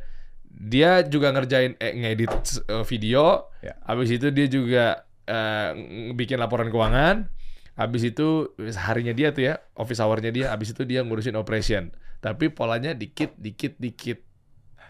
Dia 0.54 1.02
juga 1.02 1.34
ngerjain 1.34 1.74
eh, 1.80 1.94
ngedit 1.96 2.32
eh, 2.70 2.84
video, 2.86 3.50
Ya. 3.64 3.74
habis 3.88 4.12
itu 4.12 4.28
dia 4.30 4.46
juga 4.46 4.84
eh, 5.26 5.70
bikin 6.14 6.38
laporan 6.38 6.68
keuangan, 6.70 7.26
habis 7.74 8.04
itu 8.06 8.52
harinya 8.78 9.16
dia 9.16 9.32
tuh 9.34 9.50
ya, 9.50 9.54
office 9.74 10.04
hour-nya 10.04 10.30
dia, 10.30 10.46
habis 10.54 10.76
itu 10.76 10.84
dia 10.84 11.02
ngurusin 11.02 11.34
operation. 11.34 11.90
Tapi 12.20 12.52
polanya 12.54 12.94
dikit 12.94 13.34
dikit 13.36 13.80
dikit. 13.80 14.22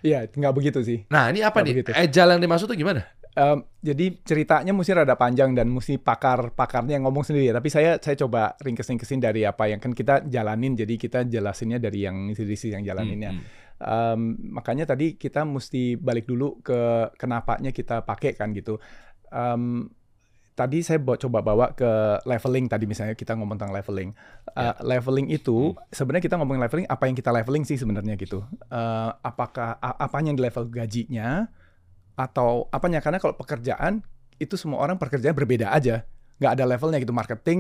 Iya, 0.04 0.28
nggak 0.28 0.52
begitu 0.54 0.84
sih. 0.84 1.08
Nah, 1.08 1.32
ini 1.32 1.40
apa 1.48 1.62
Nggak 1.62 1.64
nih? 1.64 1.74
begitu. 1.80 1.90
Agile 1.96 2.30
yang 2.36 2.42
dimaksud 2.44 2.68
tuh 2.68 2.76
gimana? 2.76 3.08
Em, 3.34 3.66
jadi 3.82 4.14
ceritanya 4.22 4.78
mesti 4.78 4.94
rada 4.94 5.18
panjang 5.18 5.58
dan 5.58 5.66
mesti 5.74 5.98
pakar-pakarnya 5.98 7.02
yang 7.02 7.10
ngomong 7.10 7.26
sendiri. 7.26 7.50
Tapi 7.50 7.70
saya 7.74 7.98
saya 7.98 8.14
coba 8.14 8.54
ringkesin-ringkesin 8.62 9.18
dari 9.18 9.42
apa 9.42 9.66
yang 9.74 9.82
kan 9.82 9.98
kita 9.98 10.30
jalanin. 10.30 10.78
Jadi 10.78 11.02
kita 11.02 11.26
jelasinnya 11.26 11.82
dari 11.82 12.06
yang 12.06 12.30
sisi 12.38 12.70
yang 12.70 12.86
jalaninnya. 12.86 13.34
Hmm, 13.34 13.42
hmm. 13.42 13.62
Em, 13.84 14.22
makanya 14.54 14.94
tadi 14.94 15.18
kita 15.18 15.50
mesti 15.50 15.98
balik 15.98 16.30
dulu 16.30 16.62
ke 16.62 17.10
kenapanya 17.18 17.74
kita 17.74 18.06
pakai 18.06 18.38
kan 18.38 18.54
gitu. 18.54 18.78
Em, 19.34 19.90
tadi 20.54 20.86
saya 20.86 21.02
bawa, 21.02 21.18
coba 21.18 21.40
bawa 21.42 21.66
ke 21.74 22.22
leveling 22.30 22.70
tadi 22.70 22.86
misalnya 22.86 23.18
kita 23.18 23.34
ngomong 23.34 23.58
tentang 23.58 23.74
leveling. 23.74 24.14
Uh, 24.54 24.78
leveling 24.86 25.34
itu 25.34 25.74
sebenarnya 25.90 26.24
kita 26.30 26.38
ngomongin 26.38 26.62
leveling 26.62 26.86
apa 26.86 27.10
yang 27.10 27.18
kita 27.18 27.34
leveling 27.34 27.66
sih 27.66 27.82
sebenarnya 27.82 28.14
gitu. 28.14 28.46
Eh, 28.70 29.12
apakah 29.26 29.82
a- 29.82 29.98
apanya 30.06 30.30
yang 30.30 30.38
di 30.38 30.46
level 30.46 30.70
gajinya 30.70 31.50
atau 32.16 32.70
apanya? 32.70 33.00
Karena 33.02 33.18
kalau 33.18 33.38
pekerjaan 33.38 34.04
itu 34.42 34.56
semua 34.58 34.82
orang 34.82 34.98
pekerjaan 34.98 35.34
berbeda 35.34 35.70
aja. 35.72 36.06
Nggak 36.42 36.52
ada 36.60 36.66
levelnya 36.66 37.00
gitu. 37.00 37.14
Marketing 37.14 37.58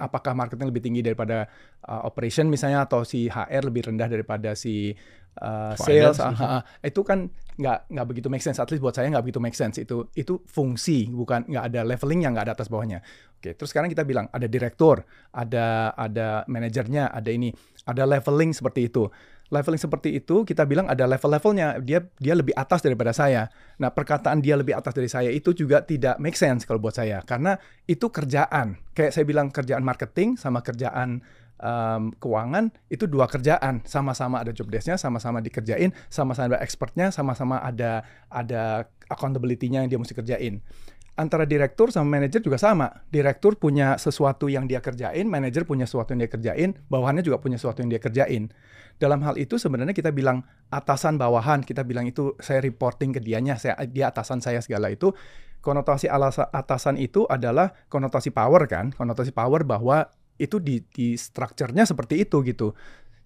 apakah 0.00 0.32
marketing 0.32 0.66
lebih 0.72 0.82
tinggi 0.82 1.00
daripada 1.04 1.46
uh, 1.84 2.02
operation 2.08 2.48
misalnya 2.48 2.88
atau 2.88 3.04
si 3.04 3.28
HR 3.28 3.68
lebih 3.68 3.92
rendah 3.92 4.08
daripada 4.08 4.56
si 4.56 4.96
uh, 5.38 5.76
sales? 5.76 6.18
ah, 6.18 6.32
ah. 6.32 6.62
itu 6.80 7.04
kan 7.04 7.28
nggak 7.54 7.78
nggak 7.92 8.06
begitu 8.08 8.28
make 8.32 8.42
sense. 8.42 8.58
At 8.58 8.72
least 8.72 8.82
buat 8.82 8.96
saya 8.96 9.12
nggak 9.12 9.24
begitu 9.28 9.40
make 9.44 9.54
sense. 9.54 9.76
Itu 9.78 10.10
itu 10.16 10.40
fungsi 10.48 11.12
bukan 11.12 11.46
nggak 11.46 11.64
ada 11.70 11.80
leveling 11.84 12.26
yang 12.26 12.32
nggak 12.34 12.50
ada 12.50 12.54
atas 12.56 12.72
bawahnya. 12.72 13.04
Oke 13.38 13.54
terus 13.54 13.70
sekarang 13.70 13.92
kita 13.92 14.08
bilang 14.08 14.26
ada 14.32 14.48
direktur 14.48 15.04
ada 15.30 15.92
ada 15.94 16.42
manajernya 16.48 17.12
ada 17.12 17.30
ini. 17.30 17.52
Ada 17.84 18.08
leveling 18.08 18.56
seperti 18.56 18.88
itu 18.88 19.04
leveling 19.52 19.80
seperti 19.80 20.16
itu 20.16 20.44
kita 20.46 20.64
bilang 20.64 20.88
ada 20.88 21.04
level-levelnya. 21.04 21.80
Dia 21.84 22.04
dia 22.16 22.34
lebih 22.36 22.56
atas 22.56 22.80
daripada 22.80 23.12
saya. 23.12 23.52
Nah 23.80 23.92
perkataan 23.92 24.40
dia 24.40 24.56
lebih 24.56 24.76
atas 24.76 24.96
dari 24.96 25.10
saya 25.10 25.28
itu 25.28 25.52
juga 25.52 25.84
tidak 25.84 26.16
make 26.20 26.38
sense 26.38 26.64
kalau 26.64 26.80
buat 26.80 26.96
saya. 26.96 27.20
Karena 27.24 27.58
itu 27.84 28.08
kerjaan. 28.08 28.80
Kayak 28.96 29.12
saya 29.12 29.24
bilang 29.26 29.52
kerjaan 29.52 29.84
marketing 29.84 30.40
sama 30.40 30.64
kerjaan 30.64 31.20
um, 31.60 32.10
keuangan 32.16 32.72
itu 32.88 33.04
dua 33.04 33.28
kerjaan. 33.28 33.84
Sama-sama 33.84 34.40
ada 34.40 34.50
job 34.50 34.70
desk-nya 34.72 34.96
sama-sama 34.96 35.44
dikerjain 35.44 35.92
sama-sama 36.08 36.56
ada 36.56 36.60
expertnya 36.64 37.12
sama-sama 37.12 37.60
ada 37.60 38.04
ada 38.32 38.88
accountability-nya 39.12 39.84
yang 39.84 39.90
dia 39.90 40.00
mesti 40.00 40.16
kerjain. 40.16 40.64
Antara 41.14 41.46
direktur 41.46 41.94
sama 41.94 42.18
manajer 42.18 42.42
juga 42.42 42.58
sama. 42.58 42.90
Direktur 43.06 43.54
punya 43.54 43.94
sesuatu 44.02 44.50
yang 44.50 44.66
dia 44.66 44.82
kerjain, 44.82 45.30
manajer 45.30 45.62
punya 45.62 45.86
sesuatu 45.86 46.10
yang 46.10 46.26
dia 46.26 46.32
kerjain, 46.34 46.74
bawahannya 46.90 47.22
juga 47.22 47.38
punya 47.38 47.54
sesuatu 47.54 47.86
yang 47.86 47.90
dia 47.94 48.02
kerjain. 48.02 48.50
Dalam 49.04 49.20
hal 49.20 49.36
itu 49.36 49.60
sebenarnya 49.60 49.92
kita 49.92 50.16
bilang 50.16 50.40
atasan 50.72 51.20
bawahan, 51.20 51.60
kita 51.60 51.84
bilang 51.84 52.08
itu 52.08 52.32
saya 52.40 52.64
reporting 52.64 53.12
ke 53.12 53.20
dianya, 53.20 53.60
saya 53.60 53.76
dia 53.84 54.08
atasan 54.08 54.40
saya 54.40 54.64
segala 54.64 54.88
itu. 54.88 55.12
Konotasi 55.60 56.08
alasa, 56.08 56.48
atasan 56.48 56.96
itu 56.96 57.28
adalah 57.28 57.68
konotasi 57.92 58.32
power 58.32 58.64
kan, 58.64 58.96
konotasi 58.96 59.36
power 59.36 59.68
bahwa 59.68 60.08
itu 60.40 60.56
di, 60.56 60.80
di 60.88 61.20
structure-nya 61.20 61.84
seperti 61.84 62.24
itu 62.24 62.40
gitu. 62.48 62.72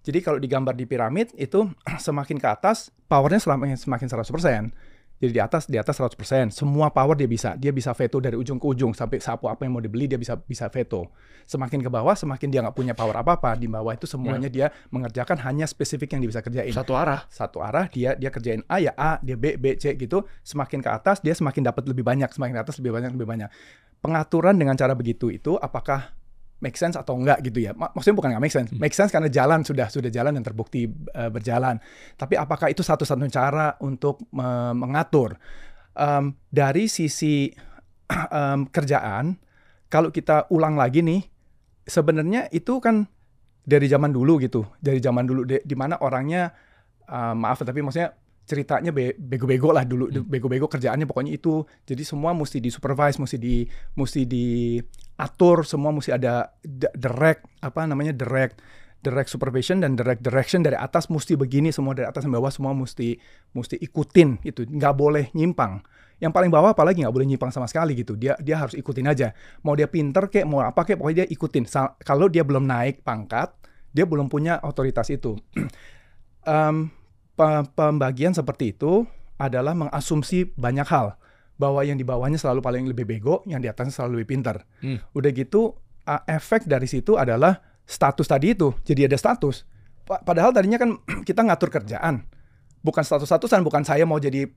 Jadi 0.03 0.19
kalau 0.19 0.35
digambar 0.35 0.75
di 0.75 0.83
piramid 0.83 1.31
itu 1.39 1.71
semakin 2.07 2.35
ke 2.43 2.47
atas 2.51 2.91
powernya 3.07 3.39
semakin 3.39 3.79
semakin 3.79 4.07
100%. 4.11 4.88
Jadi 5.19 5.31
di 5.35 5.41
atas 5.43 5.67
di 5.67 5.75
atas 5.75 5.99
100%. 5.99 6.15
Semua 6.55 6.87
power 6.95 7.19
dia 7.19 7.27
bisa. 7.27 7.59
Dia 7.59 7.75
bisa 7.75 7.91
veto 7.91 8.23
dari 8.23 8.39
ujung 8.39 8.55
ke 8.55 8.65
ujung 8.65 8.95
sampai 8.95 9.19
sapu 9.19 9.51
apa 9.51 9.67
yang 9.67 9.75
mau 9.75 9.83
dibeli 9.83 10.07
dia 10.07 10.15
bisa 10.15 10.39
bisa 10.39 10.71
veto. 10.71 11.11
Semakin 11.43 11.83
ke 11.83 11.91
bawah 11.91 12.15
semakin 12.15 12.47
dia 12.47 12.63
nggak 12.63 12.75
punya 12.75 12.95
power 12.95 13.19
apa-apa. 13.19 13.59
Di 13.59 13.67
bawah 13.67 13.91
itu 13.91 14.07
semuanya 14.07 14.47
dia 14.47 14.71
mengerjakan 14.95 15.43
hanya 15.43 15.67
spesifik 15.67 16.15
yang 16.15 16.23
dia 16.23 16.31
bisa 16.31 16.41
kerjain. 16.41 16.71
Satu 16.71 16.95
arah. 16.95 17.27
Satu 17.27 17.59
arah 17.59 17.91
dia 17.91 18.15
dia 18.15 18.31
kerjain 18.31 18.63
A 18.71 18.79
ya 18.79 18.95
A, 18.95 19.19
dia 19.19 19.35
B 19.35 19.59
B 19.59 19.75
C 19.75 19.91
gitu. 19.99 20.23
Semakin 20.41 20.79
ke 20.79 20.89
atas 20.89 21.19
dia 21.19 21.35
semakin 21.35 21.67
dapat 21.67 21.83
lebih 21.83 22.07
banyak, 22.07 22.31
semakin 22.31 22.55
ke 22.55 22.61
atas 22.63 22.79
lebih 22.79 22.95
banyak 22.95 23.11
lebih 23.11 23.27
banyak. 23.27 23.49
Pengaturan 23.99 24.55
dengan 24.55 24.79
cara 24.79 24.95
begitu 24.95 25.27
itu 25.27 25.59
apakah 25.59 26.15
make 26.59 26.75
sense 26.75 26.95
atau 26.99 27.15
enggak 27.15 27.39
gitu 27.43 27.63
ya. 27.63 27.71
Mak- 27.75 27.95
Maksudnya 27.95 28.17
bukan 28.19 28.29
nggak 28.35 28.43
make 28.43 28.55
sense. 28.55 28.69
Make 28.75 28.95
sense 28.95 29.11
karena 29.11 29.31
jalan 29.31 29.63
sudah 29.63 29.87
sudah 29.87 30.11
jalan 30.11 30.35
dan 30.35 30.43
terbukti 30.43 30.87
uh, 31.15 31.31
berjalan. 31.31 31.79
Tapi 32.19 32.35
apakah 32.35 32.67
itu 32.71 32.83
satu-satunya 32.83 33.31
cara 33.31 33.67
untuk 33.79 34.23
me- 34.35 34.75
mengatur? 34.75 35.39
Em, 35.95 36.35
dari 36.51 36.87
sisi 36.91 37.51
em, 38.39 38.67
kerjaan, 38.67 39.39
kalau 39.87 40.11
kita 40.11 40.47
ulang 40.51 40.75
lagi 40.75 40.99
nih, 41.03 41.23
sebenarnya 41.87 42.51
itu 42.51 42.77
kan 42.83 43.07
dari 43.63 43.87
zaman 43.87 44.11
dulu 44.11 44.39
gitu. 44.43 44.67
Dari 44.79 44.99
zaman 44.99 45.23
dulu 45.27 45.47
di, 45.47 45.63
di 45.63 45.75
mana 45.75 45.95
orangnya 46.03 46.51
uh, 47.09 47.33
maaf 47.35 47.63
tapi 47.63 47.81
maksudnya 47.81 48.13
ceritanya 48.49 48.89
be- 48.89 49.13
bego-bego 49.13 49.69
lah 49.69 49.85
dulu 49.85 50.09
bego-bego 50.25 50.65
kerjaannya 50.65 51.05
pokoknya 51.05 51.37
itu 51.37 51.61
jadi 51.85 52.01
semua 52.01 52.33
mesti 52.33 52.57
di 52.57 52.73
supervise 52.73 53.21
mesti 53.21 53.37
di 53.37 53.61
mesti 53.93 54.25
diatur 55.19 55.67
semua 55.67 55.91
mesti 55.91 56.15
ada 56.15 56.55
direct 56.95 57.43
apa 57.59 57.83
namanya 57.83 58.15
direct 58.15 58.63
direct 59.03 59.27
supervision 59.27 59.83
dan 59.83 59.99
direct 59.99 60.23
direction 60.23 60.63
dari 60.63 60.79
atas 60.79 61.11
mesti 61.11 61.35
begini 61.35 61.75
semua 61.75 61.91
dari 61.91 62.07
atas 62.07 62.23
sampai 62.23 62.39
bawah 62.39 62.51
semua 62.51 62.71
mesti 62.71 63.19
mesti 63.51 63.75
ikutin 63.83 64.39
itu 64.47 64.63
nggak 64.63 64.95
boleh 64.95 65.27
nyimpang. 65.35 65.83
Yang 66.19 66.31
paling 66.35 66.51
bawah 66.51 66.71
apalagi 66.71 67.03
nggak 67.03 67.15
boleh 67.15 67.27
nyimpang 67.27 67.51
sama 67.51 67.67
sekali 67.67 67.99
gitu 67.99 68.15
dia 68.15 68.39
dia 68.39 68.59
harus 68.59 68.75
ikutin 68.75 69.07
aja. 69.11 69.35
Mau 69.63 69.75
dia 69.75 69.91
pinter 69.91 70.31
kek 70.31 70.47
mau 70.47 70.63
apa 70.63 70.87
kek 70.87 70.95
pokoknya 70.95 71.23
dia 71.23 71.27
ikutin. 71.27 71.63
Sa- 71.67 71.95
kalau 72.03 72.31
dia 72.31 72.47
belum 72.47 72.63
naik 72.63 73.03
pangkat 73.03 73.51
dia 73.91 74.07
belum 74.07 74.31
punya 74.31 74.63
otoritas 74.63 75.11
itu. 75.11 75.35
Um, 76.39 76.87
pe- 77.35 77.67
pembagian 77.75 78.31
seperti 78.31 78.71
itu 78.71 79.03
adalah 79.35 79.75
mengasumsi 79.75 80.55
banyak 80.55 80.87
hal 80.87 81.18
bahwa 81.59 81.83
yang 81.83 81.99
di 81.99 82.07
bawahnya 82.07 82.39
selalu 82.39 82.63
paling 82.63 82.83
lebih 82.87 83.03
bego, 83.03 83.43
yang 83.43 83.59
di 83.59 83.67
atasnya 83.67 83.91
selalu 83.91 84.23
lebih 84.23 84.39
pintar. 84.39 84.63
Hmm. 84.79 85.03
Udah 85.11 85.29
gitu 85.29 85.75
uh, 86.07 86.21
efek 86.25 86.63
dari 86.63 86.87
situ 86.87 87.19
adalah 87.19 87.59
status 87.83 88.25
tadi 88.25 88.55
itu. 88.55 88.71
Jadi 88.87 89.11
ada 89.11 89.19
status. 89.19 89.67
Pa- 90.07 90.23
Padahal 90.23 90.55
tadinya 90.55 90.79
kan 90.79 90.95
kita 91.27 91.43
ngatur 91.43 91.67
kerjaan. 91.69 92.23
Bukan 92.79 93.03
status-statusan, 93.03 93.59
bukan 93.59 93.83
saya 93.83 94.07
mau 94.07 94.15
jadi 94.17 94.47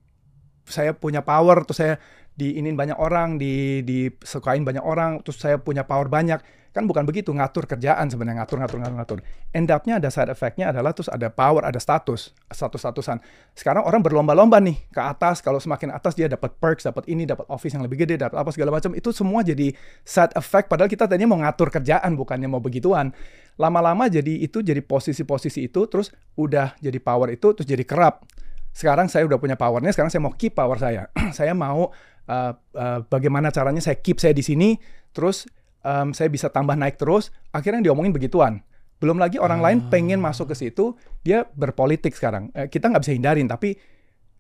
saya 0.67 0.95
punya 0.97 1.23
power 1.27 1.67
terus 1.67 1.79
saya 1.83 1.95
diinin 2.33 2.73
banyak 2.77 2.97
orang, 2.97 3.37
di 3.37 3.85
disukain 3.85 4.65
banyak 4.65 4.81
orang, 4.81 5.21
terus 5.21 5.41
saya 5.41 5.61
punya 5.61 5.85
power 5.85 6.09
banyak. 6.09 6.41
Kan 6.73 6.89
bukan 6.89 7.05
begitu 7.05 7.37
ngatur 7.37 7.69
kerjaan 7.69 8.09
sebenarnya 8.09 8.41
ngatur 8.41 8.57
ngatur 8.65 8.79
ngatur 8.81 8.97
ngatur. 8.97 9.19
End 9.53 9.69
up-nya 9.69 10.01
ada 10.01 10.09
side 10.09 10.33
effect-nya 10.33 10.73
adalah 10.73 10.97
terus 10.97 11.13
ada 11.13 11.29
power, 11.29 11.69
ada 11.69 11.77
status, 11.77 12.33
status-statusan. 12.49 13.21
Sekarang 13.53 13.85
orang 13.85 14.01
berlomba-lomba 14.01 14.57
nih 14.57 14.81
ke 14.89 14.97
atas, 14.97 15.45
kalau 15.45 15.61
semakin 15.61 15.93
atas 15.93 16.17
dia 16.17 16.33
dapat 16.33 16.57
perks, 16.57 16.89
dapat 16.89 17.05
ini, 17.13 17.29
dapat 17.29 17.45
office 17.53 17.77
yang 17.77 17.85
lebih 17.85 18.09
gede, 18.09 18.17
dapat 18.17 18.41
apa 18.41 18.49
segala 18.57 18.73
macam. 18.73 18.97
Itu 18.97 19.13
semua 19.13 19.45
jadi 19.45 19.69
side 20.01 20.33
effect 20.33 20.73
padahal 20.73 20.89
kita 20.89 21.05
tadinya 21.05 21.37
mau 21.37 21.45
ngatur 21.45 21.69
kerjaan 21.69 22.17
bukannya 22.17 22.49
mau 22.49 22.65
begituan. 22.65 23.13
Lama-lama 23.61 24.09
jadi 24.09 24.41
itu 24.41 24.65
jadi 24.65 24.81
posisi-posisi 24.81 25.69
itu 25.69 25.85
terus 25.93 26.09
udah 26.41 26.73
jadi 26.81 26.97
power 27.05 27.37
itu 27.37 27.53
terus 27.53 27.69
jadi 27.69 27.85
kerap 27.85 28.25
sekarang 28.73 29.07
saya 29.13 29.29
udah 29.29 29.37
punya 29.37 29.55
powernya, 29.55 29.93
sekarang 29.93 30.09
saya 30.09 30.25
mau 30.25 30.33
keep 30.33 30.57
power 30.57 30.81
saya. 30.81 31.13
saya 31.39 31.53
mau 31.53 31.93
uh, 32.29 32.53
uh, 32.57 32.99
bagaimana 33.07 33.53
caranya 33.53 33.85
saya 33.85 34.01
keep 34.01 34.17
saya 34.17 34.33
di 34.33 34.41
sini, 34.41 34.81
terus 35.13 35.45
um, 35.85 36.17
saya 36.17 36.33
bisa 36.33 36.49
tambah 36.49 36.75
naik 36.75 36.97
terus. 36.97 37.31
Akhirnya 37.53 37.85
diomongin 37.85 38.17
begituan. 38.17 38.65
Belum 39.03 39.19
lagi 39.19 39.37
orang 39.37 39.61
lain 39.61 39.79
pengen 39.91 40.23
masuk 40.23 40.55
ke 40.55 40.57
situ, 40.57 40.95
dia 41.27 41.43
berpolitik 41.59 42.15
sekarang. 42.15 42.55
Eh, 42.55 42.71
kita 42.71 42.87
nggak 42.87 43.03
bisa 43.03 43.13
hindarin, 43.13 43.51
tapi 43.51 43.75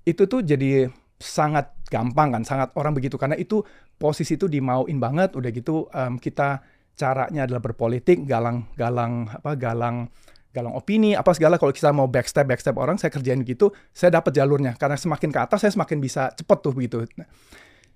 itu 0.07 0.23
tuh 0.31 0.41
jadi 0.47 0.87
sangat 1.19 1.75
gampang 1.91 2.35
kan, 2.35 2.43
sangat 2.47 2.71
orang 2.79 2.95
begitu 2.95 3.19
karena 3.19 3.35
itu 3.35 3.61
posisi 3.99 4.39
itu 4.39 4.47
dimauin 4.47 5.03
banget. 5.03 5.35
Udah 5.35 5.51
gitu 5.51 5.91
um, 5.91 6.15
kita 6.17 6.63
caranya 6.95 7.45
adalah 7.51 7.59
berpolitik, 7.59 8.23
galang-galang 8.23 9.35
apa 9.35 9.51
galang 9.59 10.09
galang 10.53 10.77
opini 10.77 11.17
apa 11.17 11.33
segala. 11.33 11.57
Kalau 11.57 11.73
kita 11.73 11.91
mau 11.91 12.07
backstep 12.07 12.45
backstep 12.47 12.77
orang 12.77 13.01
saya 13.01 13.11
kerjain 13.11 13.41
gitu 13.43 13.73
saya 13.91 14.21
dapat 14.21 14.37
jalurnya. 14.37 14.77
Karena 14.77 14.95
semakin 15.01 15.33
ke 15.33 15.41
atas 15.41 15.65
saya 15.65 15.73
semakin 15.73 15.99
bisa 15.99 16.31
cepet 16.37 16.59
tuh 16.61 16.73
begitu 16.77 17.05
Nah, 17.19 17.27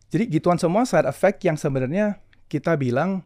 jadi 0.09 0.25
gituan 0.27 0.57
semua 0.57 0.89
side 0.89 1.07
effect 1.07 1.45
yang 1.45 1.55
sebenarnya 1.55 2.19
kita 2.49 2.75
bilang 2.75 3.23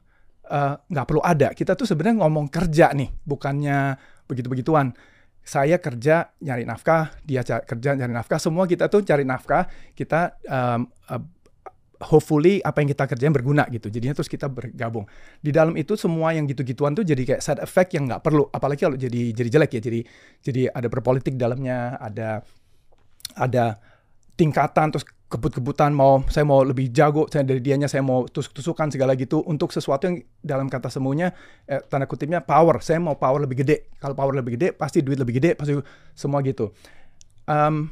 eh, 0.50 0.74
nggak 0.76 1.06
perlu 1.06 1.22
ada. 1.22 1.54
Kita 1.54 1.78
tuh 1.78 1.86
sebenarnya 1.86 2.26
ngomong 2.26 2.50
kerja 2.50 2.92
nih 2.92 3.08
bukannya 3.24 3.96
begitu 4.26 4.46
begituan 4.46 4.94
saya 5.40 5.80
kerja 5.80 6.30
nyari 6.44 6.68
nafkah 6.68 7.16
dia 7.24 7.42
kerja 7.42 7.96
nyari 7.96 8.12
nafkah. 8.12 8.38
Semua 8.38 8.68
kita 8.68 8.86
tuh 8.92 9.02
cari 9.02 9.24
nafkah. 9.24 9.66
Kita 9.96 10.36
em, 10.44 10.86
eh, 10.86 11.22
hopefully 12.00 12.64
apa 12.64 12.80
yang 12.80 12.88
kita 12.90 13.04
kerjain 13.04 13.32
berguna 13.32 13.68
gitu. 13.68 13.92
Jadinya 13.92 14.16
terus 14.16 14.28
kita 14.28 14.48
bergabung. 14.48 15.04
Di 15.40 15.52
dalam 15.52 15.76
itu 15.76 15.94
semua 15.94 16.32
yang 16.32 16.48
gitu-gituan 16.48 16.96
tuh 16.96 17.04
jadi 17.04 17.22
kayak 17.22 17.42
side 17.44 17.60
effect 17.60 17.92
yang 17.96 18.08
nggak 18.08 18.24
perlu. 18.24 18.48
Apalagi 18.48 18.88
kalau 18.88 18.96
jadi 18.96 19.32
jadi 19.36 19.48
jelek 19.48 19.70
ya. 19.76 19.80
Jadi 19.80 20.00
jadi 20.40 20.62
ada 20.72 20.88
berpolitik 20.88 21.36
dalamnya, 21.36 22.00
ada 22.00 22.42
ada 23.36 23.78
tingkatan 24.34 24.90
terus 24.90 25.04
kebut-kebutan 25.30 25.94
mau 25.94 26.26
saya 26.26 26.42
mau 26.42 26.66
lebih 26.66 26.90
jago 26.90 27.30
saya 27.30 27.46
dari 27.46 27.62
dianya 27.62 27.86
saya 27.86 28.02
mau 28.02 28.26
tusuk-tusukan 28.26 28.90
segala 28.90 29.14
gitu 29.14 29.38
untuk 29.46 29.70
sesuatu 29.70 30.10
yang 30.10 30.16
dalam 30.42 30.66
kata 30.66 30.90
semuanya 30.90 31.30
eh, 31.70 31.78
tanda 31.86 32.10
kutipnya 32.10 32.42
power 32.42 32.82
saya 32.82 32.98
mau 32.98 33.14
power 33.14 33.46
lebih 33.46 33.62
gede 33.62 33.94
kalau 34.02 34.18
power 34.18 34.34
lebih 34.34 34.58
gede 34.58 34.74
pasti 34.74 35.06
duit 35.06 35.22
lebih 35.22 35.38
gede 35.38 35.54
pasti 35.54 35.78
semua 36.18 36.42
gitu 36.42 36.74
Em, 37.50 37.90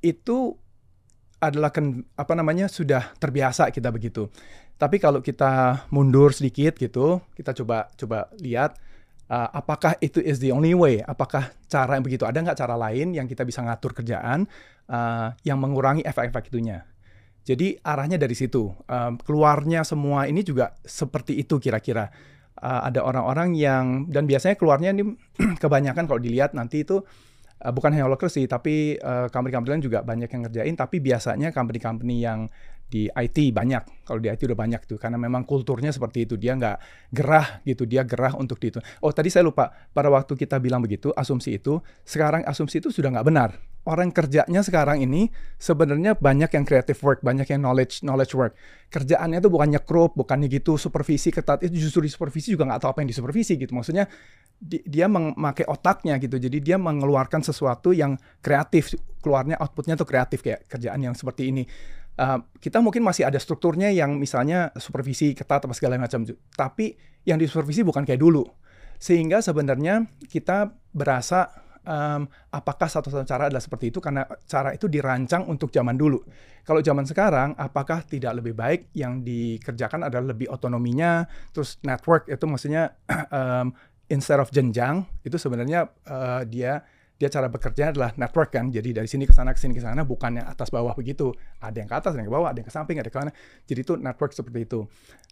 itu 0.00 0.56
adalah 1.48 1.70
apa 2.18 2.32
namanya 2.34 2.66
sudah 2.66 3.14
terbiasa 3.16 3.70
kita 3.70 3.88
begitu. 3.94 4.28
Tapi 4.76 5.00
kalau 5.00 5.24
kita 5.24 5.86
mundur 5.88 6.36
sedikit 6.36 6.76
gitu, 6.76 7.24
kita 7.32 7.56
coba 7.56 7.88
coba 7.96 8.28
lihat 8.36 8.76
uh, 9.30 9.48
apakah 9.54 9.96
itu 10.02 10.22
is 10.22 10.38
the 10.38 10.52
only 10.52 10.74
way? 10.76 11.02
Apakah 11.02 11.50
cara 11.66 11.98
yang 11.98 12.04
begitu 12.04 12.28
ada 12.28 12.38
nggak 12.38 12.58
cara 12.58 12.74
lain 12.76 13.14
yang 13.16 13.26
kita 13.26 13.42
bisa 13.42 13.62
ngatur 13.64 13.96
kerjaan 13.96 14.46
uh, 14.90 15.32
yang 15.42 15.58
mengurangi 15.58 16.04
efek-efek 16.04 16.52
itunya? 16.52 16.86
Jadi 17.46 17.78
arahnya 17.78 18.18
dari 18.18 18.34
situ. 18.34 18.74
Um, 18.90 19.16
keluarnya 19.22 19.86
semua 19.86 20.26
ini 20.26 20.42
juga 20.42 20.74
seperti 20.82 21.38
itu 21.38 21.62
kira-kira. 21.62 22.10
Uh, 22.56 22.88
ada 22.88 23.04
orang-orang 23.04 23.52
yang 23.52 24.08
dan 24.08 24.24
biasanya 24.24 24.56
keluarnya 24.56 24.90
ini 24.96 25.14
kebanyakan 25.62 26.08
kalau 26.08 26.18
dilihat 26.18 26.56
nanti 26.56 26.82
itu 26.82 27.04
Uh, 27.56 27.72
bukan 27.72 27.88
hanya 27.96 28.04
holacracy, 28.04 28.44
tapi 28.44 29.00
uh, 29.00 29.32
company-company 29.32 29.80
lain 29.80 29.84
juga 29.84 30.04
banyak 30.04 30.28
yang 30.28 30.42
ngerjain. 30.44 30.74
Tapi 30.76 31.00
biasanya 31.00 31.48
company-company 31.56 32.16
yang 32.20 32.44
di 32.86 33.10
IT 33.10 33.50
banyak. 33.50 34.06
Kalau 34.06 34.20
di 34.22 34.30
IT 34.30 34.46
udah 34.46 34.58
banyak 34.58 34.82
tuh, 34.86 34.98
karena 35.00 35.18
memang 35.18 35.42
kulturnya 35.42 35.90
seperti 35.90 36.28
itu. 36.28 36.38
Dia 36.38 36.54
nggak 36.54 36.76
gerah 37.10 37.64
gitu, 37.66 37.82
dia 37.88 38.06
gerah 38.06 38.36
untuk 38.38 38.62
itu. 38.62 38.78
Oh 39.02 39.10
tadi 39.10 39.32
saya 39.32 39.48
lupa, 39.48 39.72
pada 39.90 40.06
waktu 40.12 40.38
kita 40.38 40.62
bilang 40.62 40.84
begitu, 40.84 41.10
asumsi 41.16 41.58
itu, 41.58 41.82
sekarang 42.06 42.46
asumsi 42.46 42.78
itu 42.78 42.94
sudah 42.94 43.10
nggak 43.10 43.26
benar. 43.26 43.50
Orang 43.86 44.10
kerjanya 44.10 44.66
sekarang 44.66 44.98
ini 44.98 45.30
sebenarnya 45.62 46.18
banyak 46.18 46.50
yang 46.58 46.66
creative 46.66 46.98
work, 47.06 47.22
banyak 47.22 47.46
yang 47.54 47.62
knowledge 47.62 48.02
knowledge 48.02 48.34
work. 48.34 48.58
Kerjaannya 48.90 49.38
tuh 49.38 49.50
bukannya 49.54 49.78
krup, 49.86 50.18
bukannya 50.18 50.50
gitu 50.50 50.74
supervisi 50.74 51.30
ketat. 51.30 51.62
Itu 51.62 51.78
justru 51.78 52.02
di 52.02 52.10
supervisi 52.10 52.50
juga 52.50 52.66
nggak 52.66 52.82
tahu 52.82 52.90
apa 52.90 52.98
yang 53.06 53.10
disupervisi 53.14 53.54
gitu. 53.54 53.70
Maksudnya 53.78 54.10
di- 54.58 54.82
dia 54.82 55.06
memakai 55.06 55.70
otaknya 55.70 56.18
gitu. 56.18 56.34
Jadi 56.34 56.58
dia 56.58 56.82
mengeluarkan 56.82 57.46
sesuatu 57.46 57.94
yang 57.94 58.18
kreatif, 58.42 58.98
keluarnya 59.22 59.54
outputnya 59.62 59.94
tuh 59.94 60.08
kreatif 60.08 60.42
kayak 60.42 60.66
kerjaan 60.66 61.00
yang 61.06 61.14
seperti 61.14 61.54
ini. 61.54 61.62
Uh, 62.16 62.40
kita 62.58 62.80
mungkin 62.80 63.04
masih 63.04 63.28
ada 63.28 63.36
strukturnya 63.36 63.92
yang 63.92 64.16
misalnya 64.16 64.72
supervisi 64.80 65.36
ketat 65.36 65.68
apa 65.68 65.76
segala 65.76 66.00
macam, 66.00 66.24
tapi 66.56 66.96
yang 67.28 67.36
disupervisi 67.36 67.84
bukan 67.84 68.02
kayak 68.02 68.18
dulu. 68.18 68.42
Sehingga 68.96 69.44
sebenarnya 69.44 70.08
kita 70.24 70.72
berasa 70.96 71.65
um, 71.86 72.26
apakah 72.52 72.90
satu-satu 72.90 73.24
cara 73.24 73.48
adalah 73.48 73.62
seperti 73.62 73.94
itu? 73.94 74.02
Karena 74.02 74.26
cara 74.44 74.74
itu 74.74 74.90
dirancang 74.90 75.46
untuk 75.46 75.70
zaman 75.70 75.94
dulu. 75.94 76.20
Kalau 76.66 76.82
zaman 76.82 77.06
sekarang, 77.06 77.54
apakah 77.54 78.02
tidak 78.02 78.42
lebih 78.42 78.58
baik 78.58 78.90
yang 78.92 79.22
dikerjakan 79.22 80.02
adalah 80.10 80.34
lebih 80.34 80.50
otonominya, 80.50 81.24
terus 81.54 81.78
network 81.86 82.26
itu 82.26 82.44
maksudnya 82.44 82.98
um, 83.38 83.70
instead 84.10 84.42
of 84.42 84.50
jenjang 84.50 85.06
itu 85.22 85.38
sebenarnya 85.38 85.86
uh, 86.10 86.42
dia 86.42 86.82
dia 87.16 87.32
cara 87.32 87.48
bekerja 87.48 87.96
adalah 87.96 88.12
network 88.20 88.52
kan? 88.52 88.68
Jadi 88.68 88.92
dari 88.92 89.08
sini 89.08 89.24
ke 89.24 89.32
sana 89.32 89.56
ke 89.56 89.60
sini 89.62 89.72
ke 89.72 89.80
sana 89.80 90.04
bukan 90.04 90.42
yang 90.42 90.46
atas 90.50 90.68
bawah 90.68 90.92
begitu. 90.92 91.32
Ada 91.64 91.80
yang 91.80 91.88
ke 91.88 91.96
atas 91.96 92.10
ada 92.12 92.20
yang 92.20 92.28
ke 92.28 92.34
bawah 92.34 92.48
ada 92.52 92.58
yang 92.60 92.68
ke 92.68 92.74
samping 92.74 93.00
ada 93.00 93.08
ke 93.08 93.16
mana. 93.16 93.32
Jadi 93.64 93.80
itu 93.80 93.94
network 93.96 94.36
seperti 94.36 94.68
itu. 94.68 94.84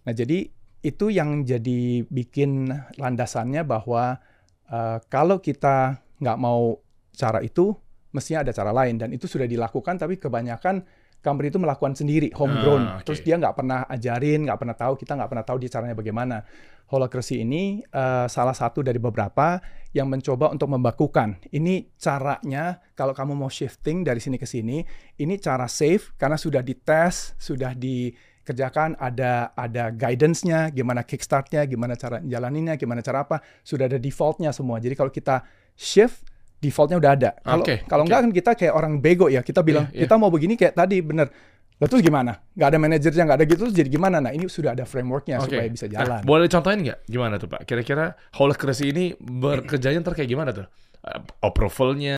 Nah 0.09 0.14
jadi 0.16 0.48
itu 0.84 1.07
yang 1.09 1.44
jadi 1.44 2.05
bikin 2.09 2.72
landasannya 3.00 3.64
bahwa 3.68 4.20
uh, 4.68 4.98
kalau 5.12 5.40
kita 5.40 6.03
nggak 6.20 6.38
mau 6.38 6.78
cara 7.14 7.40
itu 7.40 7.74
mestinya 8.14 8.46
ada 8.46 8.52
cara 8.54 8.70
lain. 8.70 8.94
Dan 8.98 9.10
itu 9.10 9.26
sudah 9.26 9.46
dilakukan 9.48 9.98
tapi 9.98 10.18
kebanyakan 10.22 10.86
company 11.24 11.48
itu 11.48 11.56
melakukan 11.56 11.96
sendiri 11.96 12.28
homegrown. 12.36 12.82
Ah, 12.84 12.92
oke. 13.00 13.08
terus 13.08 13.24
dia 13.24 13.40
nggak 13.40 13.56
pernah 13.56 13.88
ajarin 13.88 14.44
nggak 14.44 14.58
pernah 14.60 14.76
tahu 14.76 14.94
kita 15.00 15.16
nggak 15.16 15.30
pernah 15.32 15.44
tahu 15.48 15.56
dia 15.64 15.70
caranya 15.72 15.96
bagaimana. 15.96 16.38
Holacracy 16.84 17.40
ini 17.40 17.80
eh, 17.80 18.26
salah 18.28 18.52
satu 18.52 18.84
dari 18.84 19.00
beberapa 19.00 19.56
yang 19.96 20.04
mencoba 20.12 20.52
untuk 20.52 20.68
membakukan. 20.68 21.40
Ini 21.48 21.96
caranya 21.96 22.76
kalau 22.92 23.16
kamu 23.16 23.32
mau 23.32 23.48
shifting 23.48 24.04
dari 24.04 24.20
sini 24.20 24.36
ke 24.36 24.44
sini 24.44 24.84
ini 25.16 25.34
cara 25.40 25.64
safe 25.64 26.12
karena 26.20 26.36
sudah 26.36 26.60
dites 26.60 27.32
sudah 27.40 27.72
dikerjakan 27.72 29.01
ada 29.01 29.56
ada 29.56 29.89
guidance-nya 29.97 30.68
gimana 30.76 31.09
kickstart-nya 31.09 31.64
gimana 31.64 31.97
cara 31.97 32.20
jalaninnya 32.20 32.76
gimana 32.76 33.01
cara 33.01 33.24
apa 33.24 33.40
sudah 33.64 33.89
ada 33.89 33.97
default-nya 33.97 34.52
semua. 34.52 34.76
Jadi 34.76 34.93
kalau 34.93 35.09
kita 35.09 35.40
shift 35.74 36.22
defaultnya 36.59 36.96
udah 36.96 37.12
ada 37.12 37.30
kalau 37.38 37.60
Oke, 37.60 37.84
kalau 37.84 38.02
oke. 38.02 38.09
nggak 38.09 38.20
kan 38.20 38.30
kita 38.32 38.51
kayak 38.56 38.72
orang 38.72 38.92
bego 38.98 39.28
ya 39.28 39.42
kita 39.42 39.60
bilang 39.60 39.90
Iya, 39.90 39.94
iya. 39.94 40.02
kita 40.09 40.14
mau 40.16 40.32
begini 40.32 40.55
kayak 40.55 40.74
tadi 40.74 40.98
bener 40.98 41.28
Lah 41.74 41.90
terus 41.90 42.06
gimana? 42.06 42.38
Nggak 42.55 42.68
ada 42.70 42.78
manajernya, 42.78 43.22
nggak 43.26 43.34
ada 43.34 43.46
gitu, 43.51 43.60
terus 43.66 43.74
jadi 43.74 43.90
gimana? 43.90 44.22
Nah 44.22 44.30
ini 44.30 44.46
sudah 44.46 44.78
ada 44.78 44.86
frameworknya 44.86 45.42
Oke. 45.42 45.59
supaya 45.59 45.66
bisa 45.66 45.90
Nah, 45.90 45.92
jalan. 45.98 46.20
boleh 46.22 46.46
contohin 46.46 46.86
nggak 46.86 46.98
gimana 47.10 47.34
tuh 47.34 47.51
Pak? 47.51 47.66
Kira-kira 47.66 48.14
holacracy 48.30 48.94
ini 48.94 49.05
bekerjanya 49.18 49.98
ntar 49.98 50.14
kayak 50.14 50.30
gimana 50.30 50.55
tuh? 50.55 50.70
Uh, 51.02 51.18
approvalnya, 51.42 52.14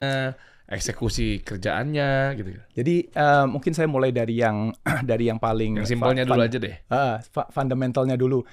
eksekusi 0.68 1.40
kerjaannya 1.40 2.36
gitu. 2.36 2.50
Jadi 2.74 2.94
eh, 3.08 3.44
mungkin 3.48 3.72
saya 3.72 3.88
mulai 3.88 4.12
dari 4.12 4.36
yang 4.36 4.76
dari 5.08 5.30
yang 5.30 5.40
paling 5.40 5.80
Yang 5.80 5.88
simpelnya 5.96 6.28
dulu 6.28 6.42
aja 6.44 6.58
deh. 6.60 6.74
Fa- 7.32 7.48
fundamentalnya 7.48 8.20
dulu. 8.20 8.44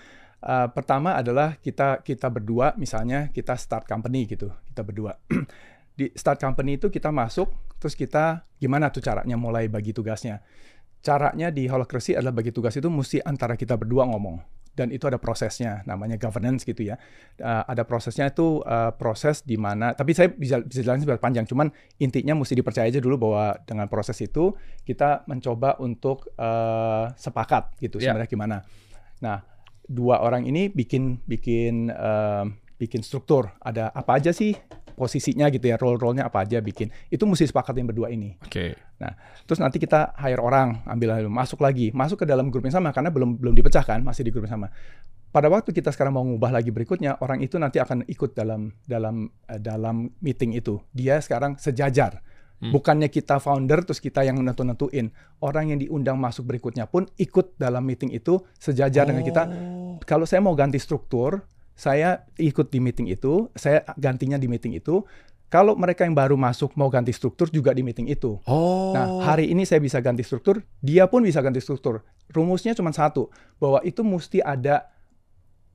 Uh, 0.44 0.68
pertama 0.76 1.16
adalah 1.16 1.56
kita 1.56 2.04
kita 2.04 2.28
berdua 2.28 2.76
misalnya 2.76 3.32
kita 3.32 3.56
start 3.56 3.88
company 3.88 4.28
gitu 4.28 4.52
kita 4.68 4.84
berdua 4.84 5.16
di 6.00 6.12
start 6.20 6.44
company 6.44 6.76
itu 6.76 6.92
kita 6.92 7.16
masuk 7.16 7.48
terus 7.80 7.96
kita 7.96 8.44
gimana 8.60 8.92
tuh 8.92 9.00
caranya 9.00 9.40
mulai 9.40 9.72
bagi 9.72 9.96
tugasnya 9.96 10.44
caranya 11.00 11.48
di 11.48 11.64
holacracy 11.72 12.20
adalah 12.20 12.36
bagi 12.36 12.52
tugas 12.52 12.76
itu 12.76 12.92
mesti 12.92 13.24
antara 13.24 13.56
kita 13.56 13.80
berdua 13.80 14.04
ngomong 14.12 14.44
dan 14.74 14.90
itu 14.90 15.06
ada 15.06 15.22
prosesnya 15.22 15.86
namanya 15.86 16.18
governance 16.18 16.66
gitu 16.66 16.82
ya. 16.82 16.98
Uh, 17.38 17.62
ada 17.70 17.86
prosesnya 17.86 18.34
itu 18.34 18.60
uh, 18.66 18.90
proses 18.98 19.46
di 19.46 19.54
mana 19.54 19.94
tapi 19.94 20.18
saya 20.18 20.34
bisa 20.34 20.60
bisa 20.66 20.82
jelasin 20.82 21.06
sebentar 21.06 21.22
panjang 21.22 21.46
cuman 21.46 21.70
intinya 22.02 22.34
mesti 22.34 22.58
dipercaya 22.58 22.90
aja 22.90 22.98
dulu 22.98 23.30
bahwa 23.30 23.54
dengan 23.70 23.86
proses 23.86 24.18
itu 24.20 24.58
kita 24.82 25.30
mencoba 25.30 25.78
untuk 25.78 26.34
uh, 26.42 27.14
sepakat 27.14 27.78
gitu 27.80 28.02
Yeah. 28.02 28.18
sebenarnya 28.18 28.30
gimana. 28.34 28.58
Nah, 29.22 29.53
dua 29.88 30.24
orang 30.24 30.48
ini 30.48 30.72
bikin 30.72 31.20
bikin 31.28 31.92
uh, 31.92 32.48
bikin 32.80 33.04
struktur. 33.04 33.52
Ada 33.64 33.92
apa 33.92 34.20
aja 34.20 34.32
sih 34.36 34.56
posisinya 34.94 35.50
gitu 35.50 35.66
ya, 35.68 35.76
role-role-nya 35.76 36.30
apa 36.30 36.46
aja 36.46 36.62
bikin. 36.62 36.94
Itu 37.10 37.26
mesti 37.26 37.50
sepakat 37.50 37.74
yang 37.76 37.90
berdua 37.90 38.14
ini. 38.14 38.38
Oke. 38.46 38.78
Nah, 39.02 39.18
terus 39.44 39.60
nanti 39.60 39.82
kita 39.82 40.14
hire 40.22 40.40
orang, 40.40 40.86
ambil 40.86 41.28
masuk 41.28 41.60
lagi, 41.60 41.90
masuk 41.92 42.24
ke 42.24 42.26
dalam 42.30 42.54
grup 42.54 42.64
yang 42.64 42.78
sama 42.78 42.94
karena 42.94 43.10
belum 43.10 43.42
belum 43.42 43.54
dipecahkan, 43.58 44.00
masih 44.06 44.24
di 44.24 44.32
grup 44.32 44.46
yang 44.48 44.62
sama. 44.62 44.70
Pada 45.34 45.50
waktu 45.50 45.74
kita 45.74 45.90
sekarang 45.90 46.14
mau 46.14 46.22
ngubah 46.22 46.54
lagi 46.54 46.70
berikutnya, 46.70 47.18
orang 47.18 47.42
itu 47.42 47.58
nanti 47.58 47.82
akan 47.82 48.06
ikut 48.06 48.38
dalam 48.38 48.70
dalam 48.86 49.34
eh, 49.50 49.58
dalam 49.58 50.14
meeting 50.22 50.54
itu. 50.54 50.78
Dia 50.94 51.18
sekarang 51.20 51.58
sejajar. 51.58 52.22
Hmm. 52.62 52.72
Bukannya 52.72 53.10
kita 53.10 53.42
founder 53.42 53.84
terus 53.84 54.00
kita 54.00 54.22
yang 54.22 54.40
nentu-nentuin. 54.40 55.10
Orang 55.42 55.74
yang 55.74 55.80
diundang 55.82 56.22
masuk 56.22 56.48
berikutnya 56.48 56.86
pun 56.88 57.10
ikut 57.18 57.58
dalam 57.58 57.84
meeting 57.84 58.14
itu 58.14 58.42
sejajar 58.62 59.10
dengan 59.10 59.24
kita. 59.26 59.44
Oh. 59.50 59.98
Kalau 60.04 60.24
saya 60.28 60.40
mau 60.44 60.54
ganti 60.54 60.78
struktur, 60.78 61.44
saya 61.74 62.30
ikut 62.38 62.70
di 62.70 62.80
meeting 62.80 63.10
itu, 63.10 63.50
saya 63.58 63.82
gantinya 63.98 64.38
di 64.38 64.46
meeting 64.46 64.78
itu. 64.78 65.02
Kalau 65.54 65.78
mereka 65.78 66.02
yang 66.02 66.18
baru 66.18 66.34
masuk 66.34 66.74
mau 66.74 66.90
ganti 66.90 67.14
struktur 67.14 67.46
juga 67.46 67.78
di 67.78 67.86
meeting 67.86 68.10
itu. 68.10 68.42
Oh. 68.50 68.90
Nah, 68.90 69.22
hari 69.22 69.54
ini 69.54 69.70
saya 69.70 69.78
bisa 69.78 70.02
ganti 70.02 70.26
struktur, 70.26 70.66
dia 70.82 71.06
pun 71.06 71.22
bisa 71.22 71.46
ganti 71.46 71.62
struktur. 71.62 72.02
Rumusnya 72.34 72.74
cuma 72.74 72.90
satu, 72.90 73.30
bahwa 73.62 73.78
itu 73.86 74.02
mesti 74.02 74.42
ada 74.42 74.90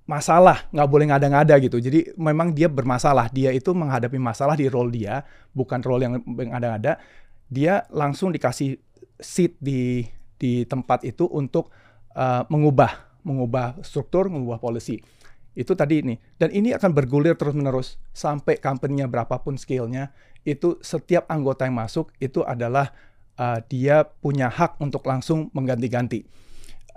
masalah, 0.08 0.64
nggak 0.72 0.88
boleh 0.88 1.06
ngada-ngada 1.12 1.54
gitu. 1.60 1.76
Jadi 1.76 2.16
memang 2.16 2.56
dia 2.56 2.66
bermasalah, 2.66 3.28
dia 3.28 3.52
itu 3.52 3.76
menghadapi 3.76 4.16
masalah 4.16 4.56
di 4.56 4.64
role 4.64 4.88
dia, 4.88 5.20
bukan 5.52 5.84
role 5.84 6.08
yang 6.08 6.12
ngada-ngada. 6.24 6.96
Dia 7.52 7.84
langsung 7.92 8.32
dikasih 8.32 8.80
seat 9.20 9.60
di 9.60 10.08
di 10.40 10.64
tempat 10.64 11.04
itu 11.04 11.28
untuk 11.28 11.68
uh, 12.16 12.48
mengubah, 12.48 13.20
mengubah 13.20 13.84
struktur, 13.84 14.32
mengubah 14.32 14.56
policy. 14.56 15.04
Itu 15.52 15.76
tadi 15.76 16.00
ini. 16.00 16.16
Dan 16.40 16.56
ini 16.56 16.72
akan 16.72 16.94
bergulir 16.94 17.36
terus-menerus 17.36 18.00
sampai 18.16 18.56
company-nya 18.56 19.10
berapapun 19.10 19.60
scale-nya, 19.60 20.14
itu 20.48 20.80
setiap 20.80 21.28
anggota 21.28 21.68
yang 21.68 21.76
masuk 21.76 22.14
itu 22.16 22.40
adalah 22.46 22.96
uh, 23.36 23.60
dia 23.66 24.08
punya 24.08 24.48
hak 24.48 24.80
untuk 24.80 25.04
langsung 25.04 25.52
mengganti-ganti. 25.52 26.24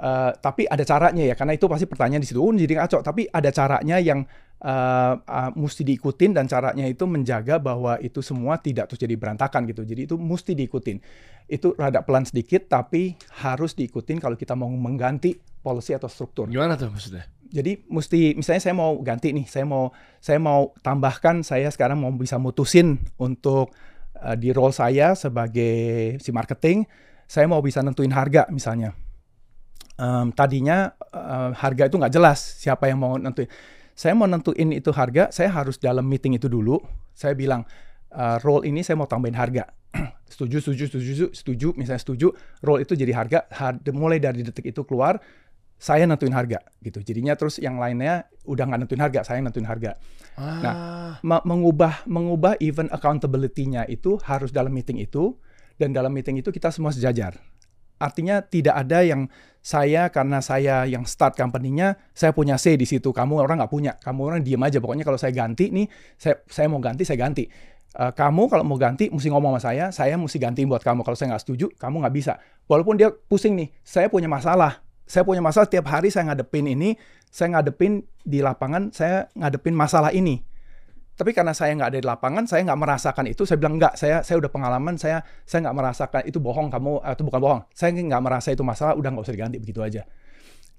Uh, 0.01 0.33
tapi 0.41 0.65
ada 0.65 0.81
caranya 0.81 1.21
ya, 1.21 1.37
karena 1.37 1.53
itu 1.53 1.69
pasti 1.69 1.85
pertanyaan 1.85 2.25
di 2.25 2.29
situ. 2.33 2.41
Oh, 2.41 2.49
jadi 2.49 2.73
ngaco. 2.81 3.05
Tapi 3.05 3.29
ada 3.29 3.53
caranya 3.53 4.01
yang 4.01 4.25
uh, 4.65 5.13
uh, 5.21 5.49
mesti 5.53 5.85
diikutin 5.85 6.33
dan 6.33 6.49
caranya 6.49 6.89
itu 6.89 7.05
menjaga 7.05 7.61
bahwa 7.61 8.01
itu 8.01 8.25
semua 8.25 8.57
tidak 8.57 8.89
terjadi 8.89 9.13
berantakan 9.13 9.69
gitu. 9.69 9.85
Jadi 9.85 10.09
itu 10.09 10.17
mesti 10.17 10.57
diikutin. 10.57 10.97
Itu 11.45 11.77
rada 11.77 12.01
pelan 12.01 12.25
sedikit, 12.25 12.65
tapi 12.65 13.13
harus 13.45 13.77
diikutin 13.77 14.17
kalau 14.17 14.33
kita 14.33 14.57
mau 14.57 14.73
mengganti 14.73 15.37
policy 15.61 15.93
atau 15.93 16.09
struktur. 16.09 16.49
Gimana 16.49 16.73
tuh 16.73 16.89
maksudnya? 16.89 17.29
Jadi 17.51 17.85
mesti 17.85 18.33
misalnya 18.33 18.63
saya 18.63 18.73
mau 18.73 18.97
ganti 19.05 19.37
nih, 19.37 19.45
saya 19.45 19.69
mau 19.69 19.93
saya 20.17 20.41
mau 20.41 20.73
tambahkan 20.81 21.45
saya 21.45 21.69
sekarang 21.69 22.01
mau 22.01 22.09
bisa 22.15 22.41
mutusin 22.41 22.97
untuk 23.21 23.69
uh, 24.17 24.33
di 24.33 24.49
role 24.49 24.73
saya 24.73 25.13
sebagai 25.13 26.17
si 26.17 26.33
marketing, 26.33 26.89
saya 27.29 27.45
mau 27.45 27.61
bisa 27.61 27.85
nentuin 27.85 28.09
harga 28.09 28.49
misalnya. 28.49 28.97
Um, 29.99 30.34
tadinya 30.34 30.95
uh, 31.13 31.53
harga 31.53 31.91
itu 31.91 31.95
nggak 31.99 32.13
jelas 32.13 32.39
siapa 32.59 32.88
yang 32.89 32.99
mau 33.01 33.19
nentuin. 33.19 33.47
Saya 33.91 34.18
mau 34.18 34.26
nentuin 34.26 34.72
itu 34.73 34.89
harga, 34.89 35.30
saya 35.30 35.51
harus 35.51 35.77
dalam 35.77 36.07
meeting 36.07 36.39
itu 36.39 36.47
dulu. 36.47 36.80
Saya 37.13 37.35
bilang 37.38 37.68
uh, 38.15 38.38
role 38.41 38.65
ini 38.65 38.81
saya 38.81 38.97
mau 38.97 39.05
tambahin 39.05 39.38
harga. 39.38 39.68
setuju, 40.31 40.63
setuju, 40.63 40.84
setuju, 40.88 41.26
setuju. 41.35 41.68
Misalnya 41.76 42.01
setuju, 42.01 42.31
role 42.63 42.81
itu 42.88 42.95
jadi 42.95 43.13
harga. 43.13 43.39
har- 43.51 43.84
mulai 43.91 44.18
dari 44.18 44.41
detik 44.41 44.72
itu 44.72 44.81
keluar, 44.88 45.19
saya 45.81 46.05
nentuin 46.05 46.31
harga 46.34 46.61
gitu. 46.85 47.01
Jadinya 47.01 47.34
terus 47.34 47.57
yang 47.57 47.81
lainnya 47.81 48.30
udah 48.45 48.63
nggak 48.69 48.80
nentuin 48.85 49.01
harga, 49.01 49.19
saya 49.26 49.41
nentuin 49.41 49.65
harga. 49.65 49.97
Ah. 50.38 51.18
Ma- 51.26 51.43
mengubah 51.43 52.05
mengubah 52.05 52.55
event 52.61 52.93
accountability-nya 52.93 53.89
itu 53.89 54.22
harus 54.23 54.53
dalam 54.53 54.72
meeting 54.72 55.01
itu 55.01 55.35
dan 55.81 55.91
dalam 55.91 56.13
meeting 56.13 56.38
itu 56.38 56.53
kita 56.53 56.69
semua 56.69 56.93
sejajar. 56.93 57.41
Artinya 58.01 58.41
tidak 58.41 58.73
ada 58.73 59.05
yang 59.05 59.29
saya 59.61 60.09
karena 60.09 60.41
saya 60.41 60.89
yang 60.89 61.05
start 61.05 61.37
company-nya, 61.37 62.01
saya 62.17 62.33
punya 62.33 62.57
say 62.57 62.73
di 62.81 62.89
situ. 62.89 63.13
Kamu 63.13 63.37
orang 63.37 63.61
nggak 63.61 63.69
punya. 63.69 63.93
Kamu 64.01 64.19
orang 64.25 64.41
diem 64.41 64.57
aja. 64.57 64.81
Pokoknya 64.81 65.05
kalau 65.05 65.21
saya 65.21 65.29
ganti 65.37 65.69
nih, 65.69 65.85
saya 66.17 66.41
saya 66.49 66.65
mau 66.65 66.81
ganti, 66.81 67.05
saya 67.05 67.21
ganti. 67.21 67.45
Eh, 67.91 68.11
kamu 68.15 68.47
kalau 68.47 68.63
mau 68.63 68.79
ganti 68.79 69.11
mesti 69.13 69.27
ngomong 69.29 69.59
sama 69.59 69.61
saya, 69.61 69.85
saya 69.93 70.17
mesti 70.17 70.41
gantiin 70.41 70.65
buat 70.65 70.81
kamu. 70.81 71.05
Kalau 71.05 71.13
saya 71.13 71.37
nggak 71.37 71.43
setuju, 71.45 71.69
kamu 71.77 72.01
nggak 72.01 72.15
bisa. 72.15 72.33
Walaupun 72.65 72.97
dia 72.97 73.13
pusing 73.13 73.53
nih, 73.53 73.69
saya 73.85 74.09
punya 74.09 74.25
masalah. 74.25 74.81
Saya 75.05 75.27
punya 75.27 75.43
masalah 75.43 75.67
tiap 75.67 75.91
hari 75.91 76.07
saya 76.07 76.31
ngadepin 76.31 76.71
ini, 76.71 76.95
saya 77.27 77.59
ngadepin 77.59 78.07
di 78.23 78.39
lapangan, 78.39 78.95
saya 78.95 79.27
ngadepin 79.35 79.75
masalah 79.75 80.15
ini. 80.15 80.39
Tapi 81.15 81.35
karena 81.35 81.53
saya 81.53 81.75
nggak 81.77 81.89
ada 81.91 81.99
di 81.99 82.07
lapangan, 82.07 82.43
saya 82.49 82.65
nggak 82.65 82.79
merasakan 82.79 83.25
itu. 83.29 83.43
Saya 83.45 83.57
bilang 83.61 83.77
nggak, 83.77 83.93
saya 83.99 84.25
saya 84.25 84.41
udah 84.41 84.51
pengalaman, 84.51 84.95
saya 84.97 85.21
saya 85.45 85.67
nggak 85.67 85.75
merasakan 85.77 86.21
itu 86.25 86.39
bohong 86.41 86.71
kamu 86.71 87.03
atau 87.03 87.23
bukan 87.27 87.39
bohong. 87.39 87.61
Saya 87.75 87.93
nggak 87.93 88.21
merasa 88.23 88.49
itu 88.55 88.63
masalah, 88.65 88.97
udah 88.97 89.09
nggak 89.13 89.23
usah 89.27 89.35
diganti 89.35 89.57
begitu 89.61 89.83
aja. 89.83 90.07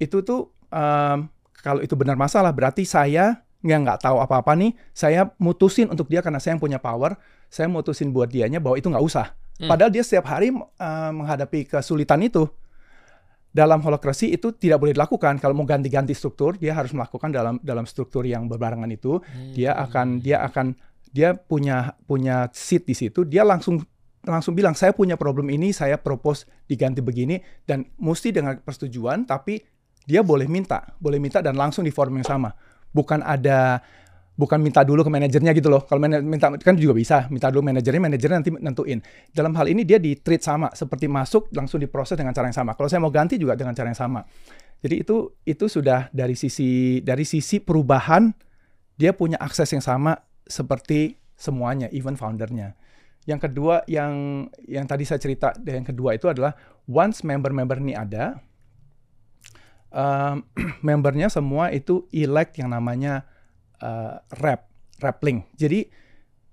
Itu 0.01 0.25
tuh 0.27 0.51
em, 0.73 1.31
kalau 1.63 1.81
itu 1.85 1.95
benar 1.95 2.19
masalah, 2.19 2.51
berarti 2.51 2.83
saya 2.83 3.45
yang 3.63 3.87
nggak 3.87 4.03
tahu 4.03 4.19
apa-apa 4.19 4.59
nih, 4.59 4.75
saya 4.91 5.31
mutusin 5.39 5.87
untuk 5.87 6.11
dia 6.11 6.19
karena 6.19 6.43
saya 6.43 6.59
yang 6.59 6.63
punya 6.63 6.83
power, 6.83 7.15
saya 7.47 7.71
mutusin 7.71 8.11
buat 8.11 8.27
dianya 8.27 8.59
bahwa 8.59 8.75
itu 8.75 8.91
nggak 8.91 9.05
usah. 9.07 9.39
Hmm. 9.63 9.71
Padahal 9.71 9.95
dia 9.95 10.03
setiap 10.03 10.27
hari 10.27 10.51
eh, 10.51 11.11
menghadapi 11.15 11.71
kesulitan 11.71 12.19
itu. 12.27 12.51
Dalam 13.53 13.85
holokrasi 13.85 14.33
itu 14.33 14.57
tidak 14.57 14.81
boleh 14.81 14.97
dilakukan. 14.97 15.37
Kalau 15.37 15.53
mau 15.53 15.69
ganti-ganti 15.69 16.17
struktur, 16.17 16.57
dia 16.57 16.73
harus 16.73 16.97
melakukan 16.97 17.29
dalam 17.29 17.61
dalam 17.61 17.85
struktur 17.85 18.25
yang 18.25 18.49
berbarengan 18.49 18.89
itu. 18.89 19.21
Dia 19.53 19.77
akan 19.77 20.25
dia 20.25 20.41
akan 20.41 20.73
dia 21.13 21.37
punya 21.37 21.93
punya 22.09 22.49
seat 22.57 22.89
di 22.89 22.97
situ. 22.97 23.29
Dia 23.29 23.45
langsung 23.45 23.85
langsung 24.25 24.57
bilang 24.57 24.73
saya 24.73 24.97
punya 24.97 25.21
problem 25.21 25.53
ini 25.53 25.69
saya 25.77 26.01
propose 26.01 26.49
diganti 26.65 27.05
begini. 27.05 27.37
Dan 27.69 27.85
mesti 28.01 28.33
dengan 28.33 28.57
persetujuan 28.57 29.29
tapi 29.29 29.61
dia 30.09 30.25
boleh 30.25 30.49
minta 30.49 30.97
boleh 30.99 31.21
minta 31.21 31.45
dan 31.45 31.53
langsung 31.53 31.85
di 31.85 31.93
forum 31.93 32.17
yang 32.17 32.27
sama. 32.27 32.57
Bukan 32.89 33.21
ada 33.21 33.85
bukan 34.33 34.59
minta 34.65 34.81
dulu 34.83 35.05
ke 35.05 35.11
manajernya 35.13 35.53
gitu 35.53 35.69
loh. 35.69 35.85
Kalau 35.85 36.01
minta 36.03 36.49
kan 36.57 36.75
juga 36.77 36.97
bisa. 36.97 37.29
Minta 37.29 37.53
dulu 37.53 37.69
manajernya 37.69 38.01
manajernya 38.01 38.37
nanti 38.41 38.51
nentuin. 38.57 38.99
Dalam 39.33 39.53
hal 39.57 39.69
ini 39.69 39.85
dia 39.85 40.01
di 40.01 40.17
treat 40.17 40.41
sama 40.41 40.73
seperti 40.73 41.07
masuk 41.09 41.53
langsung 41.53 41.79
diproses 41.79 42.17
dengan 42.17 42.33
cara 42.33 42.49
yang 42.49 42.57
sama. 42.57 42.73
Kalau 42.73 42.89
saya 42.89 43.01
mau 43.05 43.13
ganti 43.13 43.37
juga 43.37 43.55
dengan 43.55 43.77
cara 43.77 43.93
yang 43.93 43.99
sama. 43.99 44.25
Jadi 44.83 45.05
itu 45.07 45.31
itu 45.47 45.65
sudah 45.71 46.11
dari 46.11 46.35
sisi 46.35 46.99
dari 47.05 47.23
sisi 47.23 47.63
perubahan 47.63 48.35
dia 48.99 49.15
punya 49.15 49.39
akses 49.39 49.71
yang 49.71 49.85
sama 49.85 50.19
seperti 50.49 51.23
semuanya, 51.39 51.87
even 51.95 52.19
foundernya. 52.19 52.75
Yang 53.23 53.51
kedua, 53.51 53.87
yang 53.87 54.47
yang 54.67 54.87
tadi 54.91 55.07
saya 55.07 55.23
cerita, 55.23 55.55
yang 55.63 55.87
kedua 55.87 56.19
itu 56.19 56.27
adalah 56.27 56.59
once 56.91 57.23
member-member 57.23 57.79
ini 57.79 57.95
ada, 57.95 58.43
um, 59.95 60.43
membernya 60.87 61.31
semua 61.31 61.71
itu 61.71 62.11
elect 62.11 62.59
yang 62.59 62.75
namanya 62.75 63.27
uh, 63.83 64.23
rep 64.39 65.19
link. 65.27 65.51
Jadi 65.59 65.91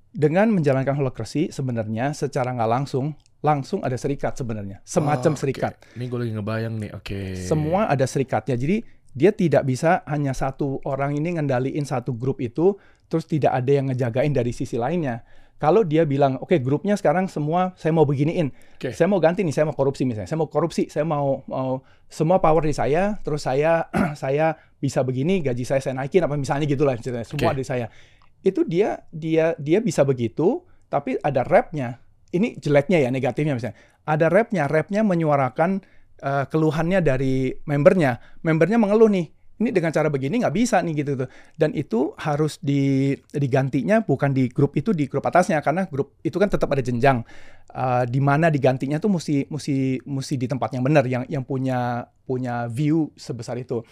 dengan 0.10 0.50
menjalankan 0.50 0.98
holokrasi 0.98 1.54
sebenarnya 1.54 2.18
secara 2.18 2.50
nggak 2.58 2.70
langsung, 2.70 3.14
langsung 3.46 3.86
ada 3.86 3.94
serikat 3.94 4.34
sebenarnya, 4.36 4.82
semacam 4.82 5.32
Oh, 5.32 5.38
oke. 5.38 5.42
serikat. 5.46 5.74
Ini 5.94 6.06
gue 6.10 6.20
lagi 6.26 6.34
ngebayang 6.34 6.76
nih. 6.82 6.92
Oke. 6.98 7.20
Semua 7.38 7.86
ada 7.86 8.04
serikatnya. 8.10 8.58
Jadi 8.58 8.82
dia 9.14 9.30
tidak 9.30 9.70
bisa 9.70 10.02
hanya 10.10 10.34
satu 10.34 10.82
orang 10.86 11.14
ini 11.14 11.38
ngendaliin 11.38 11.86
satu 11.86 12.18
grup 12.18 12.42
itu, 12.42 12.74
terus 13.06 13.30
tidak 13.30 13.54
ada 13.54 13.70
yang 13.70 13.94
ngejagain 13.94 14.34
dari 14.34 14.50
sisi 14.50 14.82
lainnya. 14.82 15.22
Kalau 15.60 15.84
dia 15.84 16.08
bilang, 16.08 16.40
oke 16.40 16.56
grupnya 16.64 16.96
sekarang 16.96 17.28
semua 17.28 17.76
saya 17.76 17.92
mau 17.92 18.08
beginiin, 18.08 18.48
Oke. 18.80 18.96
saya 18.96 19.12
mau 19.12 19.20
ganti 19.20 19.44
nih, 19.44 19.52
saya 19.52 19.68
mau 19.68 19.76
korupsi 19.76 20.08
misalnya, 20.08 20.32
saya 20.32 20.40
mau 20.40 20.48
korupsi, 20.48 20.88
saya 20.88 21.04
mau 21.04 21.44
mau 21.52 21.84
semua 22.08 22.40
power 22.40 22.64
di 22.64 22.72
saya, 22.72 23.20
terus 23.28 23.44
saya 23.44 23.92
saya 24.24 24.56
bisa 24.80 25.04
begini, 25.04 25.44
gaji 25.44 25.68
saya 25.68 25.84
saya 25.84 26.00
naikin 26.00 26.24
apa 26.24 26.40
misalnya 26.40 26.64
gitulah 26.64 26.96
ceritanya, 26.96 27.28
semua 27.28 27.52
Oke. 27.52 27.60
di 27.60 27.66
saya. 27.68 27.92
Itu 28.40 28.64
dia 28.64 29.04
dia 29.12 29.52
dia 29.60 29.84
bisa 29.84 30.08
begitu, 30.08 30.64
tapi 30.88 31.20
ada 31.20 31.44
repnya. 31.44 32.00
Ini 32.32 32.56
jeleknya 32.56 33.04
ya 33.04 33.12
negatifnya 33.12 33.52
misalnya. 33.60 33.76
Ada 34.08 34.32
repnya, 34.32 34.64
repnya 34.72 35.04
menyuarakan 35.04 35.84
eh, 36.24 36.46
keluhannya 36.48 37.04
dari 37.04 37.52
membernya. 37.68 38.24
Membernya 38.48 38.80
mengeluh 38.80 39.12
nih, 39.12 39.28
ini 39.60 39.76
dengan 39.76 39.92
cara 39.92 40.08
begini 40.08 40.40
nggak 40.40 40.56
bisa 40.56 40.80
nih 40.80 41.04
gitu 41.04 41.20
tuh. 41.20 41.30
Dan 41.60 41.76
itu 41.76 42.16
harus 42.16 42.56
di 42.64 43.12
digantinya 43.30 44.00
bukan 44.00 44.32
di 44.32 44.48
grup 44.48 44.74
itu 44.80 44.96
di 44.96 45.06
grup 45.06 45.28
atasnya 45.28 45.60
karena 45.60 45.84
grup 45.92 46.16
itu 46.24 46.40
kan 46.40 46.48
tetap 46.48 46.72
ada 46.72 46.80
jenjang. 46.80 47.22
Eh, 47.70 48.04
di 48.08 48.24
mana 48.24 48.48
digantinya 48.48 48.98
tuh 48.98 49.14
mesti 49.14 49.46
mesti 49.52 50.00
mesti 50.08 50.34
di 50.40 50.48
tempat 50.48 50.74
yang 50.74 50.84
benar 50.88 51.04
yang 51.06 51.24
yang 51.28 51.44
punya 51.44 52.08
punya 52.24 52.66
view 52.72 53.12
sebesar 53.20 53.60
itu. 53.60 53.84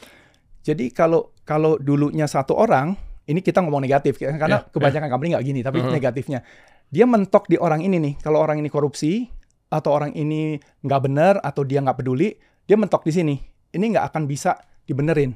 Jadi 0.64 0.92
kalau 0.92 1.36
kalau 1.44 1.76
dulunya 1.80 2.28
satu 2.28 2.56
orang, 2.56 2.96
ini 3.28 3.40
kita 3.44 3.60
ngomong 3.64 3.84
negatif 3.84 4.20
karena 4.20 4.64
Ya, 4.64 4.68
kebanyakan 4.68 5.08
company 5.12 5.36
nggak 5.36 5.46
gini, 5.46 5.60
tapi 5.64 5.80
Mhm. 5.84 5.92
negatifnya 5.94 6.40
dia 6.88 7.04
mentok 7.04 7.52
di 7.52 7.60
orang 7.60 7.84
ini 7.84 8.00
nih. 8.00 8.14
Kalau 8.24 8.40
orang 8.40 8.64
ini 8.64 8.72
korupsi 8.72 9.28
atau 9.68 9.92
orang 9.92 10.16
ini 10.16 10.56
nggak 10.84 11.02
benar 11.04 11.34
atau 11.44 11.68
dia 11.68 11.84
nggak 11.84 12.00
peduli, 12.00 12.32
dia 12.64 12.80
mentok 12.80 13.04
di 13.04 13.12
sini. 13.12 13.36
Ini 13.76 13.84
nggak 13.96 14.06
akan 14.16 14.24
bisa 14.28 14.56
dibenerin. 14.88 15.36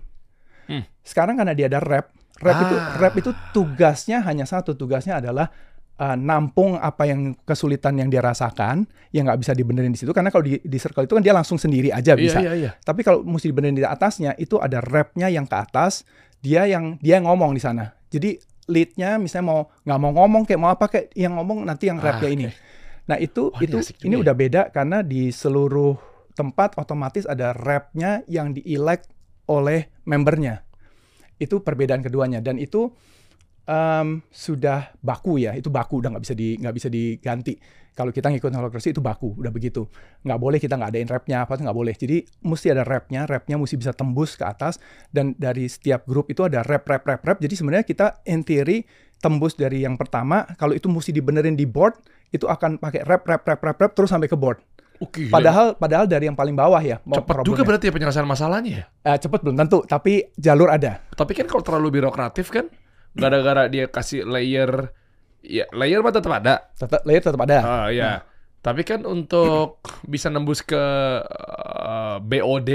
Sekarang 1.02 1.36
karena 1.36 1.52
dia 1.52 1.66
ada 1.66 1.80
rep, 1.80 2.10
rep 2.38 2.58
itu 2.60 2.76
Ah. 2.76 2.98
rep 2.98 3.14
itu 3.16 3.32
tugasnya 3.52 4.22
hanya 4.22 4.44
satu, 4.44 4.74
tugasnya 4.74 5.18
adalah 5.18 5.50
uh, 5.98 6.14
nampung 6.14 6.76
apa 6.76 7.06
yang 7.06 7.38
kesulitan 7.42 7.98
yang 7.98 8.08
dia 8.08 8.20
rasakan 8.20 8.86
yang 9.10 9.26
nggak 9.26 9.40
bisa 9.40 9.52
dibenerin 9.52 9.90
di 9.90 10.00
situ 10.00 10.10
karena 10.10 10.30
kalau 10.30 10.42
di, 10.42 10.58
di 10.58 10.78
circle 10.78 11.04
itu 11.04 11.14
kan 11.14 11.22
dia 11.22 11.34
langsung 11.34 11.58
sendiri 11.58 11.90
aja 11.90 12.14
bisa. 12.14 12.38
Iya, 12.38 12.54
iya, 12.54 12.54
iya. 12.58 12.72
Tapi 12.78 13.02
kalau 13.02 13.22
mesti 13.22 13.48
dibenerin 13.48 13.76
di 13.76 13.84
atasnya 13.84 14.34
itu 14.36 14.58
ada 14.58 14.80
repnya 14.80 15.28
yang 15.28 15.44
ke 15.44 15.54
atas, 15.54 16.06
dia 16.40 16.66
yang 16.66 16.98
dia 16.98 17.18
yang 17.18 17.26
ngomong 17.26 17.54
di 17.54 17.62
sana. 17.62 17.94
Jadi 18.10 18.38
leadnya 18.66 19.18
misalnya 19.18 19.46
mau 19.48 19.60
nggak 19.82 20.00
mau 20.00 20.12
ngomong 20.16 20.44
kayak 20.44 20.60
mau 20.60 20.72
apa 20.72 20.86
kayak 20.88 21.12
yang 21.14 21.34
ngomong 21.36 21.66
nanti 21.66 21.90
yang 21.90 21.98
repnya 21.98 22.30
Ah, 22.30 22.34
ini. 22.34 22.46
oke. 22.46 22.56
Nah 23.02 23.18
itu 23.18 23.42
Wah, 23.50 23.58
ini 23.58 23.66
itu 23.68 23.78
juga 23.84 24.06
ini 24.06 24.16
ya. 24.16 24.22
udah 24.24 24.36
beda 24.38 24.62
karena 24.70 24.98
di 25.02 25.22
seluruh 25.30 25.98
tempat 26.32 26.78
otomatis 26.78 27.26
ada 27.26 27.52
repnya 27.52 28.24
yang 28.26 28.56
di-elect 28.56 29.12
oleh 29.46 29.92
membernya. 30.06 30.64
Itu 31.42 31.66
perbedaan 31.66 32.06
keduanya 32.06 32.38
dan 32.38 32.62
itu 32.62 32.94
em, 33.66 34.22
sudah 34.30 34.94
baku 35.02 35.42
ya, 35.42 35.58
itu 35.58 35.74
baku 35.74 36.06
udah 36.06 36.14
nggak 36.14 36.24
bisa 36.24 36.36
di 36.38 36.62
nggak 36.62 36.76
bisa 36.78 36.88
diganti. 36.94 37.58
Kalau 37.92 38.16
kita 38.16 38.32
ngikut 38.32 38.56
holacracy 38.56 38.96
itu 38.96 39.04
baku, 39.04 39.36
udah 39.36 39.52
begitu. 39.52 39.84
Nggak 40.24 40.40
boleh 40.40 40.60
kita 40.64 40.80
nggak 40.80 40.92
adain 40.96 41.10
repnya 41.12 41.44
apa 41.44 41.60
nggak 41.60 41.76
boleh. 41.76 41.92
Jadi 41.92 42.24
mesti 42.48 42.72
ada 42.72 42.88
repnya, 42.88 43.28
repnya 43.28 43.60
mesti 43.60 43.76
bisa 43.76 43.92
tembus 43.92 44.40
ke 44.40 44.48
atas 44.48 44.80
dan 45.12 45.36
dari 45.36 45.68
setiap 45.68 46.08
grup 46.08 46.32
itu 46.32 46.48
ada 46.48 46.64
rep 46.64 46.88
rep 46.88 47.04
rep 47.04 47.20
rep. 47.20 47.38
Jadi 47.44 47.54
sebenarnya 47.60 47.84
kita 47.84 48.24
in 48.32 48.48
theory 48.48 48.88
tembus 49.20 49.60
dari 49.60 49.84
yang 49.84 50.00
pertama, 50.00 50.48
kalau 50.56 50.72
itu 50.74 50.88
mesti 50.88 51.12
dibenerin 51.14 51.54
di 51.54 51.68
board, 51.68 52.00
itu 52.32 52.48
akan 52.48 52.80
pakai 52.80 53.04
rep 53.04 53.28
rep 53.28 53.44
rep 53.44 53.60
rep 53.60 53.78
rep 53.78 53.92
terus 53.92 54.10
sampai 54.10 54.32
ke 54.32 54.40
board. 54.40 54.64
Oke. 55.02 55.34
Padahal 55.34 55.74
padahal 55.74 56.06
dari 56.06 56.30
yang 56.30 56.38
paling 56.38 56.54
bawah 56.54 56.78
ya. 56.78 57.02
cepat 57.02 57.42
juga 57.42 57.66
berarti 57.66 57.90
ya 57.90 57.94
penyelesaian 57.94 58.30
masalahnya 58.30 58.72
ya. 58.72 58.86
Eh, 59.02 59.18
cepet 59.18 59.42
belum 59.42 59.58
tentu, 59.58 59.82
tapi 59.90 60.30
jalur 60.38 60.70
ada. 60.70 61.02
Tapi 61.18 61.34
kan 61.34 61.50
kalau 61.50 61.66
terlalu 61.66 61.98
birokratif 61.98 62.54
kan, 62.54 62.70
gara-gara 63.18 63.66
dia 63.66 63.90
kasih 63.90 64.30
layer, 64.30 64.94
ya 65.42 65.66
layer 65.74 66.06
mah 66.06 66.14
tetap 66.14 66.38
ada. 66.38 66.70
Tetap 66.78 67.02
layer 67.02 67.22
tetap 67.26 67.42
ada. 67.42 67.58
Ah 67.66 67.88
ya. 67.90 68.22
Tapi 68.62 68.86
kan 68.86 69.02
untuk 69.10 69.82
bisa 70.06 70.30
nembus 70.30 70.62
ke 70.62 70.78
eh, 71.26 72.16
BOD, 72.22 72.70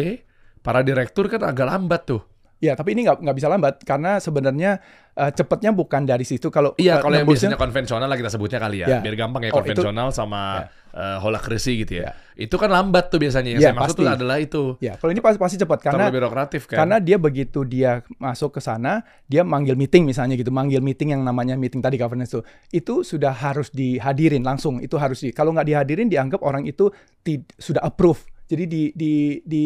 para 0.66 0.82
direktur 0.82 1.30
kan 1.30 1.46
agak 1.46 1.70
lambat 1.70 2.10
tuh. 2.10 2.22
Ya, 2.56 2.72
tapi 2.72 2.96
ini 2.96 3.04
nggak 3.04 3.20
nggak 3.20 3.36
bisa 3.36 3.48
lambat 3.52 3.84
karena 3.84 4.16
sebenarnya 4.16 4.80
eh, 5.12 5.28
cepetnya 5.28 5.76
bukan 5.76 6.08
dari 6.08 6.24
situ. 6.24 6.48
Kalau 6.48 6.72
Iya, 6.80 6.96
eh, 6.96 7.04
kalau 7.04 7.12
yang 7.12 7.28
biasanya 7.28 7.60
konvensional 7.60 8.08
lah 8.08 8.16
kita 8.16 8.32
sebutnya 8.32 8.56
kali 8.56 8.80
ya, 8.80 8.88
Ya. 8.88 8.98
biar 9.04 9.12
gampang 9.12 9.44
ya 9.44 9.52
Oh, 9.52 9.60
itu- 9.60 9.76
konvensional 9.76 10.08
sama 10.08 10.64
eh, 10.96 11.18
holakrisi 11.20 11.84
gitu 11.84 12.00
ya. 12.00 12.08
Ya. 12.08 12.12
Itu 12.48 12.56
kan 12.56 12.72
lambat 12.72 13.12
tuh 13.12 13.20
biasanya. 13.20 13.52
Yang 13.52 13.60
Ya, 13.60 13.68
saya 13.68 13.76
maksud 13.76 13.96
tuh 14.00 14.08
adalah 14.08 14.36
itu. 14.40 14.62
Ya, 14.80 14.96
kalau 14.96 15.12
ini 15.12 15.20
pasti 15.20 15.36
pasti 15.36 15.56
cepat 15.60 15.84
karena 15.84 16.08
birokratif 16.08 16.64
kan. 16.64 16.76
karena 16.80 16.96
dia 16.96 17.20
begitu 17.20 17.68
dia 17.68 18.00
masuk 18.16 18.56
ke 18.56 18.60
sana, 18.64 19.04
dia 19.28 19.44
manggil 19.44 19.76
meeting 19.76 20.08
misalnya 20.08 20.40
gitu, 20.40 20.48
manggil 20.48 20.80
meeting 20.80 21.12
yang 21.12 21.20
namanya 21.20 21.52
meeting 21.52 21.84
tadi 21.84 22.00
governance 22.00 22.32
itu, 22.32 22.40
itu 22.72 22.94
sudah 23.04 23.36
harus 23.36 23.68
dihadirin 23.68 24.40
langsung, 24.40 24.80
itu 24.80 24.96
harus 24.96 25.20
di 25.20 25.36
kalau 25.36 25.52
nggak 25.52 25.68
dihadirin 25.68 26.08
dianggap 26.08 26.40
orang 26.40 26.64
itu 26.64 26.88
sudah 27.60 27.84
approve. 27.84 28.24
Jadi 28.48 28.64
di 28.64 28.82
di 28.96 29.12
di 29.44 29.64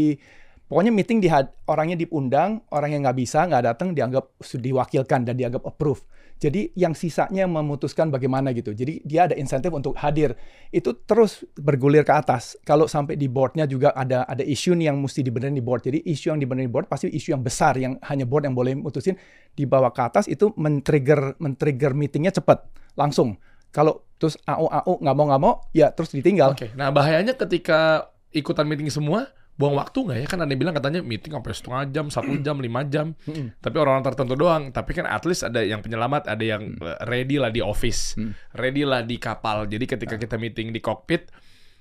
pokoknya 0.71 0.95
meeting 0.95 1.19
di 1.19 1.27
orangnya 1.67 1.99
diundang, 1.99 2.63
orang 2.71 2.95
yang 2.95 3.03
nggak 3.03 3.19
bisa 3.19 3.43
nggak 3.51 3.75
datang 3.75 3.91
dianggap 3.91 4.39
diwakilkan 4.39 5.27
dan 5.27 5.35
dianggap 5.35 5.67
approve. 5.67 6.07
Jadi 6.41 6.73
yang 6.73 6.97
sisanya 6.97 7.45
memutuskan 7.45 8.09
bagaimana 8.09 8.57
gitu. 8.57 8.73
Jadi 8.73 9.05
dia 9.05 9.29
ada 9.29 9.37
insentif 9.37 9.69
untuk 9.77 9.93
hadir. 10.01 10.33
Itu 10.73 10.97
terus 11.05 11.45
bergulir 11.53 12.01
ke 12.01 12.17
atas. 12.17 12.57
Kalau 12.65 12.89
sampai 12.89 13.21
di 13.21 13.29
boardnya 13.29 13.69
juga 13.69 13.93
ada 13.93 14.25
ada 14.25 14.41
isu 14.41 14.73
nih 14.73 14.89
yang 14.89 15.05
mesti 15.05 15.21
dibenerin 15.21 15.53
di 15.53 15.61
board. 15.61 15.85
Jadi 15.85 16.01
isu 16.01 16.33
yang 16.33 16.41
dibenerin 16.41 16.73
di 16.73 16.73
board 16.73 16.89
pasti 16.89 17.13
isu 17.13 17.37
yang 17.37 17.45
besar 17.45 17.77
yang 17.77 18.01
hanya 18.09 18.25
board 18.25 18.49
yang 18.49 18.57
boleh 18.57 18.73
mutusin. 18.73 19.21
Dibawa 19.53 19.93
ke 19.93 20.01
atas 20.01 20.33
itu 20.33 20.49
men-trigger 20.57 21.37
men-trigger 21.45 21.93
meetingnya 21.93 22.33
cepat 22.33 22.73
langsung. 22.97 23.37
Kalau 23.69 24.09
terus 24.17 24.41
AO 24.49 24.65
AO 24.65 24.97
nggak 24.97 25.15
mau 25.21 25.25
nggak 25.29 25.43
mau 25.45 25.55
ya 25.77 25.93
terus 25.93 26.09
ditinggal. 26.17 26.57
Oke. 26.57 26.73
Nah, 26.73 26.89
bahayanya 26.89 27.37
ketika 27.37 28.09
ikutan 28.33 28.65
meeting 28.65 28.89
semua, 28.89 29.29
buang 29.61 29.77
waktu 29.77 29.99
nggak 30.01 30.19
ya? 30.19 30.27
Kan 30.27 30.41
ada 30.41 30.49
yang 30.49 30.59
bilang 30.59 30.73
katanya 30.73 31.01
meeting 31.01 31.31
sampai 31.31 31.53
setengah 31.53 31.83
jam, 31.87 32.07
satu 32.09 32.33
jam, 32.41 32.57
lima 32.57 32.81
jam. 32.83 33.13
Tapi 33.61 33.77
orang-orang 33.77 34.03
tertentu 34.03 34.33
doang. 34.35 34.73
Tapi 34.73 34.91
kan 34.91 35.05
at 35.05 35.21
least 35.23 35.45
ada 35.45 35.61
yang 35.61 35.79
penyelamat, 35.79 36.25
ada 36.25 36.41
yang 36.41 36.75
eh, 36.75 36.99
ready 37.05 37.37
lah 37.37 37.53
di 37.53 37.61
office, 37.61 38.17
Hmm. 38.17 38.33
ready 38.53 38.83
lah 38.83 39.05
di 39.05 39.21
kapal. 39.21 39.69
Jadi 39.69 39.85
ketika 39.87 40.17
kita 40.17 40.35
meeting 40.35 40.73
di 40.73 40.81
cockpit, 40.81 41.29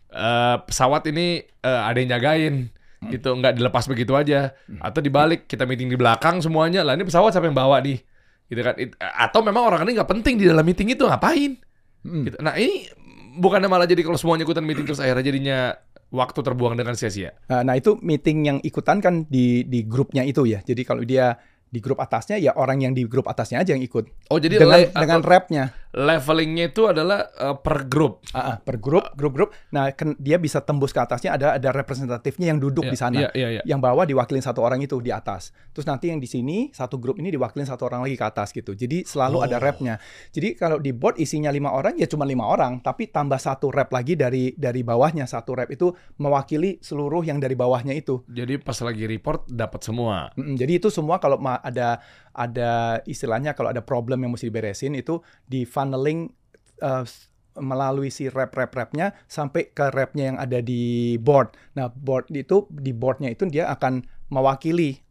eh, 0.09 0.57
pesawat 0.59 1.07
ini 1.07 1.39
eh, 1.39 1.81
ada 1.81 1.95
yang 1.95 2.11
jagain. 2.11 2.55
gitu 2.99 3.31
nggak 3.31 3.55
dilepas 3.55 3.87
begitu 3.87 4.11
aja 4.11 4.51
atau 4.83 4.99
dibalik 4.99 5.47
kita 5.47 5.63
meeting 5.63 5.87
di 5.87 5.95
belakang 5.95 6.43
semuanya 6.43 6.83
lah 6.83 6.99
ini 6.99 7.07
pesawat 7.07 7.31
siapa 7.31 7.47
yang 7.47 7.55
bawa 7.55 7.79
nih 7.79 7.95
gitu 8.45 8.59
kan 8.59 8.75
It- 8.75 8.99
atau 8.99 9.39
memang 9.39 9.63
orang 9.63 9.87
ini 9.87 9.95
nggak 9.95 10.09
penting 10.11 10.35
di 10.35 10.43
dalam 10.43 10.67
meeting 10.67 10.91
itu 10.91 11.07
ngapain 11.07 11.55
Mm. 11.99 12.23
Gitu. 12.27 12.37
Nah 12.39 12.55
ini 12.55 12.91
bukannya 13.35 13.67
malah 13.67 13.83
jadi 13.83 14.03
kalau 14.03 14.15
semuanya 14.15 14.43
ikutan 14.43 14.63
meeting 14.63 14.83
terus 14.83 14.99
akhirnya 14.99 15.23
jadinya 15.23 15.79
waktu 16.09 16.39
terbuang 16.41 16.73
dengan 16.77 16.97
sia-sia. 16.97 17.37
Nah, 17.49 17.61
Nah 17.61 17.75
itu 17.77 17.97
meeting 18.01 18.37
yang 18.45 18.57
ikutan 18.65 18.97
kan 18.99 19.29
di 19.29 19.65
di 19.65 19.85
grupnya 19.85 20.25
itu 20.25 20.45
ya. 20.45 20.61
Jadi 20.65 20.81
kalau 20.81 21.05
dia 21.05 21.37
di 21.69 21.79
grup 21.79 22.01
atasnya 22.01 22.41
ya 22.41 22.57
orang 22.57 22.81
yang 22.81 22.93
di 22.97 23.05
grup 23.05 23.29
atasnya 23.29 23.61
aja 23.61 23.77
yang 23.77 23.85
ikut 23.85 24.33
Oh 24.33 24.41
jadi 24.41 24.57
dengan 24.57 24.89
dengan 24.89 25.21
atau 25.21 25.29
repnya 25.29 25.63
levelingnya 25.89 26.69
itu 26.69 26.85
adalah 26.85 27.25
eh, 27.31 27.55
per 27.57 27.89
grup. 27.89 28.21
Ah, 28.31 28.53
ah, 28.53 28.57
per 28.61 28.77
grup 28.77 29.09
grup 29.17 29.33
grup. 29.33 29.49
Nah 29.73 29.89
ken- 29.91 30.13
dia 30.15 30.37
bisa 30.37 30.61
tembus 30.61 30.93
ke 30.93 30.99
atasnya 30.99 31.33
ada 31.33 31.57
ada 31.57 31.69
representatifnya 31.73 32.53
yang 32.53 32.61
duduk 32.61 32.85
Iya, 32.85 32.91
di 32.93 32.97
sana. 32.97 33.17
Iya 33.17 33.29
iya 33.33 33.47
iya. 33.57 33.61
Yang 33.65 33.79
bawah 33.81 34.05
diwakilin 34.05 34.45
satu 34.45 34.61
orang 34.61 34.79
itu 34.79 35.01
di 35.01 35.09
atas. 35.09 35.49
Terus 35.73 35.89
nanti 35.89 36.13
yang 36.13 36.21
di 36.21 36.29
sini 36.29 36.69
satu 36.69 36.97
grup 36.97 37.17
ini 37.17 37.33
diwakilin 37.33 37.65
satu 37.65 37.89
orang 37.89 38.05
lagi 38.05 38.15
ke 38.15 38.25
atas 38.25 38.53
gitu. 38.53 38.73
Jadi 38.73 39.01
selalu 39.03 39.41
ada 39.41 39.57
Oh. 39.57 39.61
repnya. 39.61 39.97
Jadi 40.29 40.55
kalau 40.55 40.77
di 40.77 40.93
board 40.93 41.17
isinya 41.17 41.49
lima 41.49 41.73
orang 41.73 41.97
ya 41.97 42.05
cuma 42.05 42.23
lima 42.23 42.45
orang, 42.45 42.79
tapi 42.79 43.09
tambah 43.09 43.35
satu 43.35 43.73
rep 43.73 43.89
lagi 43.89 44.13
dari 44.13 44.53
dari 44.53 44.85
bawahnya 44.85 45.25
satu 45.25 45.57
rep 45.57 45.73
itu 45.73 45.89
mewakili 46.15 46.77
seluruh 46.79 47.25
yang 47.25 47.41
dari 47.41 47.57
bawahnya 47.57 47.91
itu. 47.91 48.23
Jadi 48.29 48.61
pas 48.61 48.77
lagi 48.79 49.03
report 49.03 49.49
dapat 49.49 49.81
semua. 49.81 50.29
Mm, 50.37 50.53
jadi 50.55 50.73
itu 50.77 50.87
semua 50.87 51.17
kalau 51.17 51.41
ada 51.41 51.99
ada 52.39 53.03
istilahnya 53.03 53.51
kalau 53.51 53.75
ada 53.75 53.83
problem 53.83 54.23
yang 54.23 54.31
mesti 54.31 54.47
diberesin 54.47 54.95
itu 54.95 55.19
di 55.43 55.67
funneling 55.67 56.31
uh, 56.79 57.03
s- 57.03 57.27
melalui 57.59 58.07
si 58.07 58.31
rep 58.31 58.55
rep 58.55 58.71
repnya 58.71 59.11
sampai 59.27 59.75
ke 59.75 59.91
repnya 59.91 60.31
yang 60.31 60.37
ada 60.39 60.63
di 60.63 61.19
board. 61.19 61.59
Nah 61.75 61.91
board 61.91 62.31
itu 62.31 62.63
di 62.71 62.95
boardnya 62.95 63.35
itu 63.35 63.43
dia 63.51 63.67
akan 63.67 64.07
mewakili 64.31 65.03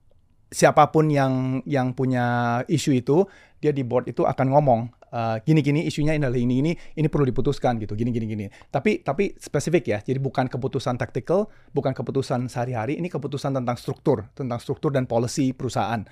siapa 0.48 0.88
pun 0.88 1.12
yang 1.12 1.60
yang 1.68 1.92
punya 1.92 2.58
isu 2.64 2.96
itu 2.96 3.28
dia 3.60 3.68
di 3.68 3.84
board 3.84 4.08
itu 4.08 4.24
akan 4.24 4.48
ngomong 4.48 4.80
uh, 5.12 5.36
gini 5.44 5.60
gini 5.60 5.84
isunya 5.84 6.16
ini 6.16 6.24
adalah 6.24 6.40
ini 6.40 6.64
ini 6.64 6.72
ini 6.72 7.08
perlu 7.10 7.28
diputuskan 7.28 7.76
gitu 7.84 7.92
gini 7.92 8.08
gini 8.08 8.24
gini 8.24 8.44
tapi 8.72 9.04
tapi 9.04 9.36
spesifik 9.36 9.84
ya 9.84 9.98
jadi 10.00 10.16
bukan 10.16 10.48
keputusan 10.48 10.96
tactical 10.96 11.52
bukan 11.76 11.92
keputusan 11.92 12.48
sehari-hari 12.48 12.96
ini 12.96 13.12
keputusan 13.12 13.60
tentang 13.60 13.76
struktur 13.76 14.24
tentang 14.32 14.56
struktur 14.56 14.88
dan 14.88 15.04
policy 15.04 15.52
perusahaan 15.52 16.06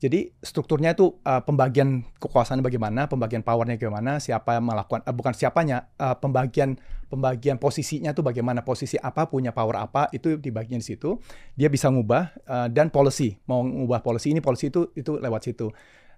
jadi 0.00 0.32
strukturnya 0.40 0.96
itu 0.96 1.20
uh, 1.28 1.44
pembagian 1.44 2.00
kekuasaannya 2.16 2.64
bagaimana, 2.64 3.04
pembagian 3.04 3.44
powernya 3.44 3.76
bagaimana, 3.76 4.16
siapa 4.16 4.56
yang 4.56 4.64
melakukan, 4.64 5.04
uh, 5.04 5.12
bukan 5.12 5.36
siapanya, 5.36 5.92
uh, 6.00 6.16
pembagian 6.16 6.80
pembagian 7.12 7.60
posisinya 7.60 8.16
itu 8.16 8.24
bagaimana, 8.24 8.64
posisi 8.64 8.96
apa 8.96 9.28
punya 9.28 9.52
power 9.52 9.76
apa 9.76 10.08
itu 10.16 10.40
dibagian 10.40 10.80
di 10.80 10.96
situ. 10.96 11.20
Dia 11.52 11.68
bisa 11.68 11.92
ngubah 11.92 12.32
uh, 12.48 12.68
dan 12.72 12.88
policy, 12.88 13.36
mau 13.44 13.60
ngubah 13.60 14.00
policy 14.00 14.32
ini 14.32 14.40
policy 14.40 14.72
itu 14.72 14.88
itu 14.96 15.20
lewat 15.20 15.44
situ. 15.44 15.68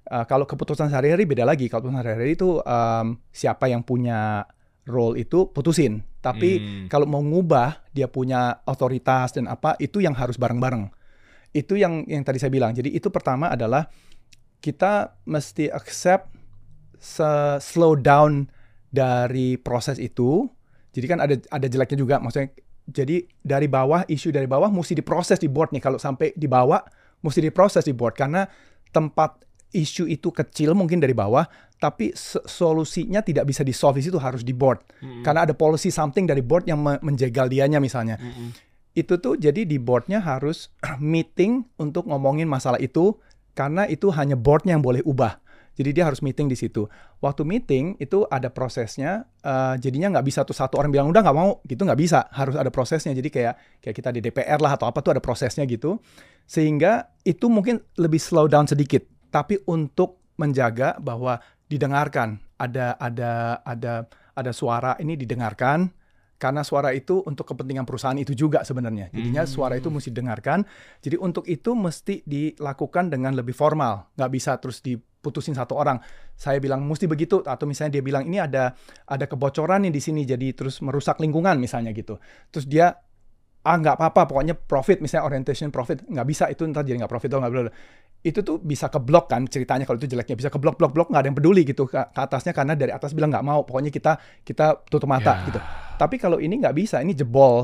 Uh, 0.06 0.22
kalau 0.30 0.46
keputusan 0.46 0.86
sehari-hari 0.86 1.26
beda 1.26 1.42
lagi. 1.42 1.66
Kalau 1.66 1.90
keputusan 1.90 2.06
sehari-hari 2.06 2.38
itu 2.38 2.62
um, 2.62 3.18
siapa 3.34 3.66
yang 3.66 3.82
punya 3.82 4.46
role 4.86 5.18
itu 5.18 5.50
putusin. 5.50 6.06
Tapi 6.22 6.50
Hmm. 6.58 6.86
kalau 6.86 7.10
mau 7.10 7.18
ngubah 7.18 7.82
dia 7.90 8.06
punya 8.06 8.62
otoritas 8.62 9.34
dan 9.34 9.50
apa 9.50 9.74
itu 9.82 9.98
yang 9.98 10.14
harus 10.14 10.38
bareng-bareng 10.38 11.01
itu 11.52 11.76
yang 11.76 12.04
yang 12.08 12.24
tadi 12.24 12.40
saya 12.40 12.52
bilang. 12.52 12.72
Jadi 12.72 12.92
itu 12.92 13.12
pertama 13.12 13.52
adalah 13.52 13.88
kita 14.64 15.20
mesti 15.28 15.68
accept 15.68 16.32
slow 17.60 17.98
down 17.98 18.48
dari 18.88 19.60
proses 19.60 20.00
itu. 20.00 20.48
Jadi 20.92 21.06
kan 21.08 21.18
ada 21.20 21.34
ada 21.52 21.66
jeleknya 21.68 21.98
juga 22.00 22.16
maksudnya. 22.20 22.52
Jadi 22.82 23.24
dari 23.40 23.70
bawah 23.70 24.02
isu 24.08 24.34
dari 24.34 24.50
bawah 24.50 24.68
mesti 24.68 24.98
diproses 24.98 25.38
di 25.38 25.48
board 25.48 25.72
nih. 25.76 25.82
Kalau 25.82 25.96
sampai 26.00 26.34
dibawa 26.34 26.82
mesti 27.22 27.40
diproses 27.40 27.86
di 27.86 27.94
board 27.94 28.18
karena 28.18 28.44
tempat 28.90 29.44
isu 29.72 30.04
itu 30.04 30.28
kecil 30.28 30.76
mungkin 30.76 31.00
dari 31.00 31.16
bawah, 31.16 31.48
tapi 31.80 32.12
solusinya 32.44 33.24
tidak 33.24 33.48
bisa 33.48 33.64
di 33.64 33.72
solve 33.72 33.98
di 33.98 34.04
situ 34.04 34.20
harus 34.20 34.44
di 34.44 34.52
board. 34.52 34.84
Karena 35.24 35.48
ada 35.48 35.56
policy 35.56 35.88
something 35.88 36.28
dari 36.28 36.44
board 36.44 36.68
yang 36.68 36.76
me- 36.76 37.00
menjegal 37.00 37.48
dianya 37.48 37.80
misalnya. 37.80 38.20
Itu 38.92 39.16
tuh 39.16 39.40
jadi 39.40 39.64
di 39.64 39.80
boardnya 39.80 40.20
harus 40.20 40.68
meeting 41.00 41.64
untuk 41.80 42.08
ngomongin 42.08 42.48
masalah 42.48 42.80
itu 42.80 43.16
karena 43.52 43.84
itu 43.88 44.08
hanya 44.12 44.36
boardnya 44.36 44.76
yang 44.76 44.84
boleh 44.84 45.04
ubah. 45.04 45.40
Jadi 45.72 45.96
dia 45.96 46.04
harus 46.04 46.20
meeting 46.20 46.52
di 46.52 46.56
situ. 46.56 46.84
Waktu 47.24 47.48
meeting 47.48 47.96
itu 47.96 48.28
ada 48.28 48.52
prosesnya. 48.52 49.24
Uh, 49.40 49.72
jadinya 49.80 50.12
nggak 50.12 50.26
bisa 50.28 50.44
tuh 50.44 50.52
satu 50.52 50.76
orang 50.76 50.92
bilang 50.92 51.08
udah 51.08 51.24
nggak 51.24 51.36
mau 51.36 51.64
gitu 51.64 51.88
nggak 51.88 51.96
bisa. 51.96 52.28
Harus 52.28 52.60
ada 52.60 52.68
prosesnya. 52.68 53.16
Jadi 53.16 53.32
kayak 53.32 53.80
kayak 53.80 53.96
kita 53.96 54.12
di 54.12 54.20
DPR 54.20 54.60
lah 54.60 54.76
atau 54.76 54.84
apa 54.84 55.00
tuh 55.00 55.16
ada 55.16 55.22
prosesnya 55.24 55.64
gitu. 55.64 55.96
Sehingga 56.44 57.16
itu 57.24 57.48
mungkin 57.48 57.80
lebih 57.96 58.20
slow 58.20 58.52
down 58.52 58.68
sedikit. 58.68 59.00
Tapi 59.32 59.64
untuk 59.64 60.20
menjaga 60.36 61.00
bahwa 61.00 61.40
didengarkan 61.72 62.36
ada 62.60 63.00
ada 63.00 63.64
ada 63.64 64.04
ada 64.36 64.52
suara 64.52 64.92
ini 65.00 65.16
didengarkan 65.16 65.88
karena 66.42 66.66
suara 66.66 66.90
itu 66.90 67.22
untuk 67.22 67.46
kepentingan 67.54 67.86
perusahaan 67.86 68.18
itu 68.18 68.34
juga 68.34 68.66
sebenarnya. 68.66 69.14
Jadinya 69.14 69.46
hmm. 69.46 69.52
suara 69.54 69.78
itu 69.78 69.94
mesti 69.94 70.10
didengarkan. 70.10 70.66
Jadi 70.98 71.14
untuk 71.22 71.46
itu 71.46 71.78
mesti 71.78 72.26
dilakukan 72.26 73.14
dengan 73.14 73.38
lebih 73.38 73.54
formal. 73.54 74.10
Nggak 74.18 74.30
bisa 74.34 74.58
terus 74.58 74.82
diputusin 74.82 75.54
satu 75.54 75.78
orang. 75.78 76.02
Saya 76.34 76.58
bilang 76.58 76.82
mesti 76.82 77.06
begitu 77.06 77.46
atau 77.46 77.62
misalnya 77.70 77.94
dia 77.94 78.02
bilang 78.02 78.26
ini 78.26 78.42
ada 78.42 78.74
ada 79.06 79.30
kebocoran 79.30 79.86
nih 79.86 79.94
di 79.94 80.02
sini 80.02 80.26
jadi 80.26 80.50
terus 80.50 80.82
merusak 80.82 81.22
lingkungan 81.22 81.62
misalnya 81.62 81.94
gitu. 81.94 82.18
Terus 82.50 82.66
dia 82.66 82.90
ah 83.62 83.78
nggak 83.78 83.94
apa-apa 83.94 84.26
pokoknya 84.26 84.58
profit 84.58 84.98
misalnya 84.98 85.30
orientation 85.30 85.70
profit 85.70 86.02
nggak 86.02 86.26
bisa 86.26 86.50
itu 86.50 86.66
ntar 86.66 86.82
jadi 86.82 86.98
nggak 86.98 87.12
profit 87.14 87.30
dong 87.30 87.46
nggak 87.46 87.54
boleh 87.54 87.74
itu 88.22 88.38
tuh 88.42 88.62
bisa 88.62 88.86
keblok 88.86 89.26
kan 89.26 89.46
ceritanya 89.50 89.82
kalau 89.82 89.98
itu 89.98 90.06
jeleknya 90.06 90.38
bisa 90.38 90.50
keblok 90.50 90.78
blok 90.78 90.94
blok 90.94 91.10
nggak 91.10 91.26
ada 91.26 91.28
yang 91.30 91.38
peduli 91.38 91.62
gitu 91.66 91.90
ke, 91.90 91.98
ke 91.98 92.20
atasnya 92.22 92.54
karena 92.54 92.78
dari 92.78 92.94
atas 92.94 93.14
bilang 93.14 93.34
nggak 93.34 93.42
mau 93.42 93.66
pokoknya 93.66 93.90
kita 93.90 94.14
kita 94.46 94.86
tutup 94.86 95.10
mata 95.10 95.42
yeah. 95.42 95.46
gitu 95.50 95.60
tapi 96.02 96.18
kalau 96.18 96.42
ini 96.42 96.58
nggak 96.58 96.74
bisa 96.74 96.98
ini 96.98 97.14
jebol. 97.14 97.62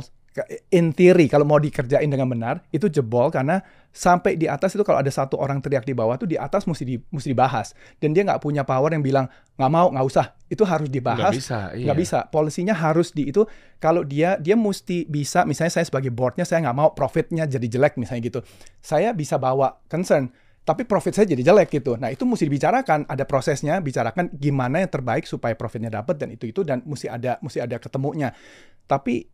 In 0.70 0.94
theory 0.94 1.26
kalau 1.26 1.42
mau 1.42 1.58
dikerjain 1.58 2.06
dengan 2.06 2.30
benar 2.30 2.62
itu 2.70 2.86
jebol 2.86 3.26
karena 3.26 3.58
sampai 3.90 4.38
di 4.38 4.46
atas 4.46 4.70
itu 4.70 4.86
kalau 4.86 5.02
ada 5.02 5.10
satu 5.10 5.34
orang 5.34 5.58
teriak 5.58 5.82
di 5.82 5.98
bawah 5.98 6.14
tuh 6.14 6.30
di 6.30 6.38
atas 6.38 6.62
mesti 6.62 6.86
di 6.86 6.94
mesti 7.10 7.34
dibahas. 7.34 7.74
Dan 7.98 8.14
dia 8.14 8.22
nggak 8.22 8.38
punya 8.38 8.62
power 8.62 8.94
yang 8.94 9.02
bilang 9.02 9.26
nggak 9.58 9.72
mau 9.74 9.90
nggak 9.90 10.06
usah. 10.06 10.38
Itu 10.46 10.62
harus 10.62 10.86
dibahas. 10.86 11.34
nggak 11.34 11.34
bisa 11.42 11.58
iya. 11.74 11.90
nggak 11.90 11.98
bisa. 11.98 12.18
Polisinya 12.30 12.78
harus 12.78 13.10
di 13.10 13.34
itu 13.34 13.42
kalau 13.82 14.06
dia 14.06 14.38
dia 14.38 14.54
mesti 14.54 15.10
bisa 15.10 15.42
misalnya 15.42 15.74
saya 15.74 15.90
sebagai 15.90 16.14
boardnya 16.14 16.46
saya 16.46 16.62
nggak 16.70 16.78
mau 16.78 16.94
profitnya 16.94 17.42
jadi 17.50 17.66
jelek 17.66 17.98
misalnya 17.98 18.22
gitu. 18.30 18.40
Saya 18.78 19.10
bisa 19.10 19.42
bawa 19.42 19.82
concern 19.90 20.30
tapi 20.68 20.84
profit 20.84 21.16
saya 21.16 21.24
jadi 21.32 21.40
jelek 21.40 21.80
gitu. 21.80 21.96
Nah, 21.96 22.12
itu 22.12 22.28
mesti 22.28 22.44
dibicarakan, 22.44 23.08
ada 23.08 23.24
prosesnya, 23.24 23.80
bicarakan 23.80 24.28
gimana 24.36 24.84
yang 24.84 24.92
terbaik 24.92 25.24
supaya 25.24 25.56
profitnya 25.56 25.88
dapat 25.88 26.20
dan 26.20 26.28
itu 26.28 26.44
itu 26.44 26.60
dan 26.60 26.84
mesti 26.84 27.08
ada 27.08 27.40
mesti 27.40 27.64
ada 27.64 27.80
ketemunya. 27.80 28.36
Tapi 28.84 29.24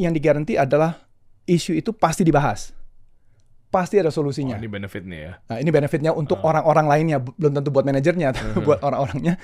yang 0.00 0.16
digaranti 0.16 0.56
adalah 0.56 0.96
isu 1.44 1.76
itu 1.76 1.92
pasti 1.92 2.24
dibahas. 2.24 2.72
Pasti 3.68 4.00
ada 4.00 4.08
solusinya. 4.08 4.56
Oh, 4.56 4.64
ini 4.64 4.72
benefitnya 4.72 5.18
ya. 5.20 5.32
Nah, 5.52 5.56
ini 5.60 5.68
benefitnya 5.68 6.16
untuk 6.16 6.40
orang 6.40 6.64
orang-orang 6.64 6.86
lainnya, 6.88 7.18
belum 7.20 7.60
tentu 7.60 7.68
buat 7.68 7.84
manajernya, 7.84 8.28
uh-huh. 8.32 8.64
buat 8.64 8.80
orang-orangnya 8.80 9.36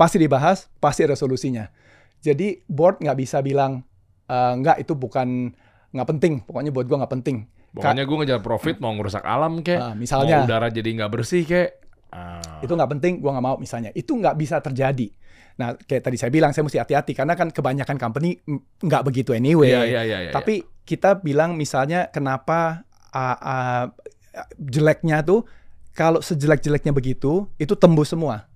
pasti 0.00 0.16
dibahas, 0.16 0.72
pasti 0.80 1.04
ada 1.04 1.12
solusinya. 1.12 1.68
Jadi 2.24 2.64
board 2.66 3.04
nggak 3.04 3.18
bisa 3.20 3.44
bilang 3.44 3.84
e, 4.26 4.36
nggak 4.64 4.80
itu 4.80 4.96
bukan 4.96 5.52
nggak 5.92 6.08
penting, 6.08 6.40
pokoknya 6.42 6.72
buat 6.72 6.88
gua 6.88 7.04
nggak 7.04 7.14
penting 7.20 7.57
Pokoknya 7.68 8.04
gue 8.08 8.16
ngejar 8.24 8.40
profit 8.40 8.76
mau 8.80 8.92
ngerusak 8.96 9.22
alam 9.22 9.60
kek, 9.60 9.76
uh, 9.76 9.94
misalnya 9.94 10.42
mau 10.42 10.48
udara 10.48 10.68
jadi 10.72 10.88
nggak 10.88 11.10
bersih 11.12 11.44
kek. 11.44 11.68
Uh. 12.08 12.64
Itu 12.64 12.72
nggak 12.72 12.90
penting, 12.98 13.12
gue 13.20 13.30
nggak 13.30 13.44
mau 13.44 13.56
misalnya. 13.60 13.92
Itu 13.92 14.16
nggak 14.16 14.34
bisa 14.40 14.58
terjadi. 14.64 15.12
Nah, 15.58 15.74
kayak 15.74 16.02
tadi 16.06 16.16
saya 16.16 16.30
bilang, 16.32 16.54
saya 16.54 16.64
mesti 16.64 16.78
hati-hati 16.80 17.12
karena 17.12 17.34
kan 17.36 17.52
kebanyakan 17.52 17.98
company 18.00 18.40
nggak 18.80 19.02
begitu 19.04 19.36
anyway. 19.36 19.74
Yeah, 19.74 19.84
yeah, 19.84 20.04
yeah, 20.06 20.20
yeah, 20.30 20.34
Tapi 20.34 20.64
yeah. 20.64 20.86
kita 20.88 21.20
bilang 21.20 21.58
misalnya 21.60 22.08
kenapa 22.08 22.88
uh, 23.12 23.36
uh, 23.36 23.84
jeleknya 24.56 25.20
tuh 25.20 25.44
kalau 25.92 26.22
sejelek-jeleknya 26.22 26.94
begitu 26.94 27.50
itu 27.60 27.74
tembus 27.74 28.14
semua 28.14 28.47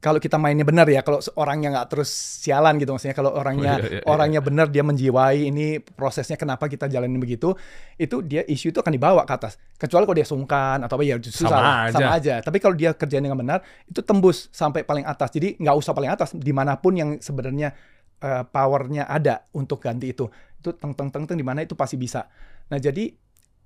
kalau 0.00 0.16
kita 0.16 0.40
mainnya 0.40 0.64
benar 0.64 0.88
ya, 0.88 1.04
kalau 1.04 1.20
orangnya 1.36 1.76
nggak 1.76 1.88
terus 1.92 2.08
sialan 2.40 2.80
gitu 2.80 2.96
maksudnya, 2.96 3.12
kalau 3.12 3.36
orangnya 3.36 3.76
oh, 3.76 3.84
iya, 3.84 3.88
iya, 3.92 4.00
iya. 4.00 4.08
orangnya 4.08 4.40
benar 4.40 4.72
dia 4.72 4.80
menjiwai 4.80 5.52
ini 5.52 5.76
prosesnya 5.76 6.40
kenapa 6.40 6.72
kita 6.72 6.88
jalanin 6.88 7.20
begitu, 7.20 7.52
itu 8.00 8.24
dia 8.24 8.40
isu 8.48 8.72
itu 8.72 8.80
akan 8.80 8.96
dibawa 8.96 9.28
ke 9.28 9.32
atas. 9.36 9.60
Kecuali 9.76 10.08
kalau 10.08 10.16
dia 10.16 10.24
sungkan 10.24 10.80
atau 10.80 10.96
apa 10.96 11.04
ya 11.04 11.20
susah 11.20 11.52
sama 11.52 11.60
aja. 11.84 11.92
sama 11.92 12.10
aja. 12.16 12.34
Tapi 12.40 12.56
kalau 12.64 12.72
dia 12.72 12.96
kerjain 12.96 13.20
dengan 13.20 13.36
benar, 13.36 13.60
itu 13.84 14.00
tembus 14.00 14.48
sampai 14.48 14.88
paling 14.88 15.04
atas. 15.04 15.36
Jadi 15.36 15.60
nggak 15.60 15.76
usah 15.76 15.92
paling 15.92 16.08
atas, 16.08 16.32
di 16.32 16.52
mana 16.56 16.80
pun 16.80 16.96
yang 16.96 17.20
sebenarnya 17.20 17.76
uh, 18.24 18.48
powernya 18.48 19.04
ada 19.04 19.44
untuk 19.52 19.84
ganti 19.84 20.16
itu, 20.16 20.32
itu 20.64 20.72
teng 20.80 20.96
teng 20.96 21.12
teng 21.12 21.28
teng 21.28 21.36
di 21.36 21.44
mana 21.44 21.60
itu 21.60 21.76
pasti 21.76 22.00
bisa. 22.00 22.24
Nah 22.72 22.80
jadi 22.80 23.12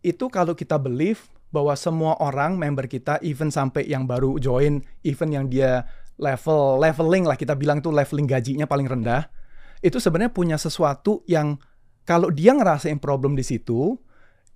itu 0.03 0.25
kalau 0.35 0.59
kita 0.59 0.83
believe 0.83 1.31
bahwa 1.55 1.79
semua 1.79 2.19
orang 2.19 2.59
member 2.59 2.91
kita, 2.91 3.23
even 3.23 3.55
sampai 3.55 3.87
yang 3.87 4.11
baru 4.11 4.35
join, 4.43 4.83
even 5.07 5.31
yang 5.31 5.47
dia 5.47 5.87
level 6.19 6.79
leveling 6.79 7.27
lah 7.27 7.35
kita 7.35 7.59
bilang 7.59 7.83
tuh 7.83 7.91
leveling 7.91 8.27
gajinya 8.31 8.67
paling 8.71 8.87
rendah 8.87 9.27
itu 9.85 10.01
sebenarnya 10.01 10.33
punya 10.33 10.57
sesuatu 10.57 11.21
yang 11.29 11.61
kalau 12.09 12.33
dia 12.33 12.57
ngerasain 12.57 12.97
problem 13.01 13.37
di 13.37 13.45
situ 13.45 14.01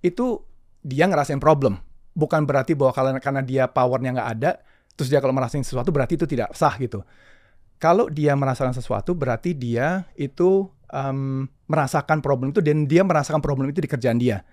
itu 0.01 0.41
dia 0.81 1.05
ngerasain 1.05 1.37
problem. 1.37 1.77
Bukan 2.17 2.49
berarti 2.49 2.73
bahwa 2.73 2.91
kalau 2.95 3.09
karena 3.21 3.41
dia 3.45 3.63
powernya 3.69 4.15
nggak 4.15 4.29
ada 4.39 4.51
terus 4.97 5.07
dia 5.07 5.21
kalau 5.21 5.31
merasain 5.31 5.63
sesuatu 5.63 5.93
berarti 5.93 6.17
itu 6.17 6.25
tidak 6.25 6.51
sah 6.57 6.73
gitu. 6.81 7.05
Kalau 7.79 8.11
dia 8.11 8.35
merasakan 8.35 8.75
sesuatu 8.75 9.15
berarti 9.15 9.55
dia 9.55 10.03
itu 10.19 10.67
um, 10.91 11.47
merasakan 11.69 12.19
problem 12.19 12.51
itu 12.51 12.59
dan 12.59 12.89
dia 12.89 13.05
merasakan 13.05 13.39
problem 13.39 13.71
itu 13.71 13.79
di 13.79 13.87
kerjaan 13.87 14.19
dia 14.19 14.43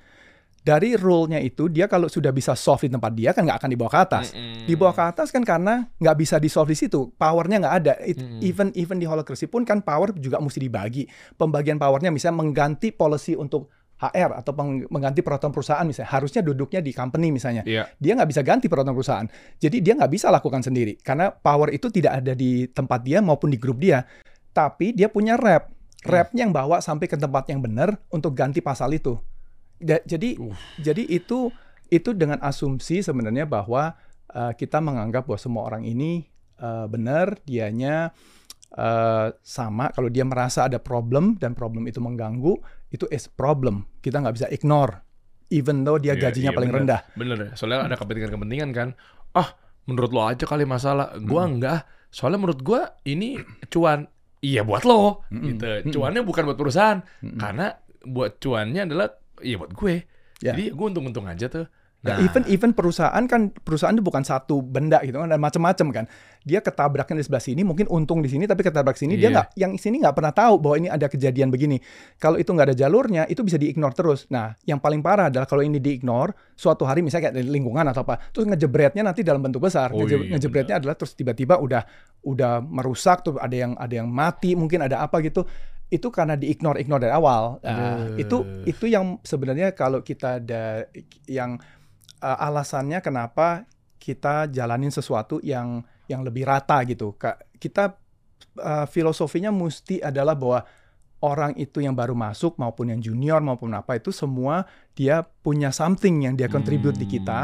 dari 0.67 0.99
rule-nya 0.99 1.39
itu 1.39 1.71
dia 1.71 1.87
kalau 1.87 2.11
sudah 2.11 2.35
bisa 2.35 2.59
solve 2.59 2.91
di 2.91 2.99
tempat 2.99 3.15
dia 3.15 3.31
kan 3.31 3.47
nggak 3.47 3.63
akan 3.63 3.71
dibawa 3.71 3.91
ke 3.95 4.01
atas. 4.03 4.27
Mm-hmm. 4.35 4.67
Dibawa 4.67 4.93
ke 4.99 5.03
atas 5.15 5.29
kan 5.31 5.47
karena 5.47 5.87
nggak 6.03 6.17
bisa 6.19 6.43
di 6.43 6.51
solve 6.51 6.75
di 6.75 6.79
situ, 6.83 7.15
powernya 7.15 7.63
nggak 7.63 7.75
ada. 7.79 7.95
It, 8.03 8.19
mm-hmm. 8.19 8.41
Even 8.43 8.69
even 8.75 8.99
di 8.99 9.07
holacracy 9.07 9.47
pun 9.47 9.63
kan 9.63 9.87
power 9.87 10.11
juga 10.19 10.43
mesti 10.43 10.59
dibagi. 10.59 11.07
Pembagian 11.39 11.79
powernya 11.79 12.11
misalnya 12.11 12.43
mengganti 12.43 12.91
policy 12.91 13.39
untuk 13.39 13.71
HR 13.97 14.43
atau 14.43 14.53
mengganti 14.93 15.25
peraturan 15.25 15.55
perusahaan 15.55 15.87
misalnya 15.89 16.11
harusnya 16.13 16.45
duduknya 16.45 16.85
di 16.85 16.93
company 16.93 17.33
misalnya 17.33 17.65
yeah. 17.65 17.89
dia 17.97 18.13
nggak 18.13 18.29
bisa 18.29 18.45
ganti 18.45 18.69
peraturan 18.69 18.93
perusahaan 18.93 19.25
jadi 19.57 19.77
dia 19.81 19.97
nggak 19.97 20.13
bisa 20.13 20.29
lakukan 20.29 20.61
sendiri 20.61 21.01
karena 21.01 21.33
power 21.33 21.73
itu 21.73 21.89
tidak 21.89 22.21
ada 22.21 22.37
di 22.37 22.69
tempat 22.69 23.01
dia 23.01 23.25
maupun 23.25 23.49
di 23.49 23.57
grup 23.57 23.81
dia 23.81 24.05
tapi 24.53 24.93
dia 24.93 25.09
punya 25.09 25.41
rep 25.41 25.73
repnya 26.05 26.45
yang 26.45 26.53
bawa 26.53 26.85
sampai 26.85 27.09
ke 27.09 27.17
tempat 27.17 27.49
yang 27.49 27.65
benar 27.65 27.97
untuk 28.13 28.37
ganti 28.37 28.61
pasal 28.61 28.93
itu 28.93 29.17
Da, 29.77 30.01
jadi 30.09 30.40
uh. 30.40 30.57
jadi 30.81 31.05
itu 31.05 31.53
itu 31.93 32.11
dengan 32.16 32.40
asumsi 32.43 33.05
sebenarnya 33.05 33.44
bahwa 33.47 33.94
uh, 34.32 34.53
kita 34.57 34.81
menganggap 34.82 35.28
bahwa 35.28 35.39
semua 35.39 35.62
orang 35.69 35.86
ini 35.86 36.27
uh, 36.59 36.89
benar, 36.90 37.39
dianya 37.47 38.11
uh, 38.74 39.31
sama. 39.44 39.93
Kalau 39.94 40.11
dia 40.11 40.27
merasa 40.27 40.66
ada 40.66 40.81
problem 40.81 41.39
dan 41.39 41.55
problem 41.55 41.86
itu 41.86 42.03
mengganggu, 42.03 42.59
itu 42.90 43.07
is 43.12 43.31
problem. 43.31 43.86
Kita 44.03 44.19
nggak 44.19 44.35
bisa 44.35 44.48
ignore, 44.51 45.05
even 45.53 45.86
though 45.86 46.01
dia 46.01 46.16
iya, 46.16 46.23
gajinya 46.28 46.51
iya, 46.51 46.57
paling 46.57 46.70
bener. 46.73 46.82
rendah. 46.82 47.01
Bener, 47.15 47.36
soalnya 47.55 47.86
ada 47.86 47.97
kepentingan-kepentingan 48.01 48.70
kan. 48.74 48.89
Ah, 49.36 49.55
menurut 49.86 50.11
lo 50.11 50.23
aja 50.27 50.44
kali 50.48 50.65
masalah. 50.66 51.15
Gua 51.23 51.47
hmm. 51.47 51.53
enggak. 51.59 51.81
Soalnya 52.11 52.40
menurut 52.40 52.61
gua 52.65 52.97
ini 53.07 53.39
cuan. 53.69 54.09
Iya 54.44 54.62
buat 54.62 54.85
lo, 54.85 55.27
hmm. 55.32 55.43
gitu. 55.43 55.66
Cuannya 55.98 56.23
bukan 56.23 56.44
buat 56.47 56.59
perusahaan, 56.61 57.01
hmm. 57.03 57.40
karena 57.40 57.73
buat 58.07 58.39
cuannya 58.39 58.86
adalah 58.86 59.09
iya 59.43 59.57
buat 59.61 59.73
gue. 59.73 60.05
Yeah. 60.41 60.53
Jadi 60.53 60.73
gue 60.73 60.87
untung-untung 60.87 61.27
aja 61.27 61.49
tuh. 61.49 61.67
Nah. 62.07 62.23
even 62.23 62.43
even 62.47 62.71
perusahaan 62.71 63.25
kan 63.27 63.51
perusahaan 63.51 63.91
itu 63.91 64.05
bukan 64.05 64.23
satu 64.23 64.63
benda 64.63 65.03
gitu 65.03 65.19
kan 65.19 65.27
ada 65.27 65.41
macam-macam 65.41 65.87
kan. 65.91 66.05
Dia 66.47 66.63
ketabraknya 66.63 67.19
di 67.19 67.25
sebelah 67.27 67.43
sini 67.43 67.67
mungkin 67.67 67.91
untung 67.91 68.23
di 68.23 68.31
sini 68.31 68.47
tapi 68.47 68.63
ketabrak 68.63 68.95
sini 68.95 69.19
yeah. 69.19 69.21
dia 69.21 69.27
iya. 69.27 69.35
nggak 69.35 69.47
yang 69.59 69.73
sini 69.75 69.97
nggak 70.05 70.15
pernah 70.15 70.31
tahu 70.31 70.55
bahwa 70.63 70.77
ini 70.79 70.89
ada 70.93 71.11
kejadian 71.11 71.51
begini. 71.51 71.83
Kalau 72.23 72.39
itu 72.39 72.47
nggak 72.55 72.71
ada 72.71 72.77
jalurnya 72.79 73.27
itu 73.27 73.43
bisa 73.43 73.59
diignore 73.59 73.97
terus. 73.97 74.31
Nah 74.31 74.55
yang 74.69 74.79
paling 74.79 75.03
parah 75.03 75.33
adalah 75.33 75.51
kalau 75.51 75.67
ini 75.67 75.83
diignore 75.83 76.37
suatu 76.55 76.87
hari 76.87 77.03
misalnya 77.03 77.35
kayak 77.35 77.43
lingkungan 77.43 77.83
atau 77.91 78.07
apa 78.07 78.23
terus 78.31 78.47
ngejebretnya 78.47 79.03
nanti 79.03 79.27
dalam 79.27 79.43
bentuk 79.43 79.67
besar. 79.67 79.91
Oh, 79.91 80.07
iya, 80.07 80.37
ngejebretnya 80.37 80.79
adalah 80.79 80.95
terus 80.95 81.19
tiba-tiba 81.19 81.59
udah 81.59 81.83
udah 82.23 82.63
merusak 82.63 83.27
tuh 83.27 83.35
ada 83.43 83.57
yang 83.57 83.73
ada 83.75 83.95
yang 84.05 84.07
mati 84.07 84.55
mungkin 84.55 84.87
ada 84.87 85.03
apa 85.03 85.19
gitu 85.27 85.43
itu 85.87 86.11
karena 86.11 86.35
diignore 86.35 86.83
ignore 86.83 87.07
dari 87.07 87.15
awal. 87.15 87.63
Uh. 87.63 88.19
Itu 88.19 88.43
itu 88.67 88.91
yang 88.91 89.23
sebenarnya 89.23 89.71
kalau 89.79 90.03
kita 90.03 90.43
ada 90.43 90.91
yang 91.31 91.63
uh, 92.19 92.39
alasannya 92.43 92.99
kenapa 92.99 93.71
kita 94.03 94.51
jalanin 94.51 94.91
sesuatu 94.91 95.39
yang 95.47 95.87
yang 96.11 96.27
lebih 96.27 96.47
rata 96.47 96.83
gitu. 96.87 97.15
Kita 97.59 97.95
uh, 98.59 98.87
filosofinya 98.91 99.55
mesti 99.55 100.03
adalah 100.03 100.35
bahwa 100.35 100.61
orang 101.23 101.55
itu 101.57 101.81
yang 101.81 101.95
baru 101.95 102.13
masuk 102.19 102.59
maupun 102.59 102.93
yang 102.93 103.01
junior 103.01 103.41
maupun 103.41 103.73
apa 103.73 103.97
itu 103.97 104.13
semua 104.13 104.69
dia 104.93 105.25
punya 105.25 105.73
something 105.73 106.29
yang 106.29 106.35
dia 106.35 106.51
contribute 106.51 106.99
hmm. 106.99 107.03
di 107.03 107.09
kita. 107.19 107.41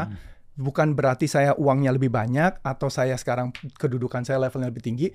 Bukan 0.53 0.93
berarti 0.93 1.25
saya 1.25 1.57
uangnya 1.57 1.95
lebih 1.95 2.13
banyak 2.13 2.61
atau 2.61 2.85
saya 2.91 3.17
sekarang 3.17 3.55
kedudukan 3.73 4.21
saya 4.21 4.37
levelnya 4.37 4.69
lebih 4.69 4.85
tinggi, 4.85 5.07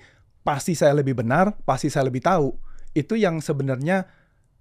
pasti 0.43 0.75
saya 0.75 0.91
lebih 0.99 1.15
benar, 1.15 1.55
pasti 1.63 1.87
saya 1.87 2.11
lebih 2.11 2.19
tahu 2.19 2.68
itu 2.93 3.13
yang 3.15 3.39
sebenarnya 3.39 4.09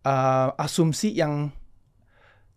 uh, 0.04 0.52
asumsi 0.60 1.16
yang 1.16 1.52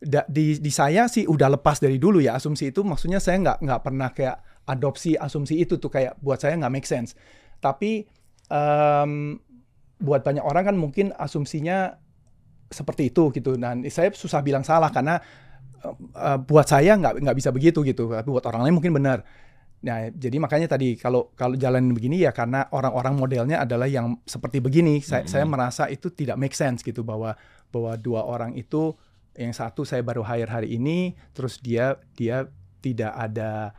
da, 0.01 0.25
di 0.25 0.57
di 0.57 0.71
saya 0.73 1.05
sih 1.05 1.29
udah 1.29 1.59
lepas 1.59 1.79
dari 1.79 2.01
dulu 2.01 2.19
ya. 2.19 2.35
Asumsi 2.35 2.73
itu 2.73 2.81
maksudnya 2.81 3.21
saya 3.21 3.37
nggak 3.39 3.57
nggak 3.61 3.81
pernah 3.81 4.09
kayak 4.11 4.37
adopsi 4.67 5.17
asumsi 5.17 5.61
itu 5.61 5.77
tuh 5.77 5.89
kayak 5.89 6.17
buat 6.19 6.41
saya 6.41 6.57
nggak 6.57 6.73
make 6.73 6.87
sense. 6.89 7.13
Tapi 7.61 8.05
um, 8.49 9.37
buat 10.01 10.25
banyak 10.25 10.41
orang 10.41 10.73
kan 10.73 10.75
mungkin 10.75 11.13
asumsinya 11.15 11.95
seperti 12.71 13.13
itu 13.13 13.29
gitu. 13.31 13.55
Dan 13.55 13.85
saya 13.87 14.09
susah 14.11 14.41
bilang 14.41 14.65
salah 14.65 14.89
karena 14.89 15.21
uh, 16.17 16.37
buat 16.41 16.65
saya 16.65 16.97
nggak 16.97 17.21
nggak 17.21 17.37
bisa 17.37 17.49
begitu 17.53 17.85
gitu. 17.85 18.09
Tapi 18.09 18.27
buat 18.27 18.45
orang 18.49 18.67
lain 18.67 18.75
mungkin 18.81 18.97
benar 18.97 19.21
Nah, 19.81 20.13
jadi 20.13 20.37
makanya 20.37 20.69
tadi 20.77 20.93
kalau 20.93 21.33
kalau 21.33 21.57
jalan 21.57 21.89
begini 21.89 22.21
ya 22.21 22.29
karena 22.29 22.69
orang-orang 22.69 23.17
modelnya 23.17 23.57
adalah 23.65 23.89
yang 23.89 24.21
seperti 24.29 24.61
begini. 24.61 25.01
Saya, 25.01 25.25
mm-hmm. 25.25 25.33
saya 25.33 25.45
merasa 25.49 25.83
itu 25.89 26.13
tidak 26.13 26.37
make 26.37 26.53
sense 26.53 26.85
gitu 26.85 27.01
bahwa 27.01 27.33
bahwa 27.73 27.97
dua 27.97 28.21
orang 28.29 28.53
itu 28.53 28.93
yang 29.33 29.55
satu 29.55 29.81
saya 29.81 30.05
baru 30.05 30.21
hire 30.21 30.51
hari 30.51 30.77
ini, 30.77 31.17
terus 31.33 31.57
dia 31.57 31.97
dia 32.13 32.45
tidak 32.85 33.09
ada 33.17 33.73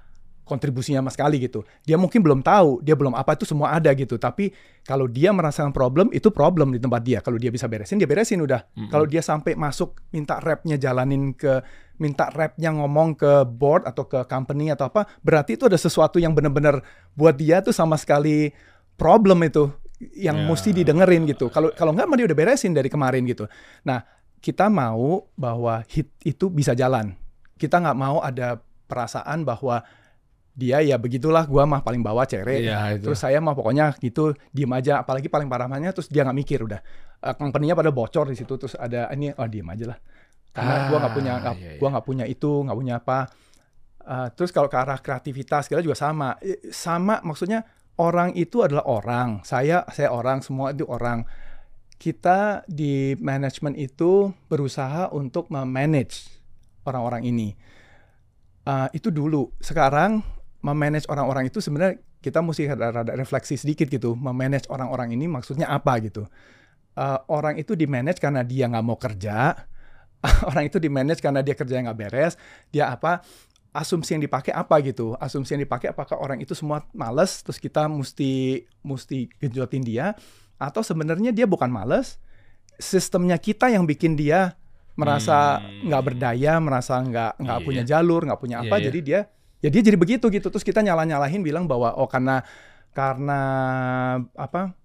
kontribusinya 0.53 1.01
sama 1.01 1.09
sekali 1.09 1.41
gitu. 1.41 1.65
Dia 1.89 1.97
mungkin 1.97 2.21
belum 2.21 2.45
tahu, 2.45 2.85
dia 2.85 2.93
belum 2.93 3.17
apa 3.17 3.33
itu 3.33 3.49
semua 3.49 3.73
ada 3.73 3.89
gitu. 3.97 4.21
Tapi 4.21 4.53
kalau 4.85 5.09
dia 5.09 5.33
merasakan 5.33 5.73
problem, 5.73 6.13
itu 6.13 6.29
problem 6.29 6.77
di 6.77 6.79
tempat 6.79 7.01
dia. 7.01 7.25
Kalau 7.25 7.41
dia 7.41 7.49
bisa 7.49 7.65
beresin, 7.65 7.97
dia 7.97 8.05
beresin 8.05 8.45
udah. 8.45 8.61
Mm 8.61 8.69
-hmm. 8.77 8.91
Kalau 8.93 9.07
dia 9.09 9.25
sampai 9.25 9.57
masuk 9.57 9.97
minta 10.13 10.37
rapnya 10.45 10.77
jalanin 10.77 11.33
ke 11.33 11.65
minta 11.97 12.29
rapnya 12.29 12.75
ngomong 12.77 13.17
ke 13.17 13.49
board 13.49 13.89
atau 13.89 14.05
ke 14.05 14.29
company 14.29 14.69
atau 14.69 14.93
apa, 14.93 15.09
berarti 15.25 15.57
itu 15.57 15.65
ada 15.65 15.81
sesuatu 15.81 16.21
yang 16.21 16.37
benar-benar 16.37 16.85
buat 17.17 17.39
dia 17.39 17.65
tuh 17.65 17.73
sama 17.73 17.97
sekali 17.97 18.53
problem 19.01 19.41
itu 19.47 19.71
yang 20.19 20.45
yeah. 20.45 20.49
mesti 20.51 20.75
didengerin 20.75 21.25
gitu. 21.31 21.47
Kalau 21.49 21.71
kalau 21.73 21.95
nggak 21.95 22.11
dia 22.19 22.27
udah 22.27 22.39
beresin 22.39 22.75
dari 22.75 22.91
kemarin 22.91 23.23
gitu. 23.25 23.47
Nah, 23.87 24.03
kita 24.43 24.67
mau 24.67 25.31
bahwa 25.39 25.87
hit 25.87 26.11
itu 26.27 26.51
bisa 26.51 26.75
jalan. 26.75 27.15
Kita 27.55 27.79
nggak 27.79 27.99
mau 27.99 28.19
ada 28.19 28.59
perasaan 28.91 29.47
bahwa 29.47 29.87
dia 30.53 30.85
ya 30.85 31.01
begitulah 31.01 31.49
gua 31.49 31.65
mah 31.65 31.81
paling 31.81 32.05
bawah 32.05 32.29
cere 32.29 32.61
iya, 32.61 33.01
terus 33.01 33.25
saya 33.25 33.41
mah 33.41 33.57
pokoknya 33.57 33.97
gitu 33.97 34.37
diem 34.53 34.69
aja. 34.77 35.01
Apalagi 35.01 35.33
paling 35.33 35.49
parahnya 35.49 35.97
terus 35.97 36.13
dia 36.13 36.29
nggak 36.29 36.37
mikir 36.37 36.61
udah. 36.61 36.81
Uh, 37.25 37.35
company-nya 37.39 37.73
pada 37.73 37.89
bocor 37.89 38.29
di 38.29 38.37
situ 38.37 38.61
terus 38.61 38.77
ada 38.77 39.09
ini 39.17 39.33
oh 39.33 39.49
diem 39.49 39.65
aja 39.73 39.97
lah. 39.97 39.99
Karena 40.53 40.75
ah, 40.77 40.81
gua 40.93 40.99
nggak 41.01 41.15
punya 41.17 41.33
gak, 41.41 41.55
iya, 41.57 41.65
iya. 41.65 41.79
gua 41.81 41.89
nggak 41.97 42.05
punya 42.05 42.25
itu 42.29 42.51
nggak 42.69 42.79
punya 42.79 42.95
apa. 43.01 43.19
Uh, 44.03 44.29
terus 44.37 44.51
kalau 44.53 44.69
ke 44.69 44.77
arah 44.77 45.01
kreativitas 45.01 45.73
kita 45.73 45.81
juga 45.81 45.97
sama. 45.97 46.37
Sama 46.69 47.25
maksudnya 47.25 47.65
orang 47.97 48.37
itu 48.37 48.61
adalah 48.61 48.85
orang. 48.85 49.41
Saya 49.49 49.89
saya 49.89 50.13
orang 50.13 50.45
semua 50.45 50.77
itu 50.77 50.85
orang. 50.85 51.25
Kita 51.97 52.67
di 52.67 53.15
manajemen 53.23 53.79
itu 53.79 54.35
berusaha 54.51 55.09
untuk 55.15 55.49
memanage 55.49 56.29
orang-orang 56.85 57.25
ini. 57.25 57.49
Uh, 58.67 58.91
itu 58.91 59.09
dulu. 59.15 59.55
Sekarang 59.63 60.42
memanage 60.63 61.11
orang-orang 61.11 61.51
itu 61.51 61.59
sebenarnya 61.59 61.99
kita 62.23 62.39
mesti 62.39 62.71
rada-rada 62.71 63.13
refleksi 63.19 63.59
sedikit 63.59 63.91
gitu. 63.91 64.15
Memanage 64.15 64.71
orang-orang 64.71 65.13
ini 65.13 65.27
maksudnya 65.27 65.67
apa 65.69 65.99
gitu. 65.99 66.25
Uh, 66.95 67.19
orang 67.27 67.59
itu 67.59 67.75
di 67.75 67.91
manage 67.91 68.23
karena 68.23 68.47
dia 68.47 68.71
nggak 68.71 68.85
mau 68.87 68.97
kerja. 68.97 69.67
orang 70.51 70.71
itu 70.71 70.79
di 70.79 70.87
manage 70.87 71.19
karena 71.19 71.43
dia 71.43 71.59
kerja 71.59 71.83
nggak 71.83 71.99
beres. 71.99 72.39
Dia 72.71 72.95
apa? 72.95 73.21
Asumsi 73.75 74.15
yang 74.15 74.23
dipakai 74.23 74.55
apa 74.55 74.79
gitu? 74.87 75.19
Asumsi 75.19 75.59
yang 75.59 75.67
dipakai 75.67 75.91
apakah 75.91 76.21
orang 76.23 76.39
itu 76.39 76.55
semua 76.55 76.87
males 76.95 77.43
terus 77.43 77.59
kita 77.59 77.91
mesti 77.91 78.63
mesti 78.87 79.33
genjotin 79.43 79.83
dia 79.83 80.15
atau 80.63 80.85
sebenarnya 80.87 81.35
dia 81.35 81.49
bukan 81.49 81.67
males, 81.67 82.23
sistemnya 82.79 83.35
kita 83.35 83.67
yang 83.67 83.83
bikin 83.83 84.15
dia 84.15 84.55
merasa 84.95 85.59
nggak 85.59 85.99
hmm. 85.99 86.09
berdaya, 86.13 86.53
merasa 86.63 87.01
nggak 87.03 87.33
nggak 87.43 87.59
yeah. 87.59 87.67
punya 87.67 87.83
jalur, 87.83 88.23
nggak 88.23 88.39
punya 88.39 88.57
apa, 88.63 88.67
yeah, 88.69 88.79
yeah. 88.79 88.87
jadi 88.87 88.99
dia 89.03 89.21
ya 89.63 89.71
dia 89.71 89.81
jadi 89.81 89.97
begitu 89.97 90.27
gitu 90.29 90.51
terus 90.51 90.67
kita 90.67 90.83
nyalah 90.83 91.07
nyalahin 91.07 91.41
bilang 91.41 91.71
bahwa 91.71 91.95
oh 91.95 92.11
karena 92.11 92.43
karena 92.93 93.41
apa 94.37 94.77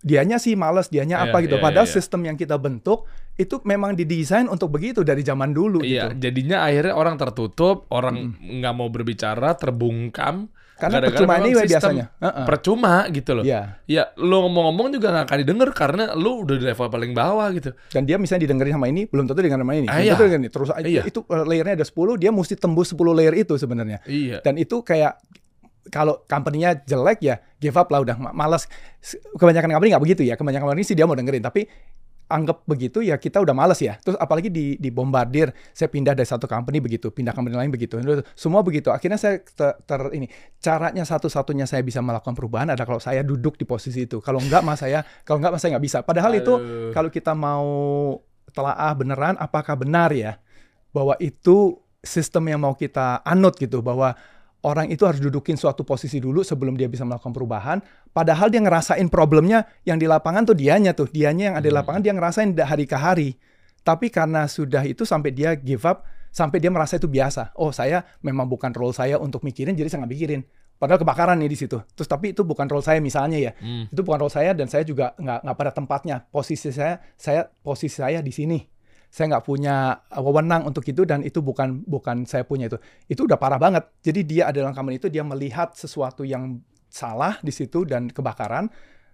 dianya 0.00 0.40
sih 0.40 0.56
males, 0.56 0.88
dianya 0.88 1.20
yeah, 1.20 1.28
apa 1.28 1.44
gitu. 1.44 1.60
Yeah, 1.60 1.64
Padahal 1.64 1.84
yeah, 1.84 1.92
yeah. 1.92 2.00
sistem 2.00 2.20
yang 2.24 2.36
kita 2.40 2.56
bentuk 2.56 3.04
itu 3.36 3.60
memang 3.64 3.96
didesain 3.96 4.48
untuk 4.48 4.72
begitu 4.72 5.04
dari 5.04 5.20
zaman 5.20 5.52
dulu. 5.52 5.84
Iya, 5.84 6.12
gitu. 6.12 6.28
jadinya 6.28 6.64
akhirnya 6.64 6.94
orang 6.96 7.16
tertutup, 7.20 7.88
orang 7.92 8.36
nggak 8.36 8.72
mm. 8.72 8.78
mau 8.80 8.88
berbicara, 8.88 9.56
terbungkam. 9.56 10.48
Karena 10.80 10.96
Gara 10.96 11.12
-gara 11.12 11.16
percuma 11.20 11.34
ini 11.36 11.50
biasanya. 11.52 12.06
Uh 12.16 12.26
-uh. 12.26 12.46
Percuma 12.48 12.94
gitu 13.12 13.30
loh. 13.36 13.44
Iya. 13.44 13.84
Yeah. 13.84 14.08
Ya, 14.08 14.16
lo 14.16 14.48
ngomong-ngomong 14.48 14.96
juga 14.96 15.12
gak 15.12 15.24
akan 15.28 15.38
didengar 15.44 15.68
karena 15.76 16.04
lo 16.16 16.40
udah 16.42 16.56
di 16.56 16.64
level 16.64 16.88
paling 16.88 17.12
bawah 17.12 17.48
gitu. 17.52 17.70
Dan 17.92 18.08
dia 18.08 18.16
misalnya 18.16 18.48
didengerin 18.48 18.74
sama 18.80 18.88
ini, 18.88 19.04
belum 19.04 19.28
tentu 19.28 19.44
dengan 19.44 19.60
sama 19.60 19.76
ini. 19.76 19.86
Ah, 19.92 20.00
iya. 20.00 20.16
Tentu 20.16 20.48
Terus 20.48 20.68
iya. 20.82 21.02
itu 21.04 21.20
uh, 21.28 21.44
layernya 21.44 21.76
ada 21.76 21.86
10, 21.86 22.16
dia 22.16 22.30
mesti 22.32 22.56
tembus 22.56 22.96
10 22.96 22.96
layer 23.12 23.34
itu 23.36 23.54
sebenarnya. 23.60 24.00
Iya. 24.08 24.40
Dan 24.40 24.56
itu 24.56 24.80
kayak 24.80 25.20
kalau 25.92 26.22
company-nya 26.24 26.80
jelek 26.84 27.18
ya 27.20 27.40
give 27.60 27.76
up 27.76 27.92
lah 27.92 28.00
udah 28.00 28.16
malas. 28.32 28.64
Kebanyakan 29.36 29.76
company 29.76 29.92
nggak 29.92 30.04
begitu 30.04 30.22
ya. 30.24 30.34
Kebanyakan 30.40 30.72
company 30.72 30.84
sih 30.88 30.96
dia 30.96 31.04
mau 31.04 31.16
dengerin, 31.18 31.44
tapi 31.44 31.68
anggap 32.30 32.62
begitu 32.64 33.02
ya 33.02 33.18
kita 33.18 33.42
udah 33.42 33.50
males 33.50 33.82
ya. 33.82 33.98
Terus 33.98 34.14
apalagi 34.16 34.48
di 34.48 34.78
di 34.78 34.88
bombardir, 34.94 35.50
saya 35.74 35.90
pindah 35.90 36.14
dari 36.14 36.24
satu 36.24 36.46
company 36.46 36.78
begitu, 36.78 37.10
pindah 37.10 37.34
company 37.34 37.58
lain 37.58 37.74
begitu. 37.74 37.98
Semua 38.38 38.62
begitu. 38.62 38.94
Akhirnya 38.94 39.18
saya 39.18 39.42
ter, 39.42 39.74
ter 39.82 40.00
ini 40.14 40.30
caranya 40.62 41.02
satu-satunya 41.02 41.66
saya 41.66 41.82
bisa 41.82 41.98
melakukan 41.98 42.38
perubahan 42.38 42.70
adalah 42.70 42.86
kalau 42.86 43.02
saya 43.02 43.26
duduk 43.26 43.58
di 43.58 43.66
posisi 43.66 44.06
itu. 44.06 44.22
Kalau 44.22 44.38
enggak 44.38 44.62
mas 44.62 44.80
saya, 44.80 45.02
kalau 45.26 45.42
enggak 45.42 45.52
mas 45.52 45.60
saya 45.60 45.74
nggak 45.74 45.84
bisa. 45.84 45.98
Padahal 46.06 46.32
Aduh. 46.32 46.40
itu 46.40 46.54
kalau 46.94 47.10
kita 47.10 47.34
mau 47.34 47.66
telaah 48.54 48.92
beneran 48.94 49.34
apakah 49.38 49.78
benar 49.78 50.10
ya 50.14 50.38
bahwa 50.90 51.14
itu 51.22 51.78
sistem 52.02 52.50
yang 52.50 52.60
mau 52.62 52.74
kita 52.74 53.22
anut 53.22 53.54
gitu 53.60 53.84
bahwa 53.84 54.16
orang 54.64 54.92
itu 54.92 55.08
harus 55.08 55.20
dudukin 55.20 55.56
suatu 55.56 55.86
posisi 55.86 56.20
dulu 56.20 56.44
sebelum 56.44 56.76
dia 56.76 56.88
bisa 56.88 57.06
melakukan 57.06 57.32
perubahan. 57.32 57.78
Padahal 58.10 58.52
dia 58.52 58.60
ngerasain 58.60 59.06
problemnya 59.08 59.64
yang 59.86 59.96
di 59.96 60.04
lapangan 60.04 60.52
tuh 60.52 60.56
dianya 60.56 60.92
tuh, 60.92 61.08
dianya 61.08 61.52
yang 61.52 61.56
ada 61.56 61.66
di 61.66 61.72
hmm. 61.72 61.80
lapangan 61.80 62.00
dia 62.04 62.12
ngerasain 62.12 62.50
hari 62.58 62.84
ke 62.84 62.96
hari. 62.96 63.28
Tapi 63.80 64.12
karena 64.12 64.44
sudah 64.44 64.84
itu 64.84 65.08
sampai 65.08 65.32
dia 65.32 65.56
give 65.56 65.86
up, 65.88 66.04
sampai 66.28 66.60
dia 66.60 66.68
merasa 66.68 67.00
itu 67.00 67.08
biasa. 67.08 67.56
Oh 67.56 67.72
saya 67.72 68.04
memang 68.20 68.44
bukan 68.44 68.74
role 68.76 68.92
saya 68.92 69.16
untuk 69.16 69.40
mikirin, 69.46 69.72
jadi 69.72 69.88
saya 69.88 70.04
nggak 70.04 70.12
mikirin. 70.12 70.42
Padahal 70.80 71.00
kebakaran 71.00 71.36
nih 71.36 71.52
di 71.52 71.58
situ. 71.60 71.76
Terus 71.92 72.08
tapi 72.08 72.32
itu 72.32 72.40
bukan 72.40 72.64
role 72.64 72.84
saya 72.84 73.04
misalnya 73.04 73.36
ya. 73.36 73.52
Hmm. 73.60 73.84
Itu 73.92 74.00
bukan 74.00 74.24
role 74.24 74.32
saya 74.32 74.56
dan 74.56 74.68
saya 74.68 74.84
juga 74.84 75.12
nggak 75.16 75.44
nggak 75.44 75.56
pada 75.56 75.72
tempatnya. 75.76 76.16
Posisi 76.32 76.72
saya, 76.72 77.00
saya 77.20 77.48
posisi 77.60 78.00
saya 78.00 78.24
di 78.24 78.32
sini 78.32 78.79
saya 79.10 79.36
nggak 79.36 79.44
punya 79.44 80.06
uh, 80.06 80.22
wewenang 80.22 80.70
untuk 80.70 80.86
itu 80.86 81.02
dan 81.02 81.26
itu 81.26 81.42
bukan 81.42 81.82
bukan 81.82 82.24
saya 82.24 82.46
punya 82.46 82.70
itu. 82.70 82.78
Itu 83.10 83.26
udah 83.26 83.36
parah 83.36 83.58
banget. 83.58 83.90
Jadi 84.06 84.20
dia 84.22 84.54
adalah 84.54 84.70
kamar 84.70 84.94
itu 84.94 85.10
dia 85.10 85.26
melihat 85.26 85.74
sesuatu 85.74 86.22
yang 86.22 86.62
salah 86.86 87.38
di 87.42 87.50
situ 87.50 87.82
dan 87.86 88.10
kebakaran 88.10 88.70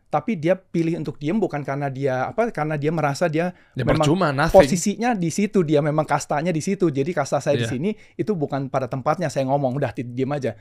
tapi 0.07 0.39
dia 0.39 0.55
pilih 0.55 1.03
untuk 1.03 1.19
diem 1.19 1.35
bukan 1.35 1.67
karena 1.67 1.91
dia 1.91 2.31
apa 2.31 2.49
karena 2.55 2.79
dia 2.79 2.95
merasa 2.95 3.27
dia 3.27 3.51
ya, 3.75 3.83
memang 3.83 4.07
percuma, 4.07 4.31
posisinya 4.55 5.19
di 5.19 5.35
situ 5.35 5.67
dia 5.67 5.83
memang 5.83 6.07
kastanya 6.07 6.55
di 6.55 6.63
situ 6.63 6.89
jadi 6.95 7.11
kasta 7.11 7.43
saya 7.43 7.59
yeah. 7.59 7.61
di 7.61 7.67
iya. 7.67 7.73
sini 7.75 7.91
itu 8.15 8.33
bukan 8.39 8.71
pada 8.71 8.87
tempatnya 8.87 9.27
saya 9.27 9.51
ngomong 9.51 9.75
udah 9.77 9.91
diem 9.93 10.31
aja 10.31 10.55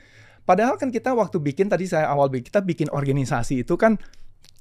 padahal 0.43 0.81
kan 0.81 0.89
kita 0.89 1.13
waktu 1.13 1.37
bikin 1.37 1.69
tadi 1.69 1.85
saya 1.85 2.09
awal 2.09 2.33
bikin 2.33 2.49
kita 2.49 2.59
bikin 2.65 2.87
organisasi 2.89 3.61
itu 3.61 3.77
kan 3.77 4.01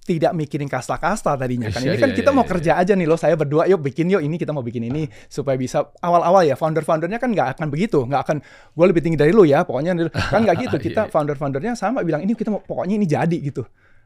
tidak 0.04 0.36
mikirin 0.36 0.68
kasta-kasta 0.68 1.32
tadinya 1.32 1.72
kan. 1.72 1.80
Ini 1.80 1.96
iya, 1.96 2.00
kan 2.00 2.12
kita 2.12 2.28
iya, 2.28 2.36
mau 2.36 2.44
iya, 2.44 2.50
kerja 2.52 2.72
aja 2.76 2.92
nih 2.92 3.08
loh. 3.08 3.16
Saya 3.16 3.40
berdua 3.40 3.64
yuk 3.64 3.80
bikin 3.80 4.12
yuk 4.12 4.20
ini 4.20 4.36
kita 4.36 4.52
mau 4.52 4.60
bikin 4.60 4.84
ini 4.92 5.08
supaya 5.32 5.56
bisa 5.56 5.80
awal-awal 6.04 6.44
ya 6.44 6.60
founder-foundernya 6.60 7.16
kan 7.16 7.32
nggak 7.32 7.56
akan 7.56 7.72
begitu, 7.72 8.04
nggak 8.04 8.20
akan 8.20 8.36
gue 8.76 8.84
lebih 8.84 9.00
tinggi 9.00 9.16
dari 9.16 9.32
lu 9.32 9.48
ya. 9.48 9.64
Pokoknya 9.64 9.96
kan 10.12 10.44
nggak 10.44 10.56
gitu. 10.68 10.76
Kita 10.92 11.08
founder-foundernya 11.08 11.72
sama 11.72 12.04
bilang 12.04 12.20
ini 12.20 12.36
kita 12.36 12.52
mau 12.52 12.60
pokoknya 12.60 13.00
ini 13.00 13.08
jadi 13.08 13.38
gitu. 13.40 13.64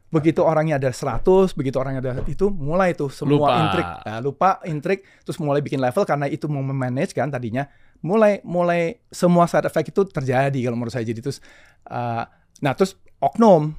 Begitu 0.09 0.41
orangnya 0.41 0.81
ada 0.81 0.89
100, 0.89 1.53
begitu 1.53 1.77
orangnya 1.77 1.99
ada 2.01 2.11
itu 2.25 2.49
mulai 2.49 2.95
tuh 2.97 3.13
semua 3.13 3.45
lupa. 3.45 3.53
intrik, 3.61 3.87
nah, 4.07 4.17
lupa 4.23 4.49
intrik, 4.65 4.99
terus 5.21 5.37
mulai 5.37 5.61
bikin 5.61 5.77
level 5.77 6.01
karena 6.01 6.25
itu 6.25 6.49
mau 6.49 6.63
memanage 6.63 7.11
kan 7.13 7.29
tadinya. 7.29 7.67
Mulai 8.01 8.39
mulai 8.47 9.03
semua 9.11 9.45
side 9.45 9.67
effect 9.67 9.91
itu 9.91 10.01
terjadi 10.07 10.55
kalau 10.63 10.79
menurut 10.79 10.95
saya 10.95 11.03
jadi 11.03 11.19
terus 11.19 11.43
uh, 11.91 12.23
nah 12.63 12.71
terus 12.71 12.95
oknum 13.19 13.75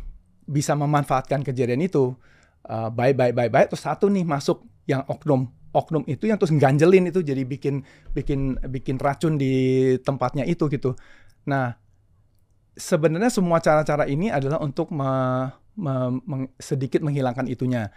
bisa 0.51 0.75
memanfaatkan 0.75 1.47
kejadian 1.47 1.87
itu 1.87 2.19
uh, 2.67 2.91
baik 2.91 3.15
baik 3.15 3.33
baik 3.39 3.51
baik 3.55 3.67
terus 3.71 3.87
satu 3.87 4.11
nih 4.11 4.27
masuk 4.27 4.67
yang 4.91 5.07
oknum. 5.07 5.47
Oknum 5.71 6.03
itu 6.11 6.27
yang 6.27 6.35
terus 6.35 6.51
ganjelin 6.59 7.15
itu 7.15 7.23
jadi 7.23 7.47
bikin 7.47 7.87
bikin 8.11 8.59
bikin 8.59 8.99
racun 8.99 9.39
di 9.39 9.95
tempatnya 10.03 10.43
itu 10.43 10.67
gitu. 10.67 10.99
Nah 11.47 11.79
sebenarnya 12.75 13.31
semua 13.31 13.63
cara-cara 13.63 14.11
ini 14.11 14.35
adalah 14.35 14.59
untuk 14.59 14.91
me, 14.91 15.47
me, 15.79 16.19
meng, 16.27 16.51
sedikit 16.59 16.99
menghilangkan 17.07 17.47
itunya. 17.47 17.95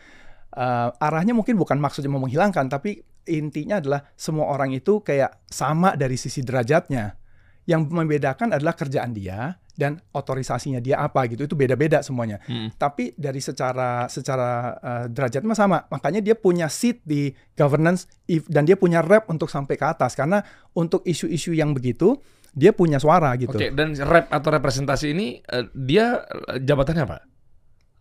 Uh, 0.53 0.93
arahnya 1.01 1.33
mungkin 1.33 1.57
bukan 1.57 1.81
maksudnya 1.81 2.13
mau 2.13 2.21
menghilangkan 2.21 2.69
tapi 2.69 3.01
intinya 3.25 3.81
adalah 3.81 4.05
semua 4.13 4.53
orang 4.53 4.69
itu 4.69 5.01
kayak 5.01 5.41
sama 5.49 5.97
dari 5.97 6.13
sisi 6.13 6.45
derajatnya 6.45 7.17
yang 7.63 7.87
membedakan 7.87 8.51
adalah 8.51 8.75
kerjaan 8.75 9.15
dia 9.15 9.55
dan 9.73 9.97
otorisasinya 10.13 10.77
dia 10.77 11.01
apa 11.01 11.25
gitu. 11.31 11.49
Itu 11.49 11.55
beda-beda 11.57 12.05
semuanya. 12.05 12.37
Hmm. 12.45 12.69
Tapi 12.75 13.17
dari 13.17 13.41
secara 13.41 14.05
secara 14.05 14.77
uh, 14.77 15.05
derajatnya 15.09 15.49
mah 15.49 15.59
sama. 15.59 15.77
Makanya 15.89 16.21
dia 16.21 16.35
punya 16.37 16.69
seat 16.69 17.01
di 17.01 17.33
governance 17.57 18.05
if, 18.29 18.45
dan 18.51 18.67
dia 18.67 18.77
punya 18.77 19.01
rep 19.01 19.25
untuk 19.31 19.49
sampai 19.49 19.75
ke 19.75 19.85
atas 19.85 20.13
karena 20.13 20.43
untuk 20.77 21.01
isu-isu 21.07 21.55
yang 21.55 21.73
begitu 21.73 22.19
dia 22.53 22.69
punya 22.69 23.01
suara 23.01 23.33
gitu. 23.33 23.57
Oke, 23.57 23.73
dan 23.73 23.97
rep 23.97 24.29
atau 24.29 24.49
representasi 24.53 25.05
ini 25.09 25.41
eh, 25.41 25.65
dia 25.73 26.21
eh, 26.21 26.61
jabatannya 26.61 27.03
apa? 27.03 27.17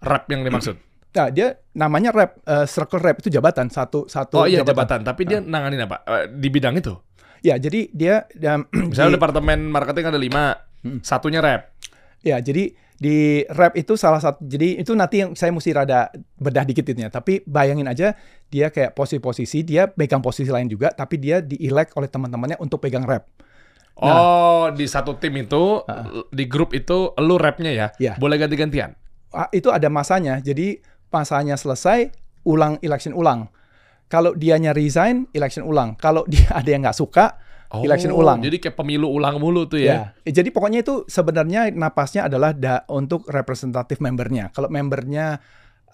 Rep 0.04 0.24
yang 0.28 0.44
dimaksud. 0.44 0.76
Nah, 1.12 1.28
dia 1.28 1.60
namanya 1.76 2.08
rep, 2.08 2.40
uh, 2.48 2.64
circle 2.64 2.96
rep 2.96 3.20
itu 3.20 3.28
jabatan 3.28 3.68
satu 3.68 4.08
satu 4.08 4.40
Oh 4.40 4.48
iya 4.48 4.64
jabatan, 4.64 5.04
tapi 5.04 5.28
dia 5.28 5.44
nanganin 5.44 5.84
apa? 5.84 6.00
Di 6.24 6.48
bidang 6.48 6.80
itu. 6.80 6.96
Ya, 7.42 7.58
jadi 7.58 7.90
dia 7.90 8.24
dan 8.32 8.70
Misalnya 8.90 9.18
departemen 9.18 9.68
marketing 9.68 10.06
ada 10.08 10.20
lima, 10.20 10.44
Hmm. 10.82 10.98
satunya 10.98 11.38
rep. 11.38 11.70
Ya, 12.26 12.42
jadi 12.42 12.74
di 12.98 13.42
rep 13.46 13.74
itu 13.78 13.94
salah 13.94 14.18
satu 14.18 14.42
jadi 14.42 14.82
itu 14.82 14.94
nanti 14.94 15.22
yang 15.22 15.34
saya 15.34 15.54
mesti 15.54 15.70
rada 15.70 16.10
bedah 16.38 16.66
dikit 16.66 16.82
itunya. 16.82 17.06
Tapi 17.06 17.42
bayangin 17.46 17.86
aja 17.86 18.18
dia 18.50 18.66
kayak 18.70 18.94
posisi-posisi, 18.94 19.62
dia 19.62 19.86
pegang 19.86 20.18
posisi 20.18 20.50
lain 20.50 20.66
juga, 20.66 20.90
tapi 20.90 21.22
dia 21.22 21.38
di-elect 21.38 21.94
oleh 21.94 22.10
teman-temannya 22.10 22.58
untuk 22.58 22.82
pegang 22.82 23.06
rep. 23.06 23.26
Nah. 24.02 24.18
Oh, 24.18 24.64
di 24.74 24.86
satu 24.90 25.14
tim 25.18 25.38
itu, 25.38 25.86
di 26.34 26.50
grup 26.50 26.74
itu, 26.74 27.14
lu 27.22 27.38
repnya 27.38 27.70
ya? 27.70 27.86
Iya. 28.02 28.12
Boleh 28.18 28.40
ganti-gantian? 28.40 28.98
Ah, 29.30 29.46
Itu 29.54 29.70
ada 29.70 29.86
masanya. 29.86 30.42
Jadi 30.42 30.82
masanya 31.12 31.54
selesai, 31.54 32.10
ulang 32.42 32.82
election 32.82 33.14
ulang. 33.14 33.46
Kalau 34.12 34.36
dianya 34.36 34.76
resign, 34.76 35.24
election 35.32 35.64
ulang. 35.64 35.96
Kalau 35.96 36.28
dia 36.28 36.44
ada 36.60 36.68
yang 36.68 36.84
nggak 36.84 37.00
suka, 37.00 37.40
election 37.80 38.12
ulang. 38.12 38.36
Oh, 38.36 38.44
Jadi 38.44 38.60
kayak 38.60 38.76
pemilu 38.76 39.08
ulang 39.08 39.40
mulu 39.40 39.64
tuh 39.64 39.80
ya? 39.80 40.12
Ya, 40.20 40.36
jadi 40.36 40.52
pokoknya 40.52 40.84
itu 40.84 41.08
sebenarnya 41.08 41.72
napasnya 41.72 42.28
adalah 42.28 42.52
da, 42.52 42.84
untuk 42.92 43.24
representatif 43.32 44.04
membernya. 44.04 44.52
Kalau 44.52 44.68
membernya, 44.68 45.40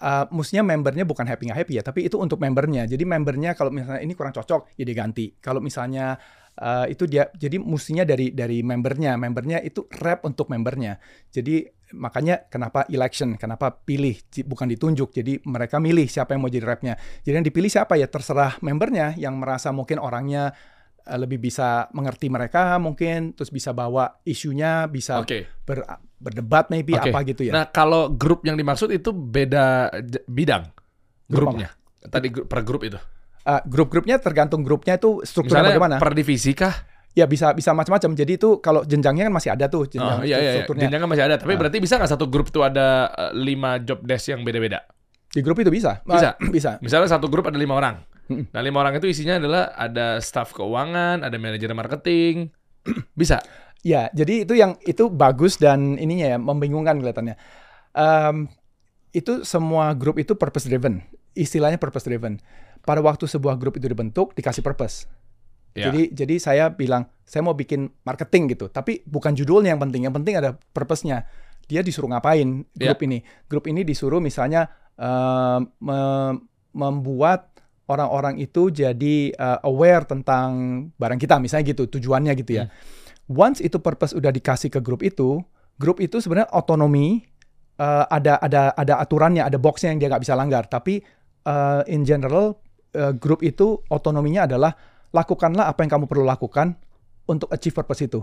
uh, 0.03 0.27
mestinya 0.35 0.67
membernya 0.75 1.07
bukan 1.07 1.23
happy 1.23 1.47
nggak 1.47 1.59
happy 1.63 1.73
ya, 1.79 1.83
tapi 1.87 2.11
itu 2.11 2.19
untuk 2.19 2.43
membernya. 2.43 2.83
Jadi 2.83 3.07
membernya 3.07 3.55
kalau 3.55 3.71
misalnya 3.71 4.03
ini 4.03 4.11
kurang 4.11 4.35
cocok, 4.35 4.75
ya 4.75 4.83
diganti. 4.83 5.39
Kalau 5.39 5.63
misalnya 5.63 6.19
uh, 6.59 6.83
itu 6.91 7.07
dia, 7.07 7.31
jadi 7.31 7.55
mestinya 7.63 8.03
dari 8.03 8.35
dari 8.35 8.59
membernya, 8.59 9.15
membernya 9.15 9.63
itu 9.63 9.87
rep 9.87 10.27
untuk 10.27 10.51
membernya. 10.51 10.99
Jadi 11.31 11.78
makanya 11.93 12.45
kenapa 12.47 12.85
election, 12.87 13.33
kenapa 13.35 13.73
pilih, 13.73 14.17
bukan 14.45 14.69
ditunjuk. 14.69 15.09
Jadi 15.09 15.41
mereka 15.45 15.81
milih 15.81 16.05
siapa 16.05 16.37
yang 16.37 16.41
mau 16.45 16.51
jadi 16.51 16.65
repnya. 16.65 16.93
Jadi 17.25 17.35
yang 17.41 17.45
dipilih 17.45 17.69
siapa 17.69 17.97
ya 17.97 18.05
terserah 18.05 18.57
membernya 18.61 19.17
yang 19.17 19.37
merasa 19.37 19.73
mungkin 19.73 19.97
orangnya 19.97 20.53
eh, 21.03 21.17
lebih 21.17 21.41
bisa 21.41 21.89
mengerti 21.91 22.29
mereka 22.29 22.77
mungkin 22.77 23.33
terus 23.33 23.49
bisa 23.49 23.73
bawa 23.73 24.21
isunya 24.21 24.85
bisa 24.85 25.17
Oke. 25.23 25.49
ber- 25.65 25.87
berdebat 26.19 26.67
maybe 26.69 26.93
Oke. 26.93 27.09
apa 27.09 27.19
gitu 27.25 27.47
ya 27.47 27.53
Nah, 27.55 27.65
kalau 27.71 28.11
grup 28.11 28.43
yang 28.43 28.59
dimaksud 28.59 28.91
itu 28.91 29.09
beda 29.15 29.89
bidang 30.27 30.67
Grup 31.29 31.53
grupnya. 31.53 31.69
Tadi 31.99 32.27
gru- 32.33 32.45
per 32.49 32.65
grup 32.65 32.81
itu. 32.83 32.97
Ah, 33.45 33.61
grup-grupnya 33.65 34.19
tergantung 34.21 34.61
grupnya 34.61 34.97
itu 34.97 35.21
strukturnya 35.25 35.63
Misalnya 35.63 35.79
bagaimana 35.79 35.95
per 36.01 36.13
divisi 36.13 36.51
kah? 36.53 36.75
Ya 37.19 37.27
bisa 37.27 37.51
bisa 37.51 37.75
macam-macam 37.75 38.15
jadi 38.15 38.39
itu 38.39 38.63
kalau 38.63 38.87
jenjangnya 38.87 39.27
kan 39.27 39.33
masih 39.35 39.51
ada 39.51 39.67
tuh 39.67 39.83
jenjang 39.91 40.19
Oh, 40.19 40.25
iya, 40.25 40.39
iya, 40.39 40.51
strukturnya 40.63 40.87
Jenjangnya 40.87 41.09
masih 41.11 41.25
ada. 41.27 41.35
Tapi 41.35 41.53
Ah. 41.53 41.59
berarti 41.59 41.77
bisa 41.83 41.99
nggak 41.99 42.11
satu 42.15 42.25
grup 42.31 42.47
itu 42.47 42.63
ada 42.63 42.87
eh, 43.11 43.31
lima 43.35 43.77
job 43.83 43.99
desk 44.03 44.31
yang 44.31 44.41
beda-beda? 44.47 44.81
di 45.29 45.45
grup 45.45 45.61
itu 45.61 45.69
bisa 45.69 46.01
Bisa? 46.09 46.33
Ah, 46.33 46.41
bisa 46.55 46.81
Misalnya 46.81 47.05
satu 47.05 47.29
grup 47.29 47.45
ada 47.45 47.59
lima 47.59 47.77
orang. 47.77 48.01
Nah, 48.29 48.61
lima 48.61 48.81
orang 48.81 48.97
itu 48.97 49.09
isinya 49.09 49.37
adalah 49.37 49.73
ada 49.73 50.21
staff 50.21 50.53
keuangan, 50.53 51.21
ada 51.25 51.33
manajer 51.37 51.69
marketing. 51.73 52.49
bisa. 53.19 53.41
Ya, 53.81 54.09
jadi 54.11 54.43
itu 54.45 54.53
yang 54.57 54.75
itu 54.85 55.07
bagus 55.09 55.55
dan 55.57 55.97
ininya 55.97 56.33
ya 56.33 56.37
membingungkan 56.37 56.99
kelihatannya. 56.99 57.35
Em, 57.93 58.49
itu 59.13 59.41
semua 59.47 59.93
grup 59.97 60.21
itu 60.21 60.37
purpose 60.37 60.69
driven, 60.69 61.01
istilahnya 61.33 61.81
purpose 61.81 62.05
driven. 62.05 62.37
Pada 62.85 63.01
waktu 63.01 63.25
sebuah 63.25 63.57
grup 63.57 63.77
itu 63.81 63.89
dibentuk 63.89 64.33
dikasih 64.37 64.61
purpose. 64.61 65.09
Ya. 65.77 65.89
Jadi 65.89 66.11
jadi 66.11 66.35
saya 66.41 66.65
bilang 66.73 67.07
saya 67.23 67.45
mau 67.45 67.53
bikin 67.53 67.93
marketing 68.01 68.57
gitu, 68.57 68.73
tapi 68.73 69.05
bukan 69.05 69.37
judulnya 69.37 69.77
yang 69.77 69.81
penting, 69.81 70.01
yang 70.09 70.15
penting 70.15 70.35
ada 70.35 70.57
purpose-nya. 70.73 71.29
Dia 71.69 71.85
disuruh 71.85 72.09
ngapain 72.09 72.65
Ya. 72.73 72.89
grup 72.89 73.05
ini? 73.05 73.21
Grup 73.45 73.69
ini 73.69 73.85
disuruh 73.85 74.17
misalnya 74.17 74.65
em, 74.97 75.69
mem- 75.77 76.41
membuat 76.73 77.53
orang-orang 77.85 78.41
itu 78.41 78.73
jadi 78.73 79.15
eh, 79.29 79.59
aware 79.61 80.05
tentang 80.09 80.49
barang 80.97 81.21
kita, 81.21 81.37
misalnya 81.37 81.69
gitu 81.73 81.85
tujuannya 81.85 82.33
gitu 82.37 82.61
ya. 82.61 82.65
Once 83.29 83.61
itu 83.61 83.77
purpose 83.77 84.17
udah 84.17 84.33
dikasih 84.33 84.73
ke 84.73 84.81
grup 84.81 85.05
itu, 85.05 85.37
grup 85.77 86.01
itu 86.01 86.17
sebenarnya 86.17 86.49
otonomi, 86.49 87.21
eh, 87.77 88.05
ada 88.09 88.41
ada 88.41 88.73
ada 88.73 88.97
aturannya, 88.97 89.45
ada 89.45 89.61
boxnya 89.61 89.93
yang 89.93 90.01
dia 90.01 90.09
nggak 90.09 90.23
bisa 90.25 90.33
langgar. 90.33 90.65
Tapi 90.65 91.01
eh, 91.45 91.81
in 91.93 92.01
general 92.01 92.57
eh, 92.97 93.13
grup 93.13 93.45
itu 93.45 93.77
otonominya 93.89 94.49
adalah 94.49 94.73
lakukanlah 95.09 95.69
apa 95.69 95.81
yang 95.81 95.91
kamu 95.99 96.05
perlu 96.05 96.25
lakukan 96.25 96.77
untuk 97.25 97.49
achieve 97.49 97.73
purpose 97.73 98.05
itu. 98.05 98.21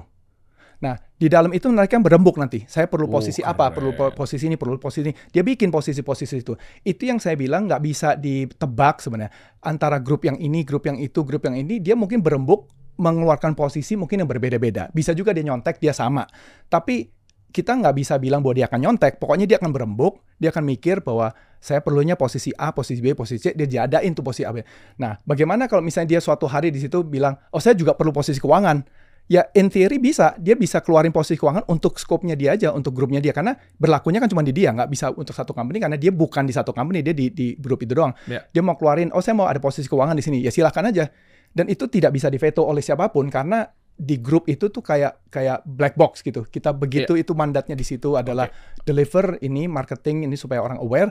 Nah, 0.76 0.92
di 1.16 1.32
dalam 1.32 1.48
itu 1.56 1.72
mereka 1.72 1.96
berembuk 1.96 2.36
nanti. 2.36 2.68
Saya 2.68 2.84
perlu 2.84 3.08
Oh, 3.08 3.16
posisi 3.16 3.40
apa, 3.40 3.72
keren. 3.72 3.74
perlu 3.80 3.90
po- 3.96 4.12
posisi 4.12 4.44
ini, 4.44 4.60
perlu 4.60 4.76
posisi 4.76 5.08
ini. 5.08 5.14
Dia 5.32 5.40
bikin 5.40 5.72
posisi-posisi 5.72 6.44
itu. 6.44 6.52
Itu 6.84 7.02
yang 7.08 7.16
saya 7.16 7.32
bilang 7.32 7.64
nggak 7.64 7.80
bisa 7.80 8.12
ditebak 8.12 9.00
sebenarnya. 9.00 9.32
Antara 9.64 9.96
grup 9.96 10.28
yang 10.28 10.36
ini, 10.36 10.68
grup 10.68 10.84
yang 10.84 11.00
itu, 11.00 11.24
grup 11.24 11.48
yang 11.48 11.56
ini, 11.56 11.80
dia 11.80 11.96
mungkin 11.96 12.20
berembuk 12.20 12.68
mengeluarkan 13.00 13.56
posisi 13.56 13.96
mungkin 13.96 14.20
yang 14.24 14.28
berbeda-beda. 14.28 14.92
Bisa 14.92 15.16
juga 15.16 15.32
dia 15.32 15.48
nyontek, 15.48 15.80
dia 15.80 15.96
sama. 15.96 16.28
Tapi 16.68 17.08
kita 17.52 17.72
nggak 17.72 17.94
bisa 17.96 18.14
bilang 18.20 18.44
bahwa 18.44 18.54
dia 18.58 18.66
akan 18.68 18.80
nyontek. 18.82 19.18
Pokoknya 19.18 19.46
dia 19.48 19.56
akan 19.58 19.72
berembuk, 19.72 20.22
dia 20.36 20.52
akan 20.52 20.64
mikir 20.64 21.00
bahwa 21.00 21.32
saya 21.56 21.80
perlunya 21.80 22.14
posisi 22.14 22.52
A, 22.54 22.70
posisi 22.70 23.00
B, 23.00 23.16
posisi 23.16 23.40
C, 23.40 23.46
dia 23.56 23.66
jadain 23.66 24.12
tuh 24.12 24.22
posisi 24.22 24.46
A, 24.46 24.52
B. 24.52 24.62
Nah, 25.00 25.18
bagaimana 25.24 25.66
kalau 25.66 25.82
misalnya 25.82 26.16
dia 26.16 26.20
suatu 26.20 26.46
hari 26.46 26.70
di 26.70 26.78
situ 26.78 27.02
bilang, 27.02 27.34
oh 27.50 27.58
saya 27.58 27.74
juga 27.74 27.96
perlu 27.96 28.12
posisi 28.12 28.38
keuangan. 28.38 28.84
Ya, 29.26 29.42
in 29.58 29.66
theory 29.66 29.98
bisa, 29.98 30.38
dia 30.38 30.54
bisa 30.54 30.78
keluarin 30.78 31.10
posisi 31.10 31.34
keuangan 31.34 31.66
untuk 31.66 31.98
skopnya 31.98 32.38
dia 32.38 32.54
aja, 32.54 32.70
untuk 32.70 32.94
grupnya 32.94 33.18
dia. 33.18 33.34
Karena 33.34 33.58
berlakunya 33.74 34.22
kan 34.22 34.30
cuma 34.30 34.46
di 34.46 34.54
dia, 34.54 34.70
nggak 34.70 34.86
bisa 34.86 35.10
untuk 35.10 35.34
satu 35.34 35.50
company, 35.50 35.82
karena 35.82 35.98
dia 35.98 36.14
bukan 36.14 36.46
di 36.46 36.54
satu 36.54 36.70
company, 36.70 37.02
dia 37.02 37.10
di, 37.10 37.34
di 37.34 37.58
grup 37.58 37.82
itu 37.82 37.90
doang. 37.90 38.14
Ya. 38.30 38.46
Dia 38.54 38.62
mau 38.62 38.78
keluarin, 38.78 39.10
oh 39.10 39.18
saya 39.18 39.34
mau 39.34 39.50
ada 39.50 39.58
posisi 39.58 39.90
keuangan 39.90 40.14
di 40.14 40.22
sini, 40.22 40.38
ya 40.46 40.54
silahkan 40.54 40.86
aja. 40.86 41.10
Dan 41.50 41.66
itu 41.66 41.90
tidak 41.90 42.14
bisa 42.14 42.30
diveto 42.30 42.62
oleh 42.62 42.78
siapa 42.78 43.10
pun, 43.10 43.26
karena 43.26 43.66
di 43.96 44.20
grup 44.20 44.44
itu 44.46 44.68
tuh 44.68 44.80
kayak 44.80 45.24
kayak 45.28 45.64
black 45.64 45.96
box 45.96 46.20
gitu. 46.20 46.44
Kita 46.44 46.70
begitu 46.70 47.16
itu 47.16 47.32
mandatnya 47.32 47.72
di 47.72 47.82
situ 47.82 48.14
adalah 48.14 48.46
deliver 48.82 49.40
ini 49.40 49.64
marketing 49.66 50.24
ini 50.24 50.36
supaya 50.36 50.60
orang 50.60 50.76
aware. 50.78 51.10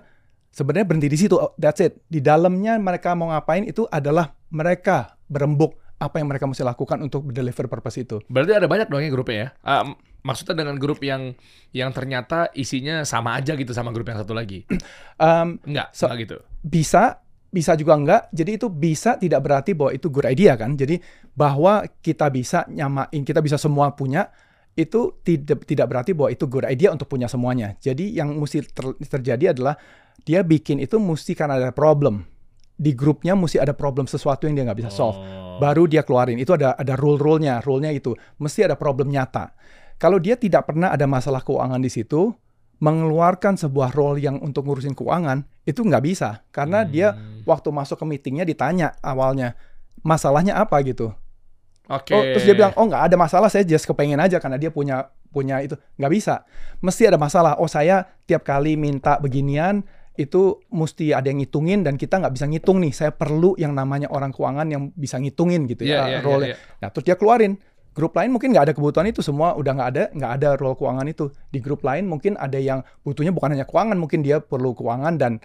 Sebenarnya 0.49 0.87
berhenti 0.87 1.09
di 1.09 1.17
situ. 1.17 1.35
That's 1.57 1.81
it. 1.81 1.99
Di 2.07 2.21
dalamnya 2.21 2.77
mereka 2.77 3.11
mau 3.11 3.27
ngapain 3.27 3.65
itu 3.65 3.83
adalah 3.89 4.31
mereka 4.47 5.19
berembuk 5.25 5.75
apa 5.95 6.19
yang 6.19 6.27
mereka 6.27 6.45
mesti 6.45 6.61
lakukan 6.61 7.01
untuk 7.01 7.27
deliver 7.31 7.67
purpose 7.67 7.99
itu. 7.99 8.21
Berarti 8.27 8.51
ada 8.53 8.67
banyak 8.67 8.87
dong 8.87 9.03
ya 9.03 9.09
grupnya 9.09 9.35
ya. 9.35 9.47
Ah, 9.63 9.81
m- 9.83 9.95
maksudnya 10.21 10.55
dengan 10.55 10.75
grup 10.75 10.99
yang 11.01 11.35
yang 11.71 11.91
ternyata 11.91 12.51
isinya 12.51 13.03
sama 13.03 13.35
aja 13.35 13.55
gitu 13.55 13.71
sama 13.71 13.91
grup 13.91 14.07
yang 14.07 14.19
satu 14.19 14.31
lagi. 14.31 14.63
Um, 15.15 15.63
Enggak, 15.63 15.95
So- 15.95 16.11
enggak 16.11 16.19
gitu. 16.27 16.37
bisa 16.61 17.23
bisa 17.55 17.79
juga 17.79 17.95
enggak 17.95 18.27
jadi 18.35 18.59
itu 18.59 18.67
bisa 18.67 19.15
tidak 19.15 19.39
berarti 19.47 19.71
bahwa 19.71 19.95
itu 19.95 20.11
good 20.11 20.27
idea 20.27 20.59
kan? 20.59 20.75
Jadi 20.75 20.99
bahwa 21.31 21.87
kita 22.03 22.27
bisa 22.27 22.67
nyamain 22.67 23.23
kita 23.23 23.39
bisa 23.39 23.55
semua 23.55 23.95
punya 23.95 24.27
itu 24.75 25.23
tidak 25.23 25.63
tidak 25.63 25.87
berarti 25.87 26.11
bahwa 26.11 26.35
itu 26.35 26.43
good 26.51 26.67
idea 26.67 26.91
untuk 26.91 27.07
punya 27.07 27.31
semuanya. 27.31 27.79
Jadi 27.79 28.11
yang 28.11 28.35
mesti 28.35 28.59
ter- 28.67 28.99
terjadi 28.99 29.55
adalah 29.55 29.79
dia 30.27 30.43
bikin 30.43 30.83
itu 30.83 30.99
mesti 30.99 31.31
karena 31.31 31.55
ada 31.55 31.71
problem. 31.71 32.27
Di 32.75 32.91
grupnya 32.91 33.39
mesti 33.39 33.55
ada 33.55 33.71
problem 33.71 34.03
sesuatu 34.03 34.51
yang 34.51 34.59
dia 34.59 34.67
nggak 34.67 34.79
bisa 34.83 34.91
solve. 34.91 35.15
Oh. 35.15 35.63
baru 35.63 35.87
dia 35.87 36.03
keluarin. 36.03 36.35
Itu 36.35 36.51
ada 36.59 36.75
ada 36.75 36.99
rule 36.99 37.15
rule-nya 37.15 37.63
rule-nya 37.63 37.95
itu. 37.95 38.11
Mesti 38.43 38.67
ada 38.67 38.75
problem 38.75 39.07
nyata. 39.07 39.55
Kalau 39.95 40.19
dia 40.19 40.35
tidak 40.35 40.67
pernah 40.67 40.91
ada 40.91 41.07
masalah 41.07 41.39
keuangan 41.39 41.79
di 41.79 41.87
situ 41.87 42.35
mengeluarkan 42.77 43.55
sebuah 43.55 43.91
role 43.91 44.19
yang 44.19 44.37
untuk 44.39 44.67
ngurusin 44.67 44.93
keuangan 44.93 45.43
itu 45.63 45.79
nggak 45.79 46.03
bisa 46.03 46.43
karena 46.49 46.83
dia 46.83 47.15
Hmm. 47.15 47.41
waktu 47.43 47.69
masuk 47.69 47.97
ke 47.97 48.05
meetingnya 48.05 48.43
ditanya 48.43 48.93
awalnya 48.99 49.55
masalahnya 50.01 50.55
apa 50.55 50.81
gitu 50.83 51.15
Oke. 51.85 52.11
oh 52.11 52.23
terus 52.33 52.43
dia 52.43 52.53
bilang 52.53 52.73
oh 52.75 52.85
nggak 52.85 53.03
ada 53.07 53.15
masalah 53.15 53.47
saya 53.47 53.61
just 53.61 53.85
kepengen 53.85 54.17
aja 54.17 54.41
karena 54.41 54.57
dia 54.57 54.69
punya 54.69 55.07
punya 55.29 55.61
itu 55.61 55.77
nggak 55.95 56.11
bisa 56.11 56.43
mesti 56.79 57.05
ada 57.05 57.15
masalah 57.15 57.55
oh 57.57 57.69
saya 57.69 58.03
tiap 58.25 58.41
kali 58.41 58.73
minta 58.75 59.21
beginian 59.21 59.85
itu 60.15 60.63
mesti 60.71 61.11
ada 61.11 61.27
yang 61.27 61.43
ngitungin 61.43 61.83
dan 61.83 61.99
kita 61.99 62.17
nggak 62.17 62.33
bisa 62.33 62.47
ngitung 62.47 62.79
nih 62.79 62.95
saya 62.95 63.11
perlu 63.11 63.53
yang 63.59 63.75
namanya 63.75 64.07
orang 64.07 64.31
keuangan 64.31 64.63
yang 64.65 64.83
bisa 64.95 65.19
ngitungin 65.19 65.67
gitu 65.67 65.83
Iya, 65.83 65.95
ya 65.95 66.03
iya, 66.07 66.19
role 66.23 66.43
iya, 66.47 66.55
iya. 66.55 66.57
Nah, 66.79 66.87
terus 66.87 67.03
dia 67.03 67.19
keluarin. 67.19 67.59
Grup 67.95 68.11
lain 68.11 68.35
mungkin 68.35 68.51
nggak 68.51 68.65
ada 68.67 68.73
kebutuhan 68.75 69.07
itu 69.07 69.23
semua 69.23 69.55
udah 69.55 69.71
nggak 69.71 69.89
ada 69.95 70.03
nggak 70.11 70.31
ada 70.35 70.49
role 70.59 70.75
keuangan 70.75 71.07
itu. 71.07 71.31
Di 71.47 71.63
grup 71.63 71.79
lain 71.87 72.11
mungkin 72.11 72.35
ada 72.35 72.59
yang 72.59 72.83
butuhnya 73.07 73.31
bukan 73.31 73.55
hanya 73.55 73.63
keuangan, 73.63 73.95
mungkin 73.95 74.19
dia 74.19 74.43
perlu 74.43 74.75
keuangan 74.75 75.15
dan 75.15 75.39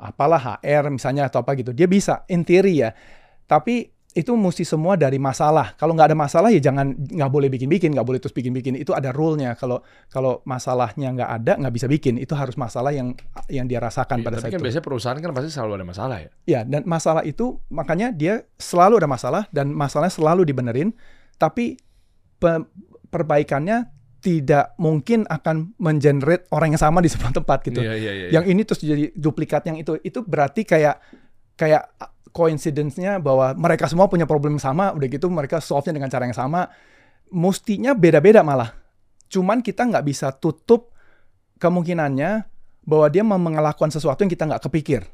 apalah 0.00 0.40
HR 0.64 0.88
misalnya 0.88 1.28
atau 1.28 1.44
apa 1.44 1.52
gitu. 1.60 1.76
Dia 1.76 1.84
bisa 1.84 2.24
in 2.32 2.40
theory 2.48 2.80
ya. 2.80 2.96
Tapi 3.44 3.92
itu 4.10 4.34
mesti 4.34 4.66
semua 4.66 4.98
dari 4.98 5.22
masalah. 5.22 5.78
Kalau 5.78 5.94
nggak 5.94 6.10
ada 6.10 6.18
masalah 6.18 6.48
ya 6.50 6.58
jangan 6.58 6.98
nggak 6.98 7.30
boleh 7.30 7.46
bikin-bikin, 7.46 7.94
nggak 7.94 8.02
boleh 8.02 8.18
terus 8.18 8.34
bikin-bikin. 8.34 8.74
Itu 8.74 8.90
ada 8.90 9.14
rule-nya. 9.14 9.54
Kalau 9.54 9.84
kalau 10.10 10.42
masalahnya 10.42 11.14
nggak 11.14 11.30
ada, 11.30 11.52
nggak 11.62 11.74
bisa 11.76 11.86
bikin. 11.86 12.18
Itu 12.18 12.34
harus 12.34 12.58
masalah 12.58 12.90
yang 12.90 13.14
yang 13.46 13.70
dia 13.70 13.78
rasakan 13.78 14.18
Iya, 14.18 14.26
pada 14.26 14.36
tapi 14.40 14.42
saat 14.42 14.50
kan 14.50 14.58
itu. 14.58 14.64
biasanya 14.66 14.84
perusahaan 14.88 15.18
kan 15.20 15.30
pasti 15.30 15.50
selalu 15.54 15.72
ada 15.78 15.86
masalah 15.86 16.16
ya. 16.18 16.30
Ya, 16.48 16.60
dan 16.66 16.82
masalah 16.90 17.22
itu 17.22 17.60
makanya 17.70 18.10
dia 18.10 18.42
selalu 18.58 18.98
ada 18.98 19.06
masalah 19.06 19.42
dan 19.54 19.70
masalahnya 19.70 20.16
selalu 20.16 20.42
dibenerin, 20.42 20.90
tapi 21.38 21.78
perbaikannya 23.10 24.00
tidak 24.20 24.76
mungkin 24.76 25.24
akan 25.24 25.72
mengenerate 25.80 26.44
orang 26.52 26.76
yang 26.76 26.82
sama 26.82 27.00
di 27.00 27.08
sebuah 27.08 27.32
tempat 27.40 27.58
gitu. 27.64 27.80
Iya, 27.80 27.96
iya, 27.96 28.12
iya. 28.12 28.28
Yang 28.36 28.44
ini 28.52 28.60
terus 28.68 28.80
jadi 28.84 29.04
duplikat 29.16 29.64
yang 29.68 29.80
itu. 29.80 29.96
Itu 30.04 30.20
berarti 30.24 30.68
kayak 30.68 31.00
kayak 31.56 31.82
coincidence-nya 32.30 33.18
bahwa 33.18 33.56
mereka 33.56 33.88
semua 33.88 34.06
punya 34.06 34.28
problem 34.28 34.60
yang 34.60 34.64
sama, 34.64 34.92
udah 34.92 35.08
gitu 35.08 35.26
mereka 35.32 35.58
solve-nya 35.58 35.96
dengan 35.96 36.12
cara 36.12 36.28
yang 36.28 36.36
sama. 36.36 36.68
Mestinya 37.32 37.96
beda-beda 37.96 38.44
malah. 38.44 38.76
Cuman 39.32 39.64
kita 39.64 39.88
nggak 39.88 40.04
bisa 40.04 40.34
tutup 40.36 40.92
kemungkinannya 41.56 42.44
bahwa 42.84 43.06
dia 43.08 43.22
mau 43.24 43.40
melakukan 43.40 43.92
sesuatu 43.92 44.24
yang 44.24 44.32
kita 44.32 44.44
nggak 44.48 44.68
kepikir. 44.68 45.04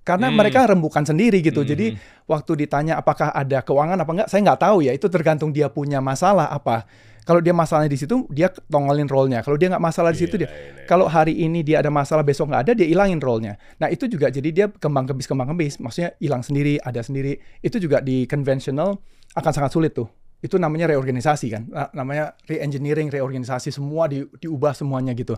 Karena 0.00 0.32
Hmm. 0.32 0.36
mereka 0.40 0.64
rembukan 0.64 1.04
sendiri 1.04 1.44
gitu. 1.44 1.60
Hmm. 1.60 1.70
Jadi 1.70 1.86
waktu 2.24 2.52
ditanya 2.66 2.96
apakah 2.96 3.30
ada 3.30 3.60
keuangan 3.60 4.00
apa 4.00 4.10
enggak, 4.10 4.28
saya 4.32 4.40
nggak 4.42 4.60
tahu 4.60 4.78
ya. 4.84 4.92
Itu 4.96 5.12
tergantung 5.12 5.52
dia 5.52 5.68
punya 5.68 6.00
masalah 6.00 6.48
apa. 6.48 6.88
Kalau 7.20 7.38
dia 7.38 7.52
masalahnya 7.52 7.92
di 7.92 8.00
situ, 8.00 8.26
dia 8.32 8.48
tongolin 8.48 9.06
role-nya. 9.06 9.44
Kalau 9.44 9.54
dia 9.60 9.68
nggak 9.70 9.84
masalah 9.84 10.10
di 10.10 10.18
situ, 10.24 10.40
Iya, 10.40 10.40
dia 10.40 10.48
iya, 10.50 10.56
iya. 10.56 10.86
kalau 10.88 11.06
hari 11.06 11.36
ini 11.36 11.60
dia 11.62 11.78
ada 11.78 11.92
masalah 11.92 12.24
besok 12.24 12.48
nggak 12.48 12.62
ada 12.66 12.72
dia 12.74 12.88
hilangin 12.88 13.20
role-nya. 13.20 13.54
Nah 13.76 13.92
itu 13.92 14.08
juga 14.08 14.32
jadi 14.32 14.48
dia 14.50 14.66
kembang 14.72 15.04
kembis 15.04 15.28
kembang 15.28 15.52
kembis, 15.52 15.78
maksudnya 15.78 16.16
hilang 16.18 16.40
sendiri 16.42 16.80
ada 16.80 17.04
sendiri. 17.04 17.38
Itu 17.60 17.76
juga 17.76 18.00
di 18.00 18.24
conventional 18.24 18.98
akan 19.36 19.52
sangat 19.52 19.70
sulit 19.70 19.92
tuh. 19.94 20.08
Itu 20.40 20.56
namanya 20.56 20.88
reorganisasi 20.88 21.46
kan, 21.52 21.68
Na- 21.68 21.92
namanya 21.92 22.32
re-engineering, 22.48 23.12
reorganisasi 23.12 23.68
semua 23.68 24.08
di, 24.08 24.24
diubah 24.40 24.72
semuanya 24.72 25.12
gitu. 25.12 25.36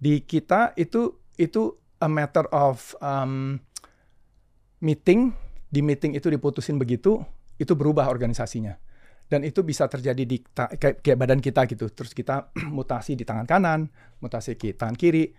Di 0.00 0.24
kita 0.24 0.72
itu 0.74 1.20
itu 1.36 1.76
a 2.00 2.08
matter 2.08 2.48
of 2.50 2.96
um, 2.98 3.60
meeting, 4.82 5.30
di 5.70 5.80
meeting 5.80 6.18
itu 6.18 6.26
diputusin 6.28 6.76
begitu, 6.76 7.22
itu 7.56 7.72
berubah 7.78 8.10
organisasinya 8.10 8.74
dan 9.32 9.48
itu 9.48 9.64
bisa 9.64 9.88
terjadi 9.88 10.28
di 10.28 10.44
kayak, 10.44 11.00
kayak 11.00 11.16
badan 11.16 11.40
kita 11.40 11.64
gitu. 11.64 11.88
Terus 11.88 12.12
kita 12.12 12.52
mutasi 12.76 13.16
di 13.16 13.24
tangan 13.24 13.48
kanan, 13.48 13.88
mutasi 14.20 14.60
di 14.60 14.76
tangan 14.76 14.92
kiri, 14.92 15.32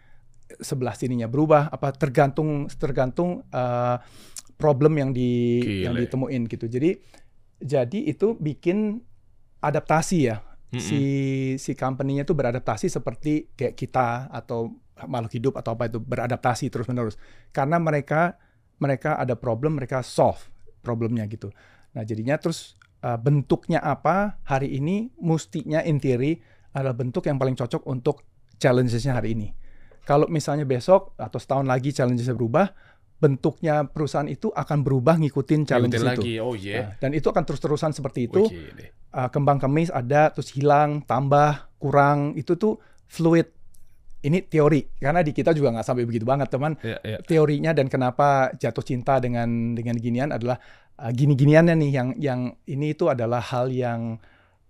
sebelah 0.58 0.98
sininya 0.98 1.30
berubah. 1.30 1.70
Apa 1.70 1.94
tergantung 1.94 2.66
tergantung 2.74 3.46
uh, 3.54 4.02
problem 4.58 4.98
yang 4.98 5.14
di 5.14 5.62
yang 5.86 5.94
Gile. 5.94 6.10
ditemuin 6.10 6.42
gitu. 6.50 6.66
Jadi 6.66 6.98
jadi 7.62 8.00
itu 8.10 8.34
bikin 8.34 8.98
adaptasi 9.62 10.18
ya. 10.26 10.42
Si 10.74 11.02
si 11.62 11.78
company-nya 11.78 12.26
itu 12.26 12.34
beradaptasi 12.34 12.90
seperti 12.90 13.54
kayak 13.54 13.78
kita 13.78 14.34
atau 14.34 14.74
makhluk 15.06 15.38
hidup 15.38 15.54
atau 15.62 15.78
apa 15.78 15.86
itu 15.86 16.02
beradaptasi 16.02 16.74
terus 16.74 16.90
menerus. 16.90 17.22
Karena 17.54 17.78
mereka 17.78 18.42
mereka 18.84 19.16
ada 19.16 19.40
problem, 19.40 19.80
mereka 19.80 20.04
solve 20.04 20.44
problemnya 20.84 21.24
gitu. 21.32 21.48
Nah 21.96 22.04
jadinya 22.04 22.36
terus 22.36 22.76
uh, 23.00 23.16
bentuknya 23.16 23.80
apa 23.80 24.44
hari 24.44 24.76
ini 24.76 25.16
mustinya 25.24 25.80
in 25.88 26.04
theory 26.04 26.44
adalah 26.76 26.98
bentuk 26.98 27.24
yang 27.32 27.40
paling 27.40 27.56
cocok 27.56 27.88
untuk 27.88 28.28
challenges-nya 28.60 29.16
hari 29.16 29.40
ini. 29.40 29.48
Kalau 30.04 30.28
misalnya 30.28 30.68
besok 30.68 31.16
atau 31.16 31.40
setahun 31.40 31.64
lagi 31.64 31.96
challenges-nya 31.96 32.36
berubah, 32.36 32.68
bentuknya 33.24 33.88
perusahaan 33.88 34.28
itu 34.28 34.52
akan 34.52 34.84
berubah 34.84 35.16
ngikutin 35.16 35.64
challenges 35.64 36.04
Ngikutin 36.04 36.20
itu. 36.20 36.24
lagi. 36.28 36.34
Oh 36.44 36.56
iya. 36.60 36.76
Nah, 36.76 36.88
dan 37.00 37.12
itu 37.16 37.32
akan 37.32 37.44
terus-terusan 37.48 37.96
seperti 37.96 38.28
itu. 38.28 38.52
Gile. 38.52 39.08
Uh, 39.16 39.30
kembang 39.32 39.64
kemis 39.64 39.88
ada, 39.94 40.28
terus 40.36 40.52
hilang, 40.52 41.08
tambah, 41.08 41.72
kurang. 41.80 42.36
Itu 42.36 42.60
tuh 42.60 42.84
fluid. 43.08 43.48
Ini 44.24 44.48
teori, 44.48 44.88
karena 45.04 45.20
di 45.20 45.36
kita 45.36 45.52
juga 45.52 45.76
nggak 45.76 45.84
sampai 45.84 46.08
begitu 46.08 46.24
banget, 46.24 46.48
teman 46.48 46.80
Iya, 46.80 46.98
iya. 47.04 47.18
teorinya 47.20 47.76
dan 47.76 47.92
kenapa 47.92 48.56
jatuh 48.56 48.80
cinta 48.80 49.20
dengan 49.20 49.76
dengan 49.76 50.00
ginian 50.00 50.32
adalah 50.32 50.56
uh, 50.96 51.12
gini-giniannya 51.12 51.76
nih 51.76 51.92
yang 51.92 52.10
yang 52.16 52.40
ini 52.64 52.96
itu 52.96 53.12
adalah 53.12 53.44
hal 53.44 53.68
yang 53.68 54.16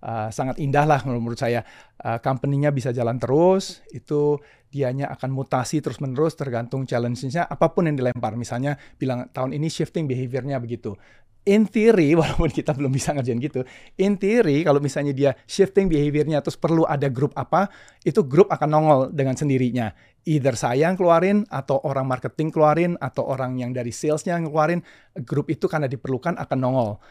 uh, 0.04 0.30
sangat 0.34 0.58
indah 0.58 0.84
lah 0.90 1.06
menurut 1.06 1.38
saya. 1.38 1.62
Uh, 2.02 2.20
company-nya 2.20 2.74
bisa 2.74 2.92
jalan 2.92 3.16
terus, 3.22 3.80
itu 3.96 4.42
dianya 4.74 5.08
akan 5.14 5.30
mutasi 5.32 5.80
terus-menerus 5.80 6.34
tergantung 6.34 6.84
challenge-nya 6.90 7.46
apa 7.46 7.72
pun 7.72 7.86
yang 7.86 7.96
dilempar. 7.96 8.34
Misalnya 8.34 8.76
bilang 8.98 9.30
tahun 9.30 9.54
ini 9.54 9.70
shifting 9.70 10.10
behavior-nya 10.10 10.58
begitu. 10.58 10.98
In 11.44 11.68
theory, 11.68 12.16
walaupun 12.20 12.48
kita 12.48 12.72
belum 12.72 12.96
bisa 12.96 13.12
ngerjain 13.12 13.40
gitu, 13.44 13.68
in 14.00 14.16
theory 14.16 14.64
kalau 14.64 14.80
misalnya 14.80 15.12
dia 15.12 15.32
shifting 15.44 15.92
behavior-nya 15.92 16.40
terus 16.40 16.56
perlu 16.56 16.88
ada 16.88 17.12
grup 17.12 17.36
apa, 17.36 17.68
itu 18.08 18.24
grup 18.24 18.48
akan 18.48 18.70
nongol 18.72 19.00
dengan 19.12 19.36
sendirinya. 19.36 19.92
Either 20.24 20.56
saya 20.56 20.88
yang 20.88 20.96
keluarin 20.96 21.44
atau 21.52 21.84
orang 21.84 22.08
marketing 22.08 22.48
keluarin 22.48 22.96
atau 22.96 23.28
orang 23.28 23.60
yang 23.60 23.76
dari 23.76 23.92
salesnya 23.92 24.40
yang 24.40 24.48
keluarin 24.48 24.80
grup 25.28 25.52
itu 25.52 25.68
karena 25.68 25.92
diperlukan 25.92 26.40
akan 26.40 26.58
nongol. 26.64 27.04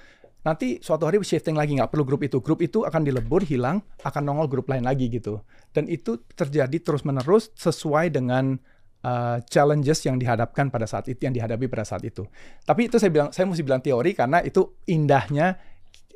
Nanti 0.42 0.82
suatu 0.82 1.06
hari 1.06 1.22
shifting 1.22 1.54
lagi 1.54 1.78
nggak 1.78 1.92
perlu 1.92 2.02
grup 2.02 2.24
itu. 2.26 2.42
Grup 2.42 2.64
itu 2.64 2.82
akan 2.82 3.06
dilebur 3.06 3.46
hilang 3.46 3.84
akan 4.02 4.22
nongol 4.26 4.50
grup 4.50 4.66
lain 4.72 4.82
lagi 4.82 5.06
gitu. 5.06 5.38
Dan 5.70 5.86
itu 5.86 6.18
terjadi 6.34 6.82
terus 6.82 7.06
menerus 7.06 7.54
sesuai 7.54 8.10
dengan 8.10 8.58
uh, 9.02 9.38
challenges 9.46 10.02
yang 10.06 10.16
dihadapkan 10.18 10.70
pada 10.72 10.86
saat 10.88 11.06
itu 11.10 11.22
yang 11.22 11.34
dihadapi 11.34 11.66
pada 11.68 11.86
saat 11.86 12.02
itu 12.02 12.26
tapi 12.66 12.88
itu 12.88 12.96
saya 12.98 13.10
bilang 13.10 13.28
saya 13.30 13.46
mesti 13.46 13.62
bilang 13.62 13.82
teori 13.82 14.14
karena 14.16 14.42
itu 14.42 14.82
indahnya 14.90 15.58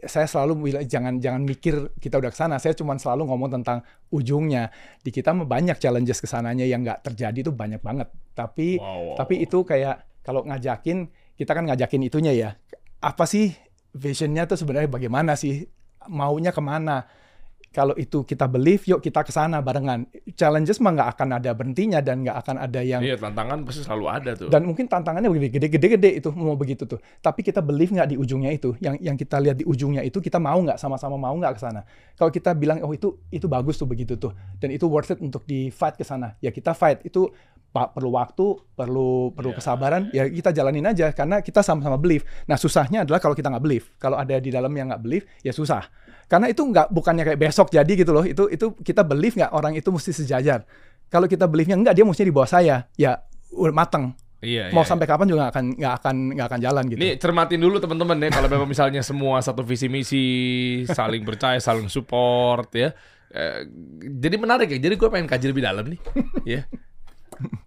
saya 0.05 0.29
selalu 0.29 0.71
bilang 0.71 0.85
jangan 0.85 1.15
jangan 1.17 1.43
mikir 1.43 1.97
kita 1.97 2.21
udah 2.21 2.29
ke 2.29 2.39
sana. 2.39 2.61
Saya 2.61 2.77
cuma 2.77 2.93
selalu 3.01 3.33
ngomong 3.33 3.61
tentang 3.61 3.81
ujungnya. 4.13 4.69
Di 5.01 5.09
kita 5.09 5.33
banyak 5.33 5.81
challenges 5.81 6.21
ke 6.21 6.29
sananya 6.29 6.69
yang 6.69 6.85
nggak 6.85 7.01
terjadi 7.01 7.49
itu 7.49 7.53
banyak 7.53 7.81
banget. 7.81 8.13
Tapi 8.37 8.77
wow, 8.77 9.17
tapi 9.17 9.41
itu 9.41 9.65
kayak 9.65 10.05
kalau 10.21 10.45
ngajakin 10.45 11.09
kita 11.37 11.53
kan 11.53 11.65
ngajakin 11.65 12.03
itunya 12.05 12.33
ya. 12.37 12.51
Apa 13.01 13.25
sih 13.25 13.57
visionnya 13.97 14.45
tuh 14.45 14.61
sebenarnya 14.61 14.89
bagaimana 14.93 15.33
sih? 15.33 15.65
Maunya 16.07 16.53
ke 16.53 16.63
mana? 16.63 17.09
Kalau 17.77 17.93
itu 17.95 18.25
kita 18.25 18.49
believe, 18.49 18.81
yuk 18.87 19.05
kita 19.05 19.21
ke 19.21 19.29
sana 19.29 19.61
barengan. 19.61 20.09
Challenges 20.33 20.81
mah 20.81 20.97
nggak 20.97 21.09
akan 21.13 21.29
ada 21.35 21.53
berhentinya 21.53 22.01
dan 22.01 22.25
nggak 22.25 22.41
akan 22.41 22.57
ada 22.59 22.81
yang 22.81 23.05
Iya, 23.05 23.21
tantangan 23.21 23.61
pasti 23.63 23.85
selalu 23.85 24.05
ada 24.09 24.31
tuh. 24.33 24.49
dan 24.49 24.65
mungkin 24.65 24.89
tantangannya 24.89 25.29
begini 25.29 25.53
gede-gede 25.69 26.17
itu 26.17 26.33
mau 26.33 26.57
begitu 26.57 26.89
tuh. 26.89 26.97
Tapi 27.21 27.45
kita 27.45 27.61
believe 27.61 27.93
nggak 27.93 28.09
di 28.09 28.17
ujungnya 28.17 28.49
itu. 28.49 28.73
Yang 28.79 28.97
yang 28.99 29.15
kita 29.15 29.37
lihat 29.37 29.57
di 29.57 29.65
ujungnya 29.65 30.01
itu 30.01 30.17
kita 30.19 30.41
mau 30.41 30.57
nggak 30.57 30.81
sama-sama 30.81 31.21
mau 31.21 31.37
nggak 31.37 31.53
ke 31.53 31.61
sana. 31.61 31.85
Kalau 32.15 32.33
kita 32.33 32.57
bilang 32.57 32.81
oh 32.81 32.91
itu 32.91 33.13
itu 33.29 33.45
bagus 33.45 33.77
tuh 33.77 33.85
begitu 33.85 34.17
tuh 34.17 34.33
dan 34.57 34.73
itu 34.73 34.89
worth 34.89 35.13
it 35.13 35.21
untuk 35.21 35.45
di 35.45 35.69
fight 35.69 35.95
ke 35.95 36.03
sana. 36.03 36.33
Ya 36.41 36.49
kita 36.49 36.73
fight 36.73 37.05
itu 37.05 37.29
pak 37.69 37.93
perlu 37.93 38.09
waktu, 38.11 38.47
perlu 38.73 39.09
perlu 39.31 39.53
Ya. 39.53 39.57
kesabaran. 39.61 40.03
Ya 40.09 40.25
kita 40.25 40.49
jalanin 40.49 40.87
aja 40.87 41.13
karena 41.13 41.39
kita 41.39 41.61
sama-sama 41.61 42.01
believe. 42.01 42.25
Nah 42.45 42.57
susahnya 42.57 43.05
adalah 43.05 43.21
kalau 43.21 43.37
kita 43.37 43.53
nggak 43.53 43.61
believe. 43.61 43.93
Kalau 43.97 44.17
ada 44.17 44.33
di 44.35 44.49
dalam 44.49 44.73
yang 44.73 44.89
nggak 44.89 45.03
believe 45.03 45.29
ya 45.43 45.53
susah. 45.53 45.85
Karena 46.27 46.51
itu 46.51 46.63
nggak 46.63 46.91
bukannya 46.91 47.23
kayak 47.23 47.41
besok 47.41 47.71
jadi 47.71 47.93
gitu 47.93 48.11
loh. 48.11 48.27
Itu 48.27 48.51
itu 48.51 48.75
kita 48.83 49.07
believe 49.07 49.39
nggak 49.39 49.53
orang 49.55 49.79
itu 49.79 49.89
mesti 49.91 50.11
sejajar. 50.11 50.67
Kalau 51.07 51.31
kita 51.31 51.47
believe-nya 51.47 51.79
enggak 51.79 51.95
dia 51.95 52.03
mesti 52.03 52.27
di 52.27 52.35
bawah 52.35 52.51
saya. 52.51 52.91
Ya 52.99 53.23
mateng 53.71 54.13
Iya, 54.45 54.69
mau 54.69 54.85
iya, 54.85 54.91
sampai 54.93 55.09
kapan 55.09 55.27
juga 55.33 55.49
nggak 55.49 55.53
akan 55.57 55.65
nggak 55.81 55.95
akan 55.97 56.17
nggak 56.37 56.47
akan 56.53 56.61
jalan 56.61 56.85
gitu. 56.93 57.01
Nih 57.01 57.13
cermatin 57.17 57.57
dulu 57.57 57.81
teman-teman 57.81 58.21
ya 58.21 58.29
kalau 58.37 58.49
memang 58.53 58.69
misalnya 58.69 59.01
semua 59.01 59.41
satu 59.41 59.65
visi 59.65 59.89
misi 59.89 60.25
saling 60.87 61.25
percaya 61.25 61.57
saling 61.57 61.89
support 61.89 62.69
ya. 62.77 62.93
Eh, 63.33 63.65
jadi 64.21 64.37
menarik 64.37 64.69
ya. 64.71 64.79
Jadi 64.79 64.95
gue 65.01 65.09
pengen 65.09 65.25
kaji 65.25 65.47
lebih 65.51 65.65
dalam 65.65 65.89
nih. 65.89 66.01
ya. 66.57 66.61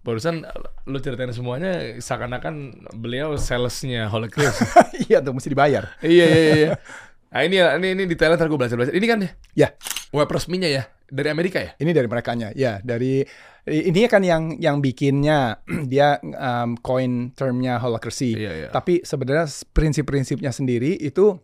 Barusan 0.06 0.46
lu 0.86 0.98
ceritain 1.02 1.30
semuanya 1.34 1.98
seakan-akan 1.98 2.86
beliau 2.94 3.34
salesnya 3.34 4.06
Holy 4.06 4.30
iya 5.10 5.22
tuh 5.22 5.34
mesti 5.34 5.50
dibayar. 5.50 5.94
iya 6.06 6.26
iya 6.26 6.54
iya. 6.54 6.68
Nah 7.30 7.40
ini 7.42 7.56
ini 7.58 7.88
ini 7.94 8.02
detailnya 8.04 8.36
ntar 8.36 8.48
gue 8.48 8.58
belajar 8.58 8.74
belajar. 8.74 8.94
Ini 8.94 9.06
kan 9.06 9.18
ya 9.22 9.30
Ya, 9.54 9.68
web 10.10 10.26
resminya 10.26 10.66
ya 10.66 10.90
dari 11.06 11.26
Amerika 11.26 11.58
ya. 11.58 11.74
ini 11.78 11.90
dari 11.90 12.06
merekanya. 12.06 12.54
Ya, 12.54 12.78
dari 12.80 13.22
ini 13.66 14.06
kan 14.06 14.22
yang 14.22 14.56
yang 14.56 14.78
bikinnya 14.78 15.58
dia 15.92 16.18
um, 16.22 16.74
coin 16.78 17.30
termnya 17.32 17.78
holacracy. 17.78 18.34
Iya 18.34 18.52
iya. 18.56 18.68
Tapi 18.70 19.02
sebenarnya 19.02 19.46
prinsip-prinsipnya 19.70 20.50
sendiri 20.50 20.94
itu 20.96 21.34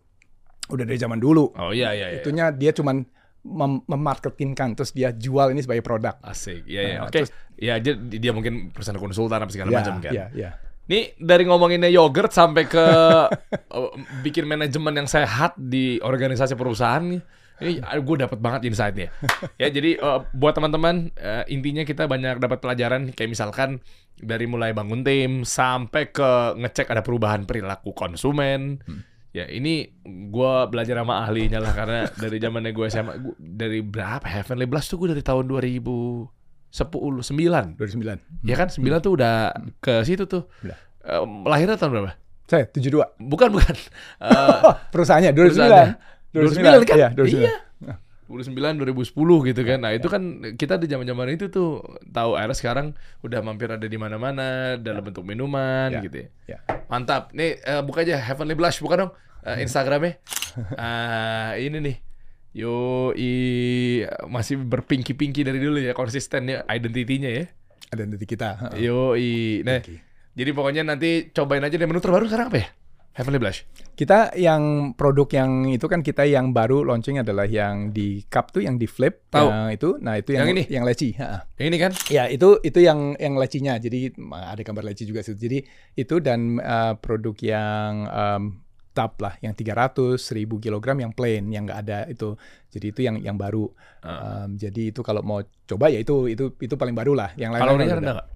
udah 0.67 0.83
dari 0.83 0.99
zaman 0.99 1.19
dulu. 1.19 1.55
Oh 1.55 1.71
iya 1.71 1.91
iya. 1.91 2.11
iya. 2.11 2.19
Itunya 2.19 2.51
dia 2.51 2.71
cuman 2.71 3.07
mem 3.47 3.79
memarketingkan 3.87 4.75
terus 4.75 4.91
dia 4.91 5.15
jual 5.15 5.55
ini 5.55 5.63
sebagai 5.63 5.79
produk. 5.79 6.19
Asik. 6.19 6.67
Iya 6.67 6.81
iya. 6.83 6.95
Nah, 6.99 7.07
Oke. 7.07 7.23
terus- 7.23 7.33
Ya 7.57 7.81
dia, 7.81 7.97
dia 7.97 8.29
mungkin 8.37 8.69
perusahaan 8.69 9.01
konsultan 9.01 9.41
apa 9.41 9.49
segala 9.49 9.73
ya, 9.73 9.81
macam 9.81 9.97
kan. 9.97 10.13
ya, 10.13 10.25
ya. 10.29 10.49
Nih 10.87 11.15
dari 11.19 11.43
ngomonginnya 11.43 11.91
yogurt 11.91 12.31
sampai 12.31 12.63
ke 12.67 12.85
uh, 12.87 13.91
bikin 14.25 14.47
manajemen 14.47 14.95
yang 14.95 15.07
sehat 15.07 15.59
di 15.59 15.99
organisasi 15.99 16.55
perusahaan 16.55 17.03
nih. 17.03 17.21
Ini 17.57 17.81
gue 17.81 18.15
dapat 18.21 18.37
banget 18.37 18.69
insight-nya. 18.69 19.09
ya 19.61 19.67
jadi 19.73 19.97
uh, 19.97 20.29
buat 20.31 20.53
teman-teman 20.53 21.09
uh, 21.17 21.43
intinya 21.49 21.81
kita 21.83 22.05
banyak 22.05 22.37
dapat 22.37 22.61
pelajaran 22.61 23.09
kayak 23.11 23.33
misalkan 23.33 23.81
dari 24.13 24.45
mulai 24.45 24.77
bangun 24.77 25.01
tim 25.01 25.41
sampai 25.41 26.13
ke 26.13 26.53
ngecek 26.53 26.93
ada 26.93 27.01
perubahan 27.01 27.49
perilaku 27.49 27.97
konsumen. 27.97 28.77
Ya 29.35 29.49
ini 29.49 29.89
gua 30.29 30.69
belajar 30.69 31.01
sama 31.01 31.25
ahlinya 31.25 31.61
lah 31.61 31.73
karena 31.73 31.99
dari 32.15 32.37
zamannya 32.41 32.71
gue 32.73 32.87
SMA 32.89 33.13
gua, 33.21 33.35
dari 33.37 33.81
berapa 33.85 34.25
Heavenly 34.25 34.65
Blast 34.65 34.93
tuh 34.93 35.03
gue 35.03 35.17
dari 35.17 35.25
tahun 35.25 35.45
2010 36.77 37.73
9 37.73 37.73
2009. 37.75 38.21
ya 38.43 38.55
kan 38.55 38.67
9 38.69 38.77
tuh 38.99 39.11
udah 39.13 39.51
ke 39.77 40.03
situ 40.03 40.23
tuh. 40.23 40.45
Eh, 41.01 41.17
lahirnya 41.43 41.75
tahun 41.75 41.91
berapa 41.91 42.11
Saya 42.45 42.63
72. 42.65 43.01
bukan 43.17 43.49
bukan 43.49 43.75
Eh, 44.23 44.59
Perusahaannya 44.87 45.31
2009. 45.31 45.57
perusahaannya. 45.57 45.95
2009 46.31 46.85
kan 46.85 46.95
Iya, 46.95 47.09
2009. 47.11 47.41
iya 47.41 47.55
2009 48.27 48.75
2010 48.77 49.15
gitu 49.47 49.61
kan 49.63 49.79
nah 49.79 49.91
itu 49.91 50.03
kan 50.05 50.19
kita 50.53 50.75
di 50.75 50.85
zaman-zaman 50.85 51.31
itu 51.31 51.47
tuh 51.47 51.79
tahu 52.05 52.35
akhirnya 52.35 52.55
sekarang 52.55 52.87
udah 53.21 53.39
mampir 53.39 53.71
ada 53.71 53.83
di 53.83 53.95
mana-mana 53.95 54.75
dalam 54.75 54.99
bentuk 54.99 55.23
minuman 55.23 55.87
Ya. 55.89 56.03
gitu 56.03 56.17
ya 56.19 56.27
Ya. 56.45 56.57
mantap 56.85 57.31
nih 57.31 57.55
eh, 57.57 57.79
buka 57.79 58.03
aja 58.03 58.19
Heavenly 58.19 58.51
Blush 58.53 58.83
buka 58.83 58.99
dong 58.99 59.11
eh, 59.41 59.63
Instagramnya 59.63 60.19
ah 60.75 61.55
ini 61.55 61.79
nih 61.79 61.95
Yo, 62.55 63.11
i 63.13 63.31
masih 64.25 64.57
berpinki-pinki 64.57 65.45
dari 65.45 65.59
dulu 65.61 65.77
ya 65.77 65.93
konsisten 65.93 66.49
ya 66.49 66.63
identitinya 66.67 67.29
ya. 67.29 67.45
Ada 67.93 68.03
nanti 68.03 68.25
kita. 68.25 68.73
Yo, 68.79 69.13
i 69.13 69.61
nah, 69.61 69.79
Oke. 69.79 70.01
jadi 70.33 70.49
pokoknya 70.51 70.83
nanti 70.83 71.29
cobain 71.31 71.63
aja 71.63 71.75
deh 71.77 71.87
menu 71.87 72.01
terbaru 72.01 72.25
sekarang 72.25 72.49
apa 72.49 72.59
ya? 72.59 72.69
Heavenly 73.17 73.41
Blush. 73.41 73.65
Kita 73.97 74.29
yang 74.37 74.93
produk 74.93 75.25
yang 75.33 75.73
itu 75.73 75.89
kan 75.89 76.05
kita 76.05 76.29
yang 76.29 76.53
baru 76.53 76.85
launching 76.85 77.17
adalah 77.17 77.49
yang 77.49 77.89
di 77.89 78.21
cup 78.29 78.53
tuh 78.53 78.61
yang 78.61 78.77
di 78.77 78.85
flip 78.85 79.25
Tahu. 79.33 79.49
yang 79.49 79.73
itu. 79.73 79.89
Nah, 79.97 80.21
itu 80.21 80.37
yang 80.37 80.45
Yang 80.45 80.53
ini? 80.53 80.63
yang 80.69 80.83
leci, 80.85 81.09
ha. 81.17 81.41
Yang 81.57 81.65
ini 81.65 81.77
kan? 81.81 81.91
Ya, 82.13 82.29
itu 82.29 82.61
itu 82.61 82.77
yang 82.77 83.17
yang 83.17 83.33
lecinya. 83.33 83.73
Jadi 83.81 84.13
ada 84.29 84.61
gambar 84.61 84.93
leci 84.93 85.09
juga 85.09 85.25
sih. 85.25 85.33
Jadi 85.33 85.65
itu 85.97 86.21
dan 86.21 86.61
uh, 86.61 86.93
produk 87.01 87.33
yang 87.41 88.05
um, 88.05 88.41
tub 88.97 89.13
lah 89.21 89.37
yang 89.45 89.53
300 89.53 90.17
1000 90.17 90.57
kilogram 90.57 90.97
yang 90.97 91.13
plain 91.13 91.45
yang 91.53 91.69
nggak 91.69 91.79
ada 91.85 91.99
itu. 92.09 92.33
Jadi 92.73 92.85
itu 92.89 92.99
yang 93.05 93.21
yang 93.21 93.37
baru. 93.37 93.69
Ah. 94.01 94.49
Um, 94.49 94.57
jadi 94.57 94.89
itu 94.89 95.05
kalau 95.05 95.21
mau 95.21 95.39
coba 95.69 95.93
ya 95.93 96.01
itu 96.01 96.25
itu 96.25 96.57
itu 96.57 96.73
paling 96.73 96.97
baru 96.97 97.13
lah. 97.13 97.29
Yang 97.37 97.51
lain 97.53 97.61
Kalorinya 97.61 97.95
rendah 98.01 98.15
nggak? 98.17 98.29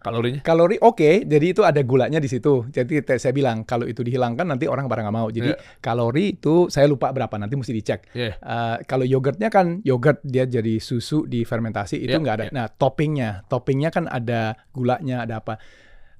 Kalorinya? 0.00 0.40
Kalori 0.40 0.76
oke, 0.80 1.24
jadi 1.24 1.46
itu 1.56 1.64
ada 1.64 1.80
gulanya 1.84 2.20
di 2.20 2.28
situ. 2.28 2.68
Jadi 2.68 3.00
saya 3.16 3.32
bilang 3.32 3.64
kalau 3.64 3.88
itu 3.88 4.00
dihilangkan 4.00 4.44
nanti 4.44 4.68
orang 4.68 4.88
pada 4.88 5.04
nggak 5.04 5.16
mau. 5.16 5.28
Jadi 5.28 5.52
Iya. 5.52 5.60
kalori 5.80 6.36
itu 6.36 6.68
saya 6.68 6.84
lupa 6.88 7.12
berapa 7.12 7.32
nanti 7.40 7.56
mesti 7.56 7.72
dicek. 7.72 8.00
Iya. 8.12 8.36
Eh, 8.36 8.76
kalau 8.84 9.04
yogurtnya 9.04 9.48
kan 9.48 9.80
yogurt 9.84 10.20
dia 10.24 10.44
jadi 10.44 10.80
susu 10.80 11.24
di 11.24 11.44
fermentasi 11.44 11.96
itu 11.96 12.12
Iya, 12.12 12.20
nggak 12.20 12.36
ada. 12.36 12.44
iya. 12.48 12.52
Nah 12.52 12.66
toppingnya, 12.68 13.30
toppingnya 13.48 13.88
kan 13.92 14.04
ada 14.08 14.56
gulanya, 14.72 15.24
ada 15.24 15.40
apa. 15.40 15.56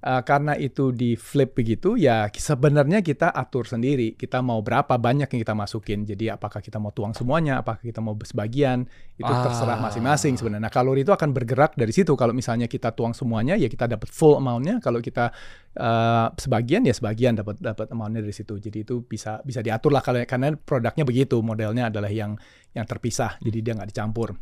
Eh, 0.00 0.22
karena 0.24 0.56
itu 0.56 0.96
di 0.96 1.12
flip 1.12 1.52
begitu 1.52 1.92
ya 1.92 2.24
sebenarnya 2.32 3.04
kita 3.04 3.36
atur 3.36 3.68
sendiri. 3.68 4.16
Kita 4.16 4.40
mau 4.40 4.64
berapa 4.64 4.96
banyak 4.96 5.28
yang 5.28 5.40
kita 5.44 5.52
masukin. 5.52 6.08
Jadi 6.08 6.32
apakah 6.32 6.64
kita 6.64 6.80
mau 6.80 6.88
tuang 6.88 7.12
semuanya 7.12 7.60
apakah 7.60 7.84
kita 7.84 8.00
mau 8.00 8.16
sebagian 8.16 8.88
itu 9.20 9.28
terserah 9.28 9.76
Ah. 9.76 9.84
masing-masing 9.84 10.40
sebenarnya. 10.40 10.64
Nah 10.64 10.72
kalori 10.72 11.04
itu 11.04 11.12
akan 11.12 11.36
bergerak 11.36 11.76
dari 11.76 11.92
situ. 11.92 12.16
Kalau 12.16 12.32
misalnya 12.32 12.64
kita 12.64 12.96
tuang 12.96 13.12
semuanya 13.12 13.60
ya 13.60 13.68
kita 13.68 13.84
dapat 13.92 14.08
full 14.08 14.40
amountnya. 14.40 14.80
Kalau 14.80 15.04
kita 15.04 15.36
eh, 15.76 16.26
sebagian 16.32 16.80
ya 16.88 16.96
sebagian 16.96 17.36
dapat 17.36 17.60
dapat 17.60 17.92
amountnya 17.92 18.24
dari 18.24 18.32
situ. 18.32 18.56
Jadi 18.56 18.88
itu 18.88 19.04
bisa 19.04 19.44
bisa 19.44 19.60
diatur 19.60 19.92
lah 19.92 20.00
kalau 20.00 20.24
karena 20.24 20.56
produknya 20.56 21.04
begitu. 21.04 21.44
Modelnya 21.44 21.92
adalah 21.92 22.08
yang 22.08 22.40
yang 22.72 22.88
terpisah. 22.88 23.36
Jadi 23.44 23.60
dia 23.60 23.76
nggak 23.76 23.92
dicampur. 23.92 24.32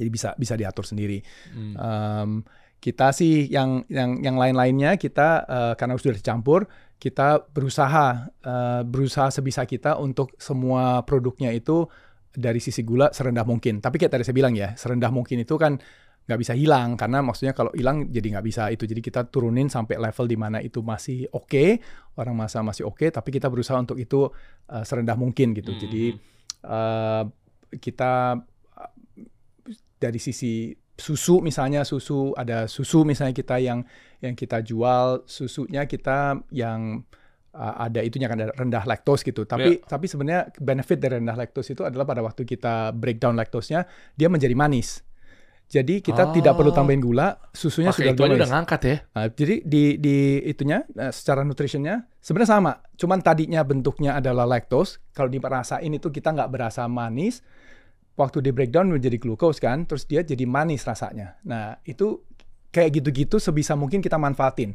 Jadi 0.00 0.08
bisa 0.08 0.32
bisa 0.32 0.56
diatur 0.56 0.88
sendiri. 0.88 1.20
Hmm. 1.52 1.74
Em, 1.76 2.30
kita 2.78 3.10
sih 3.10 3.50
yang 3.50 3.82
yang 3.90 4.22
yang 4.22 4.38
lain-lainnya 4.38 4.94
kita 4.94 5.44
eh, 5.46 5.72
karena 5.74 5.98
sudah 5.98 6.14
dicampur 6.14 6.70
kita 6.98 7.46
berusaha 7.50 8.30
eh, 8.42 8.82
berusaha 8.86 9.30
sebisa 9.30 9.66
kita 9.66 9.98
untuk 9.98 10.34
semua 10.38 11.02
produknya 11.06 11.54
itu 11.54 11.86
dari 12.34 12.62
sisi 12.62 12.86
gula 12.86 13.10
serendah 13.10 13.46
mungkin. 13.46 13.82
Tapi 13.82 13.98
kayak 13.98 14.12
tadi 14.14 14.22
saya 14.26 14.36
bilang 14.36 14.54
ya 14.54 14.74
serendah 14.78 15.10
mungkin 15.10 15.42
itu 15.42 15.58
kan 15.58 15.78
nggak 16.28 16.40
bisa 16.44 16.52
hilang 16.52 16.92
karena 17.00 17.24
maksudnya 17.24 17.56
kalau 17.56 17.72
hilang 17.72 18.10
jadi 18.10 18.38
nggak 18.38 18.46
bisa 18.46 18.70
itu. 18.70 18.86
Jadi 18.86 19.00
kita 19.02 19.26
turunin 19.26 19.66
sampai 19.66 19.98
level 19.98 20.26
di 20.30 20.36
mana 20.38 20.58
itu 20.62 20.82
masih 20.82 21.26
oke 21.34 21.82
orang 22.18 22.34
masa 22.34 22.62
masih 22.62 22.86
oke 22.86 23.10
tapi 23.10 23.30
kita 23.34 23.50
berusaha 23.50 23.78
untuk 23.78 23.98
itu 23.98 24.30
eh, 24.70 24.84
serendah 24.86 25.18
mungkin 25.18 25.54
gitu. 25.54 25.74
Hmm. 25.74 25.80
jadi 25.82 26.04
eh, 26.66 27.22
kita 27.78 28.42
dari 29.98 30.20
sisi 30.22 30.70
susu 30.98 31.38
misalnya 31.38 31.86
susu 31.86 32.34
ada 32.34 32.66
susu 32.66 33.06
misalnya 33.06 33.30
kita 33.30 33.62
yang 33.62 33.86
yang 34.18 34.34
kita 34.34 34.60
jual 34.66 35.22
susunya 35.30 35.86
kita 35.86 36.42
yang 36.50 37.06
uh, 37.54 37.74
ada 37.86 38.02
itunya 38.02 38.26
kan 38.26 38.42
ada 38.42 38.50
rendah 38.50 38.82
laktos 38.82 39.22
gitu 39.22 39.46
tapi 39.46 39.78
tapi 39.86 40.10
sebenarnya 40.10 40.50
benefit 40.58 40.98
dari 40.98 41.22
rendah 41.22 41.38
laktos 41.38 41.70
itu 41.70 41.86
adalah 41.86 42.02
pada 42.02 42.20
waktu 42.26 42.42
kita 42.42 42.90
breakdown 42.98 43.38
laktosnya 43.38 43.86
dia 44.18 44.26
menjadi 44.26 44.58
manis 44.58 45.06
jadi 45.68 46.00
kita 46.00 46.32
tidak 46.32 46.56
perlu 46.56 46.72
Oh. 46.72 46.76
tambahin 46.80 47.04
gula 47.04 47.36
susunya 47.52 47.92
Pakai 47.92 48.08
sudah 48.08 48.12
itu 48.16 48.22
manis 48.24 48.40
udah 48.40 48.50
ngangkat 48.56 48.80
ya. 48.88 48.96
Nah, 49.12 49.26
jadi 49.28 49.54
di 49.60 50.00
di 50.00 50.16
itunya 50.48 50.80
eh, 50.96 51.12
secara 51.12 51.44
nutritionnya 51.44 52.08
sebenarnya 52.24 52.50
sama, 52.56 52.72
cuman 52.96 53.20
tadinya 53.20 53.60
bentuknya 53.68 54.16
adalah 54.16 54.48
lactose. 54.48 55.04
Kalau 55.12 55.28
dirasain 55.28 55.92
itu 55.92 56.08
kita 56.08 56.32
nggak 56.32 56.48
berasa 56.48 56.88
manis. 56.88 57.44
Waktu 58.18 58.42
di 58.42 58.50
breakdown 58.50 58.90
menjadi 58.90 59.14
glucose 59.14 59.62
kan, 59.62 59.86
terus 59.86 60.02
dia 60.04 60.26
jadi 60.26 60.42
manis 60.42 60.82
rasanya. 60.82 61.38
Nah 61.46 61.78
itu 61.86 62.26
kayak 62.68 62.98
gitu-gitu 62.98 63.38
sebisa 63.38 63.78
mungkin 63.78 64.02
kita 64.02 64.18
manfaatin. 64.18 64.74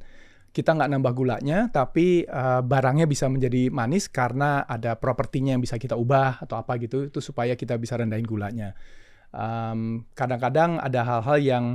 Kita 0.53 0.71
nggak 0.71 0.89
nambah 0.95 1.11
gulanya, 1.11 1.67
tapi 1.67 2.23
eh, 2.23 2.61
barangnya 2.63 3.03
bisa 3.03 3.27
menjadi 3.27 3.67
manis 3.67 4.07
karena 4.07 4.63
ada 4.63 4.95
propertinya 4.95 5.51
yang 5.51 5.59
bisa 5.59 5.75
kita 5.75 5.97
ubah 5.97 6.39
atau 6.39 6.55
apa 6.55 6.77
gitu, 6.79 7.09
itu 7.11 7.19
supaya 7.19 7.57
kita 7.57 7.75
bisa 7.75 7.97
rendahin 7.97 8.23
gulanya. 8.23 8.71
Em, 9.33 10.05
kadang-kadang 10.13 10.77
ada 10.77 11.01
hal-hal 11.03 11.37
yang 11.41 11.65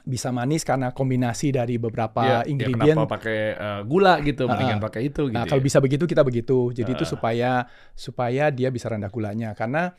bisa 0.00 0.32
manis 0.32 0.64
karena 0.64 0.94
kombinasi 0.96 1.52
dari 1.52 1.76
beberapa 1.76 2.22
Ya, 2.24 2.30
ya 2.40 2.48
ingredient. 2.48 2.96
kenapa 2.96 3.20
pakai 3.20 3.38
eh, 3.52 3.80
gula 3.84 4.16
gitu, 4.22 4.46
Ah, 4.46 4.54
mendingan 4.54 4.80
pakai 4.80 5.10
itu 5.10 5.28
gitu. 5.28 5.34
Nah, 5.34 5.44
kalau 5.44 5.60
ya. 5.60 5.66
bisa 5.66 5.78
begitu 5.82 6.06
kita 6.06 6.22
begitu. 6.24 6.70
Jadi 6.72 6.90
itu 6.94 7.04
Ah. 7.04 7.10
supaya 7.10 7.50
supaya 7.92 8.48
dia 8.48 8.70
bisa 8.70 8.88
rendah 8.88 9.10
gulanya 9.10 9.52
karena 9.52 9.92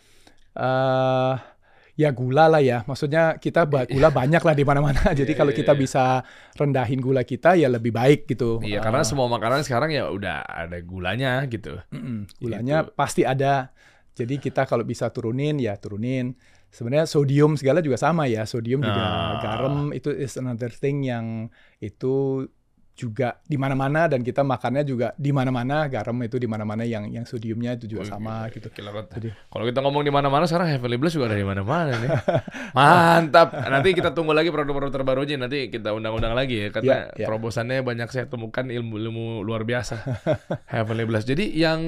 eh 0.54 1.36
ya 1.92 2.10
gula 2.12 2.48
lah 2.48 2.60
ya. 2.60 2.82
Maksudnya 2.84 3.38
kita 3.38 3.68
ba- 3.68 3.86
gula 3.86 4.10
banyak 4.10 4.42
lah 4.42 4.56
di 4.56 4.64
mana-mana. 4.64 5.02
Jadi 5.14 5.32
Iya, 5.32 5.38
kalau 5.38 5.52
iya, 5.54 5.60
kita 5.62 5.74
iya. 5.76 5.80
bisa 5.80 6.04
rendahin 6.56 6.98
gula 6.98 7.22
kita 7.22 7.54
ya 7.54 7.68
lebih 7.68 7.92
baik 7.92 8.26
gitu. 8.26 8.58
Iya, 8.60 8.80
Eh, 8.80 8.82
karena 8.82 9.04
semua 9.04 9.28
makanan 9.28 9.62
sekarang 9.62 9.92
ya 9.92 10.10
udah 10.10 10.42
ada 10.42 10.78
gulanya 10.82 11.46
gitu. 11.46 11.78
gulanya 12.40 12.88
Gitu. 12.88 12.96
pasti 12.96 13.22
ada. 13.22 13.70
Jadi 14.12 14.40
kita 14.40 14.66
kalau 14.66 14.84
bisa 14.84 15.08
turunin 15.08 15.56
ya 15.56 15.78
turunin. 15.78 16.34
Sebenarnya 16.72 17.04
sodium 17.04 17.60
segala 17.60 17.84
juga 17.84 18.00
sama 18.00 18.26
ya. 18.26 18.48
Sodium 18.48 18.80
juga 18.80 19.04
Ah. 19.04 19.40
garam 19.44 19.92
itu 19.92 20.08
is 20.10 20.36
another 20.36 20.72
thing 20.72 21.04
yang 21.04 21.52
itu 21.78 22.48
juga 22.92 23.40
di 23.48 23.56
mana-mana 23.56 24.06
dan 24.06 24.20
kita 24.22 24.44
makannya 24.44 24.84
juga 24.84 25.16
di 25.16 25.32
mana-mana 25.32 25.88
garam 25.88 26.14
itu 26.22 26.36
di 26.38 26.46
mana-mana 26.46 26.84
yang 26.84 27.08
yang 27.08 27.24
sodiumnya 27.24 27.80
itu 27.80 27.88
juga 27.88 28.04
sama 28.06 28.46
Wih, 28.46 28.60
gitu. 28.60 28.68
Kalau 29.48 29.64
kita 29.66 29.80
ngomong 29.80 30.04
di 30.04 30.12
mana-mana 30.12 30.44
sekarang 30.46 30.70
Heavenly 30.76 31.00
Bliss 31.00 31.16
juga 31.16 31.32
ada 31.32 31.40
di 31.40 31.48
mana-mana 31.48 31.92
nih. 31.96 32.10
Mantap. 32.78 33.56
Nanti 33.56 33.96
kita 33.96 34.12
tunggu 34.12 34.36
lagi 34.36 34.52
produk-produk 34.52 34.92
terbarunya 34.92 35.40
nanti 35.40 35.72
kita 35.72 35.96
undang-undang 35.96 36.36
lagi 36.36 36.68
ya 36.68 36.70
karena 36.70 36.92
Ya, 36.92 37.00
ya. 37.16 37.26
terobosannya 37.32 37.80
banyak 37.82 38.12
saya 38.12 38.28
temukan 38.28 38.68
ilmu-ilmu 38.68 39.42
luar 39.42 39.64
biasa. 39.64 39.96
Heavenly 40.68 41.08
Bliss. 41.08 41.24
Jadi 41.24 41.48
yang 41.56 41.80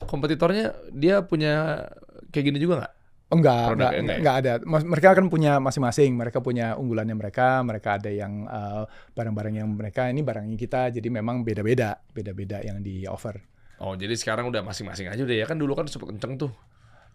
kompetitornya 0.00 0.72
dia 0.90 1.20
punya 1.22 1.84
kayak 2.32 2.44
gini 2.48 2.58
juga 2.58 2.80
nggak? 2.84 2.92
Enggak, 3.26 3.74
enggak, 3.74 3.92
enggak 3.98 4.16
enggak 4.22 4.36
ada. 4.38 4.52
Mereka 4.62 5.08
kan 5.18 5.26
punya 5.26 5.58
masing-masing. 5.58 6.14
Mereka 6.14 6.38
punya 6.38 6.78
unggulannya 6.78 7.18
mereka. 7.18 7.58
Mereka 7.66 7.98
ada 7.98 8.10
yang 8.10 8.46
eh, 8.46 8.82
barang-barang 9.18 9.54
yang 9.58 9.68
mereka 9.74 10.06
ini 10.06 10.22
barangnya 10.22 10.54
kita. 10.54 10.94
Jadi 10.94 11.08
memang 11.10 11.42
beda-beda, 11.42 11.98
beda-beda 12.14 12.62
yang 12.62 12.78
di 12.78 13.02
offer. 13.10 13.34
Oh, 13.82 13.98
jadi 13.98 14.14
sekarang 14.14 14.48
udah 14.48 14.62
masing-masing 14.64 15.10
aja 15.10 15.20
udah 15.20 15.36
ya 15.36 15.44
kan 15.44 15.58
dulu 15.58 15.74
kan 15.74 15.90
super 15.90 16.08
kenceng 16.08 16.38
tuh. 16.38 16.54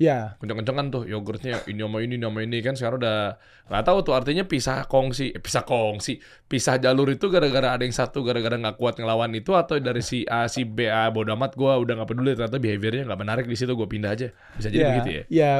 Ya, 0.02 0.34
kenceng-kenceng 0.42 0.78
kan 0.82 0.88
tuh 0.90 1.04
yogurtnya 1.06 1.62
ini 1.70 1.86
sama 1.86 2.02
ini 2.02 2.18
sama 2.18 2.42
ini 2.42 2.58
kan 2.66 2.74
sekarang 2.74 3.06
udah 3.06 3.38
nggak 3.70 3.84
tahu 3.86 3.98
tuh 4.02 4.14
artinya 4.18 4.50
pisah 4.50 4.90
kongsi 4.90 5.30
eh, 5.30 5.38
pisah 5.38 5.62
kongsi 5.62 6.18
pisah 6.50 6.82
jalur 6.82 7.06
itu 7.14 7.30
gara-gara 7.30 7.78
ada 7.78 7.86
yang 7.86 7.94
satu 7.94 8.26
gara-gara 8.26 8.58
nggak 8.58 8.82
kuat 8.82 8.98
ngelawan 8.98 9.30
itu 9.38 9.54
atau 9.54 9.78
dari 9.78 10.02
si 10.02 10.26
A 10.26 10.50
si 10.50 10.66
B 10.66 10.90
A 10.90 11.14
bodo 11.14 11.38
amat 11.38 11.54
gue 11.54 11.70
udah 11.70 12.02
nggak 12.02 12.10
peduli 12.10 12.34
ternyata 12.34 12.58
behaviornya 12.58 13.04
nggak 13.14 13.20
menarik 13.22 13.46
di 13.46 13.54
situ 13.54 13.78
gue 13.78 13.86
pindah 13.86 14.10
aja 14.10 14.34
bisa 14.58 14.74
jadi 14.74 14.82
ya, 14.82 14.90
begitu 14.90 15.10
ya 15.14 15.24
ya 15.30 15.52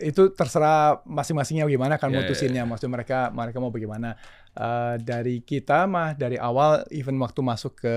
itu 0.00 0.34
terserah 0.34 1.02
masing-masingnya 1.06 1.68
gimana 1.70 1.98
kan 1.98 2.10
ya, 2.10 2.22
mutusinnya. 2.22 2.62
Maksudnya 2.66 2.92
mereka 2.98 3.18
mereka 3.30 3.58
mau 3.62 3.70
bagaimana. 3.74 4.18
Eh, 4.54 4.96
dari 5.02 5.42
kita 5.42 5.90
mah 5.90 6.14
dari 6.14 6.38
awal 6.38 6.86
even 6.94 7.18
waktu 7.18 7.42
masuk 7.42 7.74
ke 7.74 7.96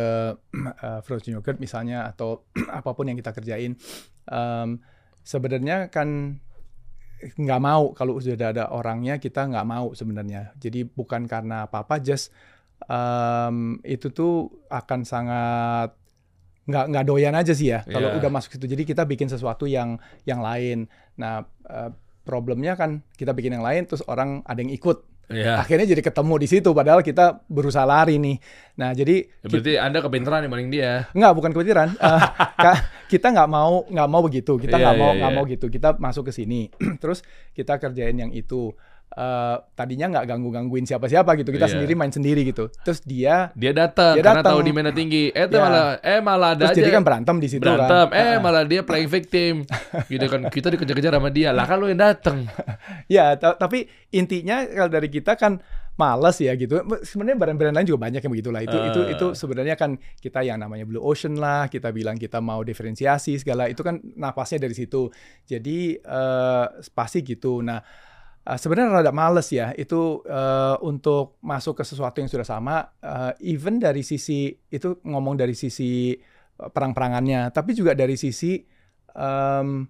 eh, 0.90 1.00
frozen 1.06 1.38
yogurt 1.38 1.62
misalnya 1.62 2.10
atau 2.10 2.50
apa 2.82 2.98
pun 2.98 3.06
yang 3.06 3.14
kita 3.14 3.30
kerjain 3.30 3.78
em, 4.26 4.70
sebenarnya 5.22 5.94
kan 5.94 6.42
nggak 7.18 7.62
mau 7.62 7.94
kalau 7.98 8.22
sudah 8.22 8.54
ada 8.54 8.70
orangnya 8.70 9.18
kita 9.18 9.50
nggak 9.50 9.66
mau 9.66 9.94
sebenarnya 9.98 10.54
jadi 10.58 10.86
bukan 10.86 11.26
karena 11.26 11.66
apa 11.66 11.82
apa 11.86 11.98
just 11.98 12.30
em, 12.86 13.82
itu 13.82 14.14
tuh 14.14 14.50
akan 14.70 15.02
sangat 15.02 15.97
nggak 16.68 16.86
nggak 16.88 17.04
doyan 17.04 17.32
aja 17.32 17.52
sih 17.52 17.72
ya 17.72 17.82
kalau 17.82 18.12
Iya. 18.12 18.20
udah 18.20 18.30
masuk 18.30 18.52
situ. 18.54 18.68
Jadi 18.68 18.84
kita 18.84 19.04
bikin 19.04 19.28
sesuatu 19.28 19.64
yang 19.64 19.96
yang 20.24 20.40
lain. 20.40 20.92
Nah 21.16 21.42
eh, 21.64 21.90
problemnya 22.22 22.76
kan 22.76 23.02
kita 23.14 23.32
bikin 23.32 23.56
yang 23.56 23.64
lain 23.64 23.84
terus 23.84 24.04
orang 24.04 24.44
ada 24.44 24.60
yang 24.60 24.70
ikut. 24.70 25.00
Iya. 25.28 25.60
Akhirnya 25.60 25.84
jadi 25.86 26.00
ketemu 26.02 26.34
di 26.38 26.48
situ 26.48 26.72
padahal 26.72 27.00
kita 27.02 27.44
berusaha 27.46 27.84
lari 27.84 28.16
nih. 28.16 28.40
Nah 28.76 28.92
jadi 28.92 29.28
Ya, 29.28 29.48
berarti 29.48 29.74
Anda 29.76 30.00
kepintaran 30.00 30.40
dibanding 30.42 30.72
dia. 30.72 31.08
Nggak, 31.12 31.32
bukan 31.34 31.52
kepikiran. 31.52 31.88
Eh, 31.94 32.22
ka- 32.64 32.84
kita 33.08 33.32
nggak 33.32 33.48
mau 33.48 33.84
nggak 33.84 34.08
mau 34.08 34.22
begitu. 34.22 34.56
Kita 34.56 34.76
Iya, 34.76 34.84
nggak 34.84 34.96
mau 34.98 35.12
iya, 35.12 35.18
nggak 35.20 35.32
iya. 35.32 35.38
mau 35.38 35.44
gitu. 35.46 35.66
Kita 35.68 35.90
masuk 35.98 36.28
ke 36.28 36.34
sini. 36.34 36.72
Terus 37.04 37.24
kita 37.52 37.76
kerjain 37.76 38.16
yang 38.18 38.32
itu. 38.32 38.72
Eh, 39.10 39.56
tadinya 39.74 40.12
nggak 40.12 40.26
ganggu 40.28 40.52
gangguin 40.52 40.84
siapa 40.84 41.08
siapa 41.08 41.34
gitu. 41.34 41.50
Kita 41.50 41.66
Iya. 41.66 41.74
sendiri 41.74 41.94
main 41.96 42.12
sendiri 42.12 42.44
gitu. 42.44 42.70
Terus 42.84 43.02
dia 43.02 43.50
Dia 43.56 43.72
datang 43.72 44.14
Dia 44.14 44.22
karena 44.22 44.44
tahu 44.44 44.60
di 44.60 44.70
mana 44.70 44.92
tinggi. 44.92 45.32
Eh 45.32 45.48
Ya. 45.48 45.58
malah 45.58 45.86
eh 45.98 46.20
malah 46.20 46.50
ada 46.54 46.60
terus 46.64 46.76
aja 46.76 46.82
jadi 46.84 46.92
kan 46.92 47.02
berantem 47.02 47.36
di 47.38 47.48
situ 47.48 47.64
berantem. 47.64 48.06
kan. 48.06 48.14
Eh 48.14 48.22
Heeh. 48.22 48.38
malah 48.38 48.64
dia 48.64 48.82
playing 48.84 49.08
victim. 49.08 49.54
gitu 50.12 50.26
kan 50.28 50.42
kita 50.48 50.68
dikejar-kejar 50.70 51.14
sama 51.14 51.30
dia. 51.30 51.50
Lah 51.50 51.66
kan 51.66 51.78
lu 51.78 51.88
yang 51.88 51.98
datang. 51.98 52.46
Ya, 53.08 53.34
ta- 53.34 53.56
tapi 53.56 53.88
intinya 54.12 54.62
kalau 54.66 54.92
dari 54.92 55.08
kita 55.08 55.34
kan 55.34 55.64
males 55.96 56.38
ya 56.38 56.54
gitu. 56.54 56.78
Sebenarnya 57.02 57.40
brand-brand 57.40 57.74
lain 57.74 57.88
juga 57.88 58.04
banyak 58.04 58.22
yang 58.22 58.30
begitulah. 58.30 58.62
Itu 58.62 58.78
itu 58.78 59.02
Eh. 59.02 59.14
itu 59.14 59.28
sebenarnya 59.34 59.74
kan 59.74 59.92
kita 60.16 60.44
yang 60.44 60.60
namanya 60.60 60.84
Blue 60.84 61.02
Ocean 61.02 61.34
lah, 61.34 61.66
kita 61.66 61.90
bilang 61.90 62.16
kita 62.16 62.38
mau 62.38 62.62
diferensiasi 62.62 63.40
segala 63.40 63.66
itu 63.66 63.82
kan 63.82 63.98
napasnya 64.14 64.62
dari 64.62 64.76
situ. 64.76 65.10
Jadi 65.42 65.96
eh 65.96 66.66
pasti 66.92 67.24
gitu. 67.24 67.64
Nah, 67.64 67.82
eh, 68.48 68.58
sebenarnya 68.58 69.04
rada 69.04 69.12
males 69.12 69.52
ya 69.52 69.76
itu 69.76 70.24
eh, 70.24 70.76
untuk 70.88 71.36
masuk 71.44 71.78
ke 71.80 71.84
sesuatu 71.84 72.24
yang 72.24 72.32
sudah 72.32 72.48
sama 72.48 72.96
eh, 73.04 73.52
even 73.52 73.78
dari 73.78 74.02
sisi 74.02 74.48
itu 74.72 75.04
ngomong 75.04 75.36
dari 75.36 75.52
sisi 75.54 76.16
perang-perangannya, 76.58 77.54
tapi 77.54 77.78
juga 77.78 77.94
dari 77.94 78.18
sisi 78.18 78.58
em, 79.14 79.86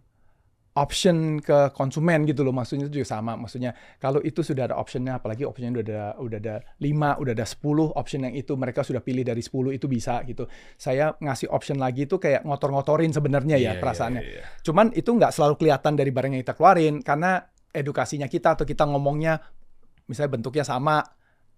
option 0.77 1.41
ke 1.41 1.73
konsumen 1.73 2.21
gitu 2.29 2.45
loh 2.45 2.53
maksudnya 2.53 2.85
itu 2.85 3.01
juga 3.01 3.17
sama 3.17 3.33
maksudnya 3.33 3.73
kalau 3.97 4.21
itu 4.21 4.45
sudah 4.45 4.69
ada 4.69 4.75
optionnya 4.77 5.17
apalagi 5.17 5.41
optionnya 5.41 5.81
udah 5.81 5.83
ada 5.87 6.03
udah 6.21 6.37
ada 6.37 6.55
5 6.77 7.17
udah 7.23 7.33
ada 7.33 7.45
10 7.49 7.97
option 7.97 8.19
yang 8.29 8.35
itu 8.37 8.53
mereka 8.53 8.85
sudah 8.85 9.01
pilih 9.01 9.25
dari 9.25 9.41
10 9.41 9.73
itu 9.73 9.89
bisa 9.89 10.21
gitu 10.29 10.45
saya 10.77 11.17
ngasih 11.17 11.49
option 11.49 11.81
lagi 11.81 12.05
itu 12.05 12.21
kayak 12.21 12.45
ngotor-ngotorin 12.45 13.09
sebenarnya 13.09 13.57
ya 13.57 13.73
Iya, 13.73 13.81
perasaannya 13.81 14.21
iya, 14.21 14.31
iya. 14.37 14.43
cuman 14.61 14.93
itu 14.93 15.09
nggak 15.09 15.33
selalu 15.33 15.55
kelihatan 15.57 15.93
dari 15.97 16.11
barang 16.13 16.31
yang 16.37 16.41
kita 16.45 16.53
keluarin 16.53 17.01
karena 17.01 17.41
edukasinya 17.73 18.27
kita 18.29 18.55
atau 18.55 18.65
kita 18.67 18.87
ngomongnya 18.87 19.39
misalnya 20.07 20.39
bentuknya 20.39 20.63
sama. 20.63 21.03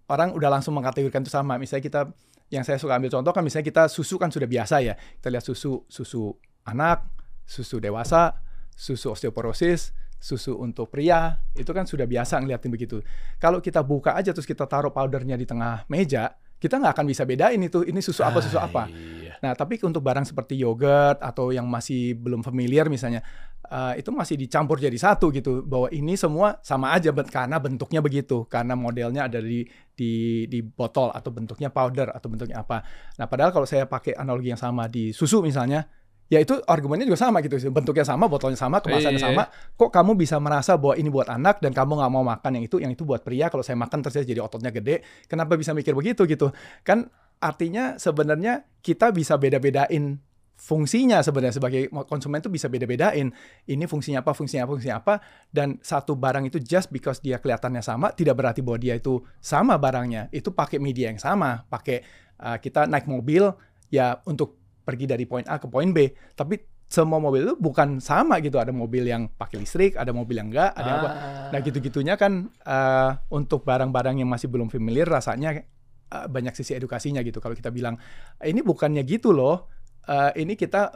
Orang 0.10 0.34
udah 0.34 0.50
langsung 0.50 0.74
mengkategorikan 0.74 1.22
itu 1.22 1.30
sama. 1.30 1.62
Misalnya 1.62 1.86
kita 1.86 2.02
yang 2.50 2.66
saya 2.66 2.82
suka 2.82 2.98
ambil 2.98 3.14
contoh 3.14 3.30
kan 3.30 3.46
misalnya 3.46 3.70
kita 3.70 3.84
susu 3.86 4.18
kan 4.18 4.34
sudah 4.34 4.50
biasa 4.50 4.82
ya. 4.82 4.98
Kita 4.98 5.30
lihat 5.30 5.46
susu 5.46 5.86
susu 5.86 6.34
anak 6.66 7.06
susu 7.46 7.78
dewasa 7.78 8.42
susu 8.74 9.14
osteoporosis 9.14 9.94
susu 10.20 10.60
untuk 10.60 10.92
pria 10.92 11.40
itu 11.56 11.72
kan 11.72 11.86
sudah 11.86 12.10
biasa 12.10 12.42
ngeliatin 12.42 12.74
begitu. 12.74 13.00
Kalau 13.38 13.62
kita 13.62 13.86
buka 13.86 14.18
aja 14.18 14.34
terus 14.34 14.50
kita 14.50 14.66
taruh 14.66 14.92
powdernya 14.92 15.38
di 15.38 15.46
tengah 15.46 15.86
meja 15.88 16.34
kita 16.60 16.76
nggak 16.76 16.92
akan 16.92 17.06
bisa 17.08 17.24
bedain 17.24 17.60
itu 17.64 17.88
ini 17.88 18.04
susu 18.04 18.20
apa 18.22 18.44
susu 18.44 18.60
Ah, 18.60 18.68
apa 18.68 18.92
iya. 18.92 19.29
Nah, 19.40 19.56
tapi 19.56 19.80
untuk 19.82 20.04
barang 20.04 20.28
seperti 20.28 20.60
yogurt 20.60 21.20
atau 21.24 21.52
yang 21.56 21.66
masih 21.68 22.16
belum 22.16 22.44
familiar 22.44 22.92
misalnya, 22.92 23.24
eh, 23.66 24.04
itu 24.04 24.12
masih 24.12 24.36
dicampur 24.36 24.80
jadi 24.80 24.96
satu 24.96 25.32
gitu. 25.32 25.64
Bahwa 25.64 25.88
ini 25.92 26.20
semua 26.20 26.60
sama 26.64 26.92
aja 26.92 27.12
karena 27.12 27.58
bentuknya 27.60 28.04
begitu, 28.04 28.44
karena 28.52 28.76
modelnya 28.76 29.28
ada 29.32 29.40
di 29.40 29.64
di 29.96 30.46
di 30.48 30.60
botol 30.64 31.12
atau 31.12 31.30
bentuknya 31.32 31.72
powder 31.72 32.12
atau 32.12 32.28
bentuknya 32.28 32.64
apa. 32.64 32.84
Nah, 33.20 33.26
padahal 33.28 33.52
kalau 33.56 33.68
saya 33.68 33.88
pakai 33.88 34.16
analogi 34.16 34.52
yang 34.52 34.60
sama 34.60 34.88
di 34.88 35.12
susu 35.12 35.44
misalnya, 35.44 35.88
ya 36.30 36.38
itu 36.38 36.56
argumennya 36.70 37.10
juga 37.10 37.20
sama 37.20 37.42
gitu. 37.42 37.58
Bentuknya 37.74 38.06
sama, 38.06 38.30
botolnya 38.30 38.56
sama, 38.56 38.80
kemasannya 38.80 39.18
Iya. 39.18 39.34
sama. 39.34 39.44
Kok 39.76 39.90
kamu 39.90 40.14
bisa 40.14 40.38
merasa 40.38 40.78
bahwa 40.78 40.96
ini 40.96 41.10
buat 41.10 41.26
anak 41.28 41.58
dan 41.60 41.74
kamu 41.74 42.00
nggak 42.00 42.12
mau 42.14 42.24
makan 42.24 42.52
yang 42.62 42.64
itu, 42.70 42.78
yang 42.80 42.94
itu 42.94 43.02
buat 43.02 43.26
pria. 43.26 43.50
Kalau 43.50 43.66
saya 43.66 43.76
makan 43.82 44.06
terus 44.06 44.22
jadi 44.24 44.40
ototnya 44.40 44.70
gede, 44.70 45.02
kenapa 45.26 45.58
bisa 45.58 45.74
mikir 45.74 45.98
begitu 45.98 46.30
gitu? 46.30 46.54
Kan 46.86 47.10
artinya 47.40 47.96
sebenarnya 47.96 48.68
kita 48.84 49.12
bisa 49.16 49.36
beda-bedain 49.40 50.20
fungsinya 50.60 51.24
sebenarnya 51.24 51.56
sebagai 51.56 51.88
konsumen 52.06 52.44
itu 52.44 52.52
bisa 52.52 52.68
beda-bedain. 52.68 53.32
Ini 53.64 53.88
fungsinya 53.88 54.20
apa 54.20 54.36
fungsinya 54.36 54.68
apa 54.68 54.72
fungsinya 54.76 54.98
apa 55.00 55.16
dan 55.56 55.80
satu 55.80 56.20
barang 56.20 56.52
itu 56.52 56.60
just 56.60 56.92
because 56.92 57.24
dia 57.24 57.40
kelihatannya 57.40 57.80
sama 57.80 58.12
tidak 58.12 58.36
berarti 58.36 58.60
bahwa 58.60 58.78
dia 58.78 59.00
itu 59.00 59.24
sama 59.40 59.80
barangnya. 59.80 60.28
Itu 60.36 60.52
pakai 60.52 60.78
media 60.84 61.16
yang 61.16 61.18
sama 61.18 61.64
pakai 61.72 62.04
uh, 62.44 62.60
kita 62.60 62.92
naik 62.92 63.08
mobil 63.08 63.56
ya 63.88 64.20
untuk 64.28 64.60
pergi 64.84 65.08
dari 65.08 65.24
poin 65.24 65.48
A 65.48 65.64
ke 65.64 65.72
poin 65.72 65.96
B. 65.96 66.12
Tapi 66.36 66.60
semua 66.92 67.24
mobil 67.24 67.48
itu 67.48 67.56
bukan 67.56 68.04
sama 68.04 68.44
gitu. 68.44 68.60
Ada 68.60 68.76
mobil 68.76 69.08
yang 69.08 69.32
pakai 69.32 69.64
listrik 69.64 69.96
ada 69.96 70.12
mobil 70.12 70.44
yang 70.44 70.52
enggak 70.52 70.76
ada 70.76 70.88
yang 70.92 71.00
apa. 71.00 71.10
Ah. 71.10 71.16
Nah 71.56 71.60
gitu-gitunya 71.64 72.20
kan 72.20 72.52
eh, 72.52 73.12
untuk 73.32 73.64
barang-barang 73.64 74.20
yang 74.20 74.28
masih 74.28 74.52
belum 74.52 74.68
familiar 74.68 75.08
rasanya 75.08 75.64
eh, 76.10 76.28
banyak 76.28 76.54
sisi 76.58 76.74
edukasinya 76.74 77.22
gitu. 77.22 77.40
Kalau 77.40 77.54
kita 77.54 77.70
bilang 77.70 77.96
ini 78.42 78.60
bukannya 78.66 79.06
gitu 79.06 79.32
loh, 79.32 79.70
eh, 80.10 80.42
ini 80.42 80.58
kita 80.58 80.92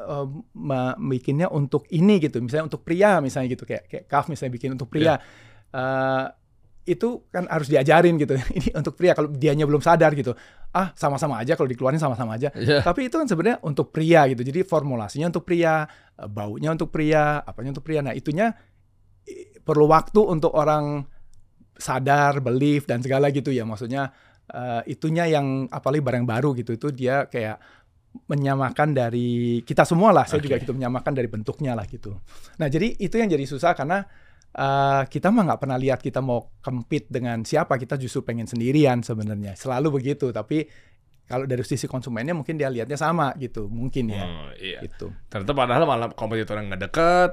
ma- 0.58 0.98
bikinnya 0.98 1.48
untuk 1.54 1.86
ini 1.94 2.18
gitu. 2.20 2.42
Misalnya 2.42 2.68
untuk 2.68 2.82
pria 2.82 3.22
misalnya 3.22 3.54
gitu 3.54 3.64
kayak 3.64 3.86
kayak 3.88 4.06
Kaf 4.10 4.28
misalnya 4.28 4.54
bikin 4.58 4.74
untuk 4.76 4.90
pria. 4.90 5.18
Eh, 5.74 6.26
itu 6.84 7.32
kan 7.32 7.48
harus 7.48 7.72
diajarin 7.72 8.20
gitu. 8.20 8.36
Ini 8.60 8.76
untuk 8.76 9.00
pria 9.00 9.16
kalau 9.16 9.32
dianya 9.32 9.64
belum 9.64 9.80
sadar 9.80 10.12
gitu. 10.20 10.36
Ah, 10.74 10.92
sama-sama 10.98 11.40
aja 11.40 11.56
kalau 11.56 11.70
dikeluarin 11.72 12.02
sama-sama 12.02 12.36
aja. 12.36 12.52
Iya. 12.52 12.84
Tapi 12.84 13.08
itu 13.08 13.16
kan 13.16 13.28
sebenarnya 13.30 13.64
untuk 13.64 13.94
pria 13.96 14.28
gitu. 14.28 14.44
Jadi 14.44 14.68
formulasinya 14.68 15.32
untuk 15.32 15.48
pria, 15.48 15.88
baunya 16.28 16.76
untuk 16.76 16.92
pria, 16.92 17.40
apanya 17.40 17.78
untuk 17.78 17.86
pria. 17.86 18.04
Nah, 18.04 18.12
itunya 18.12 18.52
perlu 19.64 19.88
waktu 19.88 20.20
untuk 20.28 20.52
orang 20.52 21.08
sadar, 21.80 22.44
belief 22.44 22.84
dan 22.84 23.00
segala 23.00 23.32
gitu 23.32 23.54
ya. 23.54 23.64
Maksudnya 23.64 24.12
eh, 24.52 24.82
itunya 24.92 25.30
yang 25.30 25.70
apalagi 25.72 26.04
barang 26.04 26.26
baru 26.28 26.52
gitu 26.58 26.76
itu 26.76 26.88
dia 26.92 27.30
kayak 27.32 27.60
menyamakan 28.30 28.94
dari 28.94 29.62
kita 29.66 29.84
semua 29.88 30.14
lah. 30.14 30.26
Saya 30.30 30.42
juga 30.44 30.62
Oke. 30.62 30.68
gitu 30.68 30.74
menyamakan 30.78 31.14
dari 31.18 31.30
bentuknya 31.30 31.74
lah 31.74 31.86
gitu. 31.90 32.14
Nah, 32.62 32.68
jadi 32.70 32.94
itu 33.02 33.16
yang 33.18 33.30
jadi 33.30 33.46
susah 33.50 33.74
karena 33.74 34.06
eh, 34.54 35.02
kita 35.10 35.34
mah 35.34 35.44
nggak 35.50 35.60
pernah 35.66 35.78
lihat 35.82 36.00
kita 36.02 36.22
mau 36.22 36.54
compete 36.62 37.10
dengan 37.10 37.42
siapa. 37.42 37.74
Kita 37.80 37.98
justru 37.98 38.22
pengen 38.22 38.46
sendirian 38.46 39.02
sebenarnya. 39.02 39.58
Selalu 39.58 40.02
begitu. 40.02 40.30
Tapi 40.30 40.62
kalau 41.24 41.48
dari 41.50 41.64
sisi 41.66 41.90
konsumennya 41.90 42.38
mungkin 42.38 42.60
dia 42.60 42.70
lihatnya 42.70 43.00
sama 43.00 43.34
gitu. 43.42 43.66
Mungkin 43.66 44.14
ya. 44.14 44.24
Oh, 44.28 44.52
iya. 44.62 44.80
Gitu. 44.86 45.10
Ternyata 45.32 45.54
padahal 45.58 45.84
malah 45.90 46.14
kompetitor 46.14 46.62
yang 46.62 46.70
nggak 46.70 46.84
deket, 46.92 47.32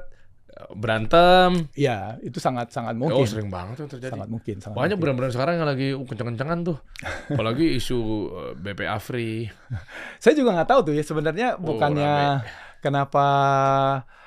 berantem. 0.73 1.71
Ya, 1.73 2.19
itu 2.21 2.39
sangat-sangat 2.39 2.95
Oh, 2.95 3.09
mungkin. 3.09 3.27
sering 3.27 3.49
banget 3.49 3.81
tuh 3.81 3.97
terjadi. 3.97 4.13
sangat 4.15 4.29
mungkin. 4.29 4.57
Sangat 4.59 4.77
Banyak 4.77 4.97
brand-brand 4.99 5.33
sekarang 5.33 5.55
yang 5.59 5.69
lagi 5.69 5.89
kenceng-kencengan 5.95 6.59
tuh. 6.63 6.79
Apalagi 7.35 7.77
isu 7.77 7.99
uh, 7.99 8.53
BPA 8.55 8.99
free. 8.99 9.47
Saya 10.23 10.35
juga 10.35 10.55
nggak 10.57 10.69
tahu 10.69 10.81
tuh 10.91 10.95
ya 10.95 11.03
sebenarnya 11.03 11.49
Oh, 11.57 11.65
bukannya 11.65 12.43
kenapa 12.79 13.27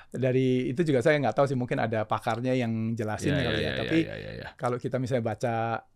dari 0.10 0.70
itu 0.70 0.86
juga 0.86 1.02
saya 1.02 1.18
nggak 1.18 1.34
tahu 1.34 1.46
sih 1.50 1.58
mungkin 1.58 1.82
ada 1.82 2.06
pakarnya 2.06 2.54
yang 2.54 2.94
jelasin 2.94 3.34
Iya, 3.34 3.42
kali 3.42 3.50
iya, 3.50 3.58
ya. 3.58 3.66
iya, 3.66 3.80
Tapi 3.82 3.98
iya, 4.06 4.14
iya, 4.14 4.32
iya. 4.38 4.48
kalau 4.54 4.78
kita 4.78 5.02
misalnya 5.02 5.26
baca 5.26 5.56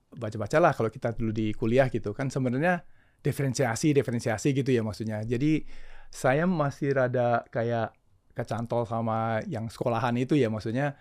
baca-baca 0.09 0.57
lah 0.57 0.73
kalau 0.73 0.89
kita 0.89 1.13
dulu 1.13 1.29
di 1.29 1.53
kuliah 1.53 1.85
gitu 1.87 2.17
kan 2.17 2.33
sebenarnya 2.33 2.81
diferensiasi 3.21 3.93
diferensiasi 3.93 4.57
gitu 4.57 4.73
ya 4.73 4.81
maksudnya. 4.81 5.21
Jadi 5.21 5.61
saya 6.09 6.49
masih 6.49 6.97
rada 6.97 7.45
kayak 7.53 7.93
kecantol 8.37 8.85
sama 8.85 9.41
yang 9.49 9.65
sekolahan 9.67 10.13
itu 10.15 10.37
ya 10.37 10.53
maksudnya 10.53 10.93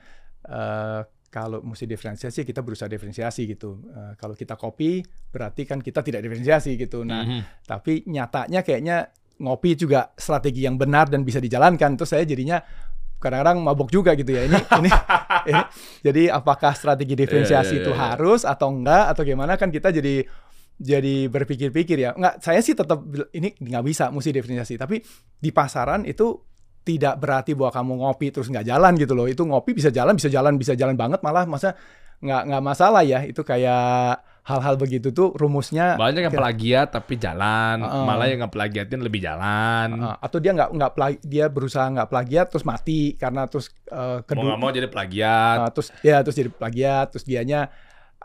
eh, 0.42 1.00
kalau 1.26 1.60
mesti 1.60 1.84
diferensiasi 1.84 2.48
kita 2.48 2.64
berusaha 2.64 2.88
diferensiasi 2.88 3.44
gitu. 3.44 3.82
Eh, 3.92 4.12
kalau 4.16 4.32
kita 4.32 4.56
kopi 4.56 5.04
berarti 5.28 5.68
kan 5.68 5.84
kita 5.84 6.00
tidak 6.00 6.24
diferensiasi 6.24 6.80
gitu. 6.80 7.04
Nah, 7.04 7.26
Mhm. 7.26 7.40
tapi 7.68 8.06
nyatanya 8.08 8.64
kayaknya 8.64 9.12
ngopi 9.36 9.76
juga 9.76 10.16
strategi 10.16 10.64
yang 10.64 10.80
benar 10.80 11.12
dan 11.12 11.20
bisa 11.20 11.36
dijalankan. 11.36 11.92
Terus 12.00 12.08
saya 12.08 12.24
jadinya 12.24 12.56
kadang-kadang 13.20 13.60
mabok 13.60 13.92
juga 13.92 14.16
gitu 14.16 14.32
ya. 14.32 14.48
Ini 14.48 14.56
ini, 14.80 14.88
ini 15.52 15.62
jadi 16.00 16.22
apakah 16.32 16.72
strategi 16.72 17.12
diferensiasi 17.12 17.74
Iya, 17.74 17.76
iya, 17.76 17.84
itu 17.84 17.92
iya, 17.92 17.98
iya. 18.00 18.06
harus 18.16 18.40
atau 18.48 18.68
enggak 18.72 19.04
atau 19.12 19.22
gimana 19.26 19.60
kan 19.60 19.68
kita 19.68 19.92
jadi 19.92 20.24
jadi 20.76 21.28
berpikir-pikir 21.28 21.96
ya. 22.00 22.10
Enggak, 22.12 22.40
saya 22.40 22.60
sih 22.64 22.72
tetap 22.72 23.04
ini 23.32 23.52
nggak 23.56 23.84
bisa 23.84 24.08
mesti 24.08 24.30
diferensiasi. 24.32 24.76
Tapi 24.76 25.00
di 25.36 25.50
pasaran 25.52 26.04
itu 26.04 26.32
tidak 26.86 27.18
berarti 27.18 27.58
bahwa 27.58 27.74
kamu 27.74 27.92
ngopi 28.06 28.26
terus 28.30 28.46
nggak 28.46 28.62
jalan 28.70 28.94
gitu 28.94 29.18
loh. 29.18 29.26
Itu 29.26 29.42
ngopi 29.42 29.74
bisa 29.74 29.90
jalan, 29.90 30.14
bisa 30.14 30.30
jalan, 30.30 30.54
bisa 30.54 30.78
jalan 30.78 30.94
banget 30.94 31.18
malah 31.26 31.42
masa 31.42 31.74
nggak 32.22 32.42
nggak 32.46 32.62
masalah 32.62 33.02
ya. 33.02 33.26
Itu 33.26 33.42
kayak 33.42 34.22
hal-hal 34.46 34.78
begitu 34.78 35.10
tuh 35.10 35.34
rumusnya 35.34 35.98
Banyak 35.98 36.30
yang 36.30 36.34
plagiat 36.38 36.94
tapi 36.94 37.18
jalan, 37.18 37.82
Heeh. 37.82 38.04
malah 38.06 38.30
yang 38.30 38.46
nggak 38.46 38.54
plagiatin 38.54 39.02
lebih 39.02 39.18
jalan. 39.18 39.98
Uh, 39.98 40.14
atau 40.22 40.38
dia 40.38 40.54
nggak 40.54 40.70
nggak 40.70 40.92
dia 41.26 41.50
berusaha 41.50 41.90
nggak 41.90 42.06
plagiat 42.06 42.46
terus 42.54 42.62
mati 42.62 43.18
karena 43.18 43.50
terus 43.50 43.74
uh, 43.90 44.22
Mau 44.22 44.26
kedua 44.30 44.54
nggak 44.54 44.60
mau 44.62 44.70
jadi 44.70 44.86
plagiat. 44.86 45.56
uh, 45.66 45.70
terus 45.74 45.90
ya 46.06 46.22
terus 46.22 46.38
jadi 46.38 46.50
plagiat 46.54 47.06
terus 47.10 47.26
dianya 47.26 47.66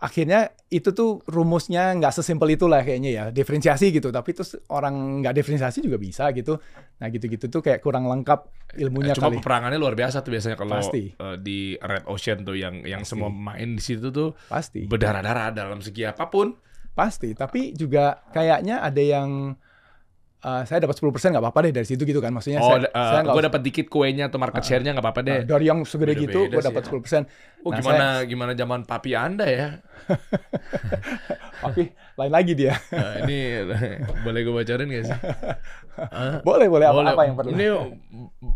akhirnya 0.01 0.49
itu 0.73 0.89
tuh 0.97 1.21
rumusnya 1.29 1.93
nggak 1.93 2.09
sesimpel 2.09 2.49
itulah 2.49 2.81
kayaknya 2.81 3.11
ya 3.13 3.23
diferensiasi 3.29 3.93
gitu 3.93 4.09
tapi 4.09 4.33
terus 4.33 4.57
orang 4.73 5.21
nggak 5.21 5.37
diferensiasi 5.37 5.85
juga 5.85 6.01
bisa 6.01 6.25
gitu 6.33 6.57
nah 6.97 7.05
gitu-gitu 7.13 7.53
tuh 7.53 7.61
kayak 7.61 7.85
kurang 7.85 8.09
lengkap 8.09 8.49
ilmunya 8.81 9.13
Cuma 9.13 9.29
kali 9.29 9.37
peperangannya 9.37 9.77
luar 9.77 9.93
biasa 9.93 10.25
tuh 10.25 10.33
biasanya 10.33 10.57
kalau 10.57 10.81
Pasti. 10.81 11.13
eh, 11.13 11.37
di 11.37 11.77
Red 11.77 12.09
Ocean 12.09 12.41
tuh 12.41 12.57
yang 12.57 12.81
yang 12.81 13.05
Pasti. 13.05 13.13
semua 13.13 13.29
main 13.29 13.77
di 13.77 13.83
situ 13.85 14.09
tuh 14.09 14.33
pasti 14.49 14.89
berdarah-darah 14.89 15.53
dalam 15.53 15.77
segi 15.85 16.09
apa 16.09 16.25
pun. 16.33 16.57
pasti 16.91 17.31
tapi 17.37 17.71
juga 17.71 18.19
kayaknya 18.35 18.81
ada 18.83 18.99
yang 18.99 19.55
eh, 20.41 20.63
saya 20.63 20.80
dapat 20.80 20.95
10% 20.95 21.05
nggak 21.30 21.39
apa-apa 21.39 21.59
deh 21.63 21.73
dari 21.73 21.85
situ 21.85 22.01
gitu 22.01 22.18
kan 22.18 22.30
maksudnya 22.30 22.59
Oh, 22.59 22.73
saya, 22.73 22.89
saya 22.89 23.22
nggak 23.22 23.35
gue 23.35 23.43
dapat 23.45 23.61
dikit 23.61 23.85
kuenya 23.88 24.26
atau 24.26 24.38
market 24.38 24.61
share-nya 24.61 24.91
nggak 24.91 25.03
apa-apa 25.03 25.22
deh. 25.22 25.38
usah- 25.39 25.47
dari 25.47 25.65
yang 25.65 25.80
segede 25.81 26.13
gitu 26.15 26.39
gue 26.47 26.61
dapat 26.61 26.81
ya. 26.81 26.89
10% 26.89 27.23
Oh 27.61 27.69
Nah, 27.69 27.77
gimana 27.77 28.05
gimana 28.26 28.51
zaman 28.51 28.81
papi 28.84 29.13
anda 29.13 29.45
ya? 29.45 29.68
tapi 31.61 31.84
lain 32.18 32.31
lagi 32.31 32.53
dia 32.53 32.73
Nah, 32.89 33.22
ini 33.22 33.38
boleh 34.19 34.39
gue 34.41 34.53
bocorin 34.55 34.88
gak 34.89 35.05
sih? 35.05 35.19
Hah? 35.93 36.41
boleh 36.47 36.68
boleh 36.68 36.85
apa, 36.85 36.97
Boleh. 36.97 37.11
apa 37.13 37.22
yang 37.23 37.35
perlu 37.38 37.49
Ini 37.51 37.65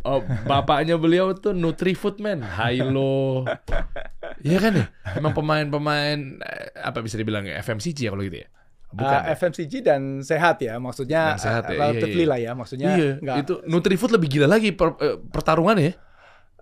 uh, 0.02 0.22
bapaknya 0.44 0.95
beliau 0.98 1.34
tuh 1.34 1.53
Nutrifood 1.53 2.18
man, 2.18 2.41
Hilo. 2.41 3.45
Iya 4.41 4.57
kan 4.60 4.74
ya? 4.74 4.86
Emang 5.16 5.32
pemain-pemain 5.32 6.41
apa 6.76 6.99
bisa 6.99 7.16
dibilang 7.16 7.45
ya 7.45 7.62
FMCG 7.62 7.99
ya 7.99 8.12
kalau 8.12 8.22
gitu 8.22 8.41
ya? 8.41 8.48
Bukan. 8.95 9.11
Uh, 9.11 9.22
ya? 9.22 9.35
FMCG 9.35 9.73
dan 9.81 10.01
sehat 10.19 10.55
ya 10.57 10.80
maksudnya 10.80 11.35
Dan 11.35 11.43
sehat 11.43 11.63
ya, 11.63 11.67
uh, 11.67 11.73
iya, 11.73 11.80
relatively 11.84 12.23
iya. 12.23 12.31
lah 12.31 12.39
ya 12.39 12.51
maksudnya 12.53 12.89
Iya, 12.89 13.11
nggak 13.19 13.35
itu 13.43 13.53
Nutrifood 13.65 14.11
lebih 14.11 14.27
gila 14.30 14.47
lagi 14.47 14.72
per, 14.72 14.95
eh, 14.97 15.19
pertarungan 15.22 15.76
ya. 15.77 15.91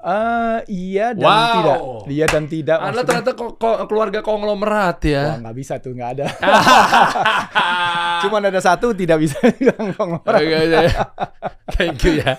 Eh, 0.04 0.60
iya 0.68 1.08
dan 1.14 1.24
Wow. 1.24 1.54
tidak 1.56 1.78
iya 2.10 2.26
dan 2.26 2.44
tidak 2.46 2.76
Anda 2.76 2.86
maksudnya 2.92 3.06
ternyata 3.08 3.32
ko- 3.34 3.56
ko- 3.56 3.86
keluarga 3.86 4.20
konglomerat 4.20 4.98
Wah, 5.00 5.08
ya. 5.08 5.24
nggak 5.40 5.56
bisa 5.56 5.74
tuh 5.80 5.94
nggak 5.94 6.10
ada 6.12 6.26
cuman 8.24 8.42
ada 8.44 8.60
satu 8.60 8.92
tidak 8.92 9.22
bisa 9.22 9.40
bilang 9.56 9.94
konglomerat 9.94 10.40
Oke, 10.40 10.58
oke. 10.60 10.88
Thank 11.72 12.04
you 12.04 12.14
ya. 12.20 12.36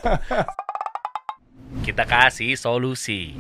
Kita 1.81 2.05
kasih 2.05 2.55
solusi. 2.55 3.35